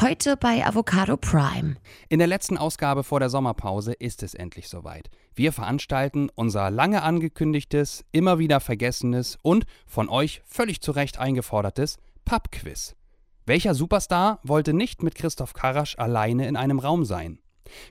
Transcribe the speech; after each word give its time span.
Heute 0.00 0.38
bei 0.38 0.64
Avocado 0.64 1.18
Prime. 1.18 1.76
In 2.08 2.20
der 2.20 2.26
letzten 2.26 2.56
Ausgabe 2.56 3.04
vor 3.04 3.20
der 3.20 3.28
Sommerpause 3.28 3.92
ist 3.92 4.22
es 4.22 4.32
endlich 4.32 4.70
soweit. 4.70 5.10
Wir 5.34 5.52
veranstalten 5.52 6.30
unser 6.34 6.70
lange 6.70 7.02
angekündigtes, 7.02 8.06
immer 8.10 8.38
wieder 8.38 8.60
vergessenes 8.60 9.38
und 9.42 9.66
von 9.86 10.08
euch 10.08 10.40
völlig 10.46 10.80
zu 10.80 10.92
Recht 10.92 11.18
eingefordertes 11.18 11.98
Pub-Quiz. 12.24 12.96
Welcher 13.44 13.74
Superstar 13.74 14.40
wollte 14.42 14.72
nicht 14.72 15.02
mit 15.02 15.16
Christoph 15.16 15.52
Karasch 15.52 15.98
alleine 15.98 16.48
in 16.48 16.56
einem 16.56 16.78
Raum 16.78 17.04
sein? 17.04 17.38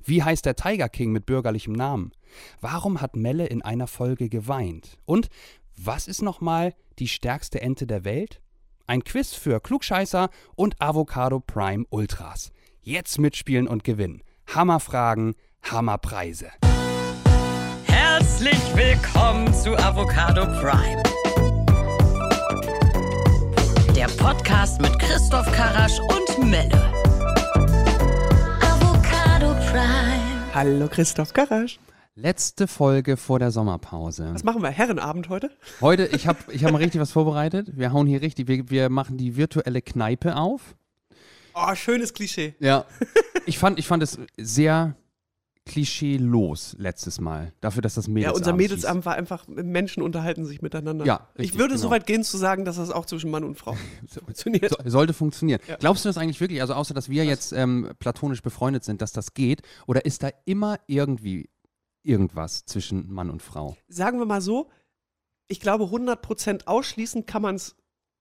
Wie 0.03 0.23
heißt 0.23 0.47
der 0.47 0.55
Tiger 0.55 0.89
King 0.89 1.11
mit 1.11 1.27
bürgerlichem 1.27 1.73
Namen? 1.73 2.11
Warum 2.59 3.01
hat 3.01 3.15
Melle 3.15 3.45
in 3.45 3.61
einer 3.61 3.85
Folge 3.85 4.29
geweint? 4.29 4.97
Und 5.05 5.29
was 5.77 6.07
ist 6.07 6.23
nochmal 6.23 6.73
die 6.97 7.07
stärkste 7.07 7.61
Ente 7.61 7.85
der 7.85 8.03
Welt? 8.03 8.41
Ein 8.89 9.03
Quiz 9.03 9.35
für 9.35 9.59
Klugscheißer 9.59 10.29
und 10.55 10.81
Avocado 10.81 11.39
Prime 11.39 11.85
Ultras. 11.91 12.49
Jetzt 12.81 13.19
mitspielen 13.19 13.67
und 13.67 13.83
gewinnen. 13.83 14.23
Hammerfragen, 14.47 15.35
Hammerpreise. 15.61 16.49
Herzlich 17.83 18.57
willkommen 18.75 19.53
zu 19.53 19.77
Avocado 19.77 20.47
Prime. 20.59 21.03
Der 23.95 24.07
Podcast 24.17 24.81
mit 24.81 24.97
Christoph 24.97 25.45
Karasch 25.51 25.99
und 25.99 26.49
Melle. 26.49 26.91
Avocado 28.59 29.53
Prime. 29.69 30.51
Hallo 30.55 30.87
Christoph 30.87 31.31
Karasch. 31.31 31.77
Letzte 32.21 32.67
Folge 32.67 33.15
vor 33.15 33.39
der 33.39 33.49
Sommerpause. 33.49 34.31
Was 34.33 34.43
machen 34.43 34.61
wir? 34.61 34.69
Herrenabend 34.71 35.29
heute? 35.29 35.51
Heute, 35.79 36.05
ich 36.07 36.27
habe 36.27 36.37
ich 36.51 36.65
hab 36.65 36.71
mal 36.73 36.77
richtig 36.83 36.99
was 36.99 37.13
vorbereitet. 37.13 37.77
Wir 37.77 37.93
hauen 37.93 38.07
hier 38.07 38.21
richtig, 38.21 38.49
wir, 38.49 38.69
wir 38.69 38.89
machen 38.89 39.17
die 39.17 39.37
virtuelle 39.37 39.81
Kneipe 39.81 40.35
auf. 40.35 40.75
Oh, 41.55 41.73
schönes 41.75 42.13
Klischee. 42.13 42.55
Ja. 42.59 42.85
Ich 43.45 43.57
fand, 43.57 43.79
ich 43.79 43.87
fand 43.87 44.03
es 44.03 44.19
sehr 44.37 44.95
klischeelos 45.65 46.75
letztes 46.77 47.19
Mal. 47.19 47.51
Dafür, 47.61 47.81
dass 47.81 47.95
das 47.95 48.05
Ja, 48.05 48.13
Mädelsabend 48.13 48.37
unser 48.37 48.51
hieß. 48.51 48.57
Mädelsabend 48.57 49.05
war 49.07 49.15
einfach, 49.15 49.47
Menschen 49.47 50.03
unterhalten 50.03 50.45
sich 50.45 50.61
miteinander. 50.61 51.03
Ja, 51.05 51.29
richtig, 51.35 51.53
Ich 51.55 51.59
würde 51.59 51.75
so 51.77 51.83
genau. 51.87 51.95
weit 51.95 52.05
gehen 52.05 52.23
zu 52.23 52.37
sagen, 52.37 52.63
dass 52.63 52.75
das 52.75 52.91
auch 52.91 53.07
zwischen 53.07 53.31
Mann 53.31 53.43
und 53.43 53.55
Frau 53.57 53.75
funktioniert. 54.07 54.69
So, 54.69 54.77
sollte 54.87 55.13
funktionieren. 55.13 55.61
Ja. 55.67 55.77
Glaubst 55.77 56.05
du 56.05 56.09
das 56.09 56.17
eigentlich 56.19 56.39
wirklich, 56.41 56.61
also 56.61 56.75
außer 56.75 56.93
dass 56.93 57.09
wir 57.09 57.25
jetzt 57.25 57.51
ähm, 57.53 57.89
platonisch 57.97 58.43
befreundet 58.43 58.83
sind, 58.83 59.01
dass 59.01 59.13
das 59.13 59.33
geht? 59.33 59.63
Oder 59.87 60.05
ist 60.05 60.21
da 60.21 60.29
immer 60.45 60.77
irgendwie 60.85 61.49
irgendwas 62.03 62.65
zwischen 62.65 63.11
Mann 63.11 63.29
und 63.29 63.41
Frau? 63.41 63.75
Sagen 63.87 64.19
wir 64.19 64.25
mal 64.25 64.41
so, 64.41 64.69
ich 65.47 65.59
glaube 65.59 65.85
100% 65.85 66.67
ausschließen 66.67 67.25
kann 67.25 67.41
man 67.41 67.55
es 67.55 67.75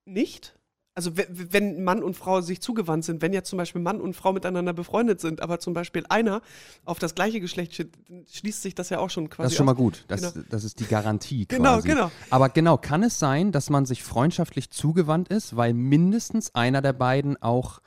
nicht. 0.04 0.54
Also 0.94 1.16
we- 1.16 1.28
wenn 1.30 1.84
Mann 1.84 2.02
und 2.02 2.16
Frau 2.16 2.40
sich 2.40 2.60
zugewandt 2.60 3.04
sind, 3.04 3.22
wenn 3.22 3.32
jetzt 3.32 3.48
zum 3.48 3.56
Beispiel 3.56 3.80
Mann 3.80 4.00
und 4.00 4.14
Frau 4.16 4.32
miteinander 4.32 4.72
befreundet 4.72 5.20
sind, 5.20 5.40
aber 5.40 5.60
zum 5.60 5.72
Beispiel 5.72 6.04
einer 6.08 6.42
auf 6.84 6.98
das 6.98 7.14
gleiche 7.14 7.38
Geschlecht 7.40 7.74
steht, 7.74 7.96
schließt 8.28 8.62
sich 8.62 8.74
das 8.74 8.88
ja 8.90 8.98
auch 8.98 9.08
schon 9.10 9.30
quasi 9.30 9.44
Das 9.44 9.52
ist 9.52 9.56
schon 9.58 9.66
mal 9.66 9.74
gut. 9.76 10.04
Das, 10.08 10.32
Genau. 10.34 10.46
das 10.50 10.64
ist 10.64 10.80
die 10.80 10.86
Garantie 10.86 11.46
Genau, 11.46 11.74
quasi. 11.74 11.88
genau. 11.88 12.10
Aber 12.30 12.48
genau, 12.48 12.78
kann 12.78 13.04
es 13.04 13.18
sein, 13.20 13.52
dass 13.52 13.70
man 13.70 13.86
sich 13.86 14.02
freundschaftlich 14.02 14.70
zugewandt 14.70 15.28
ist, 15.28 15.54
weil 15.54 15.72
mindestens 15.72 16.52
einer 16.56 16.82
der 16.82 16.94
beiden 16.94 17.40
auch 17.40 17.78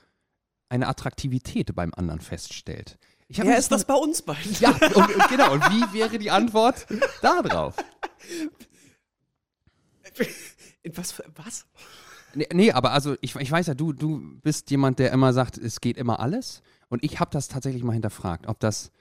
eine 0.69 0.88
Attraktivität 0.88 1.75
beim 1.75 1.92
anderen 1.94 2.22
feststellt? 2.22 2.97
Ja, 3.32 3.54
ist 3.54 3.72
das 3.72 3.86
bei 3.86 3.94
uns 3.94 4.22
beiden? 4.22 4.54
Ja, 4.60 4.72
und, 4.96 5.16
und 5.16 5.28
genau. 5.30 5.54
Und 5.54 5.64
wie 5.72 5.94
wäre 5.94 6.20
die 6.20 6.32
Antwort 6.32 6.86
da 7.22 7.42
drauf? 7.42 7.76
In 10.84 10.98
was? 10.98 11.22
Was? 11.36 11.66
Nee, 12.34 12.48
nee, 12.54 12.72
aber 12.72 12.92
also 12.92 13.16
ich, 13.22 13.36
ich 13.36 13.52
weiß 13.52 13.68
ja, 13.68 13.74
du, 13.74 13.94
du 13.94 14.40
bist 14.42 14.72
jemand, 14.72 15.00
der 15.00 15.12
immer 15.12 15.34
sagt, 15.34 15.58
es 15.58 15.82
geht 15.82 15.98
immer 15.98 16.20
alles. 16.20 16.62
Und 16.90 17.04
ich 17.04 17.20
habe 17.20 17.32
das 17.32 17.48
tatsächlich 17.48 17.84
mal 17.84 17.94
hinterfragt, 17.94 18.48
ob 18.48 18.59
das. 18.59 18.92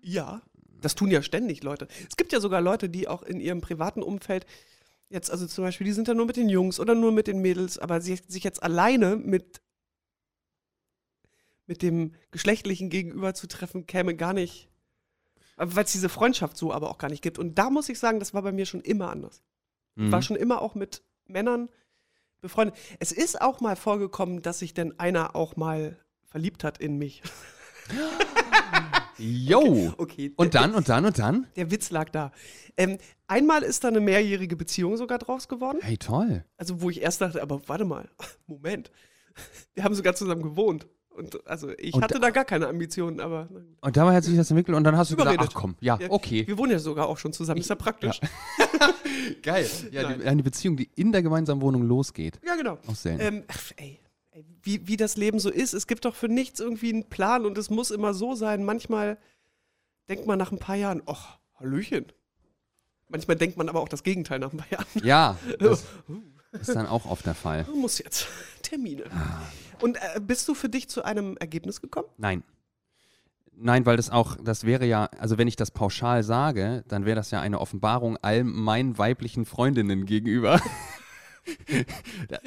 Ja, 0.00 0.42
das 0.80 0.94
tun 0.94 1.10
ja 1.10 1.22
ständig 1.22 1.62
Leute. 1.62 1.88
Es 2.08 2.16
gibt 2.16 2.32
ja 2.32 2.40
sogar 2.40 2.60
Leute, 2.60 2.88
die 2.88 3.08
auch 3.08 3.22
in 3.22 3.40
ihrem 3.40 3.60
privaten 3.60 4.02
Umfeld 4.02 4.46
jetzt, 5.08 5.30
also 5.30 5.46
zum 5.46 5.64
Beispiel, 5.64 5.86
die 5.86 5.92
sind 5.92 6.08
da 6.08 6.14
nur 6.14 6.26
mit 6.26 6.36
den 6.36 6.48
Jungs 6.48 6.78
oder 6.78 6.94
nur 6.94 7.12
mit 7.12 7.26
den 7.26 7.40
Mädels, 7.40 7.78
aber 7.78 8.00
sie, 8.00 8.18
sich 8.26 8.44
jetzt 8.44 8.62
alleine 8.62 9.16
mit, 9.16 9.60
mit 11.68 11.82
dem 11.82 12.14
geschlechtlichen 12.32 12.90
Gegenüber 12.90 13.34
zu 13.34 13.46
treffen, 13.46 13.86
käme 13.86 14.16
gar 14.16 14.32
nicht, 14.32 14.68
weil 15.56 15.84
es 15.84 15.92
diese 15.92 16.08
Freundschaft 16.08 16.56
so 16.56 16.72
aber 16.72 16.90
auch 16.90 16.98
gar 16.98 17.10
nicht 17.10 17.22
gibt. 17.22 17.38
Und 17.38 17.56
da 17.58 17.70
muss 17.70 17.88
ich 17.88 17.98
sagen, 18.00 18.18
das 18.18 18.34
war 18.34 18.42
bei 18.42 18.50
mir 18.52 18.66
schon 18.66 18.80
immer 18.80 19.10
anders. 19.10 19.42
Ich 19.94 20.02
Mhm. 20.04 20.12
war 20.12 20.22
schon 20.22 20.36
immer 20.36 20.60
auch 20.62 20.74
mit 20.74 21.02
Männern 21.26 21.68
befreundet. 22.40 22.76
Es 22.98 23.12
ist 23.12 23.40
auch 23.40 23.60
mal 23.60 23.76
vorgekommen, 23.76 24.42
dass 24.42 24.60
sich 24.60 24.72
denn 24.74 24.98
einer 24.98 25.36
auch 25.36 25.56
mal 25.56 25.96
verliebt 26.26 26.64
hat 26.64 26.78
in 26.78 26.96
mich. 26.98 27.22
Yo! 29.18 29.92
Okay. 29.98 30.32
Und 30.36 30.54
dann, 30.54 30.74
und 30.74 30.88
dann, 30.88 31.04
und 31.04 31.18
dann? 31.18 31.48
Der 31.56 31.70
Witz 31.72 31.90
lag 31.90 32.08
da. 32.10 32.30
Ähm, 32.76 32.98
einmal 33.26 33.62
ist 33.64 33.82
da 33.82 33.88
eine 33.88 34.00
mehrjährige 34.00 34.54
Beziehung 34.56 34.96
sogar 34.96 35.18
draus 35.18 35.48
geworden. 35.48 35.78
Hey, 35.82 35.98
toll. 35.98 36.44
Also, 36.56 36.80
wo 36.80 36.88
ich 36.90 37.02
erst 37.02 37.20
dachte, 37.20 37.42
aber 37.42 37.60
warte 37.68 37.84
mal, 37.84 38.08
Moment. 38.46 38.92
Wir 39.74 39.82
haben 39.84 39.94
sogar 39.94 40.14
zusammen 40.14 40.42
gewohnt. 40.42 40.86
Und 41.18 41.46
also 41.46 41.70
ich 41.76 41.94
Und 41.94 42.02
hatte 42.02 42.20
da 42.20 42.30
gar 42.30 42.44
keine 42.44 42.68
Ambitionen, 42.68 43.20
aber. 43.20 43.48
Und 43.80 43.96
dabei 43.96 44.14
hat 44.14 44.24
sich 44.24 44.36
das 44.36 44.50
entwickelt 44.50 44.76
und 44.76 44.84
dann 44.84 44.96
hast 44.96 45.10
du 45.10 45.14
Überredet. 45.14 45.38
gesagt, 45.38 45.56
ach 45.56 45.60
komm, 45.60 45.76
ja, 45.80 45.98
okay. 46.08 46.46
wir 46.46 46.56
wohnen 46.56 46.72
ja 46.72 46.78
sogar 46.78 47.08
auch 47.08 47.18
schon 47.18 47.32
zusammen. 47.32 47.60
Ist 47.60 47.68
ja 47.68 47.74
praktisch. 47.74 48.20
Geil. 49.42 49.68
Ja, 49.90 50.12
die, 50.12 50.24
eine 50.24 50.42
Beziehung, 50.42 50.76
die 50.76 50.88
in 50.94 51.12
der 51.12 51.22
gemeinsamen 51.22 51.60
Wohnung 51.60 51.82
losgeht. 51.82 52.38
Ja, 52.46 52.54
genau. 52.54 52.78
Auch 52.86 52.94
selten. 52.94 53.20
Ähm, 53.20 53.44
ach, 53.48 53.72
ey, 53.76 54.00
ey, 54.30 54.46
wie, 54.62 54.86
wie 54.86 54.96
das 54.96 55.16
Leben 55.16 55.40
so 55.40 55.50
ist. 55.50 55.74
Es 55.74 55.86
gibt 55.86 56.04
doch 56.04 56.14
für 56.14 56.28
nichts 56.28 56.60
irgendwie 56.60 56.92
einen 56.92 57.08
Plan 57.08 57.44
und 57.44 57.58
es 57.58 57.68
muss 57.68 57.90
immer 57.90 58.14
so 58.14 58.34
sein. 58.34 58.64
Manchmal 58.64 59.18
denkt 60.08 60.26
man 60.26 60.38
nach 60.38 60.52
ein 60.52 60.58
paar 60.58 60.76
Jahren, 60.76 61.02
ach, 61.06 61.38
Hallöchen. 61.58 62.06
Manchmal 63.08 63.36
denkt 63.36 63.56
man 63.56 63.68
aber 63.68 63.80
auch 63.80 63.88
das 63.88 64.02
Gegenteil 64.02 64.38
nach 64.38 64.52
ein 64.52 64.58
paar 64.58 64.70
Jahren. 64.70 64.86
Ja, 65.02 65.36
das 65.58 65.84
ist 66.52 66.74
dann 66.74 66.86
auch 66.86 67.06
oft 67.06 67.26
der 67.26 67.34
Fall. 67.34 67.66
Muss 67.74 67.98
jetzt. 67.98 68.28
Termine. 68.62 69.04
Ah. 69.10 69.40
Und 69.80 69.96
äh, 69.96 70.20
bist 70.20 70.46
du 70.48 70.54
für 70.54 70.68
dich 70.68 70.88
zu 70.88 71.02
einem 71.04 71.36
Ergebnis 71.38 71.80
gekommen? 71.80 72.08
Nein. 72.16 72.42
Nein, 73.60 73.84
weil 73.86 73.96
das 73.96 74.08
auch, 74.10 74.36
das 74.36 74.64
wäre 74.64 74.86
ja, 74.86 75.06
also 75.18 75.36
wenn 75.36 75.48
ich 75.48 75.56
das 75.56 75.72
pauschal 75.72 76.22
sage, 76.22 76.84
dann 76.86 77.04
wäre 77.04 77.16
das 77.16 77.32
ja 77.32 77.40
eine 77.40 77.60
Offenbarung 77.60 78.16
all 78.22 78.44
meinen 78.44 78.98
weiblichen 78.98 79.44
Freundinnen 79.46 80.06
gegenüber. 80.06 80.60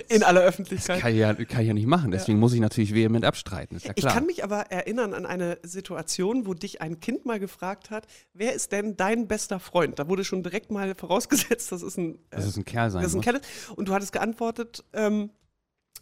In 0.10 0.24
aller 0.24 0.42
Das 0.42 0.50
Öffentlichkeit. 0.50 1.00
kann 1.02 1.12
ich, 1.12 1.18
ja, 1.18 1.34
kann 1.34 1.62
ich 1.62 1.68
ja 1.68 1.74
nicht 1.74 1.88
machen, 1.88 2.12
deswegen 2.12 2.40
muss 2.40 2.54
ich 2.54 2.60
natürlich 2.60 2.94
vehement 2.94 3.26
abstreiten, 3.26 3.76
ist 3.76 3.86
ja 3.88 3.94
Ich 3.96 4.04
klar. 4.04 4.14
kann 4.14 4.26
mich 4.28 4.44
aber 4.44 4.72
erinnern 4.72 5.14
an 5.16 5.26
eine 5.26 5.58
Situation, 5.64 6.46
wo 6.46 6.54
dich 6.54 6.82
ein 6.82 7.00
Kind 7.00 7.26
mal 7.26 7.40
gefragt 7.40 7.90
hat, 7.90 8.06
wer 8.34 8.54
ist 8.54 8.72
denn 8.72 8.96
dein 8.98 9.28
bester 9.28 9.60
Freund? 9.60 9.98
Da 9.98 10.08
wurde 10.08 10.24
schon 10.24 10.44
direkt 10.44 10.72
mal 10.72 10.94
vorausgesetzt, 10.96 11.72
das 11.72 11.82
ist 11.82 11.98
ein, 11.98 12.16
äh, 12.30 12.36
dass 12.36 12.46
es 12.46 12.58
ein 12.58 12.66
Kerl 12.66 12.92
sein 12.92 13.02
das 13.02 13.12
ist 13.12 13.16
ein 13.16 13.18
muss. 13.18 13.26
Kerl. 13.26 13.36
ist. 13.38 13.70
Und 13.72 13.88
du 13.90 13.94
hattest 13.94 14.12
geantwortet, 14.14 14.84
ähm, 14.94 15.32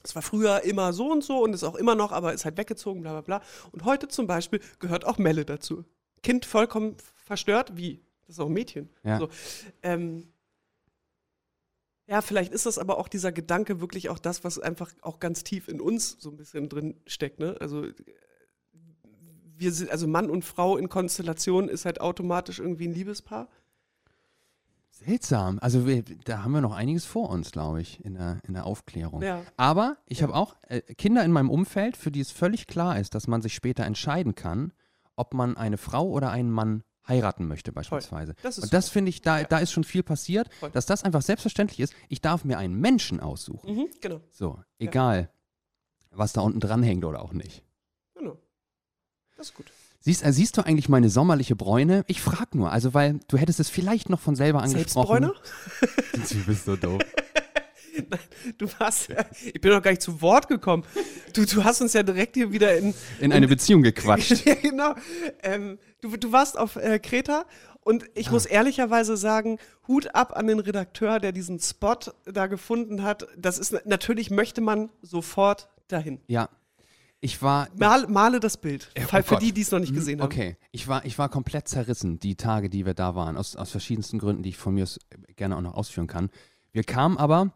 es 0.03 0.15
war 0.15 0.21
früher 0.21 0.63
immer 0.63 0.93
so 0.93 1.11
und 1.11 1.23
so 1.23 1.43
und 1.43 1.53
ist 1.53 1.63
auch 1.63 1.75
immer 1.75 1.95
noch, 1.95 2.11
aber 2.11 2.33
ist 2.33 2.45
halt 2.45 2.57
weggezogen, 2.57 3.01
bla 3.01 3.11
bla 3.11 3.21
bla. 3.21 3.41
Und 3.71 3.85
heute 3.85 4.07
zum 4.07 4.27
Beispiel 4.27 4.61
gehört 4.79 5.05
auch 5.05 5.17
Melle 5.17 5.45
dazu. 5.45 5.83
Kind 6.23 6.45
vollkommen 6.45 6.95
verstört, 7.25 7.75
wie? 7.75 8.01
Das 8.21 8.35
ist 8.35 8.39
auch 8.39 8.47
ein 8.47 8.53
Mädchen. 8.53 8.89
Ja. 9.03 9.19
So, 9.19 9.29
ähm, 9.83 10.31
ja, 12.07 12.21
vielleicht 12.21 12.51
ist 12.53 12.65
das 12.65 12.79
aber 12.79 12.97
auch 12.97 13.07
dieser 13.07 13.31
Gedanke 13.31 13.81
wirklich 13.81 14.09
auch 14.09 14.17
das, 14.17 14.43
was 14.43 14.57
einfach 14.57 14.91
auch 15.01 15.19
ganz 15.19 15.43
tief 15.43 15.67
in 15.67 15.79
uns 15.79 16.17
so 16.19 16.31
ein 16.31 16.37
bisschen 16.37 16.67
drin 16.67 16.99
steckt. 17.05 17.39
Ne? 17.39 17.55
Also 17.59 17.85
wir 19.59 19.71
sind, 19.71 19.91
also 19.91 20.07
Mann 20.07 20.29
und 20.29 20.43
Frau 20.43 20.77
in 20.77 20.89
Konstellation 20.89 21.69
ist 21.69 21.85
halt 21.85 22.01
automatisch 22.01 22.59
irgendwie 22.59 22.87
ein 22.87 22.93
Liebespaar. 22.93 23.47
Seltsam. 25.05 25.59
Also 25.61 25.85
wir, 25.87 26.03
da 26.25 26.43
haben 26.43 26.51
wir 26.51 26.61
noch 26.61 26.73
einiges 26.75 27.05
vor 27.05 27.29
uns, 27.29 27.51
glaube 27.51 27.81
ich, 27.81 28.03
in 28.03 28.15
der, 28.15 28.39
in 28.47 28.53
der 28.53 28.65
Aufklärung. 28.65 29.21
Ja. 29.21 29.43
Aber 29.57 29.97
ich 30.05 30.19
Ja. 30.19 30.27
habe 30.27 30.35
auch 30.35 30.55
äh, 30.67 30.81
Kinder 30.81 31.23
in 31.23 31.31
meinem 31.31 31.49
Umfeld, 31.49 31.95
für 31.97 32.11
die 32.11 32.19
es 32.19 32.31
völlig 32.31 32.67
klar 32.67 32.99
ist, 32.99 33.15
dass 33.15 33.27
man 33.27 33.41
sich 33.41 33.53
später 33.53 33.85
entscheiden 33.85 34.35
kann, 34.35 34.73
ob 35.15 35.33
man 35.33 35.55
eine 35.57 35.77
Frau 35.77 36.07
oder 36.07 36.31
einen 36.31 36.51
Mann 36.51 36.83
heiraten 37.07 37.47
möchte 37.47 37.71
beispielsweise. 37.71 38.35
Das 38.43 38.59
Und 38.59 38.71
das 38.73 38.89
finde 38.89 39.09
ich, 39.09 39.21
da, 39.21 39.39
Ja. 39.39 39.45
da 39.45 39.57
ist 39.59 39.71
schon 39.71 39.83
viel 39.83 40.03
passiert, 40.03 40.53
Voll. 40.55 40.69
dass 40.71 40.85
das 40.85 41.03
einfach 41.03 41.21
selbstverständlich 41.23 41.79
ist. 41.79 41.93
Ich 42.07 42.21
darf 42.21 42.43
mir 42.45 42.57
einen 42.57 42.75
Menschen 42.75 43.19
aussuchen. 43.19 43.73
Mhm, 43.75 43.87
genau, 44.01 44.21
So, 44.29 44.61
egal, 44.77 45.31
was 46.11 46.33
da 46.33 46.41
unten 46.41 46.59
dran 46.59 46.83
hängt 46.83 47.05
oder 47.05 47.21
auch 47.21 47.33
nicht. 47.33 47.63
genau. 48.15 48.37
Das 49.37 49.47
ist 49.47 49.53
gut. 49.55 49.71
Siehst, 50.01 50.23
äh, 50.25 50.31
siehst 50.31 50.57
du 50.57 50.61
eigentlich 50.65 50.87
meine 50.89 51.09
sommerliche 51.09 51.55
Bräune? 51.55 52.03
Ich 52.07 52.21
frag 52.21 52.55
nur, 52.55 52.71
also 52.71 52.93
weil 52.93 53.19
du 53.27 53.37
hättest 53.37 53.59
es 53.59 53.69
vielleicht 53.69 54.09
noch 54.09 54.19
von 54.19 54.35
selber 54.35 54.61
angesprochen. 54.63 55.23
Selbstbräuner? 55.23 55.33
Du 56.29 56.45
bist 56.45 56.65
so 56.65 56.75
doof. 56.75 57.01
Du 58.57 58.65
warst, 58.79 59.09
ja- 59.09 59.25
ich 59.43 59.59
bin 59.59 59.71
noch 59.73 59.81
gar 59.81 59.91
nicht 59.91 60.01
zu 60.01 60.21
Wort 60.21 60.47
gekommen. 60.47 60.83
Du, 61.33 61.43
du 61.45 61.63
hast 61.65 61.81
uns 61.81 61.91
ja 61.91 62.01
direkt 62.01 62.35
hier 62.35 62.49
wieder 62.51 62.77
in. 62.77 62.93
In 63.19 63.33
eine 63.33 63.47
Beziehung 63.47 63.81
gequatscht. 63.83 64.45
ja, 64.45 64.53
genau. 64.55 64.95
Ähm, 65.43 65.79
du, 65.99 66.15
du 66.15 66.31
warst 66.31 66.57
auf 66.57 66.77
äh, 66.77 66.99
Kreta 66.99 67.43
und 67.81 68.05
ich 68.13 68.31
muss 68.31 68.45
ehrlicherweise 68.45 69.17
sagen, 69.17 69.57
Hut 69.87 70.15
ab 70.15 70.37
an 70.37 70.47
den 70.47 70.59
Redakteur, 70.59 71.19
der 71.19 71.33
diesen 71.33 71.59
Spot 71.59 71.97
da 72.25 72.47
gefunden 72.47 73.03
hat. 73.03 73.27
Das 73.37 73.57
ist 73.59 73.75
natürlich 73.85 74.29
möchte 74.31 74.61
man 74.61 74.89
sofort 75.01 75.67
dahin. 75.89 76.21
Ja. 76.27 76.47
Ich 77.21 77.41
war. 77.41 77.67
Mal, 77.75 78.07
male 78.07 78.39
das 78.39 78.57
Bild. 78.57 78.91
Ja, 78.97 79.03
oh 79.03 79.07
für 79.07 79.21
Gott. 79.35 79.41
die, 79.41 79.51
die 79.51 79.61
es 79.61 79.71
noch 79.71 79.79
nicht 79.79 79.93
gesehen 79.93 80.21
haben. 80.21 80.25
Okay, 80.27 80.57
ich 80.71 80.87
war, 80.87 81.03
ich 81.05 81.17
war 81.19 81.27
komplett 81.29 81.67
zerrissen, 81.67 82.19
die 82.19 82.35
Tage, 82.35 82.69
die 82.69 82.85
wir 82.85 82.93
da 82.93 83.13
waren, 83.15 83.35
aus, 83.35 83.55
aus 83.57 83.71
verschiedensten 83.71 84.19
Gründen, 84.19 84.43
die 84.43 84.49
ich 84.49 84.57
von 84.57 84.73
mir 84.73 84.83
aus 84.83 84.99
gerne 85.35 85.57
auch 85.57 85.61
noch 85.61 85.73
ausführen 85.73 86.07
kann. 86.07 86.29
Wir 86.71 86.83
kamen 86.83 87.17
aber 87.17 87.51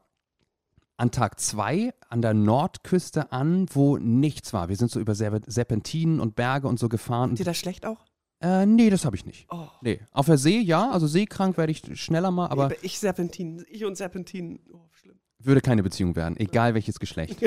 an 0.98 1.12
Tag 1.12 1.40
zwei 1.40 1.94
an 2.10 2.22
der 2.22 2.34
Nordküste 2.34 3.32
an, 3.32 3.68
wo 3.72 3.98
nichts 3.98 4.54
war. 4.54 4.70
Wir 4.70 4.76
sind 4.76 4.92
so 4.92 5.00
über 5.00 5.14
Serpe- 5.14 5.50
Serpentinen 5.50 6.20
und 6.20 6.36
Berge 6.36 6.68
und 6.68 6.78
so 6.78 6.90
gefahren. 6.90 7.32
Ist 7.32 7.40
dir 7.40 7.46
das 7.46 7.58
schlecht 7.58 7.86
auch? 7.86 8.06
Äh, 8.42 8.66
nee, 8.66 8.90
das 8.90 9.06
habe 9.06 9.16
ich 9.16 9.26
nicht. 9.26 9.48
Oh. 9.50 9.68
Nee, 9.82 10.02
auf 10.12 10.26
der 10.26 10.38
See 10.38 10.60
ja, 10.60 10.92
also 10.92 11.08
seekrank 11.08 11.58
werde 11.58 11.72
ich 11.72 11.82
schneller 12.00 12.30
mal, 12.30 12.48
aber 12.48 12.68
Nee, 12.68 12.76
ich 12.82 13.00
Serpentin. 13.00 13.66
Ich 13.70 13.86
und 13.86 13.96
Serpentin. 13.96 14.60
Oh, 14.74 14.90
schlimm. 14.92 15.18
Würde 15.46 15.62
keine 15.62 15.84
Beziehung 15.84 16.16
werden, 16.16 16.38
egal 16.38 16.74
welches 16.74 17.00
Geschlecht 17.00 17.38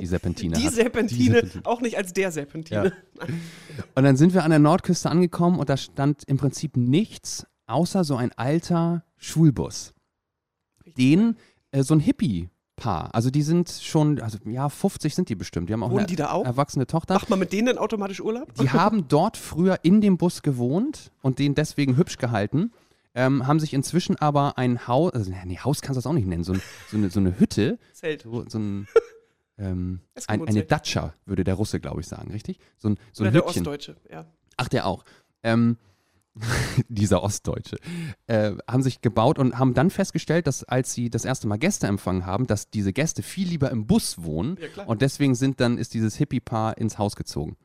die 0.00 0.06
Serpentine 0.06 0.56
Die 0.56 0.66
hat. 0.66 0.72
Serpentine, 0.74 1.18
Die 1.18 1.30
Serpentine. 1.32 1.64
auch 1.66 1.80
nicht 1.80 1.96
als 1.96 2.12
der 2.12 2.30
Serpentine. 2.32 2.92
Und 3.94 4.04
dann 4.04 4.16
sind 4.16 4.34
wir 4.34 4.44
an 4.44 4.50
der 4.50 4.58
Nordküste 4.58 5.10
angekommen 5.10 5.58
und 5.58 5.68
da 5.68 5.76
stand 5.76 6.24
im 6.26 6.36
Prinzip 6.36 6.76
nichts, 6.76 7.46
außer 7.66 8.04
so 8.04 8.16
ein 8.16 8.32
alter 8.36 9.04
Schulbus. 9.16 9.94
Den, 10.98 11.36
äh, 11.70 11.82
so 11.82 11.94
ein 11.94 12.00
Hippie-Paar. 12.00 13.14
Also 13.14 13.30
die 13.30 13.42
sind 13.42 13.70
schon, 13.70 14.20
also 14.20 14.38
ja, 14.44 14.68
50 14.68 15.14
sind 15.14 15.28
die 15.28 15.34
bestimmt. 15.34 15.68
Die 15.68 15.72
haben 15.72 15.82
auch 15.82 15.88
Wohnen 15.90 16.00
eine 16.00 16.06
die 16.06 16.16
da 16.16 16.30
auch? 16.30 16.44
erwachsene 16.44 16.86
Tochter. 16.86 17.14
Macht 17.14 17.30
man 17.30 17.38
mit 17.38 17.52
denen 17.52 17.66
dann 17.66 17.78
automatisch 17.78 18.20
Urlaub? 18.20 18.52
Die 18.60 18.70
haben 18.70 19.08
dort 19.08 19.36
früher 19.36 19.78
in 19.82 20.00
dem 20.00 20.18
Bus 20.18 20.42
gewohnt 20.42 21.10
und 21.22 21.38
den 21.38 21.54
deswegen 21.54 21.96
hübsch 21.96 22.18
gehalten. 22.18 22.72
Ähm, 23.14 23.46
haben 23.46 23.60
sich 23.60 23.72
inzwischen 23.72 24.16
aber 24.16 24.58
ein 24.58 24.88
Haus, 24.88 25.12
also 25.12 25.30
nee, 25.30 25.58
Haus 25.58 25.80
kannst 25.82 25.96
du 25.96 25.98
das 25.98 26.06
auch 26.06 26.12
nicht 26.12 26.26
nennen, 26.26 26.42
so, 26.42 26.54
ein, 26.54 26.62
so, 26.90 26.96
eine, 26.96 27.10
so 27.10 27.20
eine 27.20 27.38
Hütte, 27.38 27.78
Zelt. 27.92 28.22
so, 28.22 28.44
so 28.48 28.58
ein, 28.58 28.88
ähm, 29.58 30.00
ein, 30.26 30.46
eine 30.48 30.64
Datscha, 30.64 31.14
würde 31.24 31.44
der 31.44 31.54
Russe, 31.54 31.78
glaube 31.78 32.00
ich, 32.00 32.08
sagen, 32.08 32.32
richtig? 32.32 32.58
So 32.76 32.88
ein, 32.88 32.98
so 33.12 33.22
Oder 33.22 33.30
ein 33.30 33.34
der 33.34 33.42
Hüttchen. 33.42 33.60
Ostdeutsche, 33.60 33.96
ja. 34.10 34.26
Ach, 34.56 34.68
der 34.68 34.86
auch. 34.86 35.04
Ähm, 35.44 35.76
dieser 36.88 37.22
Ostdeutsche. 37.22 37.76
Äh, 38.26 38.52
haben 38.68 38.82
sich 38.82 39.00
gebaut 39.00 39.38
und 39.38 39.58
haben 39.58 39.74
dann 39.74 39.90
festgestellt, 39.90 40.46
dass 40.46 40.64
als 40.64 40.92
sie 40.92 41.10
das 41.10 41.24
erste 41.24 41.46
Mal 41.46 41.58
Gäste 41.58 41.86
empfangen 41.86 42.26
haben, 42.26 42.46
dass 42.46 42.70
diese 42.70 42.92
Gäste 42.92 43.22
viel 43.22 43.48
lieber 43.48 43.70
im 43.70 43.86
Bus 43.86 44.22
wohnen. 44.22 44.58
Ja. 44.76 44.84
Und 44.84 45.02
deswegen 45.02 45.34
sind 45.34 45.60
dann, 45.60 45.78
ist 45.78 45.94
dieses 45.94 46.16
Hippie-Paar 46.16 46.78
ins 46.78 46.98
Haus 46.98 47.16
gezogen. 47.16 47.56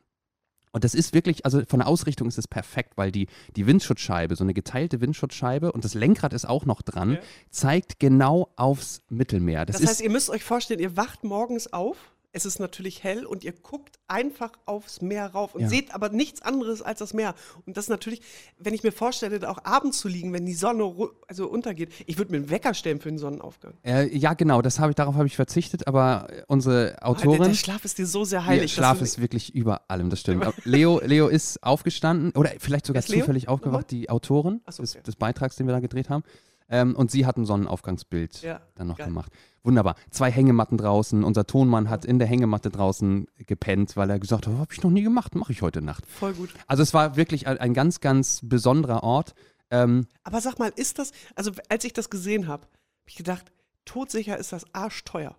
Und 0.72 0.84
das 0.84 0.94
ist 0.94 1.14
wirklich, 1.14 1.46
also 1.46 1.62
von 1.68 1.80
der 1.80 1.88
Ausrichtung 1.88 2.28
ist 2.28 2.38
es 2.38 2.48
perfekt, 2.48 2.94
weil 2.96 3.12
die, 3.12 3.28
die 3.56 3.66
Windschutzscheibe, 3.66 4.36
so 4.36 4.44
eine 4.44 4.54
geteilte 4.54 5.02
Windschutzscheibe 5.02 5.72
und 5.72 5.84
das 5.84 5.94
Lenkrad 5.96 6.34
ist 6.34 6.48
auch 6.48 6.66
noch 6.66 6.82
dran, 6.82 7.14
Ja. 7.14 7.20
zeigt 7.50 8.00
genau 8.00 8.50
aufs 8.56 9.02
Mittelmeer. 9.10 9.66
Das, 9.66 9.80
Das, 9.80 9.90
heißt, 9.90 10.02
ihr 10.02 10.12
müsst 10.12 10.30
euch 10.30 10.44
vorstellen, 10.44 10.80
ihr 10.80 10.96
wacht 10.96 11.24
morgens 11.24 11.74
auf, 11.74 11.98
es 12.32 12.46
ist 12.46 12.60
natürlich 12.60 13.04
hell 13.04 13.26
und 13.26 13.44
ihr 13.44 13.54
guckt 13.54 13.98
einfach 14.08 14.52
aufs 14.66 15.02
Meer 15.02 15.28
rauf 15.28 15.56
und 15.56 15.62
Ja. 15.62 15.68
seht 15.68 15.94
aber 15.96 16.10
nichts 16.10 16.42
anderes 16.42 16.82
als 16.82 17.00
das 17.00 17.14
Meer. 17.14 17.34
Und 17.66 17.76
das 17.76 17.90
natürlich, 17.90 18.22
wenn 18.58 18.74
ich 18.74 18.84
mir 18.84 18.92
vorstelle, 18.92 19.40
da 19.40 19.50
auch 19.50 19.64
abends 19.64 20.00
zu 20.00 20.08
liegen, 20.08 20.32
wenn 20.32 20.46
die 20.46 20.54
Sonne 20.54 20.94
also 21.28 21.48
untergeht, 21.48 21.92
ich 22.06 22.18
würde 22.18 22.32
mir 22.32 22.38
einen 22.38 22.50
Wecker 22.50 22.74
stellen 22.74 23.00
für 23.00 23.10
den 23.10 23.18
Sonnenaufgang. 23.18 23.74
äh, 23.84 24.16
ja, 24.16 24.34
genau, 24.36 24.62
das 24.62 24.80
habe 24.80 24.92
ich, 24.92 24.96
darauf 24.96 25.16
habe 25.16 25.26
ich 25.28 25.36
verzichtet, 25.36 25.88
aber 25.88 26.28
unsere 26.48 26.94
Oh, 26.98 26.98
der, 27.00 27.08
Autorin. 27.08 27.44
der 27.44 27.54
Schlaf 27.56 27.84
ist 27.86 27.98
dir 27.98 28.06
so 28.06 28.24
sehr 28.24 28.46
heilig. 28.46 28.72
Ja, 28.72 28.76
Schlaf 28.78 29.02
ist 29.02 29.20
wirklich 29.20 29.56
über 29.56 29.82
allem, 29.88 30.10
das 30.10 30.20
stimmt. 30.20 30.46
Leo, 30.66 31.00
Leo 31.04 31.28
ist 31.28 31.64
aufgestanden 31.64 32.32
oder 32.34 32.52
vielleicht 32.60 32.86
sogar 32.86 33.00
ist 33.04 33.10
zufällig 33.10 33.48
aufgewacht, 33.48 33.90
die 33.92 34.10
Autorin 34.10 34.62
so, 34.70 34.84
des, 34.84 34.96
okay. 34.96 35.04
des 35.04 35.16
Beitrags, 35.16 35.56
den 35.56 35.68
wir 35.68 35.74
da 35.74 35.80
gedreht 35.80 36.10
haben. 36.10 36.24
Ähm, 36.70 36.96
und 36.96 37.10
sie 37.12 37.26
hat 37.26 37.38
ein 37.38 37.46
Sonnenaufgangsbild 37.46 38.42
Ja, 38.44 38.62
dann 38.76 38.88
noch 38.88 38.98
geil. 38.98 39.08
gemacht. 39.08 39.32
Wunderbar. 39.64 39.96
Zwei 40.12 40.32
Hängematten 40.32 40.78
draußen. 40.78 41.24
Unser 41.24 41.46
Tonmann 41.46 41.90
hat 41.90 42.06
in 42.06 42.20
der 42.20 42.28
Hängematte 42.28 42.70
draußen 42.70 43.28
gepennt, 43.46 43.98
weil 43.98 44.10
er 44.10 44.20
gesagt 44.20 44.48
hat, 44.48 44.54
habe 44.54 44.72
ich 44.74 44.82
noch 44.84 44.92
nie 44.92 45.02
gemacht, 45.04 45.36
mache 45.36 45.52
ich 45.52 45.62
heute 45.62 45.82
Nacht. 45.82 46.06
Voll 46.06 46.34
gut. 46.34 46.50
Also 46.68 46.84
es 46.84 46.94
war 46.94 47.16
wirklich 47.18 47.48
ein, 47.48 47.58
ein 47.58 47.74
ganz, 47.74 48.00
ganz 48.00 48.40
besonderer 48.44 49.04
Ort. 49.04 49.34
Ähm, 49.72 50.08
Aber 50.24 50.40
sag 50.42 50.60
mal, 50.60 50.72
ist 50.76 50.98
das, 51.00 51.12
also 51.36 51.52
als 51.70 51.84
ich 51.84 51.94
das 51.94 52.10
gesehen 52.10 52.48
habe, 52.48 52.64
habe 52.64 53.08
ich 53.08 53.16
gedacht, 53.16 53.52
todsicher 53.86 54.38
ist 54.38 54.52
das 54.54 54.66
arschteuer. 54.74 55.36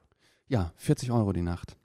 ja, 0.49 0.73
40 0.77 1.11
Euro 1.13 1.33
die 1.33 1.43
Nacht. 1.43 1.77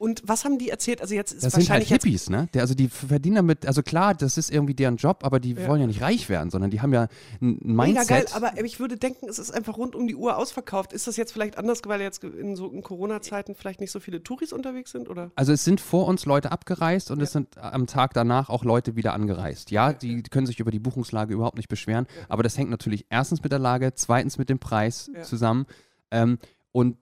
Und 0.00 0.22
was 0.24 0.44
haben 0.44 0.58
die 0.58 0.68
erzählt? 0.70 1.00
Also 1.02 1.16
jetzt 1.16 1.32
ist 1.32 1.42
Das 1.44 1.54
sind 1.54 1.68
halt 1.68 1.80
wahrscheinlich 1.80 1.88
Hippies, 1.88 2.30
ne? 2.30 2.48
Der, 2.54 2.62
also 2.62 2.72
die 2.74 2.88
verdienen 2.88 3.34
damit, 3.34 3.66
also 3.66 3.82
klar, 3.82 4.14
das 4.14 4.38
ist 4.38 4.48
irgendwie 4.48 4.74
deren 4.74 4.96
Job, 4.96 5.24
aber 5.24 5.40
die 5.40 5.54
Ja. 5.54 5.66
wollen 5.66 5.80
ja 5.80 5.86
nicht 5.88 6.00
reich 6.00 6.28
werden, 6.28 6.50
sondern 6.50 6.70
die 6.70 6.80
haben 6.80 6.92
ja 6.92 7.08
ein 7.40 7.58
ein 7.64 7.74
Mega 7.74 7.82
Mindset. 8.02 8.08
geil, 8.08 8.26
aber 8.30 8.64
ich 8.64 8.78
würde 8.78 8.96
denken, 8.96 9.28
es 9.28 9.40
ist 9.40 9.50
einfach 9.50 9.76
rund 9.76 9.96
um 9.96 10.06
die 10.06 10.14
Uhr 10.14 10.36
ausverkauft. 10.36 10.92
Ist 10.92 11.08
das 11.08 11.16
jetzt 11.16 11.32
vielleicht 11.32 11.58
anders, 11.58 11.80
weil 11.84 12.00
jetzt 12.00 12.22
in 12.22 12.54
so 12.54 12.70
Corona-Zeiten 12.70 13.56
vielleicht 13.56 13.80
nicht 13.80 13.90
so 13.90 13.98
viele 13.98 14.22
Touris 14.22 14.52
unterwegs 14.52 14.92
sind? 14.92 15.08
Oder? 15.08 15.32
Also 15.34 15.52
es 15.52 15.64
sind 15.64 15.80
vor 15.80 16.06
uns 16.06 16.26
Leute 16.26 16.52
abgereist 16.52 17.10
und 17.10 17.20
es 17.20 17.32
sind 17.32 17.58
am 17.58 17.88
Tag 17.88 18.14
danach 18.14 18.50
auch 18.50 18.62
Leute 18.64 18.94
wieder 18.94 19.14
angereist. 19.14 19.72
Ja, 19.72 19.92
die 19.92 20.22
können 20.22 20.46
sich 20.46 20.60
über 20.60 20.70
die 20.70 20.78
Buchungslage 20.78 21.34
überhaupt 21.34 21.56
nicht 21.56 21.68
beschweren, 21.68 22.06
aber 22.28 22.44
das 22.44 22.56
hängt 22.56 22.70
natürlich 22.70 23.06
erstens 23.10 23.42
mit 23.42 23.50
der 23.50 23.58
Lage, 23.58 23.92
zweitens 23.96 24.38
mit 24.38 24.48
dem 24.48 24.60
Preis 24.60 25.10
Ja. 25.12 25.22
zusammen. 25.22 25.66
Ähm, 26.12 26.38
und 26.70 26.96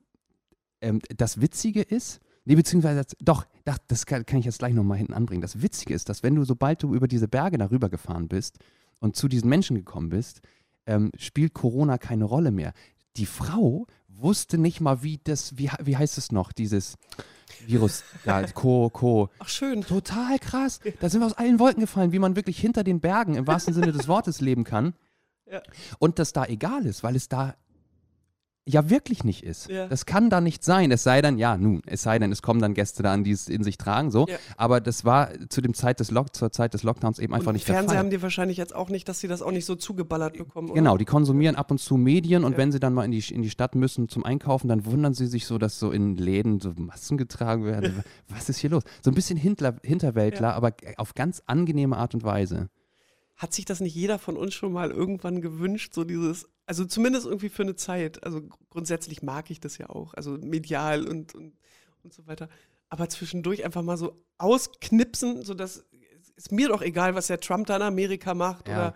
ähm, 0.80 1.00
das 1.14 1.42
Witzige 1.42 1.82
ist, 1.82 2.20
nee, 2.46 2.54
beziehungsweise, 2.54 3.02
doch, 3.20 3.44
das, 3.64 3.76
das 3.86 4.06
kann, 4.06 4.24
kann 4.24 4.38
ich 4.38 4.46
jetzt 4.46 4.58
gleich 4.58 4.72
nochmal 4.72 4.98
hinten 4.98 5.12
anbringen. 5.12 5.42
Das 5.42 5.60
Witzige 5.60 5.92
ist, 5.92 6.08
dass 6.08 6.22
wenn 6.22 6.34
du, 6.34 6.44
sobald 6.44 6.82
du 6.82 6.94
über 6.94 7.08
diese 7.08 7.28
Berge 7.28 7.58
darüber 7.58 7.90
gefahren 7.90 8.28
bist 8.28 8.58
und 8.98 9.16
zu 9.16 9.28
diesen 9.28 9.50
Menschen 9.50 9.76
gekommen 9.76 10.08
bist, 10.08 10.40
ähm, 10.86 11.10
spielt 11.18 11.52
Corona 11.52 11.98
keine 11.98 12.24
Rolle 12.24 12.50
mehr. 12.50 12.72
Die 13.16 13.26
Frau 13.26 13.86
wusste 14.08 14.56
nicht 14.58 14.80
mal, 14.80 15.02
wie 15.02 15.20
das, 15.22 15.58
wie, 15.58 15.70
wie 15.82 15.96
heißt 15.96 16.16
es 16.16 16.32
noch, 16.32 16.52
dieses 16.52 16.96
Virus, 17.66 18.04
ja, 18.24 18.42
Co, 18.48 18.90
Co. 18.90 19.28
Ach, 19.38 19.48
schön. 19.48 19.82
Total 19.82 20.38
krass. 20.38 20.80
Da 21.00 21.08
sind 21.08 21.20
wir 21.20 21.26
aus 21.26 21.34
allen 21.34 21.58
Wolken 21.58 21.80
gefallen, 21.80 22.12
wie 22.12 22.18
man 22.18 22.36
wirklich 22.36 22.58
hinter 22.58 22.84
den 22.84 23.00
Bergen 23.00 23.34
im 23.34 23.46
wahrsten 23.46 23.74
Sinne 23.74 23.92
des 23.92 24.08
Wortes 24.08 24.40
leben 24.40 24.64
kann. 24.64 24.94
Ja. 25.50 25.62
Und 25.98 26.18
das 26.18 26.32
da 26.32 26.44
egal 26.44 26.86
ist, 26.86 27.02
weil 27.02 27.16
es 27.16 27.28
da 27.28 27.54
ja 28.68 28.90
wirklich 28.90 29.22
nicht 29.22 29.44
ist. 29.44 29.68
Ja. 29.68 29.86
Das 29.86 30.06
kann 30.06 30.28
da 30.28 30.40
nicht 30.40 30.64
sein. 30.64 30.90
Es 30.90 31.04
sei 31.04 31.22
denn, 31.22 31.38
ja, 31.38 31.56
nun, 31.56 31.82
es 31.86 32.02
sei 32.02 32.18
denn, 32.18 32.32
es 32.32 32.42
kommen 32.42 32.60
dann 32.60 32.74
Gäste 32.74 33.02
da 33.04 33.12
an, 33.12 33.22
die 33.22 33.30
es 33.30 33.48
in 33.48 33.62
sich 33.62 33.78
tragen, 33.78 34.10
so. 34.10 34.26
Ja. 34.26 34.36
Aber 34.56 34.80
das 34.80 35.04
war 35.04 35.30
zu 35.48 35.60
dem 35.60 35.72
Zeit 35.72 36.00
des 36.00 36.10
Lock 36.10 36.34
zur 36.34 36.50
Zeit 36.50 36.74
des 36.74 36.82
Lockdowns 36.82 37.18
eben 37.20 37.32
einfach 37.32 37.48
und 37.48 37.52
nicht 37.54 37.64
Fernseher 37.64 37.90
der 37.90 37.98
haben 37.98 38.06
Fall. 38.06 38.18
die 38.18 38.22
wahrscheinlich 38.22 38.56
jetzt 38.56 38.74
auch 38.74 38.88
nicht, 38.88 39.08
dass 39.08 39.20
sie 39.20 39.28
das 39.28 39.40
auch 39.40 39.52
nicht 39.52 39.66
so 39.66 39.76
zugeballert 39.76 40.36
bekommen. 40.36 40.70
oder? 40.70 40.74
Genau, 40.80 40.96
die 40.96 41.04
konsumieren 41.04 41.54
ab 41.54 41.70
und 41.70 41.78
zu 41.78 41.96
Medien 41.96 42.42
und 42.44 42.52
Ja. 42.52 42.58
wenn 42.58 42.72
sie 42.72 42.80
dann 42.80 42.92
mal 42.92 43.04
in 43.04 43.12
die, 43.12 43.22
in 43.32 43.42
die 43.42 43.50
Stadt 43.50 43.76
müssen 43.76 44.08
zum 44.08 44.24
Einkaufen, 44.24 44.66
dann 44.68 44.84
wundern 44.84 45.14
sie 45.14 45.26
sich 45.26 45.46
so, 45.46 45.58
dass 45.58 45.78
so 45.78 45.92
in 45.92 46.16
Läden 46.16 46.58
so 46.60 46.72
Masken 46.76 47.16
getragen 47.18 47.64
werden. 47.64 48.02
Was 48.28 48.48
ist 48.48 48.58
hier 48.58 48.70
los? 48.70 48.82
So 49.00 49.12
ein 49.12 49.14
bisschen 49.14 49.38
Hintler, 49.38 49.76
Hinterwäldler, 49.84 50.54
aber 50.54 50.72
auf 50.96 51.14
ganz 51.14 51.40
angenehme 51.46 51.96
Art 51.96 52.14
und 52.14 52.24
Weise. 52.24 52.68
Hat 53.36 53.52
sich 53.52 53.64
das 53.66 53.80
nicht 53.80 53.94
jeder 53.94 54.18
von 54.18 54.36
uns 54.36 54.54
schon 54.54 54.72
mal 54.72 54.90
irgendwann 54.90 55.42
gewünscht, 55.42 55.92
so 55.94 56.04
dieses, 56.04 56.48
also 56.64 56.84
zumindest 56.86 57.26
irgendwie 57.26 57.50
für 57.50 57.62
eine 57.62 57.76
Zeit. 57.76 58.24
Also 58.24 58.40
gr- 58.42 58.56
grundsätzlich 58.70 59.22
mag 59.22 59.50
ich 59.50 59.60
das 59.60 59.76
ja 59.78 59.90
auch, 59.90 60.14
also 60.14 60.32
medial 60.38 61.06
und, 61.06 61.34
und, 61.34 61.52
und 62.02 62.12
so 62.14 62.26
weiter. 62.26 62.48
Aber 62.88 63.08
zwischendurch 63.08 63.64
einfach 63.64 63.82
mal 63.82 63.96
so 63.98 64.24
ausknipsen, 64.38 65.42
sodass 65.42 65.84
ist 66.36 66.52
mir 66.52 66.68
doch 66.68 66.82
egal, 66.82 67.14
was 67.14 67.26
der 67.28 67.40
Trump 67.40 67.66
da 67.66 67.76
in 67.76 67.82
Amerika 67.82 68.34
macht 68.34 68.68
Ja. 68.68 68.74
oder 68.74 68.94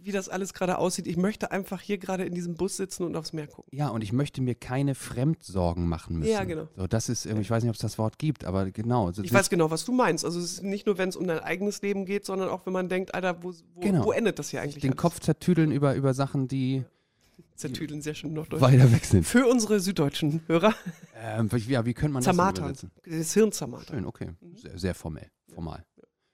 wie 0.00 0.12
das 0.12 0.28
alles 0.28 0.54
gerade 0.54 0.78
aussieht. 0.78 1.06
Ich 1.06 1.16
möchte 1.16 1.50
einfach 1.50 1.80
hier 1.80 1.98
gerade 1.98 2.24
in 2.24 2.34
diesem 2.34 2.54
Bus 2.54 2.76
sitzen 2.76 3.02
und 3.04 3.16
aufs 3.16 3.32
Meer 3.32 3.46
gucken. 3.46 3.70
Ja, 3.76 3.88
und 3.88 4.02
ich 4.02 4.12
möchte 4.12 4.40
mir 4.40 4.54
keine 4.54 4.94
Fremdsorgen 4.94 5.88
machen 5.88 6.18
müssen. 6.18 6.30
Ja, 6.30 6.44
genau. 6.44 6.68
So, 6.76 6.86
das 6.86 7.08
ist 7.08 7.26
ich 7.26 7.50
weiß 7.50 7.62
nicht, 7.62 7.70
ob 7.70 7.74
es 7.74 7.80
das 7.82 7.98
Wort 7.98 8.18
gibt, 8.18 8.44
aber 8.44 8.70
genau. 8.70 9.10
so 9.12 9.22
Ich 9.22 9.30
das- 9.30 9.38
weiß 9.40 9.50
genau, 9.50 9.70
was 9.70 9.84
du 9.84 9.92
meinst. 9.92 10.24
Also 10.24 10.38
es 10.38 10.52
ist 10.54 10.62
nicht 10.62 10.86
nur, 10.86 10.98
wenn 10.98 11.08
es 11.08 11.16
um 11.16 11.26
dein 11.26 11.40
eigenes 11.40 11.82
Leben 11.82 12.04
geht, 12.06 12.24
sondern 12.24 12.48
auch, 12.48 12.64
wenn 12.66 12.72
man 12.72 12.88
denkt, 12.88 13.14
Alter, 13.14 13.42
wo, 13.42 13.52
wo, 13.74 13.80
Genau. 13.80 14.04
wo 14.04 14.12
endet 14.12 14.38
das 14.38 14.50
hier 14.50 14.62
eigentlich? 14.62 14.82
den 14.82 14.90
alles? 14.92 15.00
Kopf 15.02 15.20
zertüdeln 15.20 15.70
über, 15.72 15.94
über 15.94 16.14
Sachen, 16.14 16.48
die 16.48 16.84
zertüdeln, 17.56 18.00
sehr 18.02 18.14
schön 18.14 18.32
norddeutsch. 18.34 18.60
weiter 18.62 18.92
weg 18.92 19.04
sind. 19.04 19.24
Für 19.26 19.46
unsere 19.48 19.80
süddeutschen 19.80 20.42
Hörer, 20.46 20.74
Ähm, 21.20 21.48
ja, 21.66 21.84
wie 21.84 21.92
könnte 21.94 22.12
man 22.12 22.22
das 22.22 22.26
denn 22.26 22.36
zermatern. 22.36 22.64
übersetzen? 22.66 22.90
Das 23.04 23.34
Hirn 23.34 23.50
zermatern. 23.52 23.96
Schön, 23.96 24.06
okay. 24.06 24.28
Sehr, 24.54 24.78
sehr 24.78 24.94
formell. 24.94 25.28
Formal. 25.52 25.84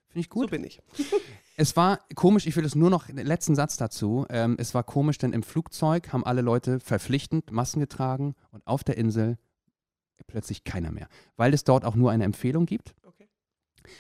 Finde 0.09 0.21
ich 0.21 0.27
So 0.27 0.41
gut. 0.41 0.51
bin 0.51 0.65
ich. 0.65 0.81
Es 1.57 1.77
war 1.77 2.01
komisch, 2.15 2.47
ich 2.47 2.57
will 2.57 2.65
es 2.65 2.75
nur 2.75 2.91
noch, 2.91 3.07
den 3.07 3.25
letzten 3.27 3.55
Satz 3.55 3.77
dazu. 3.77 4.27
Ähm, 4.29 4.57
es 4.59 4.75
war 4.75 4.83
komisch, 4.83 5.19
denn 5.19 5.33
im 5.33 5.43
Flugzeug 5.43 6.13
haben 6.13 6.25
alle 6.25 6.41
Leute 6.41 6.81
verpflichtend 6.81 7.53
Masken 7.53 7.81
getragen 7.81 8.35
und 8.51 8.67
auf 8.67 8.83
der 8.85 8.97
Insel 8.99 9.39
plötzlich 10.27 10.65
keiner 10.65 10.91
mehr. 10.91 11.09
Weil 11.37 11.55
es 11.55 11.65
dort 11.65 11.85
auch 11.85 11.95
nur 11.95 12.11
eine 12.11 12.25
Empfehlung 12.25 12.67
gibt, 12.67 12.95
Okay. 13.05 13.29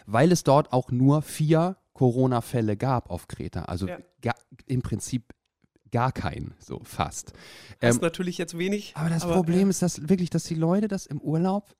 weil 0.07 0.33
es 0.33 0.43
dort 0.43 0.73
auch 0.73 0.91
nur 0.91 1.23
vier 1.23 1.77
Corona-Fälle 1.93 2.77
gab 2.77 3.11
auf 3.11 3.29
Kreta. 3.29 3.65
Also 3.67 3.87
Ja. 3.89 3.99
im 4.67 4.83
Prinzip 4.83 5.33
gar 5.93 6.11
keinen, 6.11 6.55
so 6.59 6.81
fast. 6.83 7.35
Das 7.79 7.91
ist 7.91 7.97
Ähm, 7.99 8.03
natürlich 8.03 8.37
jetzt 8.39 8.59
wenig. 8.59 8.93
aber 8.97 9.11
das 9.11 9.23
Problem 9.25 9.71
ist 9.71 9.81
dass 9.81 10.09
wirklich, 10.09 10.29
dass 10.31 10.43
die 10.45 10.57
Leute 10.57 10.89
das 10.89 11.07
im 11.07 11.21
Urlaub 11.21 11.77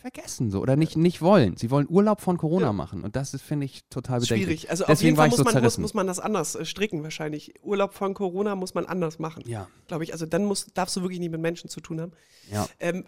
vergessen 0.00 0.50
so 0.50 0.60
oder 0.60 0.76
nicht, 0.76 0.96
nicht 0.96 1.22
wollen. 1.22 1.56
Sie 1.56 1.70
wollen 1.70 1.86
Urlaub 1.88 2.20
von 2.20 2.36
Corona 2.38 2.66
Ja. 2.66 2.72
machen 2.72 3.04
und 3.04 3.14
das 3.16 3.34
ist, 3.34 3.42
finde 3.42 3.66
ich, 3.66 3.84
total 3.90 4.20
bedenklich. 4.20 4.44
schwierig. 4.46 4.70
Also 4.70 4.84
auf 4.84 4.88
Deswegen 4.88 5.06
jeden 5.08 5.16
war 5.18 5.24
Fall 5.24 5.28
muss, 5.30 5.36
so 5.38 5.44
man, 5.44 5.52
muss, 5.52 5.60
zerrissen. 5.60 5.82
muss 5.82 5.94
man 5.94 6.06
das 6.06 6.18
anders 6.20 6.54
äh, 6.54 6.64
stricken 6.64 7.02
wahrscheinlich. 7.02 7.54
Urlaub 7.62 7.94
von 7.94 8.14
Corona 8.14 8.56
muss 8.56 8.74
man 8.74 8.86
anders 8.86 9.18
machen, 9.18 9.42
Ja, 9.46 9.68
glaube 9.86 10.04
ich. 10.04 10.12
Also 10.12 10.26
dann 10.26 10.44
musst, 10.44 10.76
darfst 10.76 10.96
du 10.96 11.02
wirklich 11.02 11.20
nicht 11.20 11.30
mit 11.30 11.40
Menschen 11.40 11.70
zu 11.70 11.80
tun 11.80 12.00
haben. 12.00 12.12
ja. 12.50 12.66
Ähm, 12.80 13.04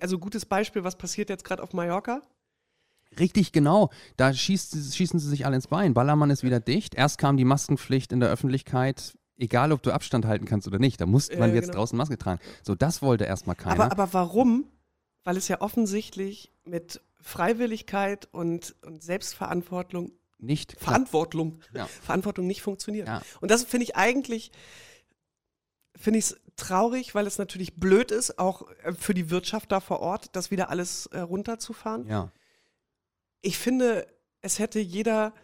also 0.00 0.18
gutes 0.18 0.46
Beispiel, 0.46 0.84
was 0.84 0.96
passiert 0.96 1.28
jetzt 1.30 1.44
gerade 1.44 1.62
auf 1.62 1.72
Mallorca? 1.72 2.22
Richtig, 3.18 3.52
genau. 3.52 3.90
Da 4.16 4.32
schießt, 4.34 4.94
schießen 4.94 5.18
sie 5.18 5.28
sich 5.28 5.46
alle 5.46 5.56
ins 5.56 5.66
Bein. 5.66 5.94
Ballermann 5.94 6.30
ist 6.30 6.42
wieder 6.42 6.60
dicht. 6.60 6.94
Erst 6.94 7.18
kam 7.18 7.36
die 7.36 7.44
Maskenpflicht 7.44 8.12
in 8.12 8.20
der 8.20 8.28
Öffentlichkeit. 8.28 9.14
Egal, 9.38 9.72
ob 9.72 9.82
du 9.82 9.92
Abstand 9.92 10.26
halten 10.26 10.44
kannst 10.46 10.66
oder 10.66 10.78
nicht, 10.78 11.00
da 11.00 11.06
muss 11.06 11.30
man 11.30 11.50
Ja, 11.50 11.54
jetzt 11.54 11.66
genau. 11.66 11.78
draußen 11.78 11.96
Maske 11.96 12.18
tragen. 12.18 12.40
So, 12.62 12.74
das 12.74 13.02
wollte 13.02 13.24
erstmal 13.24 13.56
keiner. 13.56 13.82
Aber, 13.84 13.92
aber 13.92 14.12
warum? 14.12 14.64
Weil 15.28 15.36
es 15.36 15.46
ja 15.48 15.60
offensichtlich 15.60 16.50
mit 16.64 17.02
Freiwilligkeit 17.20 18.28
und, 18.32 18.74
und 18.80 19.02
Selbstverantwortung 19.02 20.12
nicht. 20.38 20.72
Verantwortung, 20.80 21.60
Ja. 21.74 21.84
Verantwortung 21.84 22.46
nicht 22.46 22.62
funktioniert. 22.62 23.08
Ja. 23.08 23.20
Und 23.42 23.50
das 23.50 23.64
finde 23.64 23.84
ich 23.84 23.94
eigentlich, 23.94 24.52
finde 25.94 26.20
ich 26.20 26.30
es 26.30 26.40
traurig, 26.56 27.14
weil 27.14 27.26
es 27.26 27.36
natürlich 27.36 27.76
blöd 27.76 28.10
ist, 28.10 28.38
auch 28.38 28.70
äh, 28.84 28.94
für 28.94 29.12
die 29.12 29.28
Wirtschaft 29.28 29.70
da 29.70 29.80
vor 29.80 30.00
Ort, 30.00 30.34
das 30.34 30.50
wieder 30.50 30.70
alles 30.70 31.04
äh, 31.08 31.20
runterzufahren. 31.20 32.06
Ja. 32.06 32.32
Ich 33.42 33.58
finde, 33.58 34.06
es 34.40 34.58
hätte 34.58 34.80
jeder, 34.80 35.34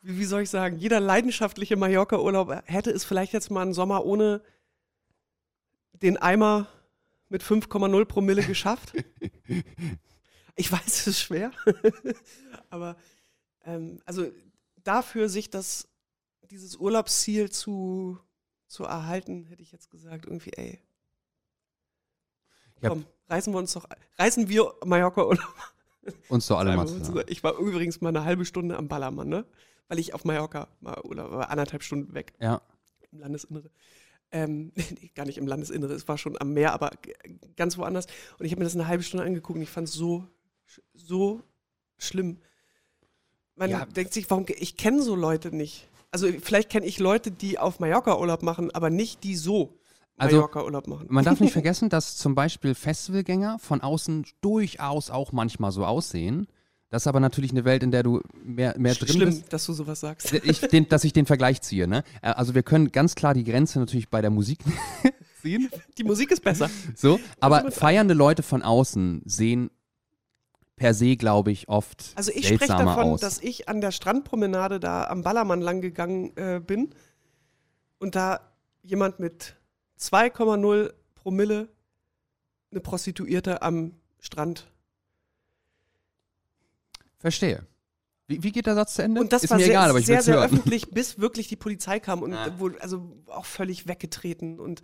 wie 0.00 0.18
wie 0.18 0.24
soll 0.24 0.40
ich 0.40 0.48
sagen, 0.48 0.78
jeder 0.78 1.00
leidenschaftliche 1.00 1.76
Mallorca-Urlaub 1.76 2.62
hätte 2.64 2.92
es 2.92 3.04
vielleicht 3.04 3.34
jetzt 3.34 3.50
mal 3.50 3.60
einen 3.60 3.74
Sommer 3.74 4.06
ohne 4.06 4.40
den 5.92 6.16
Eimer 6.16 6.66
mit 7.28 7.42
5,0 7.42 8.04
Promille 8.04 8.42
geschafft. 8.42 8.92
ich 10.56 10.70
weiß, 10.72 10.86
es 10.86 11.06
ist 11.06 11.20
schwer, 11.20 11.50
aber 12.70 12.96
ähm, 13.64 14.00
also 14.04 14.30
dafür 14.84 15.28
sich 15.28 15.50
das, 15.50 15.88
dieses 16.50 16.76
Urlaubsziel 16.76 17.50
zu, 17.50 18.18
zu 18.68 18.84
erhalten, 18.84 19.44
hätte 19.46 19.62
ich 19.62 19.72
jetzt 19.72 19.90
gesagt, 19.90 20.26
irgendwie, 20.26 20.52
ey, 20.52 20.80
komm, 22.82 23.04
reisen 23.28 23.52
wir 23.52 23.58
uns 23.58 23.72
doch, 23.72 23.86
reisen 24.18 24.48
wir 24.48 24.72
Mallorca-Urlaub 24.84 25.54
Uns 26.28 26.46
doch 26.46 26.58
alle 26.58 26.76
mal 26.76 26.86
zusammen. 26.86 27.04
zu- 27.26 27.28
Ich 27.28 27.42
war 27.42 27.56
übrigens 27.58 28.00
mal 28.00 28.10
eine 28.10 28.24
halbe 28.24 28.44
Stunde 28.44 28.76
am 28.76 28.86
Ballermann, 28.86 29.28
ne? 29.28 29.44
Weil 29.88 29.98
ich 29.98 30.14
auf 30.14 30.24
Mallorca 30.24 30.68
mal 30.80 31.00
oder 31.00 31.32
war 31.32 31.50
anderthalb 31.50 31.82
Stunden 31.82 32.14
weg 32.14 32.32
Ja. 32.40 32.62
im 33.10 33.18
Landesinnere. 33.18 33.70
Ähm, 34.36 34.72
gar 35.14 35.24
nicht 35.24 35.38
im 35.38 35.46
Landesinnere, 35.46 35.94
es 35.94 36.06
war 36.08 36.18
schon 36.18 36.38
am 36.40 36.52
Meer, 36.52 36.72
aber 36.74 36.90
ganz 37.56 37.78
woanders. 37.78 38.06
Und 38.38 38.44
ich 38.44 38.52
habe 38.52 38.60
mir 38.60 38.64
das 38.64 38.74
eine 38.74 38.86
halbe 38.86 39.02
Stunde 39.02 39.24
angeguckt 39.24 39.56
und 39.56 39.62
ich 39.62 39.70
fand 39.70 39.88
es 39.88 39.94
so, 39.94 40.26
so 40.92 41.40
schlimm. 41.96 42.38
Man 43.54 43.70
Ja. 43.70 43.86
denkt 43.86 44.12
sich, 44.12 44.28
warum, 44.30 44.44
ich 44.48 44.76
kenne 44.76 45.02
so 45.02 45.14
Leute 45.14 45.54
nicht. 45.54 45.88
Also 46.10 46.28
vielleicht 46.42 46.68
kenne 46.70 46.84
ich 46.86 46.98
Leute, 46.98 47.30
die 47.30 47.58
auf 47.58 47.80
Mallorca 47.80 48.18
Urlaub 48.18 48.42
machen, 48.42 48.70
aber 48.72 48.90
nicht 48.90 49.24
die 49.24 49.36
so 49.36 49.78
Also, 50.18 50.36
Mallorca 50.36 50.62
Urlaub 50.64 50.86
machen. 50.86 51.06
Man 51.10 51.24
darf 51.24 51.40
nicht 51.40 51.52
vergessen, 51.54 51.88
dass 51.88 52.16
zum 52.16 52.34
Beispiel 52.34 52.74
Festivalgänger 52.74 53.58
von 53.58 53.80
außen 53.80 54.26
durchaus 54.42 55.10
auch 55.10 55.32
manchmal 55.32 55.72
so 55.72 55.84
aussehen. 55.86 56.46
Das 56.88 57.02
ist 57.02 57.06
aber 57.08 57.18
natürlich 57.20 57.50
eine 57.50 57.64
Welt, 57.64 57.82
in 57.82 57.90
der 57.90 58.02
du 58.04 58.20
mehr, 58.44 58.74
mehr 58.78 58.94
drin 58.94 59.08
Schlimm, 59.08 59.28
bist. 59.30 59.52
dass 59.52 59.66
du 59.66 59.72
sowas 59.72 60.00
sagst. 60.00 60.32
Ich, 60.32 60.60
den, 60.60 60.88
dass 60.88 61.02
ich 61.04 61.12
den 61.12 61.26
Vergleich 61.26 61.60
ziehe. 61.60 61.88
Ne? 61.88 62.04
Äh, 62.22 62.28
Also 62.28 62.54
wir 62.54 62.62
können 62.62 62.92
ganz 62.92 63.14
klar 63.16 63.34
die 63.34 63.42
Grenze 63.44 63.80
natürlich 63.80 64.08
bei 64.08 64.20
der 64.22 64.30
Musik 64.30 64.60
ziehen. 65.42 65.68
Die 65.98 66.04
Musik 66.04 66.30
ist 66.30 66.42
besser. 66.44 66.70
So, 66.94 67.18
aber 67.40 67.64
mit- 67.64 67.74
feiernde 67.74 68.14
Leute 68.14 68.42
von 68.44 68.62
außen 68.62 69.22
sehen 69.24 69.70
per 70.76 70.94
se, 70.94 71.16
glaube 71.16 71.50
ich, 71.50 71.68
oft 71.68 72.12
Also 72.16 72.30
ich 72.32 72.46
spreche 72.46 72.66
davon, 72.68 73.04
aus. 73.04 73.20
dass 73.20 73.40
ich 73.40 73.68
an 73.68 73.80
der 73.80 73.90
Strandpromenade 73.92 74.78
da 74.78 75.04
am 75.08 75.22
Ballermann 75.22 75.60
lang 75.62 75.80
gegangen 75.80 76.36
äh, 76.36 76.60
bin 76.64 76.90
und 77.98 78.14
da 78.14 78.40
jemand 78.82 79.18
mit 79.18 79.56
2,0 79.98 80.92
Promille 81.14 81.68
eine 82.70 82.80
Prostituierte 82.80 83.62
am 83.62 83.94
Strand. 84.20 84.68
Verstehe. 87.18 87.66
Wie, 88.28 88.42
wie 88.42 88.50
geht 88.52 88.66
der 88.66 88.74
Satz 88.74 88.94
zu 88.94 89.02
Ende? 89.02 89.20
Und 89.20 89.32
das 89.32 89.44
ist 89.44 89.50
war 89.50 89.56
mir 89.58 89.64
sehr, 89.64 89.72
egal, 89.74 89.90
aber 89.90 89.98
ich 90.00 90.06
sehr, 90.06 90.20
sehr 90.22 90.34
hören. 90.36 90.44
öffentlich, 90.46 90.90
bis 90.90 91.18
wirklich 91.20 91.46
die 91.48 91.56
Polizei 91.56 92.00
kam 92.00 92.22
und 92.22 92.32
Ja. 92.32 92.58
wurde 92.58 92.80
also 92.82 93.16
auch 93.26 93.44
völlig 93.46 93.86
weggetreten. 93.86 94.58
Und 94.58 94.82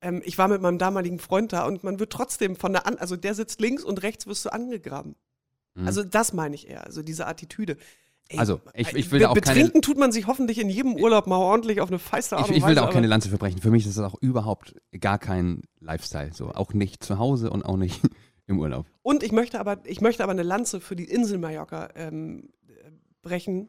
ähm, 0.00 0.22
ich 0.24 0.38
war 0.38 0.48
mit 0.48 0.60
meinem 0.60 0.78
damaligen 0.78 1.18
Freund 1.20 1.52
da 1.52 1.66
und 1.66 1.84
man 1.84 2.00
wird 2.00 2.10
trotzdem 2.12 2.56
von 2.56 2.72
der 2.72 2.86
an, 2.86 2.96
also 2.98 3.16
der 3.16 3.34
sitzt 3.34 3.60
links 3.60 3.84
und 3.84 4.02
rechts 4.02 4.26
wirst 4.26 4.44
du 4.44 4.52
angegraben. 4.52 5.14
Mhm. 5.74 5.86
Also 5.86 6.02
das 6.02 6.32
meine 6.32 6.54
ich 6.56 6.68
eher, 6.68 6.84
also 6.84 7.02
diese 7.02 7.26
Attitüde. 7.26 7.76
Ey, 8.28 8.38
Also, 8.38 8.60
ich- 8.72 8.92
ich 8.94 9.10
will 9.12 9.22
auch 9.26 9.34
keine- 9.34 9.40
Betrinken 9.60 9.82
tut 9.82 9.98
man 9.98 10.10
sich 10.10 10.26
hoffentlich 10.26 10.58
in 10.58 10.70
jedem 10.70 10.94
Urlaub 10.96 11.26
mal 11.26 11.36
ordentlich 11.36 11.80
auf 11.82 11.90
eine 11.90 11.98
feiste 11.98 12.36
Art 12.36 12.46
Ich, 12.46 12.52
und 12.52 12.56
ich 12.56 12.66
will 12.66 12.74
da 12.74 12.86
auch 12.88 12.90
keine 12.92 13.06
Lanze 13.06 13.28
verbrechen. 13.28 13.60
Für 13.60 13.70
mich 13.70 13.86
ist 13.86 13.98
das 13.98 14.04
auch 14.04 14.16
überhaupt 14.20 14.74
gar 14.98 15.18
kein 15.18 15.60
Lifestyle. 15.80 16.32
So. 16.32 16.48
Auch 16.50 16.72
nicht 16.72 17.04
zu 17.04 17.18
Hause 17.18 17.50
und 17.50 17.64
auch 17.66 17.76
nicht 17.76 18.00
im 18.46 18.58
Urlaub. 18.58 18.86
Und 19.02 19.22
ich 19.22 19.32
möchte 19.32 19.60
aber, 19.60 19.78
ich 19.84 20.00
möchte 20.00 20.22
aber 20.22 20.32
eine 20.32 20.42
Lanze 20.42 20.80
für 20.80 20.96
die 20.96 21.04
Insel 21.04 21.38
Mallorca 21.38 21.88
ähm, 21.94 22.50
äh, 22.68 22.90
brechen. 23.22 23.68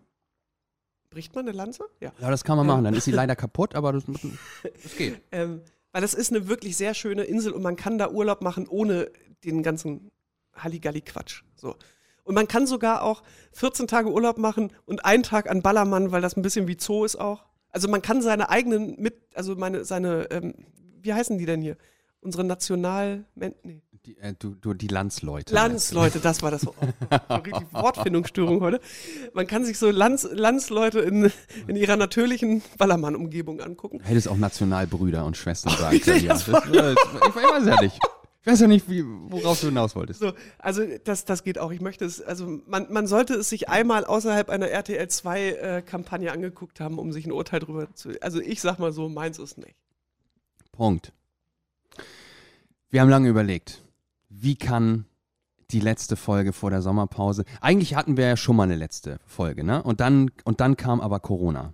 Bricht 1.10 1.34
man 1.34 1.48
eine 1.48 1.56
Lanze? 1.56 1.86
Ja. 2.02 2.12
Ja, 2.20 2.30
das 2.30 2.44
kann 2.44 2.58
man 2.58 2.68
machen. 2.68 2.84
Dann 2.84 2.94
ist 2.94 3.06
sie 3.06 3.12
leider 3.12 3.36
kaputt, 3.36 3.76
aber 3.76 3.94
das, 3.94 4.04
das 4.84 4.98
geht. 4.98 5.22
Ähm, 5.32 5.62
weil 5.92 6.02
das 6.02 6.14
ist 6.14 6.32
eine 6.32 6.50
wirklich 6.50 6.76
sehr 6.76 6.94
schöne 6.94 7.24
Insel 7.24 7.54
und 7.54 7.64
man 7.64 7.78
kann 7.78 7.98
da 7.98 8.10
Urlaub 8.10 8.42
machen 8.42 8.68
ohne 8.68 9.12
den 9.46 9.64
ganzen 9.64 10.12
Halligalli-Quatsch. 10.56 11.44
So. 11.56 11.76
Und 12.26 12.36
man 12.36 12.48
kann 12.48 12.68
sogar 12.68 13.04
auch 13.04 13.24
14 13.54 13.88
Tage 13.88 14.12
Urlaub 14.12 14.38
machen 14.38 14.74
und 14.86 15.06
einen 15.06 15.24
Tag 15.24 15.50
an 15.50 15.62
Ballermann, 15.62 16.12
weil 16.12 16.22
das 16.22 16.36
ein 16.36 16.42
bisschen 16.42 16.68
wie 16.68 16.78
Zoo 16.78 17.06
ist 17.06 17.16
auch. 17.16 17.46
Also 17.70 17.88
man 17.88 18.02
kann 18.02 18.22
seine 18.22 18.50
eigenen 18.50 19.00
mit, 19.00 19.16
also 19.36 19.56
meine, 19.56 19.86
seine, 19.86 20.30
ähm, 20.32 20.54
wie 21.02 21.14
heißen 21.14 21.38
die 21.38 21.46
denn 21.46 21.62
hier? 21.62 21.78
Unsere 22.20 22.44
National, 22.44 23.26
nee, 23.36 23.82
Die, 24.06 24.18
äh, 24.20 24.34
du, 24.38 24.56
du, 24.62 24.74
die 24.74 24.88
Landsleute. 24.88 25.54
Landsleute, 25.54 26.20
das 26.20 26.44
war 26.44 26.52
das. 26.52 26.68
Oh, 26.68 26.76
richtig 27.34 27.66
Wortfindungsstörung 27.72 28.62
heute. 28.62 28.80
Man 29.34 29.48
kann 29.48 29.66
sich 29.66 29.80
so 29.80 29.90
Lands, 29.90 30.28
Landsleute 30.32 31.00
in, 31.00 31.32
in 31.68 31.76
ihrer 31.76 31.96
natürlichen 31.96 32.62
Ballermann-Umgebung 32.78 33.62
angucken. 33.62 34.00
Du 34.00 34.06
hättest 34.06 34.28
auch 34.28 34.38
Nationalbrüder 34.38 35.26
und 35.26 35.38
Schwestern 35.38 35.74
sagen 35.78 35.96
nee, 35.96 36.00
können. 36.00 36.26
Ja. 36.26 36.36
äh, 36.36 36.94
ich 36.94 37.36
weiß 37.36 37.66
ja 37.66 37.82
nicht. 37.82 38.00
Ich 38.42 38.52
weiß 38.52 38.60
ja 38.60 38.68
nicht, 38.68 38.88
wie, 38.88 39.04
worauf 39.04 39.60
du 39.60 39.68
hinaus 39.68 39.96
wolltest. 39.96 40.20
So, 40.20 40.34
also 40.60 40.84
das, 41.04 41.26
das 41.26 41.44
geht 41.44 41.58
auch. 41.58 41.72
Ich 41.72 41.82
möchte 41.82 42.06
es, 42.06 42.22
also 42.22 42.60
man, 42.68 42.94
man 42.94 43.08
sollte 43.08 43.34
es 43.34 43.50
sich 43.50 43.70
einmal 43.70 44.06
außerhalb 44.06 44.52
einer 44.52 44.68
RTL 44.70 45.08
2 45.08 45.50
äh, 45.50 46.30
angeguckt 46.30 46.80
haben, 46.80 47.00
um 47.00 47.12
sich 47.12 47.26
ein 47.26 47.32
Urteil 47.32 47.60
drüber 47.60 47.92
zu. 47.96 48.12
Also 48.22 48.40
ich 48.40 48.62
sag 48.62 48.78
mal 48.78 48.92
so, 48.92 49.10
meins 49.10 49.40
ist 49.40 49.58
nicht. 49.58 49.76
Punkt. 50.72 51.12
Wir 52.92 53.02
haben 53.02 53.10
lange 53.10 53.30
überlegt, 53.30 53.82
wie 54.42 54.56
kann 54.56 55.06
die 55.72 55.80
letzte 55.80 56.16
Folge 56.16 56.54
vor 56.54 56.70
der 56.70 56.82
Sommerpause. 56.82 57.44
Eigentlich 57.62 57.96
hatten 57.96 58.18
wir 58.18 58.28
ja 58.28 58.38
schon 58.38 58.56
mal 58.56 58.64
eine 58.64 58.76
letzte 58.76 59.20
Folge, 59.26 59.64
ne? 59.64 59.82
Und 59.82 60.00
dann, 60.00 60.32
und 60.44 60.62
dann 60.62 60.78
kam 60.78 61.02
aber 61.02 61.20
Corona. 61.20 61.74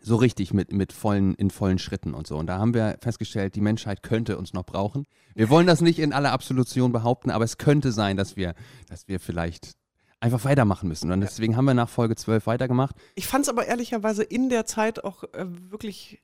So 0.00 0.16
richtig 0.16 0.54
mit, 0.54 0.72
mit 0.72 0.92
vollen, 0.92 1.34
in 1.34 1.50
vollen 1.50 1.78
Schritten 1.78 2.14
und 2.14 2.26
so. 2.26 2.36
Und 2.36 2.46
da 2.46 2.58
haben 2.58 2.74
wir 2.74 2.98
festgestellt, 3.00 3.54
die 3.54 3.60
Menschheit 3.60 4.02
könnte 4.02 4.38
uns 4.38 4.52
noch 4.52 4.64
brauchen. 4.64 5.04
Wir 5.34 5.50
wollen 5.50 5.66
das 5.66 5.80
nicht 5.80 5.98
in 5.98 6.12
aller 6.12 6.32
Absolution 6.32 6.92
behaupten, 6.92 7.30
aber 7.30 7.44
es 7.44 7.58
könnte 7.58 7.92
sein, 7.92 8.16
dass 8.16 8.36
wir, 8.36 8.54
dass 8.88 9.08
wir 9.08 9.20
vielleicht 9.20 9.74
einfach 10.20 10.44
weitermachen 10.44 10.88
müssen. 10.88 11.12
Und 11.12 11.20
deswegen 11.20 11.56
haben 11.56 11.64
wir 11.64 11.74
nach 11.74 11.88
Folge 11.88 12.16
12 12.16 12.46
weitergemacht. 12.46 12.96
Ich 13.14 13.26
fand 13.26 13.44
es 13.44 13.48
aber 13.48 13.66
ehrlicherweise 13.66 14.22
in 14.22 14.48
der 14.48 14.66
Zeit 14.66 15.04
auch 15.04 15.24
äh, 15.34 15.46
wirklich 15.46 16.22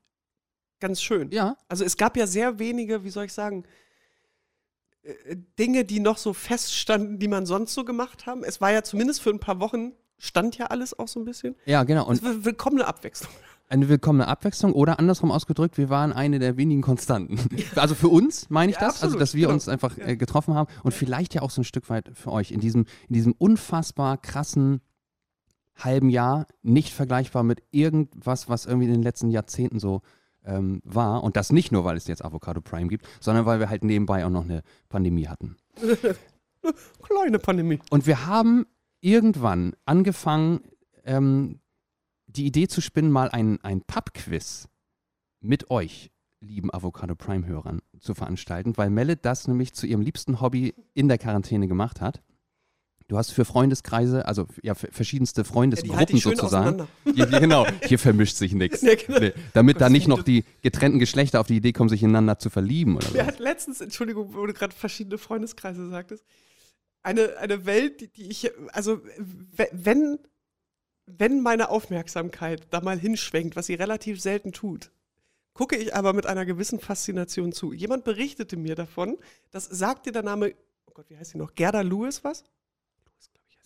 ganz 0.80 1.00
schön. 1.00 1.30
Ja, 1.30 1.56
Also 1.68 1.84
es 1.84 1.96
gab 1.96 2.16
ja 2.16 2.26
sehr 2.26 2.58
wenige, 2.58 3.04
wie 3.04 3.10
soll 3.10 3.24
ich 3.24 3.32
sagen, 3.32 3.64
Dinge, 5.58 5.84
die 5.84 6.00
noch 6.00 6.18
so 6.18 6.32
feststanden, 6.32 7.18
die 7.18 7.28
man 7.28 7.46
sonst 7.46 7.74
so 7.74 7.84
gemacht 7.84 8.26
haben. 8.26 8.42
Es 8.44 8.60
war 8.60 8.72
ja 8.72 8.82
zumindest 8.82 9.22
für 9.22 9.30
ein 9.30 9.40
paar 9.40 9.60
Wochen, 9.60 9.92
stand 10.18 10.56
ja 10.56 10.66
alles 10.66 10.98
auch 10.98 11.08
so 11.08 11.20
ein 11.20 11.24
bisschen. 11.24 11.56
ja, 11.66 11.84
genau. 11.84 12.06
Und 12.06 12.22
war 12.22 12.44
willkommene 12.44 12.86
Abwechslung. 12.86 13.30
Eine 13.68 13.88
willkommene 13.88 14.28
Abwechslung 14.28 14.72
oder 14.72 14.98
andersrum 14.98 15.30
ausgedrückt, 15.30 15.78
wir 15.78 15.88
waren 15.88 16.12
eine 16.12 16.38
der 16.38 16.56
wenigen 16.56 16.82
Konstanten. 16.82 17.38
Also 17.76 17.94
für 17.94 18.08
uns 18.08 18.50
meine 18.50 18.70
ich 18.72 18.76
Ja, 18.76 18.86
das, 18.86 18.96
also 18.96 19.06
absolut, 19.06 19.22
dass 19.22 19.34
wir 19.34 19.42
genau. 19.42 19.54
uns 19.54 19.68
einfach 19.68 19.96
äh, 19.98 20.16
getroffen 20.16 20.54
haben 20.54 20.70
und 20.82 20.92
vielleicht 20.92 21.34
ja 21.34 21.42
auch 21.42 21.50
so 21.50 21.62
ein 21.62 21.64
Stück 21.64 21.88
weit 21.88 22.10
für 22.14 22.30
euch 22.30 22.50
in 22.50 22.60
diesem, 22.60 22.84
in 23.08 23.14
diesem 23.14 23.32
unfassbar 23.32 24.18
krassen 24.18 24.80
halben 25.76 26.08
Jahr, 26.08 26.46
nicht 26.62 26.92
vergleichbar 26.92 27.42
mit 27.42 27.62
irgendwas, 27.70 28.48
was 28.48 28.66
irgendwie 28.66 28.86
in 28.86 28.92
den 28.92 29.02
letzten 29.02 29.30
Jahrzehnten 29.30 29.80
so 29.80 30.02
ähm, 30.44 30.80
war. 30.84 31.22
Und 31.22 31.36
das 31.36 31.52
nicht 31.52 31.72
nur, 31.72 31.84
weil 31.84 31.96
es 31.96 32.06
jetzt 32.06 32.24
Avocado 32.24 32.60
Prime 32.60 32.88
gibt, 32.88 33.06
sondern 33.20 33.46
weil 33.46 33.60
wir 33.60 33.68
halt 33.68 33.84
nebenbei 33.84 34.24
auch 34.24 34.30
noch 34.30 34.44
eine 34.44 34.62
Pandemie 34.88 35.28
hatten. 35.28 35.56
Kleine 37.02 37.38
Pandemie. 37.38 37.78
Und 37.90 38.06
wir 38.06 38.26
haben 38.26 38.66
irgendwann 39.00 39.74
angefangen, 39.84 40.60
ähm, 41.04 41.60
die 42.26 42.46
Idee 42.46 42.68
zu 42.68 42.80
spinnen, 42.80 43.10
mal 43.10 43.30
ein, 43.30 43.60
ein 43.62 43.82
Pub-Quiz 43.82 44.68
mit 45.40 45.70
euch, 45.70 46.10
lieben 46.40 46.72
Avocado 46.72 47.14
Prime-Hörern, 47.14 47.80
zu 48.00 48.14
veranstalten, 48.14 48.76
weil 48.76 48.90
Melle 48.90 49.16
das 49.16 49.46
nämlich 49.46 49.74
zu 49.74 49.86
ihrem 49.86 50.00
liebsten 50.00 50.40
Hobby 50.40 50.74
in 50.94 51.08
der 51.08 51.18
Quarantäne 51.18 51.68
gemacht 51.68 52.00
hat. 52.00 52.22
Du 53.08 53.18
hast 53.18 53.32
für 53.32 53.44
Freundeskreise, 53.44 54.26
also 54.26 54.46
ja, 54.62 54.74
für 54.74 54.90
verschiedenste 54.90 55.42
Ja, 55.42 55.46
Freundesgruppen 55.46 56.16
ich 56.16 56.22
schön 56.22 56.36
sozusagen. 56.36 56.88
Hier, 57.14 57.26
genau, 57.26 57.66
hier 57.86 57.98
vermischt 57.98 58.36
sich 58.36 58.54
nichts. 58.54 58.80
Ja, 58.82 58.94
genau. 58.94 59.18
Nee, 59.20 59.32
damit 59.52 59.80
da 59.80 59.90
nicht 59.90 60.08
noch 60.08 60.22
die 60.22 60.44
getrennten 60.62 60.98
Geschlechter 60.98 61.40
auf 61.40 61.46
die 61.46 61.56
Idee 61.56 61.72
kommen, 61.72 61.90
sich 61.90 62.02
ineinander 62.02 62.38
zu 62.38 62.48
verlieben 62.48 62.96
oder 62.96 63.06
so. 63.08 63.14
Wer 63.14 63.26
hat 63.26 63.38
letztens, 63.40 63.82
Entschuldigung, 63.82 64.34
wo 64.34 64.46
du 64.46 64.54
gerade 64.54 64.74
verschiedene 64.74 65.18
Freundeskreise 65.18 65.88
sagtest, 65.90 66.24
eine, 67.02 67.36
eine 67.36 67.66
Welt, 67.66 68.00
die, 68.00 68.08
die 68.08 68.30
ich, 68.30 68.50
also 68.72 69.02
we- 69.18 69.68
wenn, 69.72 70.18
wenn 71.04 71.42
meine 71.42 71.68
Aufmerksamkeit 71.68 72.66
da 72.70 72.80
mal 72.80 72.98
hinschwenkt, 72.98 73.54
was 73.54 73.66
sie 73.66 73.74
relativ 73.74 74.18
selten 74.22 74.52
tut, 74.52 74.90
gucke 75.52 75.76
ich 75.76 75.94
aber 75.94 76.14
mit 76.14 76.24
einer 76.24 76.46
gewissen 76.46 76.80
Faszination 76.80 77.52
zu. 77.52 77.74
Jemand 77.74 78.04
berichtete 78.04 78.56
mir 78.56 78.74
davon, 78.76 79.18
das 79.50 79.66
sagt 79.66 80.06
dir 80.06 80.12
der 80.12 80.22
Name, 80.22 80.54
oh 80.86 80.92
Gott, 80.94 81.10
wie 81.10 81.18
heißt 81.18 81.32
sie 81.32 81.38
noch? 81.38 81.54
Gerda 81.54 81.82
Lewis 81.82 82.24
was? 82.24 82.44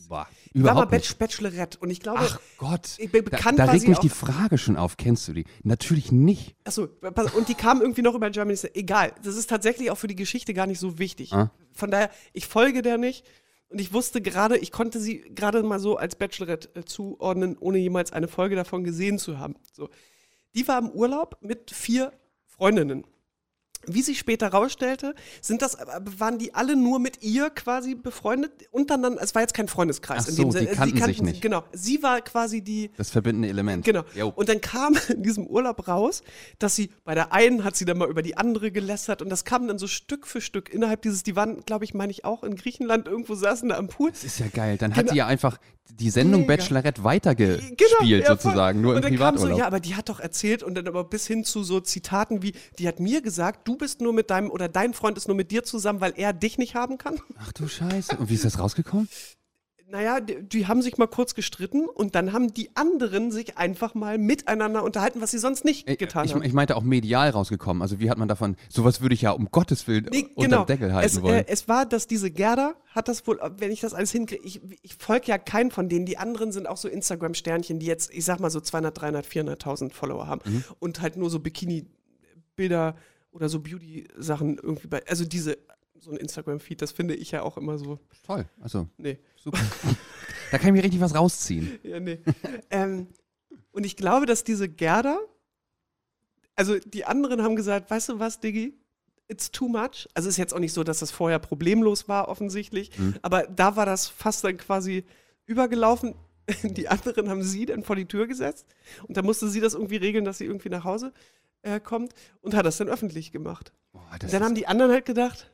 Glaube 0.09 0.29
ich, 0.55 0.55
war 0.55 0.63
mal 0.63 0.71
überhaupt 0.83 0.93
nicht. 0.93 1.19
Bachelorette 1.19 1.79
und 1.79 1.91
ich 1.91 2.01
glaube, 2.01 2.21
Ach 2.23 2.41
Gott. 2.57 2.97
ich 2.99 3.11
bin 3.11 3.25
Da, 3.25 3.31
bekannt 3.31 3.59
da 3.59 3.67
war 3.67 3.75
regt 3.75 3.89
mich 3.89 3.99
die 3.99 4.09
Frage 4.09 4.59
schon 4.59 4.77
auf. 4.77 4.97
Kennst 4.97 5.29
du 5.29 5.33
die? 5.33 5.45
Natürlich 5.63 6.13
nicht. 6.13 6.57
Achso, 6.65 6.89
und 7.37 7.49
die 7.49 7.55
kam 7.55 7.81
irgendwie 7.81 8.03
noch 8.03 8.15
über 8.15 8.31
Germany's 8.31 8.63
Next. 8.63 8.77
Egal, 8.77 9.13
das 9.23 9.37
ist 9.37 9.49
tatsächlich 9.49 9.91
auch 9.91 9.99
für 9.99 10.09
die 10.09 10.17
Geschichte 10.17 10.55
gar 10.55 10.67
nicht 10.67 10.79
so 10.81 10.99
wichtig. 10.99 11.33
Ah. 11.33 11.51
Von 11.73 11.91
daher, 11.91 12.11
ich 12.33 12.47
folge 12.47 12.83
der 12.83 12.99
nicht. 12.99 13.25
Und 13.71 13.81
ich 13.81 13.93
wusste 13.93 14.23
gerade, 14.23 14.57
ich 14.57 14.73
konnte 14.73 14.99
sie 14.99 15.21
gerade 15.21 15.63
mal 15.63 15.79
so 15.79 15.97
als 15.97 16.17
Bachelorette 16.17 16.75
äh, 16.75 16.85
zuordnen, 16.85 17.57
ohne 17.59 17.79
jemals 17.79 18.13
eine 18.13 18.27
Folge 18.27 18.57
davon 18.57 18.83
gesehen 18.83 19.19
zu 19.19 19.39
haben. 19.39 19.57
So. 19.73 19.91
Die 20.55 20.67
war 20.67 20.79
im 20.79 20.89
Urlaub 20.91 21.37
mit 21.43 21.71
vier 21.71 22.13
Freundinnen. 22.47 23.05
Wie 23.87 24.03
sich 24.03 24.19
später 24.19 24.49
rausstellte, 24.49 25.15
sind 25.41 25.63
das, 25.63 25.77
aber 25.77 26.19
waren 26.19 26.39
die 26.39 26.55
alle 26.55 26.77
nur 26.77 26.99
mit 26.99 27.23
ihr 27.23 27.49
quasi 27.51 27.95
befreundet? 27.95 28.53
Untereinander, 28.71 29.23
es 29.23 29.35
war 29.35 29.43
jetzt 29.43 29.55
kein 29.55 29.69
Freundeskreis. 29.69 30.25
Ach 30.25 30.29
in 30.29 30.35
so, 30.35 30.43
dem 30.43 30.51
die 30.53 30.59
Sinne. 30.59 30.71
kannten 30.73 31.03
sich 31.05 31.23
nicht. 31.23 31.41
Genau, 31.41 31.63
sie 31.73 32.03
war 32.03 32.21
quasi 32.21 32.61
die, 32.61 32.91
Das 32.97 33.11
verbindende 33.11 33.49
Element. 33.49 33.85
Genau. 33.85 34.03
Jo. 34.15 34.29
Und 34.35 34.49
dann 34.49 34.61
kam 34.61 34.97
in 35.09 35.23
diesem 35.23 35.47
Urlaub 35.47 35.89
raus, 35.89 36.23
dass 36.59 36.75
sie 36.77 36.91
bei 37.05 37.15
der 37.15 37.33
einen 37.33 37.65
hat 37.65 37.77
sie 37.77 37.85
dann 37.85 37.97
mal 37.99 38.09
über 38.11 38.23
die 38.23 38.37
andere 38.37 38.71
gelästert 38.73 39.23
und 39.23 39.31
das 39.31 39.45
kam 39.45 39.67
dann 39.69 39.79
so 39.79 39.87
Stück 39.87 40.27
für 40.27 40.41
Stück 40.41 40.69
innerhalb 40.73 41.03
dieses, 41.03 41.23
die 41.23 41.37
waren, 41.37 41.61
glaube 41.65 41.85
ich, 41.85 41.95
meine 41.95 42.11
ich 42.13 42.25
auch 42.25 42.43
in 42.43 42.57
Griechenland 42.57 43.07
irgendwo 43.09 43.35
saßen 43.37 43.69
da 43.71 43.77
am 43.79 43.89
Pool. 43.89 44.11
Das 44.11 44.25
ist 44.25 44.39
ja 44.41 44.47
geil. 44.53 44.77
Dann 44.77 44.91
hat 44.93 44.99
Genau. 45.05 45.13
die 45.13 45.19
ja 45.19 45.27
einfach 45.27 45.59
die 45.91 46.11
Sendung 46.11 46.43
Mega. 46.43 46.57
Bachelorette 46.57 47.03
weitergespielt, 47.03 47.79
Genau, 47.79 48.03
ja, 48.11 48.27
sozusagen, 48.27 48.83
nur 48.83 48.95
und 48.97 49.05
im 49.07 49.17
kam 49.17 49.39
so, 49.39 49.45
Privaturlaub. 49.45 49.59
ja, 49.59 49.67
aber 49.67 49.81
die 49.81 49.95
hat 49.95 50.11
doch 50.11 50.21
erzählt 50.21 50.63
und 50.63 50.75
dann 50.75 50.87
aber 50.87 51.03
bis 51.05 51.27
hin 51.27 51.45
zu 51.45 51.63
so 51.63 51.81
Zitaten 51.81 52.43
wie, 52.43 52.53
die 52.79 52.87
hat 52.87 53.01
mir 53.01 53.23
gesagt, 53.23 53.67
du 53.67 53.78
bist 53.79 54.01
nur 54.01 54.13
mit 54.13 54.31
deinem 54.31 54.51
oder 54.51 54.69
dein 54.69 54.93
Freund 54.95 55.17
ist 55.17 55.29
nur 55.29 55.37
mit 55.37 55.51
dir 55.51 55.65
zusammen, 55.65 56.01
weil 56.01 56.13
er 56.17 56.33
dich 56.33 56.59
nicht 56.59 56.75
haben 56.75 56.99
kann. 56.99 57.21
Ach 57.39 57.53
du 57.53 57.67
Scheiße. 57.69 58.17
Und 58.17 58.29
wie 58.29 58.35
ist 58.35 58.45
das 58.45 58.59
rausgekommen? 58.59 59.09
Naja, 59.91 60.21
die, 60.21 60.43
die 60.43 60.67
haben 60.67 60.83
sich 60.83 60.99
mal 60.99 61.07
kurz 61.07 61.35
gestritten 61.35 61.89
und 61.89 62.15
dann 62.15 62.35
haben 62.35 62.53
die 62.53 62.77
anderen 62.77 63.33
sich 63.33 63.57
einfach 63.57 63.95
mal 63.95 64.19
miteinander 64.19 64.83
unterhalten, 64.85 65.23
was 65.23 65.31
sie 65.31 65.39
sonst 65.39 65.65
nicht 65.65 65.89
Äh, 65.89 65.97
getan 65.97 66.27
ich, 66.27 66.35
haben. 66.35 66.43
ich 66.43 66.53
meinte 66.53 66.77
auch 66.77 66.83
medial 66.83 67.31
rausgekommen. 67.31 67.81
Also 67.81 67.99
wie 67.99 68.11
hat 68.11 68.19
man 68.19 68.29
davon, 68.29 68.57
sowas 68.69 69.01
würde 69.01 69.15
ich 69.15 69.23
ja 69.23 69.31
um 69.31 69.49
Gottes 69.51 69.87
Willen 69.87 70.07
Nee, 70.13 70.27
unter 70.35 70.49
genau. 70.51 70.65
Deckel 70.67 70.93
halten 70.93 71.07
es, 71.07 71.23
wollen. 71.23 71.37
Äh, 71.39 71.45
es 71.49 71.69
war, 71.69 71.87
dass 71.87 72.07
diese 72.07 72.31
Gerda 72.31 72.75
hat 72.95 73.09
das 73.09 73.27
wohl, 73.27 73.41
wenn 73.57 73.71
ich 73.71 73.81
das 73.81 73.95
alles 73.95 74.13
hinkriege, 74.13 74.43
ich, 74.45 74.61
ich 74.83 74.95
folge 74.97 75.29
ja 75.29 75.39
keinen 75.39 75.71
von 75.71 75.89
denen. 75.89 76.05
Die 76.05 76.19
anderen 76.19 76.53
sind 76.53 76.67
auch 76.69 76.77
so 76.77 76.87
Instagram-Sternchen, 76.89 77.79
die 77.79 77.87
jetzt, 77.87 78.11
ich 78.13 78.27
sag 78.27 78.41
mal 78.41 78.51
so 78.51 78.61
200, 78.61 79.01
300, 79.01 79.25
400.000 79.27 79.91
Follower 79.95 80.27
haben 80.27 80.43
Mhm. 80.45 80.65
und 80.81 81.01
halt 81.01 81.17
nur 81.17 81.31
so 81.31 81.41
Bikini-Bilder 81.41 82.95
oder 83.31 83.49
so 83.49 83.61
Beauty-Sachen 83.61 84.59
irgendwie 84.59 84.89
bei, 84.89 85.07
also 85.07 85.25
diese, 85.25 85.59
so 85.99 86.11
ein 86.11 86.17
Instagram-Feed, 86.17 86.81
das 86.81 86.93
finde 86.93 87.15
ich 87.15 87.31
ja 87.31 87.43
auch 87.43 87.57
immer 87.57 87.79
so, 87.79 87.99
Toll. 88.27 88.47
Also 88.61 88.89
nee, 88.97 89.19
super. 89.37 89.59
da 90.51 90.59
kann 90.59 90.69
ich 90.69 90.75
mir 90.75 90.85
richtig 90.85 91.01
was 91.01 91.15
rausziehen. 91.15 91.79
ja, 91.83 92.01
nee. 92.01 92.21
ähm, 92.71 93.09
und 93.73 93.85
ich 93.85 93.97
glaube, 93.97 94.27
dass 94.27 94.45
diese 94.45 94.69
Gerda, 94.69 95.19
also 96.57 96.79
die 96.79 97.05
anderen 97.05 97.43
haben 97.43 97.57
gesagt, 97.57 97.91
weißt 97.91 98.11
du 98.11 98.19
was, 98.19 98.41
Diggi? 98.41 98.75
It's 99.29 99.51
too 99.51 99.69
much. 99.69 100.09
Also 100.15 100.29
ist 100.29 100.39
jetzt 100.39 100.55
auch 100.55 100.59
nicht 100.59 100.73
so, 100.73 100.83
dass 100.85 101.01
das 101.01 101.11
vorher 101.11 101.39
problemlos 101.39 102.09
war, 102.09 102.29
offensichtlich. 102.29 102.99
Mhm. 102.99 103.15
Aber 103.23 103.43
da 103.43 103.77
war 103.77 103.85
das 103.85 104.09
fast 104.09 104.43
dann 104.43 104.57
quasi 104.57 105.05
übergelaufen. 105.45 106.15
Die 106.63 106.89
anderen 106.89 107.29
haben 107.29 107.43
sie 107.43 107.67
dann 107.67 107.83
vor 107.83 107.95
die 107.95 108.07
Tür 108.07 108.27
gesetzt. 108.27 108.67
Und 109.07 109.19
da 109.19 109.23
musste 109.23 109.49
sie 109.49 109.61
das 109.61 109.75
irgendwie 109.75 109.97
regeln, 109.97 110.25
dass 110.25 110.39
sie 110.39 110.47
irgendwie 110.47 110.71
nach 110.71 110.85
Hause 110.85 111.13
äh, 111.63 111.81
kommt. 111.81 112.13
Und 112.41 112.55
hat 112.55 112.67
das 112.67 112.77
dann 112.79 112.89
öffentlich 112.89 113.33
gemacht. 113.33 113.73
Und 113.93 114.33
dann 114.33 114.43
haben 114.45 114.55
die 114.55 114.67
anderen 114.67 114.93
halt 114.93 115.07
gedacht, 115.07 115.51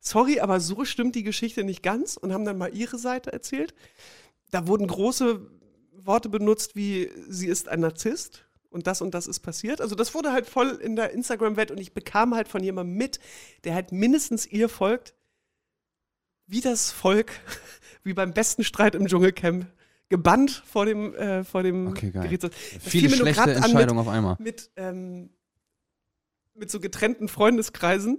sorry, 0.00 0.40
aber 0.40 0.60
so 0.60 0.84
stimmt 0.84 1.14
die 1.14 1.22
Geschichte 1.22 1.64
nicht 1.64 1.82
ganz 1.82 2.16
und 2.16 2.32
haben 2.32 2.44
dann 2.44 2.58
mal 2.58 2.74
ihre 2.74 2.98
Seite 2.98 3.32
erzählt. 3.32 3.74
Da 4.50 4.66
wurden 4.66 4.86
große 4.86 5.40
Worte 5.92 6.28
benutzt 6.28 6.76
wie 6.76 7.10
sie 7.28 7.48
ist 7.48 7.68
ein 7.68 7.80
Narzisst 7.80 8.44
und 8.70 8.86
das 8.86 9.00
und 9.00 9.12
das 9.14 9.26
ist 9.26 9.40
passiert. 9.40 9.80
Also 9.80 9.94
das 9.96 10.14
wurde 10.14 10.32
halt 10.32 10.46
voll 10.46 10.68
in 10.82 10.94
der 10.94 11.10
Instagram-Welt 11.12 11.70
und 11.70 11.80
ich 11.80 11.94
bekam 11.94 12.34
halt 12.34 12.46
von 12.48 12.62
jemandem 12.62 12.96
mit, 12.96 13.18
der 13.64 13.74
halt 13.74 13.90
mindestens 13.92 14.46
ihr 14.46 14.68
folgt, 14.68 15.14
wie 16.46 16.60
das 16.60 16.92
Volk, 16.92 17.32
wie 18.04 18.12
beim 18.14 18.32
besten 18.32 18.62
Streit 18.62 18.94
im 18.94 19.06
Dschungelcamp, 19.06 19.66
gebannt 20.08 20.62
vor 20.66 20.86
dem, 20.86 21.14
äh, 21.16 21.42
vor 21.42 21.64
dem 21.64 21.88
Okay. 21.88 22.10
Gerät. 22.10 22.44
Das 22.44 22.50
viele 22.80 23.16
schlechte 23.16 23.46
mit- 23.46 23.56
Entscheidungen 23.56 23.98
auf 23.98 24.08
einmal. 24.08 24.36
mit, 24.38 24.70
ähm, 24.76 25.30
mit 26.58 26.70
so 26.70 26.80
getrennten 26.80 27.28
Freundeskreisen. 27.28 28.18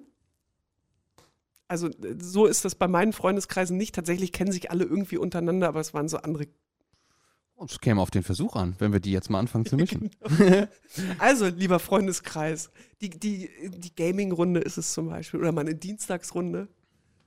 Also 1.67 1.88
äh, 1.88 2.15
so 2.19 2.45
ist 2.45 2.65
das 2.65 2.76
bei 2.76 2.88
meinen 2.88 3.13
Freundeskreisen 3.13 3.78
nicht. 3.78 3.95
Tatsächlich 3.95 4.32
kennen 4.32 4.52
sich 4.52 4.71
alle 4.71 4.84
irgendwie 4.86 5.17
untereinander, 5.17 5.67
aber 5.67 5.80
es 5.80 5.93
waren 5.93 6.08
so 6.08 6.17
andere. 6.17 6.47
Oh, 7.56 7.65
Es 7.65 7.80
käme 7.82 8.02
auf 8.02 8.12
den 8.12 8.21
Versuch 8.23 8.56
an, 8.56 8.76
wenn 8.80 8.93
wir 8.93 9.00
die 9.00 9.12
jetzt 9.12 9.30
mal 9.30 9.39
anfangen 9.39 9.65
zu 9.65 9.76
mischen. 9.78 10.12
Also, 11.17 11.47
lieber 11.47 11.80
Freundeskreis, 11.80 12.69
die, 13.02 13.10
die, 13.10 13.50
die 13.69 13.95
Gaming-Runde 13.95 14.60
ist 14.60 14.78
es 14.78 14.93
zum 14.93 15.10
Beispiel 15.10 15.39
oder 15.39 15.52
meine 15.52 15.73
Dienstagsrunde. 15.73 16.67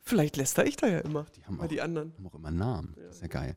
Vielleicht 0.02 0.36
läster 0.36 0.64
ich 0.66 0.76
da 0.76 0.86
ja 0.86 1.00
immer, 1.00 1.26
Die 1.36 1.44
haben 1.44 1.60
auch, 1.60 1.66
die 1.66 1.80
anderen. 1.80 2.12
haben 2.16 2.26
auch 2.28 2.34
immer 2.34 2.50
Namen. 2.52 2.94
Das 2.96 3.16
ist 3.16 3.22
ja 3.22 3.28
geil. 3.28 3.56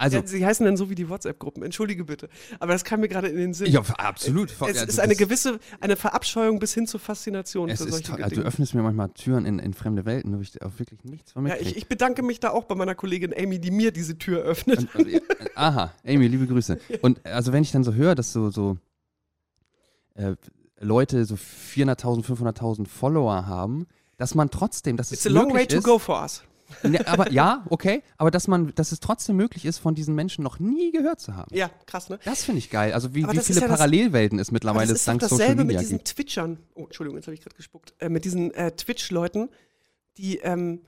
Also, 0.00 0.16
ja, 0.16 0.26
sie 0.26 0.44
heißen 0.46 0.64
dann 0.64 0.76
so 0.78 0.88
wie 0.88 0.94
die 0.94 1.08
WhatsApp-Gruppen. 1.08 1.62
Entschuldige 1.62 2.04
bitte. 2.04 2.28
Aber 2.58 2.72
das 2.72 2.84
kam 2.84 3.00
mir 3.00 3.08
gerade 3.08 3.28
in 3.28 3.36
den 3.36 3.52
Sinn. 3.54 3.70
ja, 3.70 3.80
absolut. 3.98 4.50
es 4.50 4.58
Ja, 4.58 4.66
ist 4.68 4.80
also 4.80 5.00
eine 5.02 5.14
gewisse, 5.14 5.60
eine 5.80 5.94
Verabscheuung 5.96 6.58
bis 6.58 6.72
hin 6.72 6.86
zur 6.86 7.00
Faszination 7.00 7.68
Es 7.68 7.78
für 7.80 7.84
ist 7.84 7.90
solche 7.92 8.04
toll. 8.06 8.16
Dinge. 8.16 8.24
Also, 8.24 8.40
du 8.40 8.46
öffnest 8.46 8.74
mir 8.74 8.82
manchmal 8.82 9.10
Türen 9.10 9.44
in, 9.44 9.58
in 9.58 9.74
fremde 9.74 10.06
Welten, 10.06 10.36
wo 10.36 10.40
ich 10.40 10.60
auch 10.62 10.78
wirklich 10.78 11.04
nichts 11.04 11.32
von 11.32 11.44
Ja, 11.46 11.52
mitkriege. 11.52 11.70
ich, 11.72 11.76
ich 11.76 11.86
bedanke 11.86 12.22
mich 12.22 12.40
da 12.40 12.50
auch 12.50 12.64
bei 12.64 12.74
meiner 12.74 12.94
Kollegin 12.94 13.34
Amy, 13.36 13.58
die 13.58 13.70
mir 13.70 13.92
diese 13.92 14.16
Tür 14.16 14.40
öffnet. 14.40 14.78
Und, 14.94 14.94
und, 14.94 15.08
ja, 15.12 15.20
aha, 15.54 15.92
Amy, 16.06 16.26
liebe 16.28 16.46
Grüße. 16.46 16.78
Und 17.02 17.24
also 17.26 17.52
wenn 17.52 17.62
ich 17.62 17.70
dann 17.72 17.84
so 17.84 17.92
höre, 17.92 18.14
dass 18.14 18.32
so, 18.32 18.50
so 18.50 18.78
äh, 20.14 20.34
Leute 20.80 21.24
so 21.26 21.34
400.000, 21.34 22.24
500.000 22.24 22.86
Follower 22.88 23.46
haben, 23.46 23.86
dass 24.16 24.34
man 24.34 24.50
trotzdem, 24.50 24.96
dass 24.96 25.12
It's 25.12 25.26
es 25.26 25.30
a 25.30 25.34
long 25.34 25.52
way 25.52 25.66
to 25.66 25.76
ist, 25.78 25.84
go 25.84 25.98
for 25.98 26.20
us. 26.22 26.42
Ne, 26.82 27.06
aber 27.06 27.30
ja, 27.32 27.64
okay, 27.70 28.02
aber 28.16 28.30
dass 28.30 28.48
man, 28.48 28.74
dass 28.74 28.92
es 28.92 29.00
trotzdem 29.00 29.36
möglich 29.36 29.64
ist, 29.64 29.78
von 29.78 29.94
diesen 29.94 30.14
Menschen 30.14 30.42
noch 30.44 30.58
nie 30.58 30.92
gehört 30.92 31.20
zu 31.20 31.36
haben. 31.36 31.54
Ja, 31.54 31.70
krass, 31.86 32.08
ne? 32.08 32.18
Das 32.24 32.44
finde 32.44 32.58
ich 32.58 32.70
geil. 32.70 32.92
Also 32.92 33.14
wie, 33.14 33.24
Aber 33.24 33.32
wie 33.32 33.36
das 33.36 33.46
viele 33.46 33.60
ja 33.60 33.68
das- 33.68 33.76
Parallelwelten 33.78 34.38
es 34.38 34.48
Aber 34.48 34.54
mittlerweile 34.54 34.88
das 34.88 35.00
ist 35.00 35.08
dank 35.08 35.20
Social 35.22 35.38
dasselbe 35.38 35.58
mit 35.62 35.66
Media 35.68 35.80
diesen 35.80 35.98
gibt. 35.98 36.08
Twitchern. 36.16 36.58
Oh, 36.74 36.84
Entschuldigung, 36.84 37.16
jetzt 37.18 37.26
habe 37.26 37.34
ich 37.34 37.40
gerade 37.42 37.56
gespuckt. 37.56 37.94
Äh, 37.98 38.08
mit 38.08 38.24
diesen 38.24 38.52
äh, 38.54 38.72
Twitch-Leuten, 38.72 39.48
die 40.16 40.38
ähm, 40.38 40.80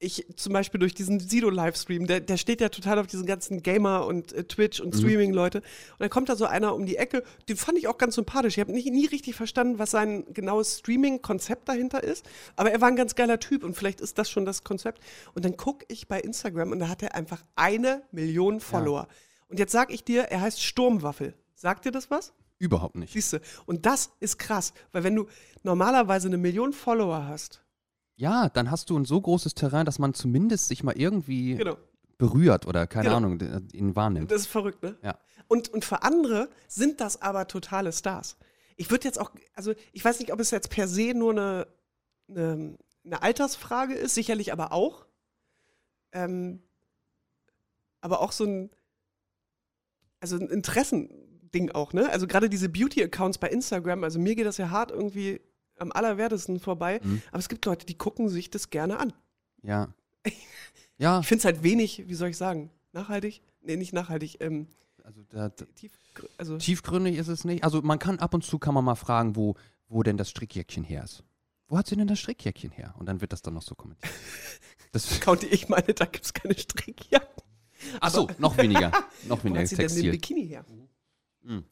ich 0.00 0.26
zum 0.36 0.52
Beispiel 0.52 0.78
durch 0.78 0.94
diesen 0.94 1.18
Sido-Livestream, 1.18 2.06
der, 2.06 2.20
der 2.20 2.36
steht 2.36 2.60
ja 2.60 2.68
total 2.68 3.00
auf 3.00 3.08
diesen 3.08 3.26
ganzen 3.26 3.62
Gamer 3.62 4.06
und 4.06 4.32
äh, 4.32 4.44
Twitch 4.44 4.80
und 4.80 4.94
Mhm. 4.94 4.98
Streaming-Leute. 4.98 5.58
Und 5.58 5.64
dann 5.98 6.10
kommt 6.10 6.28
da 6.28 6.36
so 6.36 6.44
einer 6.46 6.74
um 6.74 6.86
die 6.86 6.96
Ecke, 6.96 7.24
den 7.48 7.56
fand 7.56 7.78
ich 7.78 7.88
auch 7.88 7.98
ganz 7.98 8.14
sympathisch. 8.14 8.54
Ich 8.56 8.60
habe 8.60 8.72
nicht, 8.72 8.90
nie 8.90 9.06
richtig 9.06 9.34
verstanden, 9.34 9.78
was 9.78 9.90
sein 9.90 10.24
genaues 10.32 10.78
Streaming-Konzept 10.78 11.68
dahinter 11.68 12.02
ist. 12.04 12.24
Aber 12.54 12.70
er 12.70 12.80
war 12.80 12.88
ein 12.88 12.96
ganz 12.96 13.16
geiler 13.16 13.40
Typ 13.40 13.64
und 13.64 13.74
vielleicht 13.74 14.00
ist 14.00 14.18
das 14.18 14.30
schon 14.30 14.44
das 14.44 14.62
Konzept. 14.62 15.02
Und 15.34 15.44
dann 15.44 15.56
gucke 15.56 15.84
ich 15.88 16.06
bei 16.06 16.20
Instagram 16.20 16.70
und 16.70 16.78
da 16.78 16.88
hat 16.88 17.02
er 17.02 17.14
einfach 17.16 17.42
eine 17.56 18.02
Million 18.12 18.60
Follower. 18.60 19.08
Und 19.48 19.58
jetzt 19.58 19.72
sag 19.72 19.92
ich 19.92 20.04
dir, 20.04 20.24
er 20.24 20.42
heißt 20.42 20.62
Sturmwaffel. 20.62 21.34
Sagt 21.54 21.86
dir 21.86 21.90
das 21.90 22.08
was? 22.10 22.32
Überhaupt 22.60 22.96
nicht. 22.96 23.12
Siehst 23.12 23.32
du? 23.32 23.40
Und 23.66 23.86
das 23.86 24.10
ist 24.20 24.38
krass, 24.38 24.72
weil 24.92 25.02
wenn 25.04 25.16
du 25.16 25.26
normalerweise 25.62 26.28
eine 26.28 26.38
Million 26.38 26.72
Follower 26.72 27.26
hast, 27.26 27.62
Ja, 28.18 28.48
dann 28.48 28.70
hast 28.70 28.90
du 28.90 28.98
ein 28.98 29.04
so 29.04 29.20
großes 29.20 29.54
Terrain, 29.54 29.86
dass 29.86 29.98
man 30.00 30.12
zumindest 30.12 30.66
sich 30.68 30.82
mal 30.82 30.96
irgendwie 30.98 31.54
genau, 31.54 31.76
berührt 32.18 32.66
oder 32.66 32.86
keine 32.88 33.04
Genau. 33.04 33.16
Ahnung, 33.16 33.38
d- 33.38 33.60
ihn 33.76 33.94
wahrnimmt. 33.94 34.30
das 34.32 34.40
ist 34.42 34.46
verrückt, 34.48 34.82
ne? 34.82 34.96
Ja. 35.02 35.18
Und, 35.46 35.68
und 35.68 35.84
für 35.84 36.02
andere 36.02 36.48
sind 36.66 37.00
das 37.00 37.22
aber 37.22 37.46
totale 37.46 37.92
Stars. 37.92 38.36
Ich 38.76 38.90
würde 38.90 39.04
jetzt 39.04 39.20
auch, 39.20 39.30
also 39.54 39.72
ich 39.92 40.04
weiß 40.04 40.18
nicht, 40.18 40.32
ob 40.32 40.40
es 40.40 40.50
jetzt 40.50 40.68
per 40.68 40.88
se 40.88 41.14
nur 41.14 41.30
eine, 41.30 41.68
eine, 42.28 42.76
eine 43.04 43.22
Altersfrage 43.22 43.94
ist, 43.94 44.14
sicherlich 44.14 44.52
aber 44.52 44.72
auch. 44.72 45.06
Ähm, 46.12 46.60
aber 48.00 48.20
auch 48.20 48.32
so 48.32 48.44
ein, 48.44 48.70
also 50.20 50.36
ein 50.36 50.48
Interessending 50.48 51.70
auch, 51.72 51.92
ne? 51.92 52.10
Also 52.10 52.26
gerade 52.26 52.48
diese 52.50 52.68
Beauty-Accounts 52.68 53.38
bei 53.38 53.48
Instagram, 53.48 54.02
also 54.02 54.18
mir 54.18 54.34
geht 54.34 54.46
das 54.46 54.58
ja 54.58 54.70
hart 54.70 54.90
irgendwie 54.90 55.40
am 55.80 55.92
allerwertesten 55.92 56.60
vorbei, 56.60 57.00
Mhm. 57.02 57.22
aber 57.30 57.38
es 57.38 57.48
gibt 57.48 57.64
Leute, 57.66 57.86
die 57.86 57.96
gucken 57.96 58.28
sich 58.28 58.50
das 58.50 58.70
gerne 58.70 58.98
an. 58.98 59.12
Ja. 59.62 59.92
Ja, 61.00 61.20
Ich 61.20 61.26
finde 61.28 61.38
es 61.38 61.44
halt 61.44 61.62
wenig, 61.62 62.08
wie 62.08 62.14
soll 62.14 62.30
ich 62.30 62.36
sagen, 62.36 62.70
nachhaltig? 62.92 63.40
Nee, 63.60 63.76
nicht 63.76 63.92
nachhaltig, 63.92 64.38
ähm, 64.40 64.66
also 65.04 65.22
da, 65.28 65.48
tief, 65.50 65.92
also 66.38 66.58
tiefgründig 66.58 67.16
ist 67.18 67.28
es 67.28 67.44
nicht. 67.44 67.62
Also 67.62 67.82
man 67.82 68.00
kann 68.00 68.18
ab 68.18 68.34
und 68.34 68.44
zu 68.44 68.58
kann 68.58 68.74
man 68.74 68.84
mal 68.84 68.96
fragen, 68.96 69.36
wo, 69.36 69.54
wo 69.86 70.02
denn 70.02 70.16
das 70.16 70.28
Strickjäckchen 70.30 70.82
her 70.82 71.04
ist. 71.04 71.22
wo 71.68 71.78
hat 71.78 71.86
sie 71.86 71.94
denn 71.96 72.08
das 72.08 72.18
Strickjäckchen 72.18 72.72
her? 72.72 72.94
Und 72.98 73.06
dann 73.06 73.20
wird 73.20 73.32
das 73.32 73.42
dann 73.42 73.54
noch 73.54 73.62
so 73.62 73.74
kommentiert. 73.76 74.12
Das, 74.92 75.20
County, 75.20 75.46
ich 75.46 75.68
meine, 75.68 75.92
da 75.94 76.06
gibt 76.06 76.24
es 76.24 76.32
keine 76.34 76.58
Strickjacken. 76.58 77.44
ach 78.00 78.10
so, 78.10 78.26
noch 78.38 78.56
weniger. 78.56 78.90
Noch 79.28 79.38
Wo 79.40 79.44
weniger 79.44 79.60
hat 79.60 79.68
sie 79.68 79.76
denn 79.76 79.86
den 79.86 79.94
Textil. 79.94 80.10
Bikini 80.10 80.48
her? 80.48 80.64
Mhm. 81.42 81.64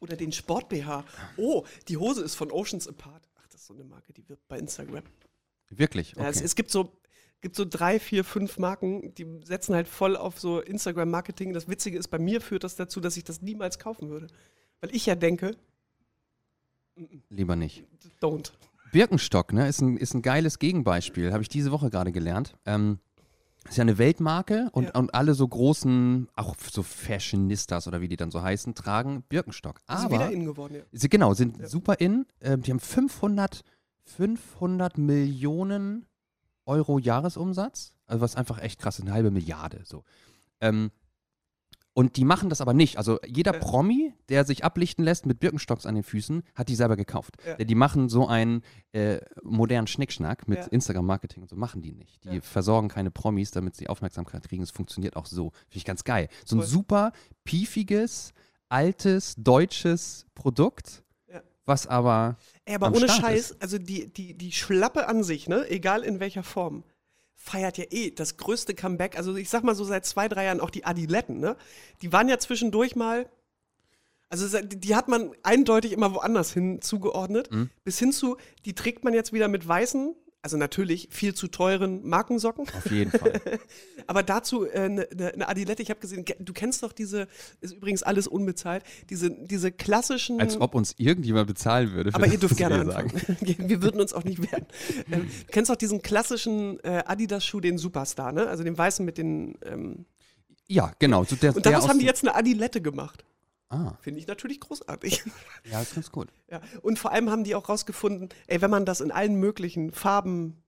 Oder 0.00 0.16
den 0.16 0.32
Sport-BH. 0.32 1.04
Oh, 1.38 1.64
die 1.88 1.96
Hose 1.96 2.22
ist 2.22 2.34
von 2.34 2.50
Oceans 2.50 2.86
Apart. 2.88 3.28
Das 3.54 3.60
ist 3.60 3.66
so 3.68 3.74
eine 3.74 3.84
Marke, 3.84 4.12
die 4.12 4.28
wirbt 4.28 4.48
bei 4.48 4.58
Instagram. 4.58 5.04
Wirklich? 5.70 6.14
Ja, 6.16 6.28
es, 6.28 6.38
Okay. 6.38 6.44
es 6.46 6.54
gibt 6.56 6.72
so, 6.72 6.90
gibt 7.40 7.54
so 7.54 7.64
drei, 7.64 8.00
vier, 8.00 8.24
fünf 8.24 8.58
Marken, 8.58 9.14
die 9.14 9.26
setzen 9.44 9.76
halt 9.76 9.86
voll 9.86 10.16
auf 10.16 10.40
so 10.40 10.58
Instagram-Marketing. 10.60 11.52
Das 11.52 11.68
Witzige 11.68 11.96
ist, 11.96 12.08
bei 12.08 12.18
mir 12.18 12.40
führt 12.40 12.64
das 12.64 12.74
dazu, 12.74 12.98
dass 13.00 13.16
ich 13.16 13.22
das 13.22 13.42
niemals 13.42 13.78
kaufen 13.78 14.08
würde. 14.10 14.26
Weil 14.80 14.92
ich 14.92 15.06
ja 15.06 15.14
denke, 15.14 15.56
Lieber 17.28 17.54
nicht. 17.54 17.84
don't. 18.20 18.50
Birkenstock, 18.90 19.52
ne, 19.52 19.68
ist 19.68 19.80
ein, 19.80 19.96
ist 19.98 20.14
ein 20.14 20.22
geiles 20.22 20.58
Gegenbeispiel. 20.58 21.32
Habe 21.32 21.42
ich 21.44 21.48
diese 21.48 21.70
Woche 21.70 21.90
gerade 21.90 22.10
gelernt. 22.10 22.56
Ähm, 22.66 22.98
ist 23.68 23.76
ja 23.78 23.82
eine 23.82 23.98
Weltmarke 23.98 24.68
und, 24.72 24.84
Ja. 24.84 24.90
und 24.98 25.14
alle 25.14 25.34
so 25.34 25.46
großen, 25.48 26.28
auch 26.36 26.54
so 26.70 26.82
Fashionistas 26.82 27.88
oder 27.88 28.00
wie 28.00 28.08
die 28.08 28.16
dann 28.16 28.30
so 28.30 28.42
heißen, 28.42 28.74
tragen 28.74 29.22
Birkenstock. 29.28 29.78
Ist 29.78 29.84
Aber 29.88 30.10
wieder 30.14 30.30
in 30.30 30.44
geworden, 30.44 30.74
ja. 30.76 30.82
Sie, 30.92 31.08
genau, 31.08 31.34
sind 31.34 31.58
Ja. 31.58 31.68
super 31.68 31.94
in. 32.00 32.26
Ähm, 32.40 32.62
die 32.62 32.70
haben 32.70 32.80
500, 32.80 33.62
500 34.04 34.98
Millionen 34.98 36.06
Euro 36.66 36.98
Jahresumsatz. 36.98 37.92
Also 38.06 38.20
was 38.20 38.36
einfach 38.36 38.60
echt 38.60 38.80
krass 38.80 38.98
ist, 38.98 39.04
eine 39.04 39.12
halbe 39.14 39.30
Milliarde. 39.30 39.80
So. 39.84 40.04
Ähm, 40.60 40.90
und 41.94 42.16
die 42.16 42.24
machen 42.24 42.48
das 42.50 42.60
aber 42.60 42.74
nicht. 42.74 42.98
Also 42.98 43.18
jeder 43.24 43.54
Ja. 43.54 43.60
Promi, 43.60 44.12
der 44.28 44.44
sich 44.44 44.64
ablichten 44.64 45.04
lässt 45.04 45.26
mit 45.26 45.38
Birkenstocks 45.40 45.86
an 45.86 45.94
den 45.94 46.02
Füßen, 46.04 46.42
hat 46.54 46.68
die 46.68 46.74
selber 46.74 46.96
gekauft. 46.96 47.36
Ja. 47.46 47.56
Die 47.64 47.74
machen 47.76 48.08
so 48.08 48.26
einen 48.26 48.62
äh, 48.92 49.20
modernen 49.42 49.86
Schnickschnack 49.86 50.48
mit 50.48 50.58
Ja. 50.58 50.64
Instagram-Marketing 50.66 51.42
und 51.44 51.48
so 51.48 51.56
machen 51.56 51.82
die 51.82 51.92
nicht. 51.92 52.24
Die 52.24 52.40
versorgen 52.40 52.88
keine 52.88 53.10
Promis, 53.12 53.52
damit 53.52 53.76
sie 53.76 53.88
Aufmerksamkeit 53.88 54.48
kriegen. 54.48 54.62
Es 54.64 54.72
funktioniert 54.72 55.14
auch 55.16 55.26
so. 55.26 55.50
Finde 55.68 55.76
ich 55.76 55.84
ganz 55.84 56.02
geil. 56.04 56.28
So 56.44 56.56
ein 56.56 56.60
Voll. 56.60 56.68
super 56.68 57.12
piefiges, 57.44 58.32
altes, 58.68 59.34
deutsches 59.38 60.26
Produkt, 60.34 61.02
was 61.66 61.86
aber 61.86 62.36
Ey, 62.66 62.74
aber 62.74 62.88
ohne 62.88 63.08
Start 63.08 63.20
Scheiß, 63.20 63.60
also 63.60 63.78
die, 63.78 64.12
die, 64.12 64.36
die 64.36 64.52
Schlappe 64.52 65.06
an 65.08 65.22
sich, 65.22 65.48
ne, 65.48 65.66
egal 65.70 66.02
in 66.02 66.20
welcher 66.20 66.42
Form, 66.42 66.82
feiert 67.36 67.78
ja 67.78 67.84
eh 67.90 68.10
das 68.10 68.36
größte 68.36 68.74
Comeback. 68.74 69.16
Also 69.16 69.34
ich 69.36 69.50
sag 69.50 69.62
mal 69.64 69.74
so 69.74 69.84
seit 69.84 70.06
zwei, 70.06 70.28
drei 70.28 70.44
Jahren 70.44 70.60
auch 70.60 70.70
die 70.70 70.84
Adiletten, 70.84 71.40
ne? 71.40 71.56
Die 72.02 72.12
waren 72.12 72.28
ja 72.28 72.38
zwischendurch 72.38 72.96
mal, 72.96 73.28
also 74.30 74.58
die 74.60 74.96
hat 74.96 75.08
man 75.08 75.32
eindeutig 75.42 75.92
immer 75.92 76.14
woanders 76.14 76.52
hin 76.52 76.80
zugeordnet, 76.80 77.50
Mhm. 77.52 77.70
bis 77.84 77.98
hin 77.98 78.12
zu, 78.12 78.36
die 78.64 78.74
trägt 78.74 79.04
man 79.04 79.14
jetzt 79.14 79.32
wieder 79.32 79.48
mit 79.48 79.66
weißen, 79.66 80.14
also 80.44 80.58
natürlich 80.58 81.08
viel 81.10 81.32
zu 81.34 81.48
teuren 81.48 82.06
Markensocken, 82.06 82.66
auf 82.76 82.90
jeden 82.90 83.10
Fall. 83.10 83.40
aber 84.06 84.22
dazu 84.22 84.70
eine 84.70 85.10
äh, 85.10 85.14
ne, 85.14 85.32
ne 85.36 85.48
Adilette, 85.48 85.82
ich 85.82 85.88
habe 85.88 86.00
gesehen, 86.00 86.24
ge- 86.26 86.36
du 86.38 86.52
kennst 86.52 86.82
doch 86.82 86.92
diese, 86.92 87.28
ist 87.62 87.72
übrigens 87.74 88.02
alles 88.02 88.26
unbezahlt, 88.28 88.84
diese, 89.08 89.30
diese 89.30 89.72
klassischen... 89.72 90.38
Als 90.40 90.60
ob 90.60 90.74
uns 90.74 90.94
irgendjemand 90.98 91.46
bezahlen 91.46 91.92
würde. 91.92 92.10
Aber 92.12 92.26
ihr 92.26 92.38
dürft 92.38 92.58
gerne 92.58 92.80
anfangen. 92.80 93.08
sagen. 93.10 93.38
Wir 93.68 93.82
würden 93.82 94.00
uns 94.02 94.12
auch 94.12 94.24
nicht 94.24 94.42
wehren. 94.42 94.66
Ähm, 95.10 95.22
du 95.46 95.50
kennst 95.52 95.70
auch 95.70 95.76
diesen 95.76 96.02
klassischen 96.02 96.78
äh, 96.84 97.02
Adidas-Schuh, 97.06 97.60
den 97.60 97.78
Superstar, 97.78 98.32
ne? 98.32 98.46
Also 98.46 98.64
den 98.64 98.76
weißen 98.76 99.02
mit 99.04 99.16
den. 99.16 99.56
Ähm 99.64 100.04
Ja, 100.68 100.92
genau. 100.98 101.24
So 101.24 101.36
der, 101.36 101.56
und 101.56 101.64
daraus 101.64 101.84
aus- 101.84 101.88
haben 101.88 101.98
die 102.00 102.04
jetzt 102.06 102.22
eine 102.22 102.34
Adilette 102.34 102.82
gemacht. 102.82 103.24
Ah, 103.74 103.98
Finde 104.00 104.20
ich 104.20 104.26
natürlich 104.26 104.60
großartig. 104.60 105.24
ja, 105.64 105.80
ist 105.80 105.94
ganz 105.94 106.12
gut. 106.12 106.28
ja. 106.50 106.60
Und 106.82 106.98
vor 106.98 107.12
allem 107.12 107.30
haben 107.30 107.44
die 107.44 107.54
auch 107.54 107.68
rausgefunden, 107.68 108.28
ey, 108.46 108.60
wenn 108.60 108.70
man 108.70 108.86
das 108.86 109.00
in 109.00 109.10
allen 109.10 109.34
möglichen 109.36 109.92
Farben 109.92 110.62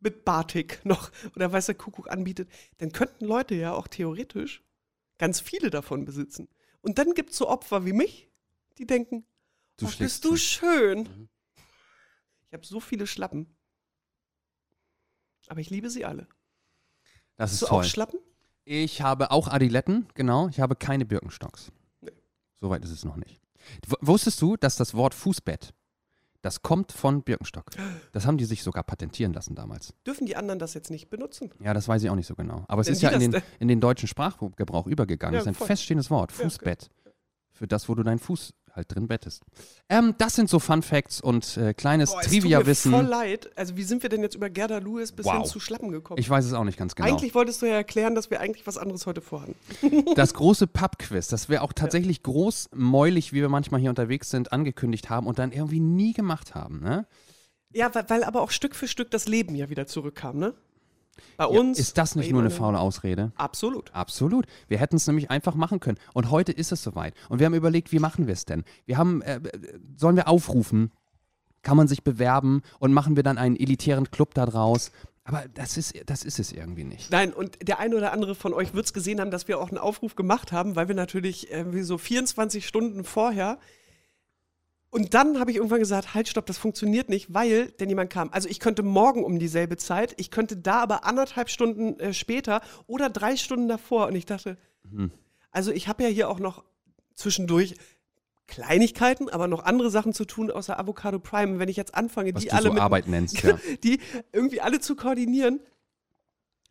mit 0.00 0.24
Batik 0.24 0.84
noch 0.84 1.10
oder 1.36 1.52
weiß 1.52 1.66
der 1.66 1.74
Kuckuck 1.74 2.10
anbietet, 2.10 2.48
dann 2.78 2.92
könnten 2.92 3.24
Leute 3.24 3.54
ja 3.54 3.72
auch 3.72 3.88
theoretisch 3.88 4.62
ganz 5.18 5.40
viele 5.40 5.70
davon 5.70 6.04
besitzen. 6.04 6.48
Und 6.80 6.98
dann 6.98 7.14
gibt 7.14 7.30
es 7.30 7.36
so 7.38 7.48
Opfer 7.48 7.84
wie 7.86 7.92
mich, 7.92 8.28
die 8.78 8.86
denken, 8.86 9.24
Du 9.76 9.86
oh, 9.86 9.88
schlägst 9.88 10.22
bist 10.22 10.24
du 10.24 10.36
schön. 10.36 10.98
Mhm. 11.00 11.28
Ich 12.48 12.52
habe 12.52 12.66
so 12.66 12.80
viele 12.80 13.06
Schlappen. 13.06 13.56
Aber 15.48 15.60
ich 15.60 15.70
liebe 15.70 15.90
sie 15.90 16.04
alle. 16.04 16.28
Das 17.36 17.50
Hast 17.50 17.52
ist 17.54 17.62
du 17.62 17.66
toll. 17.66 17.80
auch 17.80 17.84
Schlappen? 17.84 18.20
Ich 18.64 19.02
habe 19.02 19.30
auch 19.30 19.48
Adiletten, 19.48 20.08
genau. 20.14 20.48
Ich 20.48 20.60
habe 20.60 20.76
keine 20.76 21.04
Birkenstocks. 21.04 21.72
Soweit 22.62 22.84
ist 22.84 22.92
es 22.92 23.04
noch 23.04 23.16
nicht. 23.16 23.40
W 23.88 23.96
wusstest 24.00 24.40
du, 24.40 24.56
dass 24.56 24.76
das 24.76 24.94
Wort 24.94 25.14
Fußbett, 25.14 25.74
das 26.42 26.62
kommt 26.62 26.92
von 26.92 27.24
Birkenstock? 27.24 27.66
Das 28.12 28.24
haben 28.24 28.38
die 28.38 28.44
sich 28.44 28.62
sogar 28.62 28.84
patentieren 28.84 29.32
lassen 29.32 29.56
damals. 29.56 29.94
Dürfen 30.06 30.26
die 30.26 30.36
anderen 30.36 30.60
das 30.60 30.72
jetzt 30.72 30.88
nicht 30.88 31.10
benutzen? 31.10 31.50
Ja, 31.58 31.74
das 31.74 31.88
weiß 31.88 32.04
ich 32.04 32.10
auch 32.10 32.14
nicht 32.14 32.28
so 32.28 32.36
genau. 32.36 32.64
Aber 32.68 32.80
es 32.82 32.86
Wenn 32.86 32.94
ist 32.94 33.02
ja 33.02 33.10
in 33.10 33.32
den, 33.32 33.42
in 33.58 33.66
den 33.66 33.80
deutschen 33.80 34.06
Sprachgebrauch 34.06 34.86
übergegangen. 34.86 35.34
Ja, 35.34 35.40
das 35.40 35.46
ist 35.46 35.48
ein 35.48 35.54
voll. 35.54 35.66
feststehendes 35.66 36.08
Wort. 36.08 36.30
Ja, 36.30 36.36
okay. 36.36 36.44
Fußbett. 36.44 36.88
Für 37.50 37.66
das, 37.66 37.88
wo 37.88 37.96
du 37.96 38.04
deinen 38.04 38.20
Fuß 38.20 38.54
halt 38.74 38.94
drin 38.94 39.06
bettest. 39.06 39.42
Ähm, 39.88 40.14
das 40.18 40.34
sind 40.34 40.48
so 40.48 40.58
Fun 40.58 40.82
Facts 40.82 41.20
und 41.20 41.56
äh, 41.56 41.74
kleines 41.74 42.10
Boah, 42.10 42.20
es 42.20 42.26
tut 42.26 42.32
mir 42.34 42.40
Trivia-Wissen. 42.40 42.92
voll 42.92 43.04
leid. 43.04 43.50
Also 43.56 43.76
wie 43.76 43.82
sind 43.82 44.02
wir 44.02 44.10
denn 44.10 44.22
jetzt 44.22 44.34
über 44.34 44.50
Gerda 44.50 44.78
Lewis 44.78 45.12
bis 45.12 45.30
hin 45.30 45.40
Wow. 45.40 45.50
zu 45.50 45.60
Schlappen 45.60 45.90
gekommen? 45.90 46.18
Ich 46.18 46.28
weiß 46.28 46.44
es 46.44 46.52
auch 46.52 46.64
nicht 46.64 46.78
ganz 46.78 46.94
genau. 46.94 47.08
Eigentlich 47.08 47.34
wolltest 47.34 47.62
du 47.62 47.66
ja 47.66 47.74
erklären, 47.74 48.14
dass 48.14 48.30
wir 48.30 48.40
eigentlich 48.40 48.66
was 48.66 48.78
anderes 48.78 49.06
heute 49.06 49.20
vorhaben. 49.20 49.54
das 50.16 50.34
große 50.34 50.66
Pub-Quiz, 50.66 51.28
das 51.28 51.48
wir 51.48 51.62
auch 51.62 51.72
tatsächlich 51.72 52.22
großmäulig, 52.22 53.32
wie 53.32 53.40
wir 53.40 53.48
manchmal 53.48 53.80
hier 53.80 53.90
unterwegs 53.90 54.30
sind, 54.30 54.52
angekündigt 54.52 55.10
haben 55.10 55.26
und 55.26 55.38
dann 55.38 55.52
irgendwie 55.52 55.80
nie 55.80 56.12
gemacht 56.12 56.54
haben. 56.54 56.80
Ne? 56.80 57.06
Ja, 57.72 57.94
weil, 57.94 58.08
weil 58.08 58.24
aber 58.24 58.42
auch 58.42 58.50
Stück 58.50 58.74
für 58.74 58.88
Stück 58.88 59.10
das 59.10 59.26
Leben 59.26 59.54
ja 59.54 59.68
wieder 59.70 59.86
zurückkam, 59.86 60.38
ne? 60.38 60.54
Bei 61.36 61.44
Ja, 61.44 61.50
uns. 61.50 61.78
ist 61.78 61.98
das 61.98 62.16
nicht 62.16 62.30
nur 62.30 62.40
eine 62.40 62.50
faule 62.50 62.78
Ausrede? 62.78 63.32
Absolut. 63.36 63.94
Absolut. 63.94 64.46
Wir 64.68 64.78
hätten 64.78 64.96
es 64.96 65.06
nämlich 65.06 65.30
einfach 65.30 65.54
machen 65.54 65.80
können. 65.80 65.98
Und 66.14 66.30
heute 66.30 66.52
ist 66.52 66.72
es 66.72 66.82
soweit. 66.82 67.14
Und 67.28 67.38
wir 67.38 67.46
haben 67.46 67.54
überlegt, 67.54 67.92
wie 67.92 67.98
machen 67.98 68.26
wir 68.26 68.32
es 68.34 68.44
denn? 68.44 68.64
Wir 68.86 68.98
haben, 68.98 69.22
äh, 69.22 69.36
äh, 69.36 69.78
sollen 69.96 70.16
wir 70.16 70.28
aufrufen? 70.28 70.92
Kann 71.62 71.76
man 71.76 71.86
sich 71.86 72.02
bewerben 72.02 72.62
und 72.80 72.92
machen 72.92 73.14
wir 73.16 73.22
dann 73.22 73.38
einen 73.38 73.56
elitären 73.56 74.10
Club 74.10 74.34
da 74.34 74.46
draus? 74.46 74.90
Aber 75.24 75.44
das 75.54 75.76
ist, 75.76 75.94
das 76.06 76.24
ist 76.24 76.40
es 76.40 76.50
irgendwie 76.52 76.82
nicht. 76.82 77.10
Nein, 77.12 77.32
und 77.32 77.56
der 77.68 77.78
eine 77.78 77.96
oder 77.96 78.12
andere 78.12 78.34
von 78.34 78.52
euch 78.52 78.74
wird 78.74 78.86
es 78.86 78.92
gesehen 78.92 79.20
haben, 79.20 79.30
dass 79.30 79.46
wir 79.46 79.60
auch 79.60 79.68
einen 79.68 79.78
Aufruf 79.78 80.16
gemacht 80.16 80.50
haben, 80.50 80.74
weil 80.74 80.88
wir 80.88 80.96
natürlich 80.96 81.50
irgendwie 81.50 81.82
so 81.82 81.96
24 81.98 82.66
Stunden 82.66 83.04
vorher. 83.04 83.58
Und 84.92 85.14
dann 85.14 85.40
habe 85.40 85.50
ich 85.50 85.56
irgendwann 85.56 85.78
gesagt, 85.78 86.12
halt, 86.12 86.28
stopp, 86.28 86.44
das 86.44 86.58
funktioniert 86.58 87.08
nicht, 87.08 87.32
weil 87.32 87.68
denn 87.80 87.88
jemand 87.88 88.10
kam. 88.10 88.28
Also 88.30 88.46
ich 88.50 88.60
könnte 88.60 88.82
morgen 88.82 89.24
um 89.24 89.38
dieselbe 89.38 89.78
Zeit, 89.78 90.12
ich 90.18 90.30
könnte 90.30 90.54
da 90.58 90.82
aber 90.82 91.06
anderthalb 91.06 91.48
Stunden 91.48 91.98
äh, 91.98 92.12
später 92.12 92.60
oder 92.86 93.08
drei 93.08 93.36
Stunden 93.36 93.68
davor. 93.68 94.08
Und 94.08 94.16
ich 94.16 94.26
dachte, 94.26 94.58
Mhm. 94.90 95.10
also 95.50 95.72
ich 95.72 95.88
habe 95.88 96.02
ja 96.02 96.10
hier 96.10 96.28
auch 96.28 96.38
noch 96.38 96.62
zwischendurch 97.14 97.74
Kleinigkeiten, 98.46 99.30
aber 99.30 99.48
noch 99.48 99.64
andere 99.64 99.88
Sachen 99.90 100.12
zu 100.12 100.26
tun 100.26 100.50
außer 100.50 100.78
Avocado 100.78 101.18
Prime. 101.18 101.54
Und 101.54 101.58
wenn 101.58 101.70
ich 101.70 101.76
jetzt 101.78 101.94
anfange, 101.94 102.34
Was 102.34 102.42
die 102.42 102.52
alle 102.52 102.64
so 102.68 102.72
mit, 102.74 102.82
Arbeit 102.82 103.08
nennst, 103.08 103.42
ja. 103.42 103.58
die 103.82 103.98
irgendwie 104.30 104.60
alle 104.60 104.78
zu 104.80 104.94
koordinieren, 104.94 105.60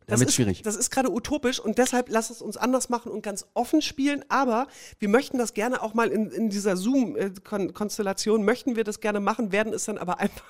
das 0.06 0.20
ist, 0.20 0.34
schwierig. 0.34 0.62
Das 0.62 0.76
ist 0.76 0.90
gerade 0.90 1.10
utopisch 1.10 1.60
und 1.60 1.78
deshalb 1.78 2.08
lass 2.08 2.30
es 2.30 2.42
uns 2.42 2.56
anders 2.56 2.88
machen 2.88 3.10
und 3.12 3.22
ganz 3.22 3.46
offen 3.54 3.82
spielen. 3.82 4.24
Aber 4.28 4.66
wir 4.98 5.08
möchten 5.08 5.38
das 5.38 5.54
gerne 5.54 5.82
auch 5.82 5.94
mal 5.94 6.08
in, 6.08 6.30
in 6.30 6.50
dieser 6.50 6.76
Zoom-Konstellation, 6.76 8.44
möchten 8.44 8.76
wir 8.76 8.84
das 8.84 9.00
gerne 9.00 9.20
machen, 9.20 9.52
werden 9.52 9.72
es 9.72 9.84
dann 9.84 9.98
aber 9.98 10.20
einfach 10.20 10.44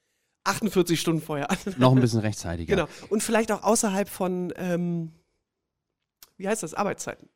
48 0.44 1.00
Stunden 1.00 1.22
vorher 1.22 1.50
an. 1.50 1.58
Noch 1.76 1.92
ein 1.94 2.00
bisschen 2.00 2.20
rechtzeitiger. 2.20 2.74
Genau. 2.76 2.88
Und 3.10 3.22
vielleicht 3.22 3.52
auch 3.52 3.62
außerhalb 3.62 4.08
von, 4.08 4.52
ähm, 4.56 5.12
wie 6.36 6.48
heißt 6.48 6.62
das, 6.62 6.74
Arbeitszeiten. 6.74 7.28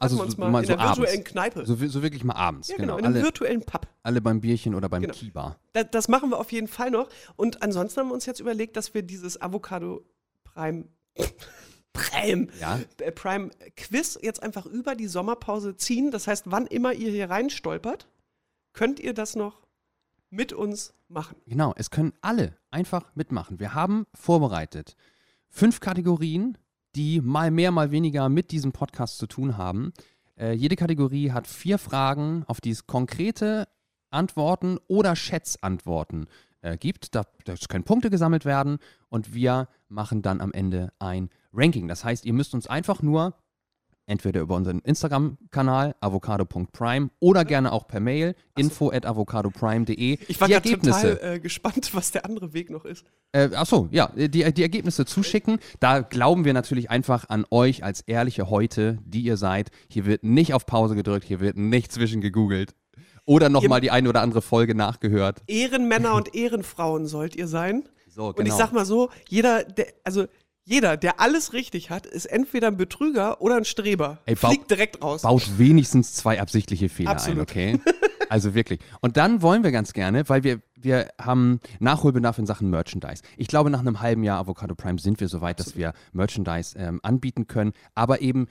Also 0.00 0.16
Treffen 0.16 0.18
wir 0.18 0.24
uns 0.26 0.34
so, 0.34 0.40
mal, 0.40 0.50
mal 0.50 0.60
in 0.60 0.66
so 0.66 0.76
der 0.76 0.84
virtuellen 0.84 1.18
abends. 1.18 1.30
Kneipe. 1.32 1.66
So, 1.66 1.74
so 1.88 2.02
wirklich 2.02 2.22
mal 2.24 2.34
abends. 2.34 2.68
ja, 2.68 2.76
genau. 2.76 2.86
genau, 2.96 2.98
in 2.98 3.04
einem 3.04 3.14
Alle, 3.16 3.24
virtuellen 3.24 3.62
Pub. 3.64 3.86
alle 4.04 4.20
beim 4.20 4.40
Bierchen 4.40 4.74
oder 4.76 4.88
beim 4.88 5.02
Genau. 5.02 5.14
Kiba. 5.14 5.56
Da, 5.72 5.82
das 5.84 6.06
machen 6.08 6.30
wir 6.30 6.38
auf 6.38 6.52
jeden 6.52 6.68
Fall 6.68 6.90
noch. 6.92 7.08
Und 7.36 7.62
ansonsten 7.62 8.00
haben 8.00 8.08
wir 8.08 8.14
uns 8.14 8.24
jetzt 8.26 8.38
überlegt, 8.40 8.76
dass 8.76 8.94
wir 8.94 9.02
dieses 9.02 9.40
Avocado 9.40 10.04
Prime, 10.58 10.84
Prime, 11.92 12.48
Ja. 12.60 12.80
äh, 13.00 13.12
Prime 13.12 13.50
Quiz 13.76 14.18
jetzt 14.20 14.42
einfach 14.42 14.66
über 14.66 14.94
die 14.96 15.06
Sommerpause 15.06 15.76
ziehen. 15.76 16.10
Das 16.10 16.26
heißt, 16.26 16.44
wann 16.50 16.66
immer 16.66 16.92
ihr 16.94 17.10
hier 17.10 17.30
reinstolpert, 17.30 18.08
könnt 18.72 18.98
ihr 19.00 19.14
das 19.14 19.36
noch 19.36 19.66
mit 20.30 20.52
uns 20.52 20.94
machen. 21.08 21.36
Genau, 21.46 21.72
es 21.76 21.90
können 21.90 22.12
alle 22.20 22.56
einfach 22.70 23.14
mitmachen. 23.14 23.60
Wir 23.60 23.74
haben 23.74 24.06
vorbereitet 24.14 24.96
fünf 25.48 25.80
Kategorien, 25.80 26.58
die 26.96 27.20
mal 27.20 27.50
mehr, 27.50 27.70
mal 27.70 27.90
weniger 27.92 28.28
mit 28.28 28.50
diesem 28.50 28.72
Podcast 28.72 29.18
zu 29.18 29.26
tun 29.26 29.56
haben. 29.56 29.92
Äh, 30.36 30.52
jede 30.52 30.76
Kategorie 30.76 31.30
hat 31.30 31.46
vier 31.46 31.78
Fragen, 31.78 32.44
auf 32.46 32.60
die 32.60 32.70
es 32.70 32.86
konkrete 32.86 33.68
Antworten 34.10 34.78
oder 34.88 35.14
Schätzantworten 35.16 36.26
äh, 36.72 36.76
gibt. 36.76 37.14
Da, 37.14 37.24
da 37.44 37.54
können 37.68 37.84
Punkte 37.84 38.10
gesammelt 38.10 38.44
werden 38.44 38.78
und 39.08 39.34
wir 39.34 39.68
machen 39.88 40.22
dann 40.22 40.40
am 40.40 40.52
Ende 40.52 40.92
ein 40.98 41.30
Ranking. 41.52 41.88
Das 41.88 42.04
heißt, 42.04 42.24
ihr 42.24 42.32
müsst 42.32 42.54
uns 42.54 42.66
einfach 42.66 43.02
nur 43.02 43.34
entweder 44.08 44.40
über 44.40 44.56
unseren 44.56 44.80
Instagram-Kanal 44.80 45.94
avocado.prime 46.00 47.10
oder 47.20 47.44
gerne 47.44 47.72
auch 47.72 47.86
per 47.86 48.00
Mail 48.00 48.34
info 48.56 48.90
at 48.90 49.04
avocadoprime.de. 49.04 50.18
Ich 50.28 50.40
war 50.40 50.48
gerade 50.48 50.70
total 50.70 51.18
äh, 51.22 51.40
gespannt, 51.40 51.90
was 51.94 52.10
der 52.10 52.24
andere 52.24 52.52
Weg 52.54 52.70
noch 52.70 52.84
ist. 52.84 53.04
Äh, 53.32 53.50
achso, 53.54 53.88
ja, 53.90 54.10
die, 54.16 54.28
die 54.28 54.62
Ergebnisse 54.62 55.04
zuschicken. 55.04 55.58
Da 55.78 56.00
glauben 56.00 56.44
wir 56.44 56.54
natürlich 56.54 56.90
einfach 56.90 57.28
an 57.28 57.44
euch 57.50 57.84
als 57.84 58.00
ehrliche 58.00 58.48
Heute, 58.48 58.98
die 59.04 59.20
ihr 59.20 59.36
seid. 59.36 59.70
Hier 59.88 60.06
wird 60.06 60.24
nicht 60.24 60.54
auf 60.54 60.64
Pause 60.64 60.94
gedrückt, 60.94 61.26
hier 61.26 61.40
wird 61.40 61.56
nicht 61.56 61.92
zwischen 61.92 62.20
gegoogelt. 62.20 62.74
Oder 63.28 63.50
nochmal 63.50 63.82
die 63.82 63.90
eine 63.90 64.08
oder 64.08 64.22
andere 64.22 64.40
Folge 64.40 64.74
nachgehört. 64.74 65.42
Ehrenmänner 65.46 66.14
und 66.14 66.34
Ehrenfrauen 66.34 67.06
sollt 67.06 67.36
ihr 67.36 67.46
sein. 67.46 67.86
So, 68.08 68.32
Und 68.34 68.46
ich 68.46 68.54
sag 68.54 68.72
mal 68.72 68.86
so, 68.86 69.10
jeder, 69.28 69.64
der, 69.64 69.86
also 70.02 70.24
jeder, 70.64 70.96
der 70.96 71.20
alles 71.20 71.52
richtig 71.52 71.90
hat, 71.90 72.06
ist 72.06 72.24
entweder 72.24 72.68
ein 72.68 72.78
Betrüger 72.78 73.42
oder 73.42 73.56
ein 73.56 73.66
Streber. 73.66 74.18
Ey, 74.24 74.34
Fliegt 74.34 74.70
direkt 74.70 75.02
raus. 75.02 75.22
baut 75.22 75.58
wenigstens 75.58 76.14
zwei 76.14 76.40
absichtliche 76.40 76.88
Fehler 76.88 77.10
Absolut. 77.10 77.54
ein, 77.54 77.76
okay? 77.76 77.80
Also 78.30 78.54
wirklich. 78.54 78.80
Und 79.00 79.16
dann 79.16 79.40
wollen 79.40 79.64
wir 79.64 79.72
ganz 79.72 79.94
gerne, 79.94 80.28
weil 80.28 80.44
wir, 80.44 80.60
wir 80.76 81.08
haben 81.18 81.60
Nachholbedarf 81.80 82.38
in 82.38 82.44
Sachen 82.44 82.68
Merchandise. 82.68 83.22
Ich 83.38 83.48
glaube, 83.48 83.70
nach 83.70 83.80
einem 83.80 84.00
halben 84.00 84.22
Jahr 84.22 84.38
Avocado 84.38 84.74
Prime 84.74 84.98
sind 84.98 85.18
wir 85.20 85.28
so 85.28 85.40
weit, 85.40 85.60
dass 85.60 85.76
wir 85.76 85.94
Merchandise 86.12 86.78
ähm, 86.78 87.00
anbieten 87.02 87.46
können. 87.46 87.72
Aber 87.94 88.20
eben, 88.20 88.46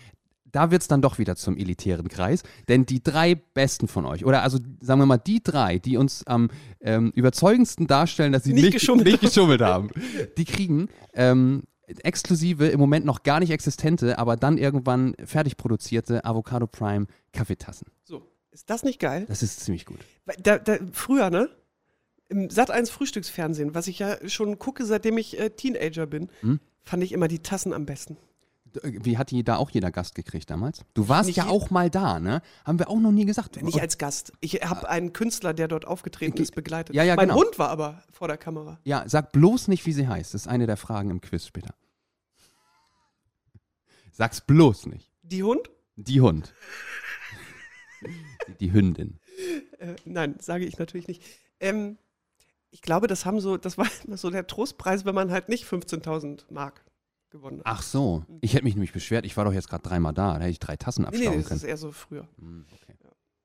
da 0.51 0.71
wird 0.71 0.81
es 0.81 0.87
dann 0.87 1.01
doch 1.01 1.19
wieder 1.19 1.35
zum 1.35 1.57
elitären 1.57 2.07
Kreis. 2.07 2.43
Denn 2.67 2.85
die 2.85 3.03
drei 3.03 3.35
Besten 3.35 3.87
von 3.87 4.05
euch, 4.05 4.25
oder 4.25 4.43
also 4.43 4.59
sagen 4.81 5.01
wir 5.01 5.05
mal, 5.05 5.17
die 5.17 5.41
drei, 5.43 5.79
die 5.79 5.97
uns 5.97 6.25
am 6.25 6.49
ähm, 6.81 7.11
überzeugendsten 7.15 7.87
darstellen, 7.87 8.31
dass 8.31 8.43
sie 8.43 8.53
Nicht 8.53 8.63
nicht, 8.63 8.73
geschummelt 8.73 9.07
nicht 9.07 9.21
geschummelt 9.21 9.61
haben, 9.61 9.89
die 10.37 10.45
kriegen 10.45 10.89
ähm, 11.13 11.63
exklusive, 12.03 12.67
im 12.67 12.79
Moment 12.79 13.05
noch 13.05 13.23
gar 13.23 13.39
nicht 13.39 13.51
existente, 13.51 14.17
aber 14.17 14.35
dann 14.35 14.57
irgendwann 14.57 15.15
fertig 15.23 15.57
produzierte 15.57 16.25
Avocado 16.25 16.67
Prime 16.67 17.07
Kaffeetassen. 17.31 17.87
So, 18.03 18.23
ist 18.51 18.69
das 18.69 18.83
nicht 18.83 18.99
geil? 18.99 19.25
Das 19.27 19.43
ist 19.43 19.61
ziemlich 19.61 19.85
gut. 19.85 19.99
Da, 20.43 20.57
da, 20.57 20.77
früher, 20.91 21.29
ne? 21.29 21.49
Im 22.29 22.49
Sat 22.49 22.71
1 22.71 22.89
Frühstücksfernsehen, 22.89 23.73
was 23.73 23.87
ich 23.87 23.99
ja 23.99 24.17
schon 24.27 24.59
gucke, 24.59 24.85
seitdem 24.85 25.17
ich 25.17 25.39
äh, 25.39 25.49
Teenager 25.51 26.05
bin, 26.07 26.29
Hm? 26.41 26.59
fand 26.83 27.03
ich 27.03 27.13
immer 27.13 27.29
die 27.29 27.39
Tassen 27.39 27.71
am 27.71 27.85
besten. 27.85 28.17
Wie 28.83 29.17
hat 29.17 29.31
die 29.31 29.43
da 29.43 29.57
auch 29.57 29.69
jeder 29.69 29.91
Gast 29.91 30.15
gekriegt 30.15 30.49
damals? 30.49 30.81
Du 30.93 31.07
warst 31.09 31.27
Nicht 31.27 31.37
ja 31.37 31.47
auch 31.47 31.69
mal 31.69 31.89
da, 31.89 32.19
ne? 32.19 32.41
Haben 32.65 32.79
wir 32.79 32.89
auch 32.89 32.99
noch 32.99 33.11
nie 33.11 33.25
gesagt. 33.25 33.61
Nicht 33.61 33.81
als 33.81 33.97
Gast. 33.97 34.33
Ich 34.39 34.55
habe 34.63 34.87
einen 34.89 35.13
Künstler, 35.13 35.53
der 35.53 35.67
dort 35.67 35.85
aufgetreten 35.85 36.41
ist, 36.41 36.55
begleitet. 36.55 36.95
Ja, 36.95 37.03
ja, 37.03 37.15
mein 37.15 37.29
genau. 37.29 37.41
Hund 37.41 37.59
war 37.59 37.69
aber 37.69 38.03
vor 38.11 38.27
der 38.27 38.37
Kamera. 38.37 38.79
ja, 38.83 39.03
sag 39.07 39.31
bloß 39.31 39.67
nicht, 39.67 39.85
wie 39.85 39.93
sie 39.93 40.07
heißt. 40.07 40.33
Das 40.33 40.41
ist 40.41 40.47
eine 40.47 40.65
der 40.67 40.77
Fragen 40.77 41.09
im 41.09 41.21
Quiz 41.21 41.45
später. 41.45 41.73
Sag's 44.11 44.41
bloß 44.41 44.87
nicht. 44.87 45.11
Die 45.21 45.43
Hund? 45.43 45.69
Die 45.95 46.21
Hund. 46.21 46.53
Die- 48.59 48.71
Hündin. 48.71 49.19
Äh, 49.79 49.95
nein, 50.05 50.35
sage 50.39 50.65
ich 50.65 50.77
natürlich 50.79 51.07
nicht. 51.07 51.21
Ähm, 51.59 51.97
ich 52.71 52.81
glaube, 52.81 53.07
das 53.07 53.25
haben 53.25 53.39
so, 53.39 53.57
das 53.57 53.77
war 53.77 53.87
immer 54.05 54.17
so 54.17 54.29
der 54.29 54.47
Trostpreis, 54.47 55.05
wenn 55.05 55.15
man 55.15 55.31
halt 55.31 55.49
nicht 55.49 55.65
15.000 55.65 56.45
Mark 56.51 56.83
gewonnen 57.29 57.59
hat. 57.59 57.65
Ach 57.65 57.81
so. 57.81 58.23
Ich 58.41 58.53
hätte 58.53 58.63
mich 58.63 58.75
nämlich 58.75 58.93
beschwert. 58.93 59.25
Ich 59.25 59.35
war 59.37 59.45
doch 59.45 59.53
jetzt 59.53 59.69
gerade 59.69 59.83
dreimal 59.83 60.13
da. 60.13 60.33
Da 60.33 60.39
hätte 60.39 60.49
ich 60.51 60.59
drei 60.59 60.77
Tassen 60.77 61.03
nee, 61.03 61.17
nee, 61.17 61.17
abstauben 61.27 61.43
das 61.43 61.51
ist 61.51 61.63
eher 61.63 61.77
so 61.77 61.91
früher. 61.91 62.27
Hm, 62.39 62.65
okay. 62.71 62.93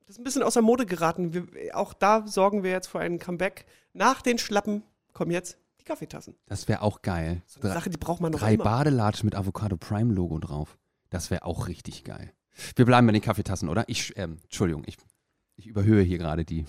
Das 0.05 0.15
ist 0.17 0.19
ein 0.19 0.23
bisschen 0.25 0.43
außer 0.43 0.61
Mode 0.61 0.85
geraten. 0.85 1.33
Wir, 1.33 1.47
auch 1.77 1.93
da 1.93 2.27
sorgen 2.27 2.61
wir 2.63 2.71
jetzt 2.71 2.87
für 2.87 2.99
einen 2.99 3.19
Comeback. 3.19 3.65
Nach 3.93 4.21
den 4.21 4.37
Schlappen 4.37 4.83
kommen 5.13 5.31
jetzt 5.31 5.57
die 5.79 5.85
Kaffeetassen. 5.85 6.35
Das 6.45 6.67
wäre 6.67 6.81
auch 6.81 7.01
geil. 7.01 7.41
So 7.45 7.61
eine 7.61 7.69
Drei- 7.69 7.75
Sache, 7.79 7.89
die 7.89 7.97
braucht 7.97 8.21
man 8.21 8.31
noch 8.31 8.39
Drei 8.39 8.55
immer. 8.55 8.63
Badelatschen 8.63 9.25
mit 9.27 9.35
Avocado 9.35 9.77
Prime 9.77 10.13
Logo 10.13 10.39
drauf. 10.39 10.77
Das 11.09 11.31
wäre 11.31 11.45
auch 11.45 11.67
richtig 11.67 12.03
geil. 12.03 12.31
Wir 12.75 12.85
bleiben 12.85 13.07
bei 13.07 13.13
den 13.13 13.21
Kaffeetassen, 13.21 13.69
oder? 13.69 13.85
Ich, 13.87 14.15
ähm, 14.17 14.37
Entschuldigung, 14.43 14.83
ich, 14.85 14.97
ich 15.55 15.67
überhöhe 15.67 16.03
hier 16.03 16.17
gerade 16.17 16.45
die. 16.45 16.65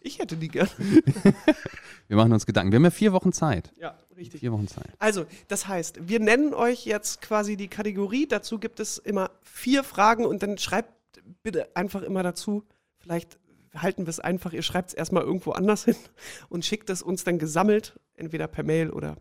Ich 0.00 0.18
hätte 0.18 0.36
die 0.36 0.48
gern. 0.48 0.68
Wir 2.08 2.16
machen 2.16 2.32
uns 2.32 2.46
Gedanken. 2.46 2.72
Wir 2.72 2.76
haben 2.76 2.84
ja 2.84 2.90
vier 2.90 3.12
Wochen 3.12 3.32
Zeit. 3.32 3.72
Ja, 3.76 3.98
richtig. 4.16 4.40
Vier 4.40 4.52
Wochen 4.52 4.66
Zeit. 4.66 4.86
Also, 4.98 5.26
das 5.48 5.68
heißt, 5.68 6.08
wir 6.08 6.20
nennen 6.20 6.54
euch 6.54 6.86
jetzt 6.86 7.20
quasi 7.20 7.56
die 7.56 7.68
Kategorie. 7.68 8.26
Dazu 8.26 8.58
gibt 8.58 8.80
es 8.80 8.96
immer 8.96 9.30
vier 9.42 9.84
Fragen 9.84 10.24
und 10.24 10.42
dann 10.42 10.56
schreibt 10.56 10.94
bitte 11.42 11.76
einfach 11.76 12.02
immer 12.02 12.22
dazu. 12.22 12.64
Vielleicht 12.98 13.38
halten 13.74 14.06
wir 14.06 14.10
es 14.10 14.20
einfach. 14.20 14.52
Ihr 14.52 14.62
schreibt 14.62 14.88
es 14.88 14.94
erstmal 14.94 15.22
irgendwo 15.22 15.52
anders 15.52 15.84
hin 15.84 15.96
und 16.48 16.64
schickt 16.64 16.88
es 16.90 17.02
uns 17.02 17.24
dann 17.24 17.38
gesammelt, 17.38 17.98
entweder 18.14 18.46
per 18.46 18.64
Mail 18.64 18.90
oder 18.90 19.16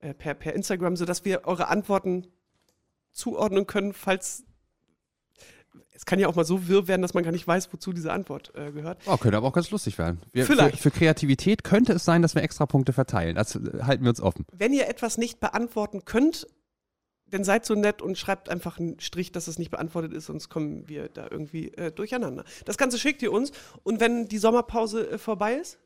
äh, 0.00 0.12
per, 0.14 0.34
per 0.34 0.54
Instagram, 0.54 0.96
sodass 0.96 1.24
wir 1.24 1.46
eure 1.46 1.68
Antworten 1.68 2.26
zuordnen 3.12 3.66
können, 3.66 3.92
falls. 3.92 4.44
Es 6.02 6.06
kann 6.06 6.18
ja 6.18 6.26
auch 6.26 6.34
mal 6.34 6.44
so 6.44 6.66
wirr 6.66 6.88
werden, 6.88 7.00
dass 7.00 7.14
man 7.14 7.22
gar 7.22 7.30
nicht 7.30 7.46
weiß, 7.46 7.72
wozu 7.72 7.92
diese 7.92 8.12
Antwort 8.12 8.50
äh, 8.56 8.72
gehört. 8.72 8.98
Oh, 9.06 9.16
könnte 9.18 9.36
aber 9.36 9.46
auch 9.46 9.52
ganz 9.52 9.70
lustig 9.70 9.98
werden. 9.98 10.20
Wir, 10.32 10.44
Vielleicht. 10.44 10.78
Für, 10.80 10.90
für 10.90 10.98
Kreativität 10.98 11.62
könnte 11.62 11.92
es 11.92 12.04
sein, 12.04 12.22
dass 12.22 12.34
wir 12.34 12.42
extra 12.42 12.66
Punkte 12.66 12.92
verteilen. 12.92 13.36
Das 13.36 13.54
äh, 13.54 13.82
halten 13.82 14.02
wir 14.02 14.08
uns 14.10 14.20
offen. 14.20 14.44
Wenn 14.50 14.72
ihr 14.72 14.88
etwas 14.88 15.16
nicht 15.16 15.38
beantworten 15.38 16.04
könnt, 16.04 16.48
dann 17.28 17.44
seid 17.44 17.64
so 17.64 17.76
nett 17.76 18.02
und 18.02 18.18
schreibt 18.18 18.48
einfach 18.48 18.80
einen 18.80 18.98
Strich, 18.98 19.30
dass 19.30 19.46
es 19.46 19.60
nicht 19.60 19.70
beantwortet 19.70 20.12
ist, 20.12 20.26
sonst 20.26 20.48
kommen 20.48 20.88
wir 20.88 21.08
da 21.08 21.28
irgendwie 21.30 21.68
äh, 21.74 21.92
durcheinander. 21.92 22.42
Das 22.64 22.78
Ganze 22.78 22.98
schickt 22.98 23.22
ihr 23.22 23.30
uns 23.30 23.52
und 23.84 24.00
wenn 24.00 24.26
die 24.26 24.38
Sommerpause 24.38 25.08
äh, 25.08 25.18
vorbei 25.18 25.54
ist, 25.54 25.78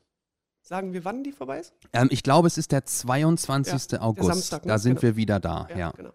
sagen 0.63 0.95
wir, 0.95 1.05
wann 1.05 1.25
die 1.25 1.33
vorbei 1.33 1.61
ist? 1.61 1.75
Ähm, 1.93 2.09
ich 2.11 2.23
glaube, 2.23 2.47
es 2.49 2.57
ist 2.57 2.73
der 2.73 2.87
22. 2.87 4.01
August. 4.01 4.29
Samstag, 4.29 4.65
ne? 4.65 4.73
Da 4.73 4.79
sind 4.79 4.93
Genau. 4.99 5.03
wir 5.03 5.17
wieder 5.17 5.41
da. 5.41 5.69
Ja. 5.77 5.91
genau. 5.91 6.13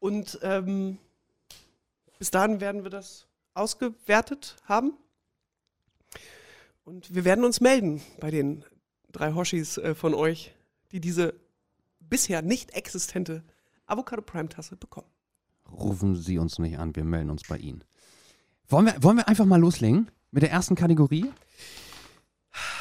Und 0.00 0.38
ähm, 0.42 0.98
bis 2.22 2.30
dahin 2.30 2.60
werden 2.60 2.84
wir 2.84 2.90
das 2.90 3.26
ausgewertet 3.52 4.54
haben. 4.66 4.92
Und 6.84 7.12
wir 7.12 7.24
werden 7.24 7.44
uns 7.44 7.60
melden 7.60 8.00
bei 8.20 8.30
den 8.30 8.64
drei 9.10 9.32
Hoshis 9.32 9.76
äh, 9.78 9.96
von 9.96 10.14
euch, 10.14 10.54
die 10.92 11.00
diese 11.00 11.34
bisher 11.98 12.40
nicht 12.40 12.74
existente 12.74 13.42
Avocado 13.86 14.22
Prime 14.22 14.48
Tasse 14.48 14.76
bekommen. 14.76 15.08
Rufen 15.68 16.14
Sie 16.14 16.38
uns 16.38 16.60
nicht 16.60 16.78
an, 16.78 16.94
wir 16.94 17.02
melden 17.02 17.28
uns 17.28 17.42
bei 17.48 17.56
Ihnen. 17.56 17.82
Wollen 18.68 18.86
wir, 18.86 19.02
wollen 19.02 19.16
wir 19.16 19.26
einfach 19.26 19.44
mal 19.44 19.58
loslegen 19.58 20.08
mit 20.30 20.44
der 20.44 20.52
ersten 20.52 20.76
Kategorie? 20.76 21.28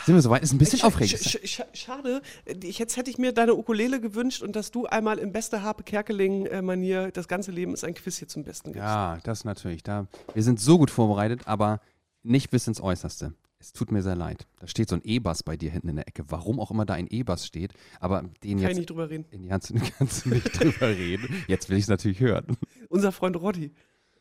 Sind 0.06 0.16
wir 0.16 0.22
soweit? 0.22 0.42
Ist 0.44 0.52
ein 0.54 0.58
bisschen 0.58 0.80
Sch- 0.80 0.86
aufregend. 0.86 1.20
sch- 1.22 1.40
sch- 1.42 1.62
sch- 1.62 1.76
Schade, 1.76 2.22
ich, 2.64 2.80
jetzt 2.80 2.98
hätte 2.98 3.10
ich 3.12 3.18
mir 3.18 3.32
deine 3.34 3.56
Ukulele 3.56 4.00
gewünscht 4.02 4.42
und 4.42 4.56
dass 4.56 4.72
du 4.72 4.86
einmal 4.86 5.18
in 5.20 5.32
bester 5.32 5.62
Harpe 5.64 5.84
Kerkeling-Manier 5.84 7.12
das 7.12 7.28
ganze 7.28 7.52
Leben 7.52 7.74
ist 7.74 7.84
ein 7.84 7.94
Quiz 7.94 8.18
hier 8.18 8.28
zum 8.28 8.44
Besten 8.44 8.74
gibst. 8.74 8.84
Ja, 8.86 9.18
das 9.24 9.44
natürlich. 9.46 9.84
Da, 9.84 10.08
wir 10.34 10.44
sind 10.44 10.60
so 10.60 10.78
gut 10.78 10.92
vorbereitet, 10.92 11.42
aber 11.46 11.80
nicht 12.24 12.50
bis 12.52 12.68
ins 12.68 12.82
Äußerste. 12.82 13.34
Es 13.60 13.74
tut 13.74 13.92
mir 13.92 14.02
sehr 14.02 14.16
leid. 14.16 14.48
Da 14.60 14.66
steht 14.68 14.90
so 14.90 14.96
ein 14.96 15.02
E-Bass 15.04 15.44
bei 15.44 15.56
dir 15.56 15.70
hinten 15.70 15.90
in 15.90 15.96
der 15.98 16.08
Ecke. 16.08 16.24
Warum 16.30 16.60
auch 16.60 16.72
immer 16.72 16.84
da 16.86 16.96
ein 16.96 17.06
E-Bass 17.08 17.46
steht, 17.46 17.74
aber 18.00 18.24
den 18.44 18.54
Kann 18.54 18.58
ich 18.58 18.64
jetzt 18.64 18.78
nicht 18.78 18.90
drüber 18.90 19.10
reden. 19.10 19.26
in 19.30 19.44
die 19.44 19.52
Hand 19.54 19.72
kannst 20.00 20.26
du 20.26 20.30
nicht 20.30 20.60
drüber 20.60 20.88
reden. 20.90 21.44
Jetzt 21.48 21.70
will 21.70 21.78
ich 21.78 21.84
es 21.84 21.88
natürlich 21.90 22.20
hören. 22.22 22.58
Unser 22.90 23.12
Freund 23.12 23.36
Roddy, 23.40 23.72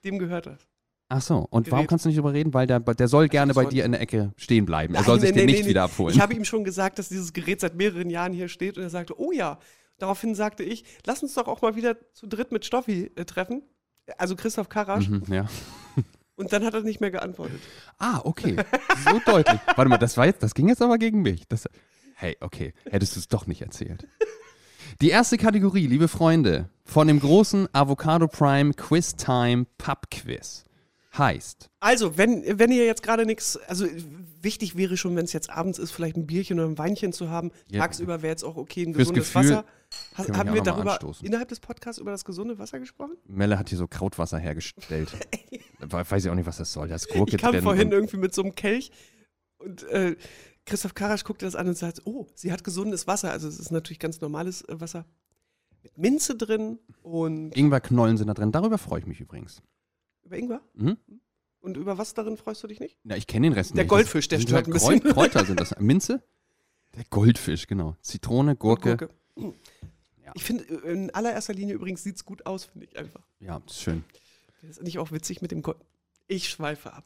dem 0.05 0.19
gehört 0.19 0.45
das. 0.45 0.59
Ach 1.13 1.21
so, 1.21 1.39
und 1.51 1.67
warum 1.67 1.81
Gerät. 1.81 1.89
kannst 1.89 2.05
du 2.05 2.09
nicht 2.09 2.19
drüber 2.19 2.33
reden? 2.33 2.55
Weil 2.55 2.69
der, 2.69 2.79
der 2.79 3.09
soll 3.09 3.29
gerne 3.29 3.53
bei 3.53 3.65
dir 3.65 3.85
in 3.85 3.91
der 3.91 4.01
Ecke 4.01 4.33
stehen 4.37 4.65
bleiben. 4.65 4.95
Er 4.95 5.01
Nein, 5.01 5.07
soll 5.07 5.21
sich 5.21 5.31
nee, 5.31 5.39
den 5.39 5.47
nee, 5.47 5.53
nicht 5.53 5.65
nee, 5.65 5.71
wieder 5.71 5.83
abholen. 5.83 6.15
Ich 6.15 6.21
habe 6.21 6.35
ihm 6.35 6.45
schon 6.45 6.63
gesagt, 6.63 7.01
dass 7.01 7.09
dieses 7.09 7.33
Gerät 7.33 7.61
seit 7.61 7.75
mehreren 7.75 8.11
Jahren 8.11 8.33
hier 8.33 8.47
steht 8.47 8.79
und 8.79 8.85
er 8.85 8.91
sagte, 8.91 9.19
oh 9.21 9.33
ja. 9.33 9.59
Daraufhin 9.99 10.37
sagte 10.37 10.63
ich, 10.63 10.85
lass 11.05 11.21
uns 11.25 11.35
doch 11.35 11.49
auch 11.49 11.63
mal 11.63 11.75
wieder 11.75 11.97
zu 12.15 12.29
dritt 12.29 12.53
mit 12.53 12.65
Stoffi 12.65 13.11
äh, 13.17 13.25
treffen. 13.25 13.63
Also 14.19 14.37
Christoph 14.37 14.69
Karasch. 14.69 15.09
Mhm, 15.09 15.25
ja. 15.29 15.47
Und 16.37 16.53
dann 16.53 16.65
hat 16.65 16.75
er 16.75 16.83
nicht 16.83 17.01
mehr 17.01 17.11
geantwortet. 17.11 17.61
Ah, 17.99 18.21
okay. 18.23 18.57
So 19.05 19.21
deutlich. 19.27 19.61
Warte 19.67 19.89
mal, 19.89 19.99
das 19.99 20.17
war 20.17 20.27
jetzt, 20.27 20.45
das 20.45 20.55
ging 20.55 20.69
jetzt 20.69 20.81
aber 20.81 20.97
gegen 20.97 21.23
mich. 21.23 21.47
Das, 21.49 21.69
hey, 22.15 22.37
okay, 22.41 22.73
hättest 22.89 23.17
du 23.17 23.21
es 23.21 23.29
doch 23.29 23.47
nicht 23.47 23.63
erzählt. 23.63 24.07
Die 25.03 25.11
erste 25.11 25.37
Kategorie, 25.39 25.87
liebe 25.87 26.09
Freunde, 26.09 26.71
von 26.85 27.09
dem 27.09 27.21
großen 27.21 27.69
Avocado 27.73 28.29
Prime 28.29 28.73
Quiz 28.75 29.17
Time 29.17 29.67
Pub 29.77 30.09
Quiz 30.11 30.65
heißt 31.17 31.71
Also, 31.81 32.17
wenn, 32.17 32.43
wenn 32.59 32.71
ihr 32.71 32.85
jetzt 32.87 33.03
gerade 33.03 33.27
nichts, 33.27 33.57
also 33.67 33.87
wichtig 34.41 34.77
wäre 34.77 34.97
schon, 34.97 35.17
wenn 35.17 35.25
es 35.25 35.33
jetzt 35.33 35.51
abends 35.51 35.79
ist, 35.79 35.91
vielleicht 35.91 36.17
ein 36.17 36.27
Bierchen 36.27 36.59
oder 36.61 36.69
ein 36.69 36.79
Weinchen 36.79 37.13
zu 37.13 37.29
haben. 37.31 37.51
Ja. 37.71 37.81
Tagsüber 37.81 38.23
wäre 38.23 38.31
jetzt 38.33 38.45
auch 38.45 38.57
okay, 38.57 38.83
ein 38.85 38.95
Fürs 38.95 39.09
gesundes 39.09 39.33
Gefühl 39.33 39.51
Wasser. 39.51 39.65
Ha, 40.17 40.37
haben 40.39 40.55
wir 40.55 40.63
darüber 40.63 40.93
anstoßen. 40.93 41.27
innerhalb 41.27 41.49
des 41.49 41.59
Podcasts 41.59 42.01
über 42.01 42.13
das 42.13 42.25
gesunde 42.25 42.59
Wasser 42.61 42.79
gesprochen? 42.79 43.17
Melle 43.27 43.59
hat 43.59 43.69
hier 43.71 43.79
so 43.79 43.89
Krautwasser 43.89 44.39
hergestellt. 44.39 45.11
We- 45.81 46.05
Weiß 46.09 46.25
ich 46.25 46.31
auch 46.31 46.35
nicht, 46.37 46.47
was 46.47 46.59
das 46.59 46.73
soll. 46.73 46.87
Da 46.89 46.95
ist 46.95 47.09
Gurke 47.09 47.35
Ich 47.37 47.43
kam 47.43 47.53
drin. 47.53 47.63
vorhin 47.63 47.91
irgendwie 47.91 48.17
mit 48.19 48.33
so 48.35 48.43
einem 48.43 48.55
Kelch 48.55 48.93
und 49.59 49.83
äh, 49.89 50.15
Christoph 50.65 50.95
Karasch 50.95 51.25
guckte 51.25 51.45
das 51.45 51.57
an 51.57 51.67
und 51.67 51.77
sagt, 51.77 52.03
oh, 52.05 52.29
sie 52.37 52.53
hat 52.53 52.63
gesundes 52.63 53.07
Wasser. 53.09 53.33
Also 53.33 53.49
es 53.49 53.59
ist 53.59 53.73
natürlich 53.73 53.99
ganz 53.99 54.21
normales 54.21 54.63
äh, 54.69 54.81
Wasser 54.81 55.07
mit 55.83 55.99
Minze 55.99 56.37
drin 56.37 56.79
und 57.03 57.57
Ingwerknollen 57.57 58.17
sind 58.17 58.29
da 58.29 58.35
drin. 58.35 58.53
Darüber 58.53 58.79
freue 58.79 59.01
ich 59.01 59.07
mich 59.07 59.21
übrigens. 59.21 59.61
Über 60.31 60.39
Ingwer. 60.39 60.61
Mhm. 60.75 60.97
Und 61.61 61.77
über 61.77 61.99
was 61.99 62.15
darin 62.15 62.37
freust 62.37 62.63
du 62.63 62.69
dich 62.69 62.81
nicht? 62.81 62.97
Na, 63.03 63.17
ich 63.17 63.27
kenne 63.27 63.47
den 63.49 63.53
Rest 63.53 63.71
Der 63.77 63.83
nicht. 63.85 63.91
Goldfisch, 63.91 64.29
der 64.29 64.39
das 64.39 64.49
sind 64.49 64.57
stört 64.57 64.67
ein 64.69 64.73
bisschen. 64.73 65.01
Kräu- 65.03 65.13
Kräuter 65.13 65.45
sind 65.45 65.61
das. 65.61 65.75
Minze? 65.79 66.23
Der 66.97 67.05
Goldfisch, 67.11 67.67
genau. 67.67 67.97
Zitrone, 68.01 68.57
Gurke. 68.57 68.97
Gurke. 68.97 69.15
Mhm. 69.37 69.55
Ja. 70.25 70.33
Ich 70.35 70.45
finde, 70.45 70.65
in 70.65 71.11
allererster 71.11 71.53
Linie 71.53 71.75
übrigens 71.75 72.03
sieht 72.03 72.17
es 72.17 72.25
gut 72.25 72.47
aus, 72.47 72.65
finde 72.67 72.87
ich 72.87 72.97
einfach. 72.97 73.27
Ja, 73.41 73.61
ist 73.67 73.81
schön. 73.83 74.05
Das 74.63 74.71
ist 74.79 74.83
nicht 74.83 74.99
auch 74.99 75.11
witzig 75.13 75.43
mit 75.43 75.51
dem 75.51 75.63
Gott. 75.63 75.77
Ich 76.29 76.49
schweife 76.49 76.93
ab. 76.93 77.05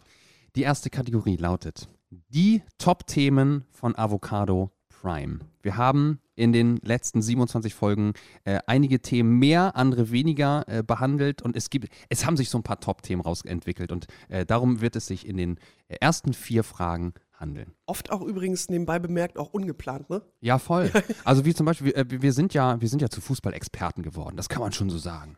Die 0.54 0.62
erste 0.62 0.90
Kategorie 0.90 1.36
lautet 1.36 1.88
die 2.28 2.62
Top-Themen 2.78 3.64
von 3.72 3.96
Avocado 3.96 4.70
Prime. 5.04 5.40
Wir 5.60 5.76
haben 5.76 6.18
in 6.34 6.54
den 6.54 6.78
letzten 6.78 7.20
27 7.20 7.74
Folgen 7.74 8.14
äh, 8.44 8.60
einige 8.66 9.00
Themen 9.00 9.38
mehr, 9.38 9.76
andere 9.76 10.10
weniger 10.10 10.64
äh, 10.66 10.82
behandelt 10.82 11.42
und 11.42 11.56
es 11.56 11.68
gibt, 11.68 11.88
es 12.08 12.24
haben 12.24 12.38
sich 12.38 12.48
so 12.48 12.56
ein 12.58 12.62
paar 12.62 12.80
Top-Themen 12.80 13.20
rausentwickelt 13.20 13.92
und 13.92 14.06
äh, 14.30 14.46
darum 14.46 14.80
wird 14.80 14.96
es 14.96 15.06
sich 15.06 15.28
in 15.28 15.36
den 15.36 15.60
ersten 15.88 16.32
vier 16.32 16.64
Fragen 16.64 17.12
handeln. 17.34 17.74
Oft 17.84 18.10
auch 18.10 18.22
übrigens 18.22 18.70
nebenbei 18.70 18.98
bemerkt, 18.98 19.36
auch 19.38 19.52
ungeplant, 19.52 20.08
ne? 20.08 20.22
Ja, 20.40 20.58
voll. 20.58 20.90
Also 21.24 21.44
wie 21.44 21.54
zum 21.54 21.66
Beispiel, 21.66 21.88
wir, 21.88 21.96
äh, 21.98 22.22
wir 22.22 22.32
sind 22.32 22.54
ja, 22.54 22.80
wir 22.80 22.88
sind 22.88 23.02
ja 23.02 23.10
zu 23.10 23.20
Fußballexperten 23.20 24.02
geworden, 24.02 24.38
das 24.38 24.48
kann 24.48 24.62
man 24.62 24.72
schon 24.72 24.88
so 24.88 24.96
sagen. 24.96 25.36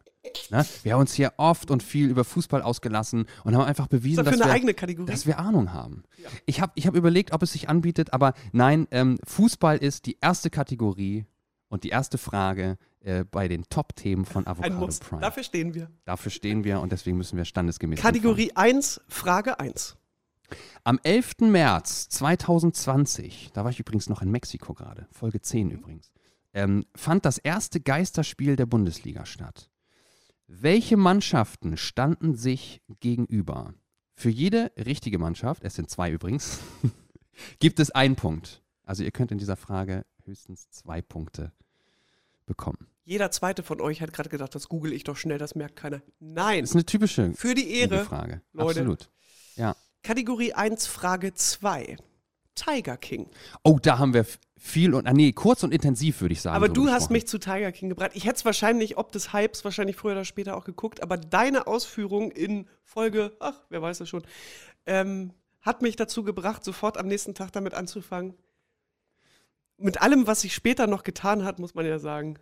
Ne? 0.50 0.64
Wir 0.82 0.92
haben 0.92 1.00
uns 1.00 1.14
hier 1.14 1.32
oft 1.36 1.70
und 1.70 1.82
viel 1.82 2.08
über 2.08 2.24
Fußball 2.24 2.62
ausgelassen 2.62 3.26
und 3.44 3.54
haben 3.54 3.64
einfach 3.64 3.86
bewiesen, 3.88 4.24
das 4.24 4.38
dass 4.38 4.62
wir, 4.62 5.06
dass 5.06 5.26
wir 5.26 5.38
Ahnung 5.38 5.72
haben. 5.72 6.04
Ja. 6.16 6.28
Ich 6.46 6.60
habe 6.60 6.72
ich 6.74 6.86
hab 6.86 6.94
überlegt, 6.94 7.32
ob 7.32 7.42
es 7.42 7.52
sich 7.52 7.68
anbietet, 7.68 8.12
aber 8.12 8.34
nein, 8.52 8.86
ähm, 8.90 9.18
Fußball 9.24 9.78
ist 9.78 10.06
die 10.06 10.18
erste 10.20 10.50
Kategorie 10.50 11.26
und 11.68 11.84
die 11.84 11.90
erste 11.90 12.18
Frage 12.18 12.78
äh, 13.00 13.24
bei 13.24 13.48
den 13.48 13.64
Top-Themen 13.68 14.24
von 14.24 14.46
Avocado. 14.46 14.88
Prime. 15.00 15.20
Dafür 15.20 15.42
stehen 15.42 15.74
wir. 15.74 15.90
Dafür 16.04 16.30
stehen 16.30 16.64
wir 16.64 16.80
und 16.80 16.92
deswegen 16.92 17.16
müssen 17.16 17.36
wir 17.36 17.44
standesgemäß 17.44 18.00
Kategorie 18.00 18.52
1, 18.54 19.00
Frage 19.08 19.60
1. 19.60 19.96
Am 20.84 21.00
11. 21.02 21.38
März 21.40 22.08
2020, 22.10 23.50
da 23.52 23.64
war 23.64 23.70
ich 23.70 23.80
übrigens 23.80 24.08
noch 24.08 24.22
in 24.22 24.30
Mexiko 24.30 24.74
gerade, 24.74 25.08
Folge 25.10 25.40
10 25.40 25.70
übrigens, 25.70 26.12
ähm, 26.54 26.86
fand 26.94 27.24
das 27.24 27.38
erste 27.38 27.80
Geisterspiel 27.80 28.56
der 28.56 28.66
Bundesliga 28.66 29.26
statt. 29.26 29.70
Welche 30.48 30.96
Mannschaften 30.96 31.76
standen 31.76 32.36
sich 32.36 32.80
gegenüber? 33.00 33.74
Für 34.14 34.30
jede 34.30 34.72
richtige 34.76 35.18
Mannschaft, 35.18 35.64
es 35.64 35.74
sind 35.74 35.90
zwei 35.90 36.10
übrigens, 36.10 36.60
gibt 37.58 37.80
es 37.80 37.90
einen 37.90 38.16
Punkt. 38.16 38.62
Also 38.84 39.02
ihr 39.02 39.10
könnt 39.10 39.32
in 39.32 39.38
dieser 39.38 39.56
Frage 39.56 40.06
höchstens 40.24 40.70
zwei 40.70 41.02
Punkte 41.02 41.52
bekommen. 42.46 42.86
Jeder 43.04 43.30
zweite 43.30 43.62
von 43.62 43.80
euch 43.80 44.00
hat 44.00 44.12
gerade 44.12 44.28
gedacht, 44.28 44.54
das 44.54 44.68
google 44.68 44.92
ich 44.92 45.04
doch 45.04 45.16
schnell, 45.16 45.38
das 45.38 45.54
merkt 45.54 45.76
keiner. 45.76 46.00
Nein, 46.18 46.62
Das 46.62 46.70
ist 46.70 46.76
eine 46.76 46.86
typische 46.86 47.32
für 47.34 47.54
die 47.54 47.70
Ehre. 47.70 48.04
Frage. 48.04 48.42
Leute. 48.52 48.80
Absolut. 48.80 49.10
Kategorie 50.02 50.52
1, 50.52 50.86
Frage 50.86 51.34
2. 51.34 51.96
Tiger 52.54 52.96
King. 52.96 53.28
Oh, 53.64 53.78
da 53.82 53.98
haben 53.98 54.14
wir 54.14 54.24
viel 54.58 54.94
und, 54.94 55.06
ah, 55.06 55.12
nee, 55.12 55.32
kurz 55.32 55.62
und 55.62 55.72
intensiv 55.72 56.20
würde 56.20 56.32
ich 56.32 56.40
sagen. 56.40 56.56
Aber 56.56 56.68
drüber 56.68 56.74
du 56.74 56.86
hast 56.88 56.94
gesprochen. 56.94 57.12
mich 57.12 57.26
zu 57.26 57.38
Tiger 57.38 57.72
King 57.72 57.88
gebracht. 57.90 58.12
Ich 58.14 58.24
hätte 58.24 58.36
es 58.36 58.44
wahrscheinlich, 58.44 58.96
ob 58.96 59.12
des 59.12 59.32
Hypes, 59.32 59.64
wahrscheinlich 59.64 59.96
früher 59.96 60.12
oder 60.12 60.24
später 60.24 60.56
auch 60.56 60.64
geguckt, 60.64 61.02
aber 61.02 61.16
deine 61.16 61.66
Ausführung 61.66 62.30
in 62.30 62.66
Folge, 62.82 63.36
ach, 63.38 63.64
wer 63.68 63.82
weiß 63.82 63.98
das 63.98 64.08
schon, 64.08 64.24
ähm, 64.86 65.32
hat 65.60 65.82
mich 65.82 65.96
dazu 65.96 66.22
gebracht, 66.22 66.64
sofort 66.64 66.96
am 66.96 67.06
nächsten 67.06 67.34
Tag 67.34 67.52
damit 67.52 67.74
anzufangen. 67.74 68.34
Mit 69.78 70.00
allem, 70.00 70.26
was 70.26 70.40
sich 70.40 70.54
später 70.54 70.86
noch 70.86 71.02
getan 71.02 71.44
hat, 71.44 71.58
muss 71.58 71.74
man 71.74 71.84
ja 71.84 71.98
sagen, 71.98 72.38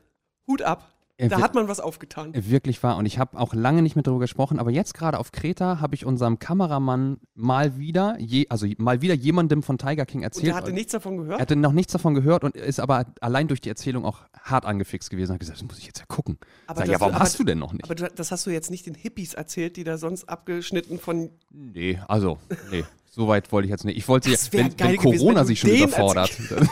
Hut 0.47 0.63
ab. 0.63 0.94
Er 1.17 1.29
Da 1.29 1.41
hat 1.41 1.55
man 1.55 1.69
was 1.69 1.79
aufgetan. 1.79 2.33
Wirklich 2.35 2.83
wahr. 2.83 2.97
Und 2.97 3.07
ich 3.07 3.21
habe 3.21 3.39
auch 3.39 3.55
lange 3.55 3.83
nicht 3.83 3.95
mehr 3.95 4.03
darüber 4.03 4.23
gesprochen, 4.25 4.59
aber 4.59 4.73
jetzt 4.73 4.95
gerade 4.95 5.21
auf 5.21 5.31
Kreta 5.31 5.81
habe 5.81 5.95
ich 5.95 6.05
unserem 6.05 6.41
Kameramann 6.41 7.19
mal 7.37 7.79
wieder, 7.79 8.17
je, 8.19 8.47
also 8.49 8.67
mal 8.79 9.01
wieder 9.01 9.15
jemandem 9.15 9.63
von 9.63 9.79
Tiger 9.79 10.07
King 10.07 10.21
Und 10.21 10.25
erzählt. 10.25 10.47
der 10.49 10.55
hatte 10.57 10.73
nichts 10.73 10.91
davon 10.91 11.15
er 11.15 11.23
gehört. 11.23 11.41
hatte 11.41 11.55
noch 11.55 11.71
nichts 11.71 11.93
davon 11.93 12.15
gehört 12.15 12.43
und 12.43 12.57
ist 12.57 12.81
aber 12.81 13.07
allein 13.21 13.47
durch 13.47 13.61
die 13.61 13.69
Erzählung 13.69 14.05
auch 14.05 14.23
hart 14.43 14.65
angefixt 14.67 15.09
gewesen. 15.09 15.33
Hat 15.35 15.39
gesagt, 15.39 15.59
das 15.61 15.65
muss 15.69 15.79
ich 15.79 15.87
jetzt 15.87 16.01
ja 16.01 16.05
gucken. 16.09 16.37
Aber 16.67 16.81
Sag, 16.81 16.89
ja, 16.89 16.99
warum 17.01 17.15
aber- 17.15 17.23
hast 17.23 17.39
du 17.39 17.45
denn 17.45 17.61
noch 17.61 17.73
nicht? 17.73 17.85
Aber 17.85 17.95
du, 17.95 18.09
das 18.13 18.33
hast 18.33 18.45
du 18.47 18.51
jetzt 18.51 18.73
nicht 18.73 18.87
den 18.87 18.95
Hippies 18.95 19.35
erzählt, 19.35 19.77
die 19.77 19.85
da 19.85 19.99
sonst 19.99 20.29
abgeschnitten 20.29 20.99
von. 20.99 21.31
nee, 21.53 22.01
also, 22.09 22.39
nee, 22.73 22.83
so 23.09 23.29
weit 23.29 23.53
wollte 23.53 23.67
ich 23.67 23.71
jetzt 23.71 23.85
nicht. 23.85 23.97
Ich 23.97 24.09
wollte, 24.09 24.31
wenn, 24.51 24.77
wenn 24.81 24.97
gewesen, 24.97 24.97
Corona 25.01 25.27
wenn 25.29 25.35
du 25.43 25.45
sich 25.47 25.61
schon 25.61 25.71
überfordert, 25.71 26.37
dann 26.51 26.69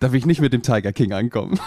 darf 0.00 0.12
ich 0.12 0.26
nicht 0.26 0.40
mit 0.40 0.52
dem 0.52 0.62
Tiger 0.62 0.92
King 0.92 1.12
ankommen. 1.12 1.60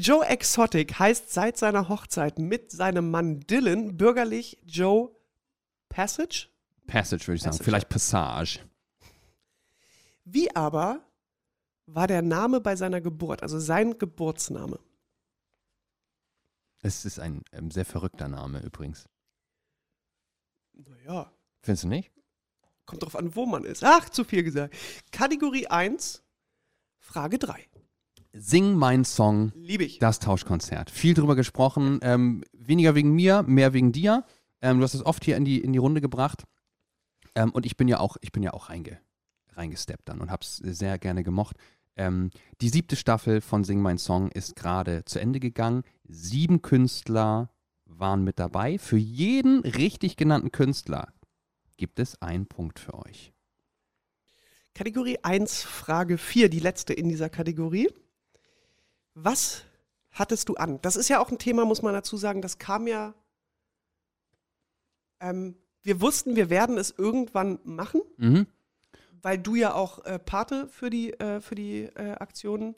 Joe 0.00 0.26
Exotic 0.26 0.98
heißt 0.98 1.30
seit 1.30 1.58
seiner 1.58 1.90
Hochzeit 1.90 2.38
mit 2.38 2.72
seinem 2.72 3.10
Mann 3.10 3.40
Dylan 3.40 3.98
bürgerlich 3.98 4.58
Joe 4.64 5.14
Passage. 5.90 6.48
Passage 6.86 7.26
würde 7.26 7.36
ich 7.36 7.42
sagen, 7.42 7.58
Passage, 7.58 7.64
vielleicht 7.64 7.88
Passage. 7.90 8.60
Wie 10.24 10.54
aber 10.56 11.04
war 11.86 12.06
der 12.06 12.22
Name 12.22 12.60
bei 12.60 12.76
seiner 12.76 13.02
Geburt, 13.02 13.42
also 13.42 13.58
sein 13.58 13.98
Geburtsname? 13.98 14.80
Es 16.82 17.04
ist 17.04 17.20
ein 17.20 17.42
ähm, 17.52 17.70
sehr 17.70 17.84
verrückter 17.84 18.28
Name 18.28 18.60
übrigens. 18.60 19.06
Naja, 20.72 21.30
Findest 21.60 21.84
du 21.84 21.88
nicht? 21.88 22.10
kommt 22.86 23.02
drauf 23.02 23.16
an, 23.16 23.36
wo 23.36 23.44
man 23.46 23.64
ist. 23.64 23.84
Ach, 23.84 24.08
zu 24.08 24.24
viel 24.24 24.42
gesagt. 24.42 24.74
Kategorie 25.12 25.66
1, 25.68 26.24
Frage 26.98 27.38
3. 27.38 27.69
Sing 28.32 28.74
mein 28.74 29.04
Song 29.04 29.52
Liebe 29.56 29.84
ich. 29.84 29.98
Das 29.98 30.20
Tauschkonzert. 30.20 30.90
Viel 30.90 31.14
drüber 31.14 31.34
gesprochen, 31.34 31.98
ähm, 32.02 32.44
weniger 32.52 32.94
wegen 32.94 33.12
mir, 33.12 33.42
mehr 33.42 33.72
wegen 33.72 33.92
dir. 33.92 34.24
Ähm, 34.62 34.78
du 34.78 34.84
hast 34.84 34.94
es 34.94 35.04
oft 35.04 35.24
hier 35.24 35.36
in 35.36 35.44
die, 35.44 35.60
in 35.60 35.72
die 35.72 35.78
Runde 35.78 36.00
gebracht. 36.00 36.44
Ähm, 37.34 37.50
und 37.50 37.66
ich 37.66 37.76
bin 37.76 37.88
ja 37.88 37.98
auch, 37.98 38.16
ich 38.20 38.32
bin 38.32 38.42
ja 38.42 38.52
auch 38.52 38.68
reinge, 38.68 38.98
reingesteppt 39.54 40.08
dann 40.08 40.20
und 40.20 40.30
habe 40.30 40.42
es 40.42 40.56
sehr 40.56 40.98
gerne 40.98 41.22
gemocht. 41.24 41.56
Ähm, 41.96 42.30
die 42.60 42.68
siebte 42.68 42.96
Staffel 42.96 43.40
von 43.40 43.64
Sing 43.64 43.80
Mein 43.80 43.98
Song 43.98 44.30
ist 44.30 44.56
gerade 44.56 45.04
zu 45.04 45.18
Ende 45.18 45.40
gegangen. 45.40 45.82
Sieben 46.04 46.62
Künstler 46.62 47.50
waren 47.84 48.22
mit 48.22 48.38
dabei. 48.38 48.78
Für 48.78 48.96
jeden 48.96 49.60
richtig 49.60 50.16
genannten 50.16 50.52
Künstler 50.52 51.12
gibt 51.76 51.98
es 51.98 52.20
einen 52.22 52.46
Punkt 52.46 52.78
für 52.78 52.94
euch. 52.94 53.32
Kategorie 54.74 55.18
1, 55.22 55.62
Frage 55.62 56.16
4, 56.16 56.48
die 56.48 56.60
letzte 56.60 56.92
in 56.92 57.08
dieser 57.08 57.28
Kategorie. 57.28 57.88
Was 59.22 59.62
hattest 60.12 60.48
du 60.48 60.54
an? 60.56 60.78
Das 60.82 60.96
ist 60.96 61.08
ja 61.08 61.20
auch 61.20 61.30
ein 61.30 61.38
Thema, 61.38 61.64
muss 61.64 61.82
man 61.82 61.92
dazu 61.94 62.16
sagen, 62.16 62.42
das 62.42 62.58
kam 62.58 62.86
ja. 62.86 63.14
Ähm, 65.20 65.56
wir 65.82 66.00
wussten, 66.00 66.36
wir 66.36 66.50
werden 66.50 66.78
es 66.78 66.90
irgendwann 66.96 67.58
machen, 67.64 68.02
Mhm. 68.16 68.46
weil 69.22 69.38
du 69.38 69.54
ja 69.54 69.74
auch 69.74 70.04
äh, 70.04 70.18
Pate 70.18 70.66
für 70.68 70.90
die, 70.90 71.12
äh, 71.14 71.40
für 71.40 71.54
die 71.54 71.82
äh, 71.84 72.12
Aktionen 72.12 72.74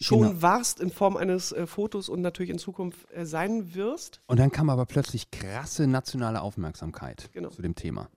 schon 0.00 0.20
Genau. 0.22 0.42
warst 0.42 0.80
in 0.80 0.90
Form 0.90 1.16
eines 1.16 1.50
äh, 1.52 1.66
Fotos 1.66 2.08
und 2.08 2.20
natürlich 2.20 2.50
in 2.50 2.58
Zukunft 2.58 3.10
äh, 3.12 3.26
sein 3.26 3.74
wirst. 3.74 4.20
Und 4.26 4.38
dann 4.38 4.50
kam 4.52 4.70
aber 4.70 4.86
plötzlich 4.86 5.30
krasse 5.30 5.86
nationale 5.86 6.40
Aufmerksamkeit 6.40 7.30
Genau. 7.32 7.50
zu 7.50 7.62
dem 7.62 7.74
Thema. 7.74 8.08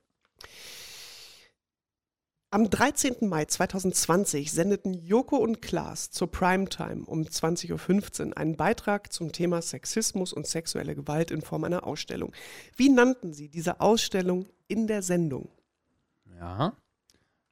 Am 2.54 2.70
13. 2.70 3.30
Mai 3.30 3.46
2020 3.46 4.52
sendeten 4.52 4.94
Joko 4.94 5.38
und 5.38 5.62
Klaas 5.62 6.12
zur 6.12 6.30
Primetime 6.30 7.06
um 7.06 7.22
20.15 7.22 8.28
Uhr 8.28 8.38
einen 8.38 8.58
Beitrag 8.58 9.14
zum 9.14 9.32
Thema 9.32 9.62
Sexismus 9.62 10.34
und 10.34 10.46
sexuelle 10.46 10.94
Gewalt 10.94 11.32
in 11.32 11.42
Form 11.44 11.64
einer 11.64 11.88
Ausstellung. 11.88 12.34
Wie 12.76 12.90
nannten 12.90 13.32
sie 13.32 13.48
diese 13.48 13.80
Ausstellung 13.80 14.48
in 14.68 14.88
der 14.88 15.02
Sendung? 15.02 15.48
Ja, 16.38 16.74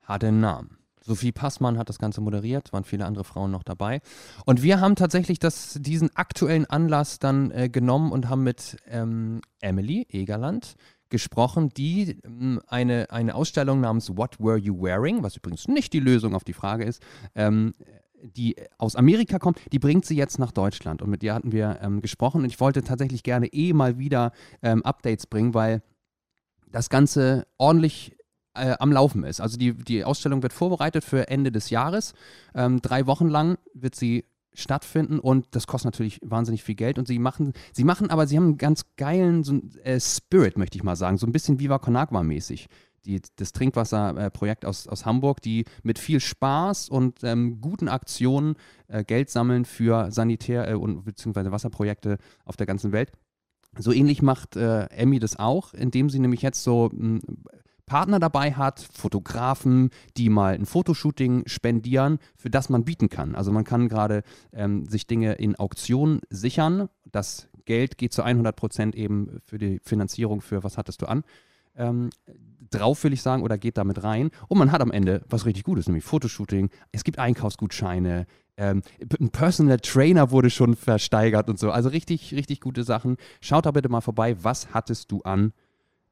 hat 0.02 0.26
einen 0.26 0.42
Namen. 0.42 0.80
Sophie 1.02 1.32
Passmann 1.32 1.78
hat 1.78 1.88
das 1.88 1.98
Ganze 1.98 2.20
moderiert, 2.20 2.74
waren 2.74 2.84
viele 2.84 3.06
andere 3.06 3.24
Frauen 3.24 3.52
noch 3.52 3.64
dabei. 3.64 4.02
Und 4.46 4.64
wir 4.64 4.82
haben 4.82 4.98
tatsächlich 4.98 5.40
das, 5.40 5.78
diesen 5.80 6.14
aktuellen 6.18 6.66
Anlass 6.66 7.20
dann 7.20 7.52
äh, 7.52 7.70
genommen 7.70 8.12
und 8.12 8.28
haben 8.28 8.44
mit 8.44 8.76
ähm, 8.86 9.40
Emily 9.62 10.08
Egerland 10.10 10.76
gesprochen, 11.10 11.70
die 11.70 12.18
ähm, 12.24 12.62
eine, 12.68 13.10
eine 13.10 13.36
Ausstellung 13.36 13.82
namens 13.82 14.16
What 14.16 14.40
Were 14.40 14.58
You 14.58 14.82
Wearing, 14.82 15.24
was 15.24 15.36
übrigens 15.36 15.68
nicht 15.68 15.94
die 15.94 16.00
Lösung 16.00 16.36
auf 16.36 16.44
die 16.44 16.54
Frage 16.54 16.84
ist, 16.84 17.02
ähm, 17.36 17.74
die 18.22 18.56
aus 18.78 18.96
Amerika 18.96 19.40
kommt, 19.40 19.60
die 19.72 19.80
bringt 19.80 20.06
sie 20.06 20.16
jetzt 20.16 20.40
nach 20.40 20.52
Deutschland. 20.52 21.02
Und 21.02 21.10
mit 21.10 21.24
ihr 21.24 21.34
hatten 21.34 21.52
wir 21.52 21.80
ähm, 21.82 22.02
gesprochen 22.02 22.42
und 22.42 22.48
ich 22.48 22.60
wollte 22.60 22.84
tatsächlich 22.84 23.24
gerne 23.24 23.48
eh 23.48 23.74
mal 23.74 23.98
wieder 23.98 24.32
ähm, 24.62 24.84
Updates 24.84 25.28
bringen, 25.28 25.54
weil 25.54 25.82
das 26.72 26.90
Ganze 26.90 27.48
ordentlich 27.58 28.16
äh, 28.54 28.76
am 28.80 28.92
Laufen 28.92 29.24
ist. 29.24 29.42
Also 29.42 29.58
die, 29.58 29.74
die 29.74 30.04
Ausstellung 30.04 30.44
wird 30.44 30.54
vorbereitet 30.54 31.04
für 31.04 31.28
Ende 31.30 31.52
des 31.52 31.70
Jahres. 31.70 32.14
Ähm, 32.54 32.82
drei 32.82 33.08
Wochen 33.08 33.28
lang 33.28 33.58
wird 33.74 33.96
sie 33.96 34.26
stattfinden 34.62 35.20
und 35.20 35.48
das 35.52 35.68
kostet 35.68 35.94
natürlich 35.94 36.20
wahnsinnig 36.24 36.64
viel 36.64 36.76
Geld 36.76 36.98
und 37.00 37.08
sie 37.08 37.20
machen, 37.20 37.54
sie 37.74 37.84
machen 37.84 38.10
aber, 38.10 38.28
sie 38.28 38.38
haben 38.38 38.46
einen 38.46 38.58
ganz 38.58 38.86
geilen 38.98 39.44
so, 39.44 39.54
ein, 39.54 39.76
äh, 39.84 40.00
Spirit, 40.00 40.58
möchte 40.58 40.78
ich 40.78 40.84
mal 40.84 40.96
sagen, 40.96 41.18
so 41.18 41.26
ein 41.26 41.32
bisschen 41.32 41.60
Viva 41.60 41.80
Con 41.80 41.96
Agua 41.96 42.24
mäßig. 42.24 42.68
Die, 43.06 43.22
das 43.38 43.54
Trinkwasserprojekt 43.54 44.66
aus, 44.66 44.86
aus 44.88 45.06
Hamburg, 45.06 45.42
die 45.42 45.64
mit 45.84 46.00
viel 46.00 46.20
Spaß 46.20 46.90
und 46.90 47.24
ähm, 47.24 47.62
guten 47.62 47.88
Aktionen 47.88 48.56
äh, 48.88 49.06
Geld 49.06 49.30
sammeln 49.30 49.64
für 49.64 50.12
Sanitär- 50.12 50.70
äh, 50.70 50.74
und 50.74 51.06
beziehungsweise 51.06 51.52
Wasserprojekte 51.52 52.18
auf 52.44 52.58
der 52.58 52.68
ganzen 52.68 52.92
Welt. 52.92 53.12
So 53.78 53.94
ähnlich 53.94 54.22
macht 54.22 54.58
äh, 54.58 54.86
Emmy 54.88 55.20
das 55.20 55.38
auch, 55.38 55.74
indem 55.74 56.10
sie 56.10 56.20
nämlich 56.20 56.42
jetzt 56.42 56.64
so 56.64 56.90
mh, 56.92 57.22
Partner 57.90 58.20
dabei 58.20 58.54
hat, 58.54 58.80
Fotografen, 58.80 59.90
die 60.16 60.30
mal 60.30 60.54
ein 60.54 60.66
Fotoshooting 60.66 61.44
spendieren, 61.48 62.20
für 62.38 62.50
das 62.50 62.70
man 62.70 62.86
bieten 62.86 63.10
kann. 63.10 63.36
Also 63.36 63.52
man 63.52 63.66
kann 63.66 63.90
gerade 63.90 64.24
ähm, 64.54 64.86
sich 64.86 65.08
Dinge 65.08 65.34
in 65.34 65.58
Auktionen 65.58 66.22
sichern. 66.30 66.88
Das 67.12 67.50
Geld 67.66 67.98
geht 67.98 68.14
zu 68.14 68.22
100 68.24 68.56
Prozent 68.56 68.96
eben 68.96 69.42
für 69.44 69.58
die 69.58 69.82
Finanzierung 69.84 70.42
für 70.42 70.64
was 70.64 70.78
hattest 70.78 71.02
du 71.02 71.08
an. 71.08 71.24
Ähm, 71.76 72.12
drauf 72.70 73.04
will 73.04 73.14
ich 73.14 73.22
sagen 73.22 73.44
oder 73.44 73.58
geht 73.58 73.78
damit 73.78 74.04
rein 74.04 74.30
und 74.48 74.58
man 74.60 74.72
hat 74.72 74.82
am 74.82 74.92
Ende 74.92 75.24
was 75.28 75.46
richtig 75.46 75.64
Gutes, 75.64 75.88
nämlich 75.88 76.04
Fotoshooting, 76.04 76.70
es 76.92 77.04
gibt 77.04 77.18
Einkaufsgutscheine, 77.18 78.28
ähm, 78.58 78.82
ein 79.20 79.30
Personal 79.30 79.80
Trainer 79.80 80.32
wurde 80.32 80.50
schon 80.50 80.76
versteigert 80.76 81.50
und 81.50 81.58
so, 81.58 81.72
also 81.72 81.90
richtig, 81.90 82.34
richtig 82.34 82.60
gute 82.60 82.84
Sachen. 82.84 83.18
Schaut 83.42 83.66
da 83.66 83.72
bitte 83.72 83.90
mal 83.90 84.02
vorbei, 84.02 84.36
was 84.44 84.74
hattest 84.74 85.12
du 85.12 85.22
an, 85.22 85.54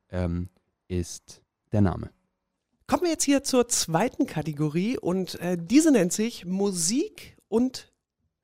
ähm, 0.09 0.49
ist 0.87 1.41
der 1.71 1.81
Name. 1.81 2.09
Kommen 2.87 3.03
wir 3.03 3.09
jetzt 3.09 3.25
hier 3.25 3.43
zur 3.43 3.67
zweiten 3.67 4.27
Kategorie 4.27 4.97
und 4.97 5.39
äh, 5.41 5.57
diese 5.59 5.91
nennt 5.91 6.13
sich 6.13 6.45
Musik 6.45 7.37
und 7.49 7.91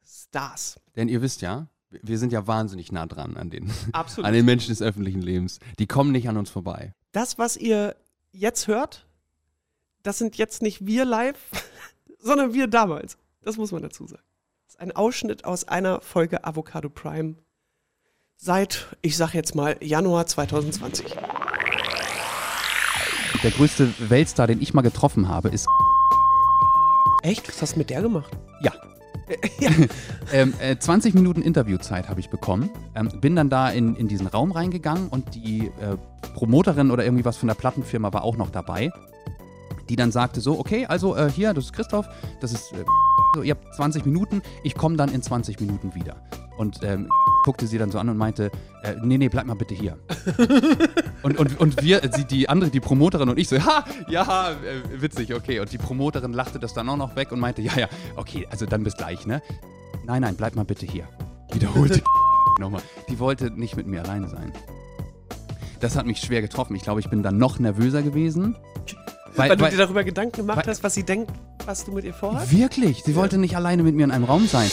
Stars. 0.06 0.80
Denn 0.96 1.08
ihr 1.08 1.22
wisst 1.22 1.42
ja, 1.42 1.68
wir 1.90 2.18
sind 2.18 2.34
ja 2.34 2.46
wahnsinnig 2.48 2.92
nah 2.92 3.06
dran 3.06 3.38
an 3.38 3.50
den, 3.50 3.72
Absolut. 3.94 4.28
an 4.28 4.34
den 4.34 4.46
Menschen 4.46 4.70
des 4.70 4.82
öffentlichen 4.82 5.22
Lebens. 5.22 5.60
Die 5.80 5.88
kommen 5.88 6.12
nicht 6.12 6.28
an 6.28 6.38
uns 6.38 6.50
vorbei. 6.50 6.94
Das, 7.12 7.38
was 7.38 7.56
ihr 7.56 7.96
jetzt 8.32 8.68
hört, 8.68 9.06
das 10.02 10.18
sind 10.18 10.36
jetzt 10.36 10.62
nicht 10.62 10.86
wir 10.86 11.06
live, 11.06 11.40
sondern 12.20 12.54
wir 12.54 12.68
damals. 12.68 13.18
Das 13.42 13.58
muss 13.58 13.72
man 13.72 13.82
dazu 13.82 14.08
sagen. 14.08 14.24
Das 14.66 14.76
ist 14.76 14.80
ein 14.82 14.92
Ausschnitt 14.92 15.46
aus 15.46 15.68
einer 15.68 16.02
Folge 16.02 16.44
Avocado 16.44 16.90
Prime 16.90 17.36
seit, 18.36 18.88
ich 19.02 19.16
sag 19.16 19.34
jetzt 19.34 19.56
mal, 19.56 19.78
Januar 19.82 20.26
2020. 20.26 21.16
Der 23.44 23.52
größte 23.52 23.94
Weltstar, 24.10 24.48
den 24.48 24.62
ich 24.62 24.74
mal 24.74 24.82
getroffen 24.82 25.28
habe, 25.28 25.50
ist 25.50 25.68
Echt? 27.24 27.48
Was 27.50 27.62
hast 27.62 27.76
du 27.76 27.80
mit 27.80 27.90
der 27.90 28.02
gemacht? 28.02 28.32
Ja. 28.62 28.72
ja. 29.60 29.70
ähm, 30.34 30.54
äh, 30.60 30.78
20 30.78 31.14
Minuten 31.14 31.42
Interviewzeit 31.42 32.08
habe 32.08 32.22
ich 32.22 32.30
bekommen. 32.30 32.70
Ähm, 32.96 33.10
bin 33.20 33.36
dann 33.36 33.50
da 33.50 33.70
in, 33.70 33.96
in 33.96 34.08
diesen 34.08 34.28
Raum 34.28 34.52
reingegangen 34.52 35.10
und 35.10 35.36
die 35.36 35.68
äh, 35.68 35.98
Promoterin 36.34 36.90
oder 36.90 37.04
irgendwie 37.04 37.26
was 37.26 37.36
von 37.36 37.48
der 37.48 37.56
Plattenfirma 37.56 38.14
war 38.14 38.24
auch 38.24 38.38
noch 38.38 38.50
dabei, 38.50 38.92
die 39.90 39.98
dann 39.98 40.12
sagte 40.12 40.40
so, 40.40 40.58
okay, 40.58 40.86
also 40.86 41.16
äh, 41.16 41.30
hier, 41.30 41.54
das 41.54 41.66
ist 41.66 41.74
Christoph, 41.74 42.08
das 42.40 42.54
ist, 42.54 42.72
äh, 42.72 42.86
so, 43.36 43.42
ihr 43.42 43.56
habt 43.56 43.76
20 43.76 44.06
Minuten, 44.06 44.42
ich 44.64 44.76
komme 44.76 44.96
dann 44.96 45.14
in 45.14 45.22
20 45.22 45.60
Minuten 45.60 45.96
wieder. 45.96 46.16
Und 46.58 46.82
ähm, 46.84 47.10
guckte 47.44 47.68
sie 47.68 47.78
dann 47.78 47.92
so 47.92 48.00
an 48.00 48.10
und 48.10 48.18
meinte, 48.18 48.52
äh, 48.84 48.96
nee, 49.02 49.18
nee, 49.18 49.28
bleib 49.28 49.48
mal 49.48 49.56
bitte 49.56 49.76
hier. 49.76 49.98
und, 51.24 51.38
und, 51.38 51.60
und 51.60 51.82
wir, 51.82 52.02
sie, 52.14 52.26
die 52.26 52.50
andere, 52.50 52.70
die 52.70 52.80
Promoterin 52.80 53.30
und 53.30 53.40
ich 53.40 53.48
so, 53.48 53.58
ha, 53.64 53.86
ja, 54.08 54.52
äh, 54.52 55.02
witzig, 55.02 55.34
okay. 55.34 55.60
Und 55.60 55.72
die 55.72 55.78
Promoterin 55.78 56.34
lachte 56.34 56.60
das 56.60 56.74
dann 56.74 56.88
auch 56.90 56.98
noch 56.98 57.16
weg 57.16 57.32
und 57.32 57.40
meinte, 57.40 57.62
ja, 57.62 57.76
ja, 57.78 57.88
okay, 58.16 58.48
also 58.52 58.66
dann 58.66 58.84
bis 58.84 58.96
gleich, 58.96 59.26
ne? 59.26 59.42
Nein, 60.06 60.22
nein, 60.22 60.36
bleib 60.36 60.56
mal 60.56 60.66
bitte 60.66 60.86
hier. 60.86 61.08
Wiederholte 61.52 62.02
nochmal. 62.60 62.82
Die 63.10 63.20
wollte 63.20 63.52
nicht 63.52 63.76
mit 63.78 63.88
mir 63.88 64.02
alleine 64.04 64.28
sein. 64.28 64.52
Das 65.80 65.96
hat 65.96 66.06
mich 66.06 66.20
schwer 66.20 66.42
getroffen. 66.42 66.76
Ich 66.76 66.84
glaube, 66.84 67.00
ich 67.00 67.10
bin 67.10 67.24
dann 67.24 67.38
noch 67.38 67.60
nervöser 67.60 68.02
gewesen. 68.02 68.56
Weil, 69.36 69.50
Weil, 69.50 69.58
du 69.58 69.64
weil, 69.64 69.72
dir 69.72 69.78
darüber 69.78 70.04
Gedanken 70.04 70.38
gemacht 70.38 70.58
weil- 70.60 70.68
hast, 70.68 70.84
was 70.84 70.94
sie 70.94 71.04
denkt, 71.04 71.32
was 71.66 71.86
du 71.86 71.92
mit 71.92 72.06
ihr 72.06 72.14
vorhast? 72.14 72.52
wirklich, 72.56 73.04
sie 73.04 73.16
wollte 73.16 73.38
nicht 73.38 73.56
alleine 73.56 73.82
mit 73.84 73.96
mir 73.96 74.04
in 74.04 74.12
einem 74.12 74.26
Raum 74.26 74.48
sein. 74.48 74.70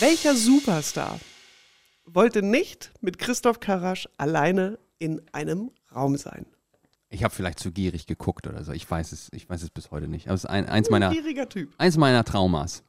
Welcher 0.00 0.34
Superstar 0.36 1.18
wollte 2.06 2.42
nicht 2.42 2.92
mit 3.00 3.18
Christoph 3.18 3.60
Karasch 3.60 4.08
alleine 4.18 4.78
in 5.04 5.20
einem 5.32 5.70
Raum 5.94 6.16
sein? 6.16 6.46
Ich 7.10 7.22
habe 7.22 7.34
vielleicht 7.34 7.58
zu 7.58 7.70
gierig 7.70 8.06
geguckt 8.06 8.46
oder 8.46 8.64
so. 8.64 8.72
Ich 8.72 8.90
weiß 8.90 9.12
es, 9.12 9.28
ich 9.32 9.48
weiß 9.48 9.62
es 9.62 9.70
bis 9.70 9.90
heute 9.90 10.08
nicht. 10.08 10.26
Aber 10.26 10.34
es 10.34 10.44
ist 10.44 10.50
ein, 10.50 10.66
eins 10.66 10.88
meiner, 10.90 11.10
Gieriger 11.10 11.48
Typ. 11.48 11.72
eins 11.78 11.96
meiner 11.98 12.24
Traumas. 12.24 12.82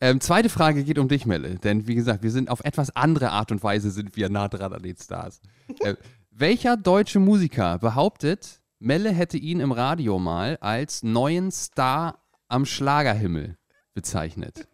Ähm, 0.00 0.20
zweite 0.20 0.48
Frage 0.48 0.82
geht 0.82 0.98
um 0.98 1.06
dich, 1.06 1.26
Melle. 1.26 1.60
Denn 1.60 1.86
wie 1.86 1.94
gesagt, 1.94 2.24
wir 2.24 2.32
sind 2.32 2.50
auf 2.50 2.64
etwas 2.64 2.94
andere 2.96 3.30
Art 3.30 3.52
und 3.52 3.62
Weise 3.62 3.92
sind 3.92 4.16
wir 4.16 4.28
nah 4.28 4.48
dran 4.48 4.72
an 4.72 4.82
den 4.82 4.96
Stars. 4.96 5.40
äh, 5.80 5.94
welcher 6.32 6.76
deutsche 6.76 7.20
Musiker 7.20 7.78
behauptet, 7.78 8.60
Melle 8.80 9.12
hätte 9.12 9.38
ihn 9.38 9.60
im 9.60 9.70
Radio 9.70 10.18
mal 10.18 10.58
als 10.60 11.04
neuen 11.04 11.52
Star 11.52 12.18
am 12.48 12.66
Schlagerhimmel 12.66 13.56
bezeichnet? 13.94 14.66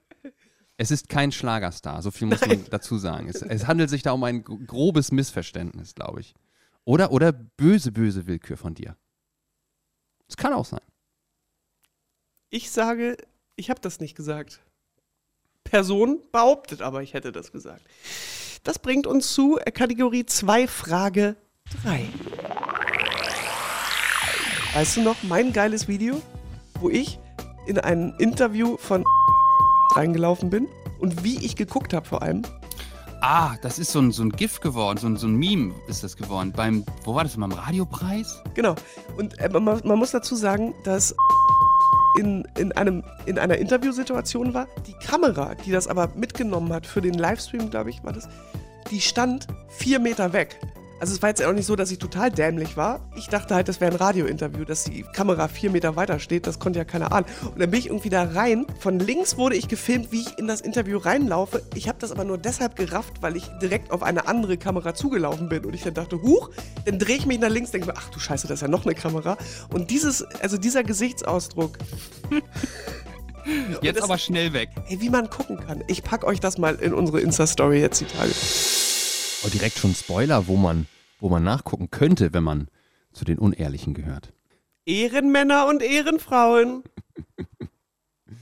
Es 0.80 0.90
ist 0.92 1.08
kein 1.08 1.32
Schlagerstar, 1.32 2.00
so 2.02 2.10
viel 2.12 2.28
muss 2.28 2.40
man 2.46 2.64
dazu 2.70 2.98
sagen. 2.98 3.28
Es, 3.28 3.42
es 3.42 3.66
handelt 3.66 3.90
sich 3.90 4.02
da 4.04 4.12
um 4.12 4.22
ein 4.22 4.44
gro- 4.44 4.58
grobes 4.64 5.10
Missverständnis, 5.10 5.94
glaube 5.94 6.20
ich. 6.20 6.34
Oder, 6.84 7.10
oder 7.10 7.32
böse, 7.32 7.90
böse 7.90 8.26
Willkür 8.28 8.56
von 8.56 8.74
dir. 8.74 8.96
Es 10.28 10.36
kann 10.36 10.52
auch 10.52 10.64
sein. 10.64 10.80
Ich 12.50 12.70
sage, 12.70 13.16
ich 13.56 13.70
habe 13.70 13.80
das 13.80 13.98
nicht 13.98 14.14
gesagt. 14.16 14.60
Person 15.64 16.20
behauptet 16.32 16.80
aber, 16.80 17.02
ich 17.02 17.12
hätte 17.12 17.32
das 17.32 17.50
gesagt. 17.50 17.82
Das 18.62 18.78
bringt 18.78 19.06
uns 19.06 19.34
zu 19.34 19.58
äh, 19.58 19.70
Kategorie 19.72 20.24
2, 20.26 20.68
Frage 20.68 21.36
3. 21.82 22.08
Weißt 24.74 24.96
du 24.96 25.02
noch, 25.02 25.22
mein 25.24 25.52
geiles 25.52 25.88
Video, 25.88 26.22
wo 26.78 26.88
ich 26.88 27.18
in 27.66 27.78
ein 27.78 28.14
Interview 28.18 28.76
von 28.76 29.04
reingelaufen 29.98 30.48
bin 30.48 30.68
und 30.98 31.24
wie 31.24 31.44
ich 31.44 31.56
geguckt 31.56 31.92
habe 31.92 32.06
vor 32.06 32.22
allem. 32.22 32.42
Ah, 33.20 33.56
das 33.62 33.80
ist 33.80 33.90
so 33.90 33.98
ein, 33.98 34.12
so 34.12 34.22
ein 34.22 34.30
GIF 34.30 34.60
geworden, 34.60 34.96
so 34.98 35.08
ein, 35.08 35.16
so 35.16 35.26
ein 35.26 35.34
Meme 35.34 35.74
ist 35.88 36.04
das 36.04 36.16
geworden. 36.16 36.52
Beim, 36.54 36.84
wo 37.04 37.16
war 37.16 37.24
das, 37.24 37.36
beim 37.36 37.50
Radiopreis? 37.50 38.42
Genau. 38.54 38.76
Und 39.16 39.38
äh, 39.40 39.48
man, 39.48 39.80
man 39.84 39.98
muss 39.98 40.12
dazu 40.12 40.36
sagen, 40.36 40.72
dass 40.84 41.16
in, 42.18 42.46
in, 42.56 42.72
einem, 42.72 43.02
in 43.26 43.38
einer 43.38 43.58
Interviewsituation 43.58 44.54
war. 44.54 44.68
Die 44.86 44.94
Kamera, 44.94 45.54
die 45.54 45.72
das 45.72 45.88
aber 45.88 46.08
mitgenommen 46.14 46.72
hat 46.72 46.86
für 46.86 47.00
den 47.00 47.14
Livestream, 47.14 47.70
glaube 47.70 47.90
ich, 47.90 48.02
war 48.04 48.12
das, 48.12 48.28
die 48.90 49.00
stand 49.00 49.46
vier 49.68 49.98
Meter 49.98 50.32
weg. 50.32 50.60
Also 51.00 51.14
es 51.14 51.22
war 51.22 51.28
jetzt 51.28 51.44
auch 51.44 51.52
nicht 51.52 51.66
so, 51.66 51.76
dass 51.76 51.90
ich 51.92 51.98
total 51.98 52.30
dämlich 52.30 52.76
war. 52.76 53.00
Ich 53.14 53.28
dachte 53.28 53.54
halt, 53.54 53.68
das 53.68 53.80
wäre 53.80 53.92
ein 53.92 53.96
Radiointerview, 53.96 54.64
dass 54.64 54.82
die 54.84 55.02
Kamera 55.02 55.46
vier 55.46 55.70
Meter 55.70 55.94
weiter 55.94 56.18
steht. 56.18 56.46
Das 56.48 56.58
konnte 56.58 56.80
ja 56.80 56.84
keiner 56.84 57.12
ahnen. 57.12 57.24
Und 57.44 57.60
dann 57.60 57.70
bin 57.70 57.78
ich 57.78 57.86
irgendwie 57.86 58.08
da 58.08 58.24
rein. 58.24 58.66
Von 58.80 58.98
links 58.98 59.36
wurde 59.36 59.54
ich 59.54 59.68
gefilmt, 59.68 60.10
wie 60.10 60.22
ich 60.22 60.38
in 60.38 60.48
das 60.48 60.60
Interview 60.60 60.98
reinlaufe. 60.98 61.62
Ich 61.76 61.88
habe 61.88 61.98
das 62.00 62.10
aber 62.10 62.24
nur 62.24 62.36
deshalb 62.36 62.74
gerafft, 62.74 63.22
weil 63.22 63.36
ich 63.36 63.44
direkt 63.62 63.92
auf 63.92 64.02
eine 64.02 64.26
andere 64.26 64.56
Kamera 64.56 64.92
zugelaufen 64.94 65.48
bin. 65.48 65.64
Und 65.64 65.74
ich 65.74 65.82
dann 65.84 65.94
dachte, 65.94 66.20
huch, 66.20 66.50
dann 66.84 66.98
drehe 66.98 67.16
ich 67.16 67.26
mich 67.26 67.38
nach 67.38 67.48
links, 67.50 67.70
denke 67.70 67.86
mir, 67.86 67.94
ach 67.96 68.08
du 68.10 68.18
Scheiße, 68.18 68.48
das 68.48 68.56
ist 68.56 68.62
ja 68.62 68.68
noch 68.68 68.84
eine 68.84 68.94
Kamera. 68.96 69.36
Und 69.72 69.90
dieses, 69.90 70.22
also 70.40 70.58
dieser 70.58 70.82
Gesichtsausdruck, 70.82 71.78
Jetzt 73.80 73.96
das- 73.98 74.04
aber 74.04 74.18
schnell 74.18 74.52
weg. 74.52 74.68
ey, 74.88 75.00
wie 75.00 75.08
man 75.10 75.30
gucken 75.30 75.58
kann. 75.64 75.82
Ich 75.86 76.02
pack 76.02 76.24
euch 76.24 76.40
das 76.40 76.58
mal 76.58 76.74
in 76.74 76.92
unsere 76.92 77.20
Insta-Story 77.20 77.80
jetzt 77.80 78.00
die 78.00 78.04
Tage. 78.04 78.32
Oh, 79.44 79.48
direkt 79.48 79.78
schon 79.78 79.94
Spoiler, 79.94 80.48
wo 80.48 80.56
man, 80.56 80.86
wo 81.20 81.28
man 81.28 81.44
nachgucken 81.44 81.90
könnte, 81.90 82.32
wenn 82.32 82.42
man 82.42 82.68
zu 83.12 83.24
den 83.24 83.38
Unehrlichen 83.38 83.94
gehört. 83.94 84.32
Ehrenmänner 84.84 85.68
und 85.68 85.82
Ehrenfrauen. 85.82 86.82
Muss 87.58 87.68
die 88.26 88.36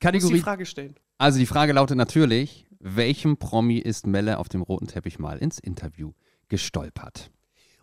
Kategorie. 0.00 0.40
Frage 0.40 0.64
stellen. 0.64 0.94
Also 1.18 1.38
die 1.38 1.46
Frage 1.46 1.74
lautet 1.74 1.98
natürlich, 1.98 2.66
welchem 2.78 3.36
Promi 3.36 3.76
ist 3.76 4.06
Melle 4.06 4.38
auf 4.38 4.48
dem 4.48 4.62
roten 4.62 4.86
Teppich 4.86 5.18
mal 5.18 5.36
ins 5.36 5.58
Interview 5.58 6.12
gestolpert? 6.48 7.30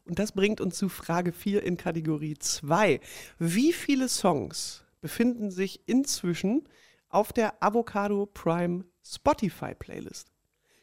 Und 0.03 0.17
das 0.17 0.31
bringt 0.31 0.59
uns 0.59 0.75
zu 0.77 0.89
Frage 0.89 1.33
4 1.33 1.61
in 1.63 1.77
Kategorie 1.77 2.35
2. 2.39 2.99
Wie 3.37 3.73
viele 3.73 4.09
Songs 4.09 4.85
befinden 5.01 5.51
sich 5.51 5.87
inzwischen 5.87 6.67
auf 7.09 7.31
der 7.31 7.61
Avocado 7.61 8.25
Prime 8.25 8.85
Spotify 9.03 9.75
Playlist? 9.75 10.31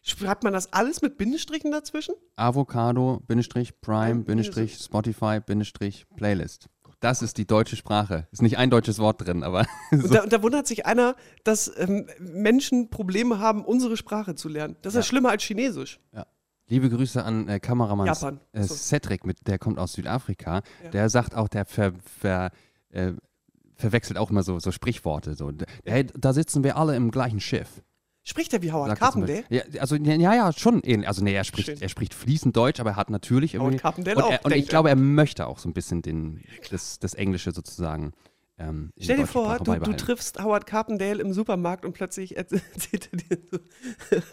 Schreibt 0.06 0.44
man 0.44 0.52
das 0.52 0.70
alles 0.74 1.00
mit 1.00 1.16
Bindestrichen 1.16 1.70
dazwischen? 1.72 2.14
Avocado, 2.36 3.22
Bindestrich, 3.26 3.80
Prime, 3.80 4.18
Ja, 4.20 4.24
Bindestrich, 4.26 4.76
Spotify, 4.76 5.40
Bindestrich, 5.40 6.04
Playlist. 6.14 6.68
Das 7.00 7.22
ist 7.22 7.38
die 7.38 7.46
deutsche 7.46 7.76
Sprache. 7.76 8.28
Ist 8.30 8.42
nicht 8.42 8.58
ein 8.58 8.68
deutsches 8.68 8.98
Wort 8.98 9.26
drin, 9.26 9.42
aber 9.42 9.66
Und, 9.90 10.12
da, 10.12 10.22
und 10.22 10.32
da 10.32 10.42
wundert 10.42 10.66
sich 10.66 10.84
einer, 10.84 11.16
dass 11.42 11.72
ähm, 11.78 12.06
Menschen 12.18 12.90
Probleme 12.90 13.38
haben, 13.38 13.64
unsere 13.64 13.96
Sprache 13.96 14.34
zu 14.34 14.50
lernen. 14.50 14.76
Das 14.82 14.92
ist 14.92 14.96
ja. 14.96 15.00
Ja. 15.00 15.04
schlimmer 15.06 15.30
als 15.30 15.42
Chinesisch. 15.42 16.00
Liebe 16.66 16.90
Grüße 16.90 17.22
an 17.24 17.48
äh, 17.48 17.58
Kameramann 17.60 18.06
Japan. 18.06 18.40
äh. 18.52 18.62
Cedric, 18.62 19.24
mit, 19.24 19.46
der 19.46 19.58
kommt 19.58 19.78
aus 19.78 19.94
Südafrika. 19.94 20.62
Ja. 20.82 20.90
Der 20.90 21.08
sagt 21.08 21.34
auch, 21.34 21.48
der 21.48 21.64
ver, 21.64 21.92
ver, 22.20 22.50
äh, 22.90 23.12
verwechselt 23.74 24.18
auch 24.18 24.30
immer 24.30 24.42
so, 24.42 24.58
so 24.58 24.70
Sprichworte. 24.70 25.34
So. 25.34 25.50
Hey, 25.84 26.06
da 26.14 26.34
sitzen 26.34 26.62
wir 26.62 26.76
alle 26.76 26.94
im 26.94 27.10
gleichen 27.10 27.40
Schiff. 27.40 27.82
Spricht 28.26 28.54
er 28.54 28.62
wie 28.62 28.72
Howard 28.72 28.88
sagt 28.88 29.00
Carpendale? 29.00 29.44
Ja, 29.50 29.62
also, 29.78 29.96
ja, 29.96 30.34
ja, 30.34 30.52
schon 30.52 30.80
ähnlich. 30.80 31.06
Also, 31.06 31.22
nee, 31.22 31.34
er 31.34 31.44
spricht, 31.44 31.66
Schön. 31.66 31.82
er 31.82 31.88
spricht 31.90 32.14
fließend 32.14 32.56
Deutsch, 32.56 32.80
aber 32.80 32.90
er 32.90 32.96
hat 32.96 33.10
natürlich 33.10 33.54
Howard 33.54 33.64
irgendwie. 33.64 33.82
Carpendale 33.82 34.16
und, 34.16 34.22
auch, 34.22 34.30
er, 34.30 34.44
und 34.44 34.54
ich 34.54 34.66
glaube, 34.66 34.88
er 34.88 34.96
möchte 34.96 35.46
auch 35.46 35.58
so 35.58 35.68
ein 35.68 35.74
bisschen 35.74 36.00
den, 36.00 36.42
das, 36.70 36.98
das 36.98 37.12
Englische 37.12 37.52
sozusagen. 37.52 38.12
Ähm, 38.56 38.92
Stell 38.98 39.16
dir 39.16 39.26
vor, 39.26 39.58
du, 39.58 39.74
du 39.74 39.92
triffst 39.94 40.42
Howard 40.42 40.64
Carpendale 40.64 41.20
im 41.20 41.32
Supermarkt 41.32 41.84
und 41.84 41.92
plötzlich 41.92 42.36
erzählt 42.36 43.10
er 43.12 43.18
dir 43.18 43.38
so 43.50 43.58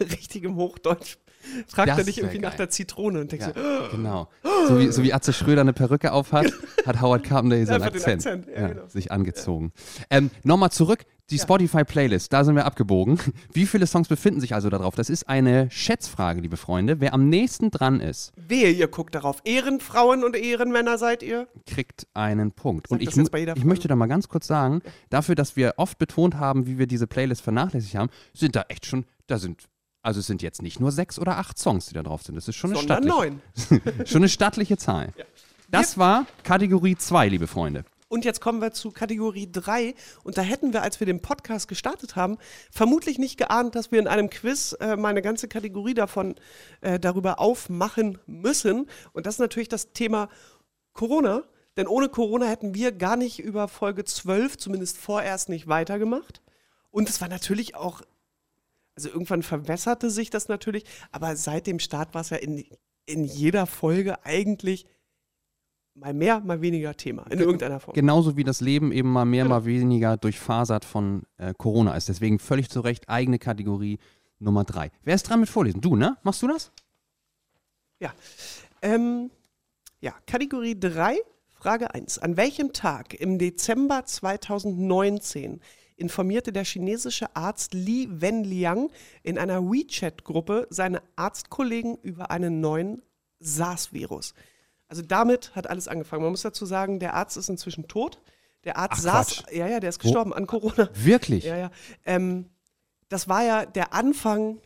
richtig 0.00 0.44
im 0.44 0.56
Hochdeutsch. 0.56 1.18
Fragt 1.66 1.90
Das 1.90 1.98
er 1.98 2.04
dich 2.04 2.18
irgendwie 2.18 2.38
nach 2.38 2.50
geil. 2.50 2.58
der 2.58 2.70
Zitrone 2.70 3.20
und 3.20 3.32
denkst 3.32 3.48
Ja, 3.48 3.84
so, 3.90 3.96
genau. 3.96 4.28
So 4.68 4.78
wie, 4.78 4.92
so 4.92 5.02
wie 5.02 5.12
Atze 5.12 5.32
Schröder 5.32 5.62
eine 5.62 5.72
Perücke 5.72 6.12
aufhat, 6.12 6.52
hat 6.86 7.00
Howard 7.00 7.24
Carpendale 7.24 7.66
seinen 7.66 7.82
Akzent, 7.82 8.24
Akzent, 8.24 8.46
ja, 8.46 8.60
ja, 8.60 8.68
genau. 8.68 8.86
sich 8.86 9.10
angezogen. 9.10 9.72
Ähm, 10.08 10.30
Nochmal 10.44 10.70
zurück, 10.70 11.04
Die 11.32 11.38
Spotify-Playlist, 11.38 12.30
da 12.30 12.44
sind 12.44 12.56
wir 12.56 12.66
abgebogen. 12.66 13.18
Wie 13.54 13.64
viele 13.64 13.86
Songs 13.86 14.06
befinden 14.06 14.42
sich 14.42 14.54
also 14.54 14.68
darauf? 14.68 14.94
Das 14.94 15.08
ist 15.08 15.30
eine 15.30 15.70
Schätzfrage, 15.70 16.42
liebe 16.42 16.58
Freunde. 16.58 17.00
Wer 17.00 17.14
am 17.14 17.30
nächsten 17.30 17.70
dran 17.70 18.00
ist, 18.00 18.32
Wehe, 18.36 18.70
ihr 18.70 18.86
guckt 18.86 19.14
darauf. 19.14 19.40
Ehrenfrauen 19.44 20.24
und 20.24 20.36
Ehrenmänner 20.36 20.98
seid 20.98 21.22
ihr? 21.22 21.48
kriegt 21.66 22.06
einen 22.12 22.52
Punkt. 22.52 22.88
Sag 22.88 22.96
Und 22.96 23.02
ich, 23.02 23.16
ich 23.16 23.64
möchte 23.64 23.88
da 23.88 23.96
mal 23.96 24.08
ganz 24.08 24.28
kurz 24.28 24.46
sagen, 24.46 24.82
dafür, 25.08 25.34
dass 25.34 25.56
wir 25.56 25.74
oft 25.78 25.96
betont 25.96 26.34
haben, 26.34 26.66
wie 26.66 26.78
wir 26.78 26.86
diese 26.86 27.06
Playlist 27.06 27.40
vernachlässigt 27.40 27.94
haben, 27.94 28.10
sind 28.34 28.54
da 28.54 28.66
echt 28.68 28.84
schon, 28.84 29.06
da 29.26 29.38
sind, 29.38 29.68
also 30.02 30.20
es 30.20 30.26
sind 30.26 30.42
jetzt 30.42 30.60
nicht 30.60 30.80
nur 30.80 30.92
sechs 30.92 31.18
oder 31.18 31.38
acht 31.38 31.58
Songs, 31.58 31.86
die 31.86 31.94
da 31.94 32.02
drauf 32.02 32.22
sind. 32.22 32.34
Das 32.34 32.46
ist 32.46 32.56
schon 32.56 32.72
eine, 32.72 32.80
Sondern 32.80 33.04
stattliche, 33.04 33.80
neun. 33.80 34.06
schon 34.06 34.20
eine 34.20 34.28
stattliche 34.28 34.76
Zahl. 34.76 35.14
Das 35.70 35.96
war 35.96 36.26
Kategorie 36.44 36.96
2, 36.96 37.28
liebe 37.28 37.46
Freunde. 37.46 37.86
Und 38.12 38.26
jetzt 38.26 38.42
kommen 38.42 38.60
wir 38.60 38.72
zu 38.72 38.90
Kategorie 38.90 39.48
3. 39.50 39.94
Und 40.22 40.36
da 40.36 40.42
hätten 40.42 40.74
wir, 40.74 40.82
als 40.82 41.00
wir 41.00 41.06
den 41.06 41.22
Podcast 41.22 41.66
gestartet 41.66 42.14
haben, 42.14 42.36
vermutlich 42.70 43.18
nicht 43.18 43.38
geahnt, 43.38 43.74
dass 43.74 43.90
wir 43.90 43.98
in 43.98 44.06
einem 44.06 44.28
Quiz 44.28 44.76
äh, 44.80 44.96
mal 44.96 45.18
ganze 45.22 45.48
Kategorie 45.48 45.94
davon 45.94 46.34
äh, 46.82 47.00
darüber 47.00 47.40
aufmachen 47.40 48.18
müssen. 48.26 48.86
Und 49.14 49.24
das 49.24 49.36
ist 49.36 49.38
natürlich 49.38 49.70
das 49.70 49.94
Thema 49.94 50.28
Corona. 50.92 51.44
Denn 51.78 51.86
ohne 51.86 52.10
Corona 52.10 52.44
hätten 52.44 52.74
wir 52.74 52.92
gar 52.92 53.16
nicht 53.16 53.38
über 53.38 53.66
Folge 53.66 54.04
12, 54.04 54.58
zumindest 54.58 54.98
vorerst 54.98 55.48
nicht 55.48 55.66
weitergemacht. 55.66 56.42
Und 56.90 57.08
es 57.08 57.22
war 57.22 57.28
natürlich 57.28 57.76
auch, 57.76 58.02
also 58.94 59.08
irgendwann 59.08 59.42
verwässerte 59.42 60.10
sich 60.10 60.28
das 60.28 60.48
natürlich, 60.48 60.84
aber 61.12 61.34
seit 61.34 61.66
dem 61.66 61.78
Start 61.78 62.12
war 62.12 62.20
es 62.20 62.28
ja 62.28 62.36
in, 62.36 62.62
in 63.06 63.24
jeder 63.24 63.64
Folge 63.64 64.22
eigentlich 64.26 64.84
mal 65.94 66.14
mehr, 66.14 66.40
mal 66.40 66.60
weniger 66.60 66.96
Thema, 66.96 67.24
in 67.30 67.38
irgendeiner 67.38 67.80
Form. 67.80 67.94
Genauso 67.94 68.36
wie 68.36 68.44
das 68.44 68.60
Leben 68.60 68.92
eben 68.92 69.12
mal 69.12 69.24
mehr, 69.24 69.44
Genau. 69.44 69.56
mal 69.56 69.64
weniger 69.64 70.16
durchfasert 70.16 70.84
von 70.84 71.22
äh, 71.36 71.52
Corona 71.56 71.94
ist. 71.96 72.08
Deswegen 72.08 72.38
völlig 72.38 72.70
zu 72.70 72.80
Recht 72.80 73.08
eigene 73.08 73.38
Kategorie 73.38 73.98
Nummer 74.38 74.64
3. 74.64 74.90
Wer 75.04 75.14
ist 75.14 75.24
dran 75.24 75.40
mit 75.40 75.48
Vorlesen? 75.48 75.80
Du, 75.80 75.96
ne? 75.96 76.16
Machst 76.22 76.42
du 76.42 76.48
das? 76.48 76.72
Ja. 78.00 78.12
Ähm, 78.80 79.30
ja, 80.00 80.14
Kategorie 80.26 80.78
3, 80.78 81.18
Frage 81.52 81.94
1. 81.94 82.18
An 82.18 82.36
welchem 82.36 82.72
Tag 82.72 83.14
im 83.14 83.38
Dezember 83.38 84.04
2019 84.04 85.60
informierte 85.96 86.52
der 86.52 86.64
chinesische 86.64 87.36
Arzt 87.36 87.74
Li 87.74 88.08
Wenliang 88.10 88.90
in 89.22 89.38
einer 89.38 89.60
WeChat-Gruppe 89.62 90.66
seine 90.70 91.02
Arztkollegen 91.14 91.98
über 92.02 92.32
einen 92.32 92.60
neuen 92.60 93.02
SARS-Virus? 93.38 94.34
Also 94.92 95.00
damit 95.00 95.56
hat 95.56 95.70
alles 95.70 95.88
angefangen. 95.88 96.22
Man 96.22 96.32
muss 96.32 96.42
dazu 96.42 96.66
sagen, 96.66 97.00
der 97.00 97.14
Arzt 97.14 97.38
ist 97.38 97.48
inzwischen 97.48 97.88
tot. 97.88 98.20
Der 98.64 98.76
Arzt 98.76 98.98
Ach, 98.98 99.24
saß, 99.24 99.36
Quatsch. 99.36 99.52
ja, 99.54 99.66
ja, 99.66 99.80
der 99.80 99.88
ist 99.88 100.00
gestorben 100.00 100.34
an 100.34 100.46
Corona. 100.46 100.90
Wirklich? 100.92 101.44
Ja, 101.44 101.56
ja. 101.56 101.70
Ähm, 102.04 102.50
das 103.08 103.26
war 103.26 103.42
ja 103.42 103.64
der 103.64 103.94
Anfang, 103.94 104.60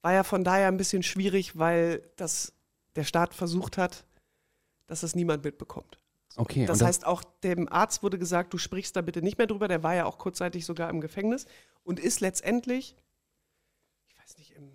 war 0.00 0.14
ja 0.14 0.24
von 0.24 0.42
daher 0.42 0.68
ein 0.68 0.78
bisschen 0.78 1.02
schwierig, 1.02 1.58
weil 1.58 2.00
das 2.16 2.54
der 2.94 3.04
Staat 3.04 3.34
versucht 3.34 3.76
hat, 3.76 4.06
dass 4.86 5.02
es 5.02 5.14
niemand 5.14 5.44
mitbekommt. 5.44 5.98
Okay. 6.36 6.64
Das 6.64 6.80
und 6.80 6.86
heißt, 6.86 7.04
auch 7.04 7.24
dem 7.42 7.70
Arzt 7.70 8.02
wurde 8.02 8.18
gesagt, 8.18 8.54
du 8.54 8.56
sprichst 8.56 8.96
da 8.96 9.02
bitte 9.02 9.20
nicht 9.20 9.36
mehr 9.36 9.48
drüber. 9.48 9.68
Der 9.68 9.82
war 9.82 9.94
ja 9.94 10.06
auch 10.06 10.16
kurzzeitig 10.16 10.64
sogar 10.64 10.88
im 10.88 11.02
Gefängnis 11.02 11.44
und 11.84 12.00
ist 12.00 12.20
letztendlich, 12.20 12.96
ich 14.08 14.18
weiß 14.18 14.38
nicht, 14.38 14.52
im 14.52 14.74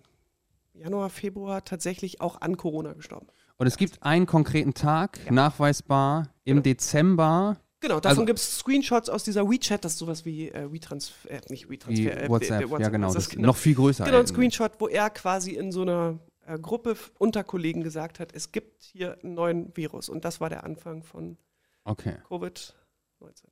Januar, 0.72 1.10
Februar 1.10 1.64
tatsächlich 1.64 2.20
auch 2.20 2.40
an 2.40 2.56
Corona 2.56 2.92
gestorben. 2.92 3.26
Und 3.62 3.68
es 3.68 3.76
gibt 3.76 4.02
einen 4.02 4.26
konkreten 4.26 4.74
Tag, 4.74 5.30
nachweisbar, 5.30 6.26
im 6.42 6.56
Genau. 6.56 6.62
Dezember, 6.64 7.56
Genau, 7.78 8.00
davon 8.00 8.10
Also- 8.18 8.24
gibt 8.26 8.38
es 8.40 8.58
Screenshots 8.58 9.08
aus 9.08 9.22
dieser 9.22 9.48
WeChat, 9.48 9.84
das 9.84 9.92
ist 9.92 9.98
sowas 10.00 10.24
wie 10.24 10.48
äh, 10.48 10.72
WeTransfer, 10.72 11.30
äh, 11.30 11.40
nicht 11.48 11.70
WeTransfer, 11.70 12.24
äh, 12.24 12.28
WhatsApp, 12.28 12.68
der 12.68 12.78
ja 12.80 12.88
genau, 12.88 13.06
ist 13.08 13.14
das 13.14 13.24
das 13.26 13.34
ist 13.34 13.40
noch 13.40 13.56
viel 13.56 13.76
größer. 13.76 14.04
Genau, 14.04 14.18
ein 14.18 14.24
äh, 14.24 14.26
Screenshot, 14.26 14.72
wo 14.80 14.88
er 14.88 15.10
quasi 15.10 15.52
in 15.52 15.70
so 15.70 15.82
einer 15.82 16.18
äh, 16.44 16.58
Gruppe 16.58 16.96
unter 17.18 17.44
Kollegen 17.44 17.84
gesagt 17.84 18.18
hat, 18.18 18.32
es 18.34 18.50
gibt 18.50 18.82
hier 18.82 19.16
einen 19.22 19.34
neuen 19.34 19.76
Virus. 19.76 20.08
Und 20.08 20.24
das 20.24 20.40
war 20.40 20.48
der 20.48 20.64
Anfang 20.64 21.04
von 21.04 21.36
Okay. 21.84 22.16
Covid-19. 22.28 22.72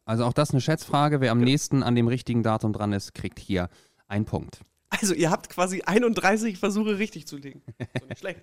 Also 0.07 0.25
auch 0.25 0.33
das 0.33 0.51
eine 0.51 0.61
Schätzfrage. 0.61 1.21
Wer 1.21 1.31
am 1.31 1.39
Genau. 1.39 1.51
nächsten 1.51 1.85
an 1.85 1.95
dem 1.95 2.09
richtigen 2.09 2.43
Datum 2.43 2.73
dran 2.73 2.93
ist, 2.93 3.15
kriegt 3.15 3.39
hier 3.39 3.69
einen 4.09 4.25
Punkt. 4.25 4.61
Also 4.91 5.15
ihr 5.15 5.31
habt 5.31 5.49
quasi 5.49 5.83
31 5.83 6.59
Versuche 6.59 6.99
richtig 6.99 7.27
zu 7.27 7.37
legen. 7.37 7.63
So 7.79 8.07
nicht 8.07 8.19
schlecht. 8.19 8.43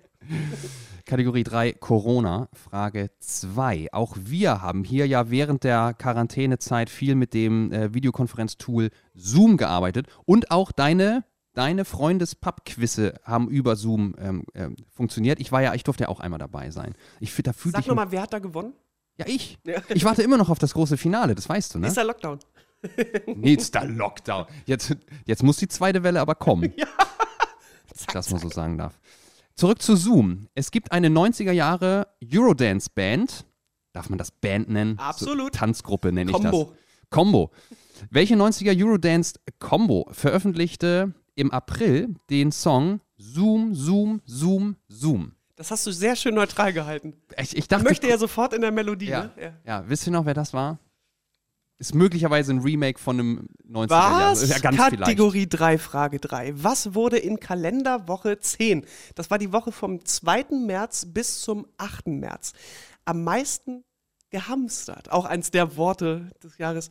Kategorie 1.04 1.44
3 1.44 1.74
Corona, 1.74 2.48
Frage 2.54 3.10
2. 3.20 3.88
Auch 3.92 4.16
wir 4.18 4.62
haben 4.62 4.82
hier 4.82 5.06
ja 5.06 5.30
während 5.30 5.62
der 5.64 5.94
Quarantänezeit 5.94 6.88
viel 6.88 7.14
mit 7.14 7.34
dem 7.34 7.70
äh, 7.70 7.92
Videokonferenztool 7.92 8.90
Zoom 9.14 9.58
gearbeitet 9.58 10.06
und 10.24 10.50
auch 10.50 10.72
deine, 10.72 11.24
deine 11.52 11.84
Freundes-Pub-Quizze 11.84 13.20
haben 13.24 13.48
über 13.48 13.76
Zoom 13.76 14.14
ähm, 14.18 14.44
ähm, 14.54 14.76
funktioniert. 14.90 15.40
Ich 15.40 15.52
war 15.52 15.60
ja, 15.60 15.74
ich 15.74 15.84
durfte 15.84 16.04
ja 16.04 16.08
auch 16.08 16.20
einmal 16.20 16.38
dabei 16.38 16.70
sein. 16.70 16.94
Ich, 17.20 17.34
da 17.36 17.52
fühlte 17.52 17.78
Sag 17.78 17.86
nochmal, 17.86 18.10
wer 18.10 18.22
hat 18.22 18.32
da 18.32 18.38
gewonnen? 18.38 18.72
Ja, 19.18 19.26
ich. 19.28 19.58
Ja. 19.64 19.82
Ich 19.90 20.04
warte 20.04 20.22
immer 20.22 20.38
noch 20.38 20.48
auf 20.48 20.58
das 20.58 20.72
große 20.74 20.96
Finale, 20.96 21.34
das 21.34 21.48
weißt 21.48 21.74
du, 21.74 21.78
ne? 21.78 21.86
Nächster 21.86 22.04
Lockdown. 22.04 22.38
Nächster 23.34 23.84
Lockdown. 23.84 24.46
Jetzt, 24.66 24.96
jetzt 25.26 25.42
muss 25.42 25.56
die 25.56 25.68
zweite 25.68 26.02
Welle 26.02 26.20
aber 26.20 26.34
kommen. 26.34 26.72
Zack, 27.94 28.12
das 28.12 28.30
man 28.30 28.40
so 28.40 28.48
sagen 28.48 28.78
darf. 28.78 28.98
Zurück 29.54 29.82
zu 29.82 29.96
Zoom. 29.96 30.46
Es 30.54 30.70
gibt 30.70 30.92
eine 30.92 31.08
90er 31.08 31.50
Jahre 31.50 32.06
Eurodance-Band. 32.22 33.44
Darf 33.92 34.08
man 34.08 34.18
das 34.18 34.30
Band 34.30 34.68
nennen? 34.68 34.98
Absolut. 34.98 35.54
So, 35.54 35.58
Tanzgruppe 35.58 36.12
nenne 36.12 36.30
ich 36.30 36.36
das. 36.36 36.66
Combo. 37.10 37.50
Welche 38.10 38.34
90er 38.36 38.80
Eurodance 38.80 39.34
Combo 39.58 40.06
veröffentlichte 40.12 41.14
im 41.34 41.50
April 41.50 42.14
den 42.30 42.52
Song 42.52 43.00
Zoom, 43.16 43.74
Zoom, 43.74 44.20
Zoom, 44.26 44.76
Zoom? 44.88 45.32
Das 45.56 45.72
hast 45.72 45.84
du 45.86 45.90
sehr 45.90 46.14
schön 46.14 46.36
neutral 46.36 46.72
gehalten. 46.72 47.14
Ich, 47.36 47.50
ich 47.50 47.58
Ich 47.58 47.68
dachte, 47.68 47.82
möchte 47.82 48.06
ja 48.06 48.16
sofort 48.16 48.52
in 48.52 48.60
der 48.60 48.70
Melodie, 48.70 49.06
ja, 49.08 49.24
ne? 49.24 49.32
Ja. 49.42 49.52
ja, 49.80 49.88
wisst 49.88 50.06
ihr 50.06 50.12
noch, 50.12 50.24
wer 50.24 50.34
das 50.34 50.52
war? 50.52 50.78
Ist 51.80 51.94
möglicherweise 51.94 52.52
ein 52.52 52.58
Remake 52.58 52.98
von 52.98 53.20
einem 53.20 53.48
90er 53.70 53.90
Jahre. 53.90 54.32
Was? 54.32 54.48
Ja, 54.48 54.58
ganz 54.58 54.76
vielleicht. 54.76 55.00
Kategorie 55.00 55.48
3, 55.48 55.78
Frage 55.78 56.18
3. 56.18 56.52
Was 56.56 56.94
wurde 56.94 57.18
in 57.18 57.38
Kalenderwoche 57.38 58.40
10, 58.40 58.84
das 59.14 59.30
war 59.30 59.38
die 59.38 59.52
Woche 59.52 59.70
vom 59.70 60.04
2. 60.04 60.46
März 60.66 61.06
bis 61.06 61.40
zum 61.40 61.68
8. 61.76 62.08
März, 62.08 62.52
am 63.04 63.22
meisten 63.22 63.84
gehamstert? 64.30 65.12
Auch 65.12 65.24
eins 65.24 65.52
der 65.52 65.76
Worte 65.76 66.30
des 66.42 66.58
Jahres 66.58 66.90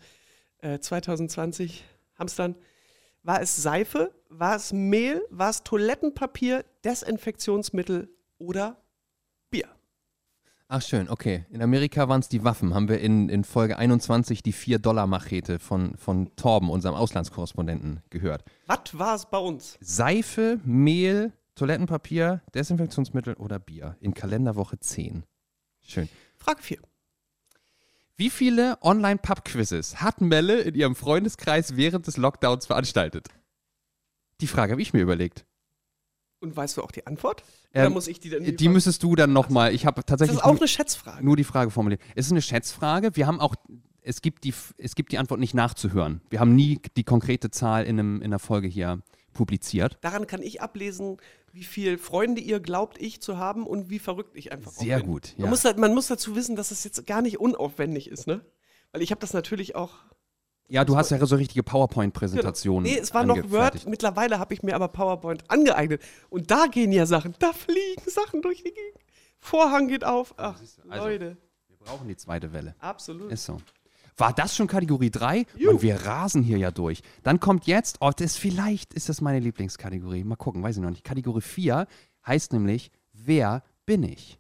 äh, 0.60 0.80
2020, 0.80 1.84
Hamstern. 2.18 2.56
War 3.24 3.42
es 3.42 3.58
Seife, 3.58 4.14
war 4.30 4.56
es 4.56 4.72
Mehl, 4.72 5.22
war 5.30 5.50
es 5.50 5.64
Toilettenpapier, 5.64 6.64
Desinfektionsmittel 6.86 8.10
oder? 8.38 8.78
Ach 10.70 10.82
schön, 10.82 11.08
okay. 11.08 11.46
In 11.50 11.62
Amerika 11.62 12.10
waren 12.10 12.20
es 12.20 12.28
die 12.28 12.44
Waffen. 12.44 12.74
Haben 12.74 12.90
wir 12.90 13.00
in, 13.00 13.30
in 13.30 13.46
Folge 13.46 13.78
21 13.78 14.44
die 14.44 14.54
4-Dollar-Machete 14.54 15.60
von, 15.60 15.96
von 15.96 16.36
Torben, 16.36 16.70
unserem 16.70 16.96
Auslandskorrespondenten, 16.96 18.02
gehört. 18.10 18.44
Was 18.66 19.00
war 19.00 19.16
es 19.16 19.26
bei 19.28 19.38
uns? 19.38 19.78
Seife, 19.80 20.60
Mehl, 20.66 21.32
Toilettenpapier, 21.56 22.42
Desinfektionsmittel 22.54 23.36
oder 23.36 23.60
Bier 23.60 23.96
in 24.02 24.14
Kalenderwoche 24.14 24.78
10. 24.78 25.24
Schön. 25.82 26.10
Frage 26.36 26.62
4. 26.62 26.80
Wie 28.18 28.30
viele 28.30 28.78
Online-Pub-Quizzes 28.82 30.02
hat 30.02 30.20
Melle 30.20 30.60
in 30.62 30.76
ihrem 30.76 30.96
Freundeskreis 30.96 31.78
während 31.78 32.08
des 32.08 32.18
Lockdowns 32.18 32.66
veranstaltet? 32.66 33.30
Die 34.42 34.48
Frage 34.48 34.74
habe 34.74 34.82
ich 34.82 34.92
mir 34.92 35.02
überlegt. 35.02 35.47
Und 36.40 36.56
weißt 36.56 36.78
du 36.78 36.84
auch 36.84 36.92
die 36.92 37.06
Antwort? 37.08 37.44
Oder 37.74 37.86
Ähm, 37.86 37.94
muss 37.94 38.08
ich 38.08 38.20
die 38.20 38.30
dann 38.30 38.44
Die 38.44 38.70
müsstest 38.70 39.02
du 39.04 39.16
dann 39.16 39.34
nochmal. 39.34 39.74
Ich 39.74 39.86
habe 39.86 39.96
Das 40.02 40.06
tatsächlich 40.06 40.38
ist 40.38 40.44
auch 40.44 40.56
eine 40.58 40.68
Schätzfrage. 40.68 41.26
nur 41.26 41.36
die 41.36 41.44
Frage 41.44 41.72
formuliert. 41.72 42.02
Es 42.16 42.28
ist 42.28 42.32
eine 42.32 42.42
Schätzfrage. 42.42 43.16
Wir 43.16 43.26
haben 43.26 43.40
auch, 43.40 43.56
es 44.02 44.22
gibt 44.22 44.44
die, 44.44 44.54
es 44.78 44.94
gibt 44.96 45.12
die 45.12 45.18
Antwort 45.18 45.40
nicht 45.40 45.54
nachzuhören. 45.56 46.22
Wir 46.30 46.40
haben 46.40 46.56
nie 46.56 46.80
die 46.96 47.04
konkrete 47.04 47.50
Zahl 47.50 47.86
in, 47.86 48.00
einem, 48.00 48.22
in 48.22 48.30
der 48.30 48.40
Folge 48.40 48.68
hier 48.68 49.02
publiziert. 49.34 49.98
Daran 50.02 50.28
kann 50.28 50.42
ich 50.42 50.62
ablesen, 50.62 51.18
wie 51.54 51.64
viel 51.64 51.98
Freunde 51.98 52.40
ihr 52.42 52.60
glaubt, 52.60 53.00
ich 53.02 53.20
zu 53.22 53.38
haben 53.38 53.66
und 53.66 53.90
wie 53.90 54.00
verrückt 54.00 54.36
ich 54.36 54.52
einfach 54.52 54.72
auch 54.72 54.80
Sehr 54.82 54.98
bin. 55.00 55.08
gut. 55.08 55.34
Ja. 55.38 55.42
Man, 55.42 55.50
muss, 55.50 55.62
da- 55.64 55.74
man 55.76 55.94
muss 55.96 56.08
dazu 56.08 56.36
wissen, 56.36 56.56
dass 56.56 56.70
es 56.72 56.84
jetzt 56.84 57.06
gar 57.08 57.22
nicht 57.24 57.40
unaufwendig 57.40 58.10
ist, 58.10 58.28
ne? 58.28 58.42
Weil 58.92 59.02
ich 59.02 59.10
habe 59.12 59.22
das 59.22 59.34
natürlich 59.34 59.76
auch. 59.76 59.96
Ja, 60.70 60.84
du 60.84 60.98
hast 60.98 61.12
ja 61.12 61.26
so 61.26 61.36
richtige 61.38 61.64
PowerPoint-Präsentationen. 61.64 62.84
Nee, 62.84 63.00
es 63.00 63.14
war 63.14 63.24
noch 63.26 63.38
Word. 63.52 63.88
Mittlerweile 63.88 64.38
habe 64.40 64.54
ich 64.54 64.64
mir 64.64 64.76
aber 64.76 64.90
PowerPoint 64.90 65.50
angeeignet. 65.50 66.02
Und 66.30 66.52
da 66.52 66.68
gehen 66.68 66.92
ja 66.92 67.06
Sachen, 67.06 67.36
da 67.40 67.54
fliegen 67.54 68.04
Sachen 68.10 68.42
durch 68.42 68.58
die 68.58 68.74
Gegend. 68.74 69.00
Vorhang 69.40 69.88
geht 69.88 70.04
auf. 70.04 70.34
Ach, 70.38 70.60
Also- 70.90 71.06
Leute. 71.06 71.38
Wir 71.70 71.78
brauchen 71.78 72.08
die 72.10 72.18
zweite 72.18 72.52
Welle. 72.52 72.76
Absolut. 72.80 73.32
Ist 73.32 73.46
so. 73.46 73.58
War 74.18 74.34
das 74.34 74.56
schon 74.56 74.68
Kategorie 74.68 75.12
3? 75.12 75.46
Und 75.70 75.82
wir 75.84 75.96
rasen 76.06 76.42
hier 76.44 76.58
ja 76.58 76.72
durch. 76.72 77.02
Dann 77.24 77.40
kommt 77.40 77.68
jetzt, 77.68 77.98
oh, 78.02 78.12
das 78.14 78.36
vielleicht 78.36 78.94
ist 78.94 79.08
das 79.10 79.22
meine 79.22 79.40
Lieblingskategorie. 79.40 80.24
Mal 80.24 80.36
gucken, 80.36 80.64
weiß 80.64 80.78
ich 80.78 80.82
noch 80.82 80.90
nicht. 80.90 81.04
Kategorie 81.04 81.42
4 81.42 81.88
heißt 82.26 82.52
nämlich, 82.52 82.92
wer 83.14 83.64
bin 83.86 84.04
ich? 84.04 84.40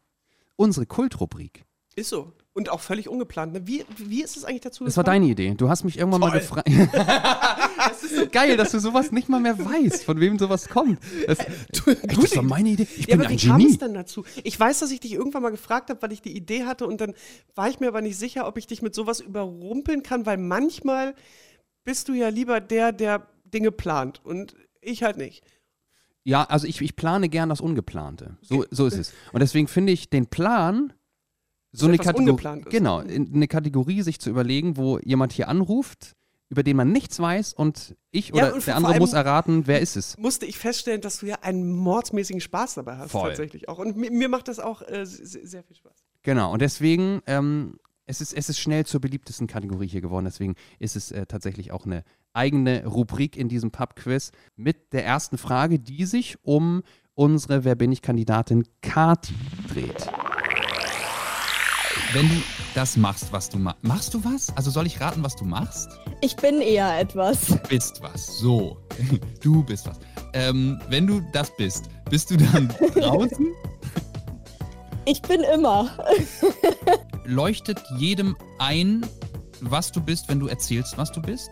Unsere 0.55 0.88
Kultrubrik. 0.88 1.63
Ist 1.95 2.09
so. 2.09 2.34
Und 2.58 2.70
auch 2.70 2.80
völlig 2.80 3.08
ungeplant. 3.08 3.53
Ne? 3.53 3.68
Wie, 3.68 3.86
wie 3.97 4.24
ist 4.24 4.36
es 4.36 4.43
eigentlich 4.43 4.62
dazu 4.62 4.84
Das 4.84 4.97
war 4.97 5.03
gekommen? 5.03 5.22
deine 5.22 5.32
Idee. 5.32 5.53
Du 5.55 5.70
hast 5.70 5.84
mich 5.84 5.97
irgendwann 5.99 6.22
mal 6.22 6.32
Toll. 6.32 6.39
gefragt. 6.39 6.68
das 7.78 8.03
ist 8.03 8.16
so 8.16 8.28
geil, 8.32 8.58
dass 8.58 8.72
du 8.72 8.80
sowas 8.80 9.12
nicht 9.12 9.30
mal 9.30 9.39
mehr 9.39 9.58
weißt, 9.60 10.03
von 10.03 10.20
wem 10.20 10.39
sowas 10.39 10.68
kommt. 10.68 10.99
Das, 11.28 11.38
Echt, 11.39 12.18
das 12.18 12.36
war 12.36 12.41
meine 12.41 12.70
Idee. 12.70 12.88
Ich 12.97 13.08
Ja, 13.08 13.16
bin 13.16 13.26
aber 13.26 13.30
ein 13.30 13.39
wie 13.39 13.47
kam 13.47 13.58
es 13.62 13.66
Genie. 13.68 13.78
denn 13.78 13.93
dazu? 13.93 14.26
Ich 14.43 14.60
weiß, 14.60 14.80
dass 14.80 14.89
ich 14.89 14.99
dich 14.99 15.14
irgendwann 15.14 15.43
mal 15.43 15.51
gefragt 15.51 15.91
habe, 15.91 16.01
weil 16.01 16.12
ich 16.12 16.24
die 16.24 16.36
Idee 16.36 16.66
hatte 16.66 16.88
und 16.88 16.99
dann 16.99 17.14
war 17.53 17.70
ich 17.70 17.80
mir 17.80 17.88
aber 17.89 18.01
nicht 18.01 18.18
sicher, 18.18 18.47
ob 18.47 18.58
ich 18.58 18.66
dich 18.66 18.82
mit 18.82 18.95
sowas 18.95 19.20
überrumpeln 19.20 20.01
kann, 20.01 20.26
weil 20.26 20.38
manchmal 20.38 21.14
bist 21.84 22.08
du 22.10 22.14
ja 22.14 22.30
lieber 22.30 22.60
der, 22.60 22.91
der 22.91 23.28
Dinge 23.45 23.72
plant 23.72 24.20
und 24.26 24.55
ich 24.82 25.03
halt 25.03 25.18
nicht. 25.18 25.43
Ja, 26.24 26.43
also 26.43 26.66
ich, 26.68 26.82
ich 26.82 26.95
plane 26.95 27.30
gern 27.30 27.49
das 27.49 27.62
Ungeplante. 27.62 28.38
So, 28.41 28.66
so 28.72 28.88
ist 28.88 28.97
es. 28.97 29.14
Und 29.32 29.41
deswegen 29.41 29.68
finde 29.68 29.93
ich 29.93 30.10
den 30.10 30.26
Plan 30.26 30.91
so 31.78 31.88
eine 31.88 31.97
Kategorie, 31.97 32.63
genau, 32.69 32.99
in, 33.01 33.34
eine 33.34 33.47
Kategorie 33.47 34.01
sich 34.01 34.19
zu 34.19 34.30
überlegen, 34.30 34.78
wo 34.78 34.99
jemand 34.99 35.34
hier 35.34 35.47
anruft, 35.47 36.15
über 36.49 36.63
den 36.63 36.78
man 36.78 36.91
nichts 36.91 37.19
weiß 37.19 37.53
und 37.53 37.95
ich 38.11 38.30
Ja, 38.30 38.36
oder 38.36 38.55
und 38.55 38.61
vor 38.61 38.65
der 38.65 38.75
andere 38.78 38.97
muss 38.99 39.13
erraten, 39.13 39.67
wer 39.67 39.82
ist 39.82 39.97
es. 39.97 40.17
Musste 40.17 40.45
ich 40.45 40.57
feststellen, 40.57 41.01
dass 41.01 41.19
du 41.19 41.25
ja 41.25 41.36
einen 41.41 41.71
mordsmäßigen 41.75 42.41
Spaß 42.41 42.75
dabei 42.75 42.97
hast, 42.97 43.11
Voll. 43.11 43.30
tatsächlich 43.30 43.69
auch. 43.69 43.80
Und 43.80 43.97
mir, 43.97 44.11
mir 44.11 44.30
macht 44.30 44.47
das 44.47 44.59
auch 44.59 44.82
äh, 44.82 45.05
sehr, 45.05 45.45
sehr 45.45 45.63
viel 45.63 45.75
Spaß. 45.75 46.05
Genau, 46.23 46.53
und 46.53 46.61
deswegen, 46.61 47.21
ähm, 47.28 47.78
es, 48.05 48.21
ist, 48.21 48.34
es 48.34 48.49
ist 48.49 48.59
schnell 48.59 48.86
zur 48.86 49.01
beliebtesten 49.01 49.47
Kategorie 49.47 49.88
hier 49.88 50.01
geworden. 50.01 50.25
Deswegen 50.25 50.55
ist 50.80 50.95
es 50.95 51.11
äh, 51.11 51.25
tatsächlich 51.25 51.71
auch 51.71 51.86
eine 51.86 52.03
eigene 52.34 52.86
Rubrik 52.86 53.36
in 53.36 53.49
diesem 53.49 53.71
Pub-Quiz 53.71 54.32
mit 54.55 54.93
der 54.93 55.05
ersten 55.05 55.38
Frage, 55.38 55.80
die 55.80 56.05
sich 56.05 56.38
um 56.43 56.84
unsere 57.13 57.63
Wer 57.63 57.75
bin 57.75 57.91
ich 57.91 58.01
Kandidatin 58.01 58.63
Kati 58.82 59.34
dreht. 59.73 60.07
Wenn 62.14 62.30
du 62.30 62.36
das 62.74 62.95
machst, 62.95 63.34
was 63.34 63.49
du 63.49 63.60
machst. 63.60 63.84
Machst 63.84 64.14
du 64.14 64.24
was? 64.24 64.55
Also 64.55 64.72
soll 64.72 64.86
ich 64.86 65.01
raten, 65.01 65.24
was 65.24 65.36
du 65.36 65.43
machst? 65.43 65.89
Ich 66.22 66.36
bin 66.38 66.62
eher 66.62 66.97
etwas. 66.99 67.58
Bist 67.70 68.01
was. 68.01 68.39
So. 68.39 68.78
Du 69.41 69.64
bist 69.64 69.88
was. 69.88 69.99
Ähm, 70.34 70.80
wenn 70.89 71.05
du 71.05 71.22
das 71.34 71.55
bist, 71.58 71.89
bist 72.10 72.32
du 72.32 72.38
dann 72.38 72.70
draußen? 72.95 73.47
Ich 75.05 75.22
bin 75.22 75.41
immer. 75.41 75.89
Leuchtet 77.26 77.80
jedem 77.97 78.36
ein, 78.60 79.05
was 79.62 79.91
du 79.91 80.01
bist, 80.01 80.28
wenn 80.30 80.39
du 80.39 80.47
erzählst, 80.47 80.97
was 80.97 81.12
du 81.12 81.22
bist? 81.22 81.49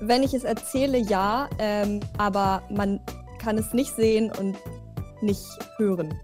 Wenn 0.00 0.22
ich 0.22 0.32
es 0.34 0.44
erzähle, 0.44 0.98
ja, 0.98 1.48
ähm, 1.58 2.00
aber 2.18 2.62
man 2.70 3.00
kann 3.38 3.58
es 3.58 3.72
nicht 3.72 3.94
sehen 3.94 4.32
und 4.38 4.56
nicht 5.20 5.44
hören. 5.76 6.14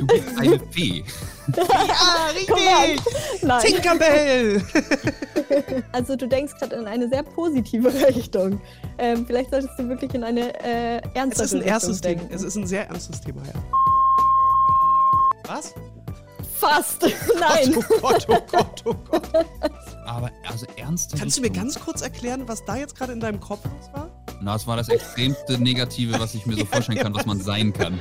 Du 0.00 0.06
bist 0.06 0.38
eine 0.38 0.58
Fee. 0.70 1.04
Ja, 1.56 2.54
mal. 2.54 2.96
Nein. 3.42 3.62
Tinkerbell! 3.62 4.62
Also 5.92 6.14
du 6.14 6.28
denkst 6.28 6.52
gerade 6.60 6.76
in 6.76 6.86
eine 6.86 7.08
sehr 7.08 7.24
positive 7.24 7.92
Richtung. 8.14 8.60
Ähm, 8.98 9.26
vielleicht 9.26 9.50
solltest 9.50 9.76
du 9.78 9.88
wirklich 9.88 10.14
in 10.14 10.22
eine 10.22 10.54
äh, 10.62 10.98
es 10.98 11.10
ernstere 11.14 11.44
ist 11.44 11.52
ein 11.52 11.58
Richtung 11.58 11.72
erstes 11.72 12.00
Thema. 12.00 12.14
denken. 12.20 12.34
Es 12.34 12.42
ist 12.42 12.56
ein 12.56 12.66
sehr 12.68 12.88
ernstes 12.88 13.20
Thema, 13.20 13.42
ja. 13.44 13.52
Was? 15.48 15.74
Fast. 16.54 17.02
Nein. 17.40 17.74
Oh 17.76 18.00
Gott, 18.00 18.26
oh 18.28 18.38
Gott, 18.52 18.82
oh 18.84 18.94
Gott. 19.10 19.28
Aber 20.06 20.30
also 20.48 20.66
ernste 20.76 21.16
Kannst 21.16 21.36
du 21.36 21.40
mir 21.40 21.48
Richtung. 21.48 21.64
ganz 21.64 21.80
kurz 21.80 22.02
erklären, 22.02 22.44
was 22.46 22.64
da 22.64 22.76
jetzt 22.76 22.94
gerade 22.96 23.12
in 23.12 23.18
deinem 23.20 23.40
Kopf 23.40 23.64
los 23.64 23.92
war? 23.92 24.08
Na, 24.40 24.52
das 24.52 24.66
war 24.68 24.76
das 24.76 24.88
extremste 24.88 25.58
Negative, 25.58 26.18
was 26.20 26.34
ich 26.34 26.46
mir 26.46 26.54
so 26.56 26.64
vorstellen 26.64 26.98
kann, 26.98 27.14
was 27.14 27.26
man 27.26 27.40
sein 27.40 27.72
kann. 27.72 28.00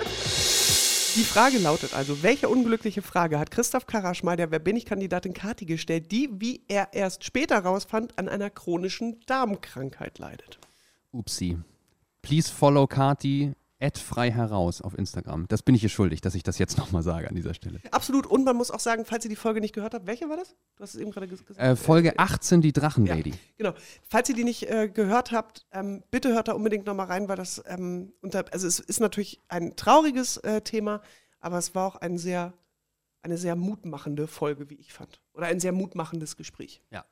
Die 1.19 1.25
Frage 1.25 1.57
lautet 1.57 1.93
also, 1.93 2.23
welche 2.23 2.47
unglückliche 2.47 3.01
Frage 3.01 3.39
hat 3.39 3.51
Christoph 3.51 3.85
Karasch 3.85 4.23
mal 4.23 4.37
der 4.37 4.51
Wer 4.51 4.59
bin 4.59 4.77
ich 4.77 4.85
Kandidatin 4.85 5.33
Kati 5.33 5.65
gestellt, 5.65 6.13
die, 6.13 6.29
wie 6.31 6.63
er 6.69 6.93
erst 6.93 7.25
später 7.25 7.59
rausfand, 7.59 8.17
an 8.17 8.29
einer 8.29 8.49
chronischen 8.49 9.19
Darmkrankheit 9.25 10.17
leidet? 10.17 10.59
Upsi. 11.11 11.57
Please 12.21 12.49
follow 12.49 12.87
Kati 12.87 13.51
at 13.51 13.57
frei 13.97 14.29
heraus 14.31 14.81
auf 14.81 14.97
Instagram. 14.97 15.47
Das 15.47 15.61
bin 15.63 15.73
ich 15.73 15.83
ihr 15.83 15.89
schuldig, 15.89 16.19
dass 16.21 16.35
ich 16.35 16.43
das 16.43 16.57
jetzt 16.59 16.77
nochmal 16.77 17.01
sage 17.01 17.29
an 17.29 17.35
dieser 17.35 17.53
Stelle. 17.53 17.79
Absolut. 17.91 18.27
Und 18.27 18.43
man 18.43 18.55
muss 18.55 18.71
auch 18.71 18.79
sagen, 18.79 19.05
falls 19.05 19.23
ihr 19.25 19.29
die 19.29 19.35
Folge 19.35 19.61
nicht 19.61 19.73
gehört 19.73 19.93
habt, 19.93 20.05
welche 20.05 20.27
war 20.29 20.35
das? 20.37 20.55
Du 20.75 20.83
hast 20.83 20.95
es 20.95 21.01
eben 21.01 21.11
gerade 21.11 21.27
ges- 21.27 21.43
gesagt. 21.45 21.59
Äh, 21.59 21.75
Folge 21.75 22.17
18, 22.19 22.61
die 22.61 22.73
Drachenlady. 22.73 23.33
Genau. 23.57 23.73
Falls 24.07 24.27
ihr 24.29 24.35
die 24.35 24.43
nicht 24.43 24.69
äh, 24.69 24.89
gehört 24.89 25.31
habt, 25.31 25.65
ähm, 25.71 26.03
bitte 26.11 26.29
hört 26.33 26.49
da 26.49 26.53
unbedingt 26.53 26.85
nochmal 26.85 27.07
rein, 27.07 27.27
weil 27.29 27.37
das 27.37 27.63
ähm, 27.67 28.11
unter, 28.21 28.45
also 28.51 28.67
es 28.67 28.79
ist 28.79 28.99
natürlich 28.99 29.39
ein 29.47 29.75
trauriges 29.75 30.37
äh, 30.37 30.61
Thema, 30.61 31.01
aber 31.39 31.57
es 31.57 31.73
war 31.73 31.87
auch 31.87 31.95
ein 31.95 32.17
sehr, 32.17 32.53
eine 33.21 33.37
sehr 33.37 33.55
mutmachende 33.55 34.27
Folge, 34.27 34.69
wie 34.69 34.75
ich 34.75 34.91
fand. 34.91 35.21
Oder 35.33 35.47
ein 35.47 35.59
sehr 35.61 35.71
mutmachendes 35.71 36.35
Gespräch. 36.35 36.81
Ja. 36.91 37.05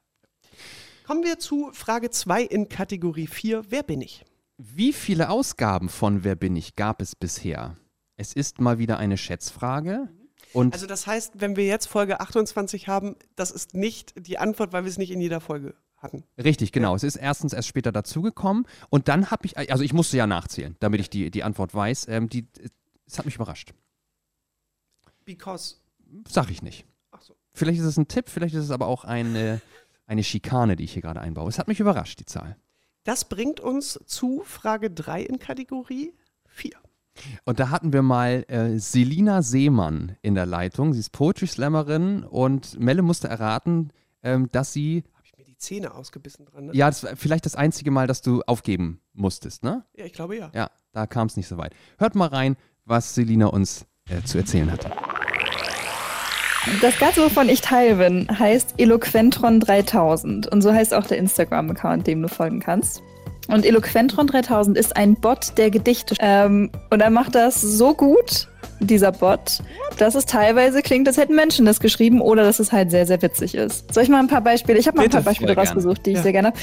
Kommen 1.05 1.23
wir 1.23 1.39
zu 1.39 1.69
Frage 1.71 2.09
2 2.09 2.43
in 2.43 2.67
Kategorie 2.67 3.27
4. 3.27 3.63
Wer 3.69 3.83
bin 3.83 4.01
ich? 4.01 4.25
Wie 4.57 4.91
viele 4.91 5.29
Ausgaben 5.29 5.87
von 5.87 6.23
Wer 6.23 6.35
bin 6.35 6.55
ich 6.55 6.75
gab 6.75 7.01
es 7.01 7.15
bisher? 7.15 7.77
Es 8.15 8.33
ist 8.33 8.59
mal 8.59 8.79
wieder 8.79 8.97
eine 8.97 9.17
Schätzfrage. 9.17 10.09
Und 10.53 10.73
Also 10.73 10.87
das 10.87 11.05
heißt, 11.05 11.33
wenn 11.39 11.55
wir 11.55 11.65
jetzt 11.65 11.87
Folge 11.87 12.19
28 12.19 12.87
haben, 12.87 13.15
das 13.35 13.51
ist 13.51 13.75
nicht 13.75 14.13
die 14.17 14.39
Antwort, 14.39 14.73
weil 14.73 14.83
wir 14.83 14.89
es 14.89 14.97
nicht 14.97 15.11
in 15.11 15.21
jeder 15.21 15.41
Folge 15.41 15.75
hatten. 15.97 16.23
richtig, 16.37 16.71
genau. 16.71 16.95
Es 16.95 17.03
ist 17.03 17.15
erstens 17.15 17.53
erst 17.53 17.67
später 17.67 17.91
dazugekommen. 17.91 18.65
Und 18.89 19.07
dann 19.07 19.29
habe 19.29 19.45
ich, 19.45 19.57
also 19.57 19.83
ich 19.83 19.93
musste 19.93 20.17
ja 20.17 20.27
nachzählen, 20.27 20.75
damit 20.79 21.01
ich 21.01 21.09
die, 21.09 21.29
die 21.31 21.43
Antwort 21.43 21.73
weiß. 21.73 22.07
Ähm, 22.07 22.29
die, 22.29 22.47
es 23.05 23.17
hat 23.17 23.25
mich 23.25 23.35
überrascht. 23.35 23.73
Because. 25.25 25.75
Sag 26.27 26.49
ich 26.49 26.61
nicht. 26.61 26.85
Ach 27.11 27.21
so. 27.21 27.35
Vielleicht 27.53 27.79
ist 27.79 27.85
es 27.85 27.97
ein 27.97 28.07
Tipp, 28.07 28.29
vielleicht 28.29 28.55
ist 28.55 28.63
es 28.63 28.71
aber 28.71 28.87
auch 28.87 29.03
eine, 29.03 29.61
eine 30.05 30.23
Schikane, 30.23 30.75
die 30.75 30.83
ich 30.83 30.93
hier 30.93 31.01
gerade 31.01 31.19
einbaue. 31.21 31.49
Es 31.49 31.59
hat 31.59 31.67
mich 31.67 31.79
überrascht, 31.79 32.19
die 32.19 32.25
Zahl. 32.25 32.57
Das 33.07 33.23
bringt 33.23 33.61
uns 33.61 33.97
zu 34.05 34.41
Frage 34.43 34.91
3 34.91 35.21
in 35.21 35.39
Kategorie 35.39 36.13
4. 36.47 36.71
Und 37.45 37.57
da 37.57 37.69
hatten 37.69 37.93
wir 37.93 38.01
mal 38.01 38.43
äh, 38.49 38.79
Selina 38.79 39.43
Seemann 39.43 40.17
in 40.21 40.35
der 40.35 40.45
Leitung. 40.45 40.91
Sie 40.91 40.99
ist 40.99 41.13
Poetry 41.13 41.47
Slammerin 41.47 42.25
und 42.25 42.77
Melle 42.77 43.03
musste 43.03 43.29
erraten, 43.29 43.93
ähm, 44.23 44.49
dass 44.51 44.73
sie, 44.73 45.05
Habe 45.13 45.23
ich 45.23 45.37
mir 45.37 45.45
die 45.45 45.55
Zähne 45.55 45.93
ausgebissen 45.93 46.47
dran, 46.47 46.65
ne? 46.65 46.73
ja, 46.73 46.87
das 46.87 47.05
war 47.05 47.15
vielleicht 47.15 47.45
das 47.45 47.55
einzige 47.55 47.91
Mal, 47.91 48.07
dass 48.07 48.21
du 48.21 48.41
aufgeben 48.41 48.99
musstest, 49.13 49.63
ne? 49.63 49.85
Ja, 49.95 50.03
ich 50.03 50.11
glaube 50.11 50.35
ja. 50.35 50.51
Ja, 50.53 50.69
da 50.91 51.07
kam 51.07 51.27
es 51.27 51.37
nicht 51.37 51.47
so 51.47 51.57
weit. 51.57 51.73
Hört 51.99 52.13
mal 52.13 52.27
rein, 52.27 52.57
was 52.83 53.15
Selina 53.15 53.47
uns 53.47 53.85
äh, 54.09 54.21
zu 54.23 54.37
erzählen 54.37 54.69
hat. 54.69 55.16
Das 56.81 56.97
Ganze, 56.99 57.23
wovon 57.23 57.49
ich 57.49 57.61
Teil 57.61 57.95
bin, 57.95 58.27
heißt 58.39 58.75
Eloquentron 58.77 59.59
3000 59.59 60.47
und 60.47 60.61
so 60.61 60.71
heißt 60.73 60.93
auch 60.93 61.07
der 61.07 61.17
Instagram-Account, 61.17 62.05
dem 62.05 62.21
du 62.21 62.27
folgen 62.27 62.59
kannst. 62.59 63.01
Und 63.47 63.65
Eloquentron 63.65 64.27
3000 64.27 64.77
ist 64.77 64.95
ein 64.97 65.15
Bot, 65.15 65.57
der 65.57 65.71
Gedichte 65.71 66.15
ähm, 66.19 66.69
und 66.91 67.01
er 67.01 67.09
macht 67.09 67.33
das 67.33 67.61
so 67.61 67.93
gut, 67.93 68.47
dieser 68.79 69.11
Bot, 69.11 69.59
dass 69.97 70.13
es 70.15 70.25
teilweise 70.25 70.81
klingt, 70.83 71.07
als 71.07 71.17
hätten 71.17 71.33
Menschen 71.35 71.65
das 71.65 71.79
geschrieben 71.79 72.21
oder 72.21 72.43
dass 72.43 72.59
es 72.59 72.71
halt 72.71 72.91
sehr, 72.91 73.07
sehr 73.07 73.21
witzig 73.23 73.55
ist. 73.55 73.91
Soll 73.93 74.03
ich 74.03 74.09
mal 74.09 74.19
ein 74.19 74.27
paar 74.27 74.41
Beispiele? 74.41 74.77
Ich 74.77 74.87
habe 74.87 74.97
mal 74.97 75.03
ein 75.05 75.09
paar 75.09 75.21
Beispiele 75.23 75.55
rausgesucht, 75.55 76.05
die 76.05 76.11
ich 76.11 76.17
Ja. 76.17 76.23
sehr 76.23 76.31
gerne 76.33 76.49
habe. 76.49 76.57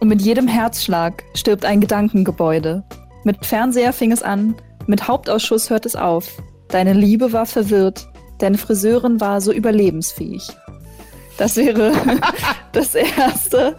Und 0.00 0.08
mit 0.08 0.22
jedem 0.22 0.48
Herzschlag 0.48 1.24
stirbt 1.34 1.64
ein 1.66 1.80
Gedankengebäude. 1.80 2.84
Mit 3.24 3.44
Fernseher 3.44 3.92
fing 3.92 4.12
es 4.12 4.22
an, 4.22 4.54
mit 4.86 5.08
Hauptausschuss 5.08 5.68
hört 5.68 5.84
es 5.84 5.94
auf. 5.96 6.30
Deine 6.68 6.92
Liebe 6.94 7.32
war 7.32 7.44
verwirrt, 7.46 8.08
deine 8.38 8.58
Friseurin 8.58 9.20
war 9.20 9.40
so 9.40 9.52
überlebensfähig. 9.52 10.48
Das 11.36 11.56
wäre 11.56 11.92
das 12.72 12.94
Erste. 12.94 13.76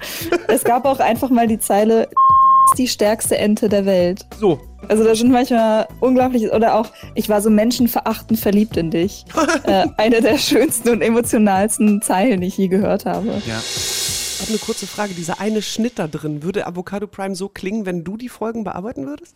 Es 0.47 0.63
gab 0.63 0.85
auch 0.85 0.99
einfach 0.99 1.29
mal 1.29 1.47
die 1.47 1.59
Zeile, 1.59 2.03
ist 2.03 2.77
die 2.77 2.87
stärkste 2.87 3.37
Ente 3.37 3.69
der 3.69 3.85
Welt. 3.85 4.25
So. 4.39 4.59
Also 4.87 5.03
da 5.03 5.13
sind 5.13 5.31
manchmal 5.31 5.87
unglaublich, 5.99 6.51
oder 6.51 6.75
auch, 6.75 6.87
ich 7.13 7.27
war 7.27 7.41
so 7.41 7.49
menschenverachtend 7.49 8.39
verliebt 8.39 8.77
in 8.77 8.91
dich. 8.91 9.25
äh, 9.63 9.87
eine 9.97 10.21
der 10.21 10.37
schönsten 10.37 10.89
und 10.89 11.01
emotionalsten 11.01 12.01
Zeilen, 12.01 12.41
die 12.41 12.47
ich 12.47 12.57
je 12.57 12.69
gehört 12.69 13.05
habe. 13.05 13.27
Ja. 13.45 13.61
Ich 13.61 14.41
habe 14.41 14.51
eine 14.51 14.59
kurze 14.59 14.87
Frage. 14.87 15.13
Dieser 15.13 15.41
eine 15.41 15.61
Schnitt 15.61 15.99
da 15.99 16.07
drin, 16.07 16.43
würde 16.43 16.65
Avocado 16.65 17.07
Prime 17.07 17.35
so 17.35 17.49
klingen, 17.49 17.85
wenn 17.85 18.05
du 18.05 18.15
die 18.15 18.29
Folgen 18.29 18.63
bearbeiten 18.63 19.05
würdest? 19.05 19.35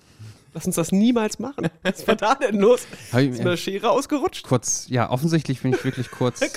Lass 0.53 0.65
uns 0.65 0.75
das 0.75 0.91
niemals 0.91 1.39
machen. 1.39 1.67
Was 1.81 2.07
war 2.07 2.15
da 2.15 2.35
denn 2.35 2.59
los? 2.59 2.85
Hab 3.11 3.21
ich, 3.21 3.31
Ist 3.31 3.41
eine 3.41 3.53
äh, 3.53 3.57
Schere 3.57 3.89
ausgerutscht? 3.89 4.45
kurz, 4.45 4.85
ja, 4.89 5.09
offensichtlich 5.09 5.61
bin 5.61 5.73
ich 5.73 5.83
wirklich 5.83 6.11
kurz. 6.11 6.41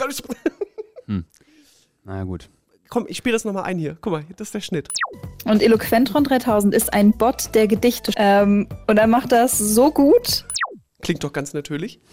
Ich, 1.09 1.23
Na 2.05 2.25
gut. 2.25 2.49
komm, 2.89 3.07
ich 3.09 3.17
spiele 3.17 3.33
das 3.35 3.45
nochmal 3.45 3.65
ein 3.65 3.79
hier. 3.79 3.97
Guck 4.01 4.13
mal, 4.13 4.25
das 4.37 4.49
ist 4.49 4.55
der 4.55 4.61
Schnitt. 4.61 4.89
Und 5.45 5.63
Eloquentron 5.63 6.25
3000 6.25 6.75
ist 6.75 6.93
ein 6.93 7.13
Bot, 7.13 7.55
der 7.55 7.67
Gedichte 7.69 8.13
ähm, 8.17 8.69
und 8.87 8.99
er 8.99 9.07
macht 9.07 9.33
das 9.33 9.57
so 9.59 9.91
gut. 9.93 10.45
Klingt 11.03 11.23
doch 11.25 11.33
ganz 11.33 11.53
natürlich. 11.53 12.01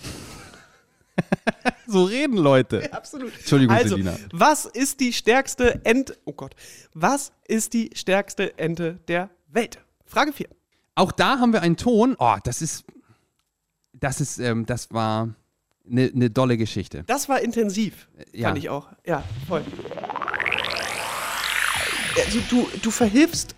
So 1.86 2.06
reden 2.06 2.38
Leute. 2.38 2.92
Absolut. 2.92 3.32
Entschuldigung, 3.38 3.76
Also, 3.76 3.90
Selina. 3.98 4.16
was 4.32 4.66
ist 4.66 5.00
die 5.00 5.14
stärkste 5.14 5.82
Ente? 5.84 6.18
Oh 6.26 6.32
Gott. 6.32 6.56
Was 6.94 7.34
ist 7.48 7.74
die 7.74 7.92
stärkste 7.94 8.58
Ente 8.58 9.00
der 9.08 9.30
Welt? 9.50 9.80
Frage 10.06 10.34
4. 10.34 10.48
Auch 10.96 11.12
da 11.12 11.40
haben 11.40 11.54
wir 11.54 11.62
einen 11.62 11.78
Ton. 11.78 12.16
Oh, 12.20 12.36
das 12.44 12.62
ist. 12.62 12.86
Das 13.94 14.20
ist, 14.20 14.40
ähm, 14.40 14.66
das 14.66 14.92
war 14.92 15.30
eine 15.90 16.12
ne 16.14 16.30
dolle 16.30 16.58
Geschichte. 16.58 17.04
Das 17.08 17.30
war 17.30 17.42
intensiv, 17.42 18.08
Ja. 18.34 18.48
fand 18.48 18.58
ich 18.58 18.70
auch. 18.70 18.88
Ja, 19.06 19.24
voll. 19.48 19.64
Also 22.18 22.40
du, 22.50 22.68
du 22.82 22.92
verhilfst 22.92 23.56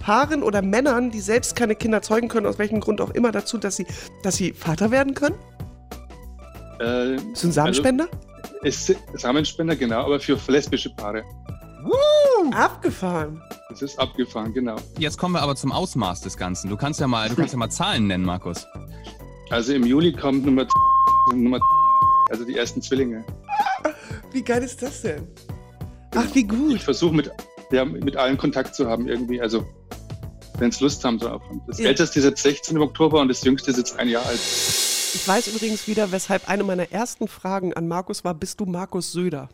Paaren 0.00 0.42
oder 0.42 0.62
Männern, 0.62 1.10
die 1.10 1.20
selbst 1.20 1.56
keine 1.56 1.74
Kinder 1.74 2.00
zeugen 2.02 2.28
können, 2.28 2.46
aus 2.46 2.58
welchem 2.58 2.80
Grund 2.80 3.00
auch 3.00 3.10
immer, 3.10 3.32
dazu, 3.32 3.58
dass 3.58 3.76
sie, 3.76 3.86
dass 4.22 4.36
sie 4.36 4.52
Vater 4.52 4.90
werden 4.90 5.14
können? 5.14 5.36
Äh, 6.80 7.16
ein 7.16 7.34
Samenspender? 7.34 8.08
ist 8.62 8.94
Samenspender, 9.14 9.76
genau, 9.76 10.04
aber 10.04 10.20
für 10.20 10.38
lesbische 10.48 10.90
Paare. 10.90 11.24
Abgefahren. 12.52 13.42
Das 13.70 13.82
ist 13.82 13.98
abgefahren, 13.98 14.52
genau. 14.54 14.76
Jetzt 14.98 15.18
kommen 15.18 15.34
wir 15.34 15.42
aber 15.42 15.54
zum 15.56 15.72
Ausmaß 15.72 16.20
des 16.22 16.36
Ganzen. 16.36 16.70
Du 16.70 16.76
kannst 16.76 17.00
ja 17.00 17.06
mal, 17.06 17.28
du 17.28 17.34
kannst 17.36 17.52
ja 17.52 17.58
mal 17.58 17.70
Zahlen 17.70 18.06
nennen, 18.06 18.24
Markus. 18.24 18.66
Also 19.50 19.72
im 19.74 19.84
Juli 19.84 20.12
kommt 20.12 20.44
Nummer, 20.46 20.66
Nummer 21.34 21.58
also 22.30 22.44
die 22.44 22.56
ersten 22.56 22.82
Zwillinge. 22.82 23.24
Wie 24.32 24.42
geil 24.42 24.62
ist 24.62 24.82
das 24.82 25.02
denn? 25.02 25.26
Ach, 26.14 26.26
wie 26.34 26.40
Ich 26.40 26.48
gut. 26.48 26.82
versuche 26.82 27.14
mit, 27.14 27.30
ja, 27.70 27.84
mit 27.84 28.16
allen 28.16 28.36
Kontakt 28.38 28.74
zu 28.74 28.88
haben 28.88 29.08
irgendwie, 29.08 29.40
also 29.40 29.64
wenn 30.58 30.70
es 30.70 30.80
Lust 30.80 31.04
haben. 31.04 31.18
So. 31.18 31.30
Und 31.50 31.62
Das 31.66 31.78
Ja. 31.78 31.88
älteste 31.88 32.18
ist 32.18 32.24
jetzt 32.24 32.42
16 32.42 32.76
im 32.76 32.82
Oktober 32.82 33.20
und 33.20 33.28
das 33.28 33.42
jüngste 33.44 33.70
ist 33.70 33.76
jetzt 33.78 33.98
ein 33.98 34.08
Jahr 34.08 34.24
alt. 34.26 34.40
Ich 34.40 35.26
weiß 35.26 35.48
übrigens 35.48 35.86
wieder, 35.86 36.12
weshalb 36.12 36.48
eine 36.48 36.64
meiner 36.64 36.90
ersten 36.92 37.28
Fragen 37.28 37.72
an 37.74 37.88
Markus 37.88 38.24
war, 38.24 38.34
bist 38.34 38.60
du 38.60 38.66
Markus 38.66 39.12
Söder? 39.12 39.48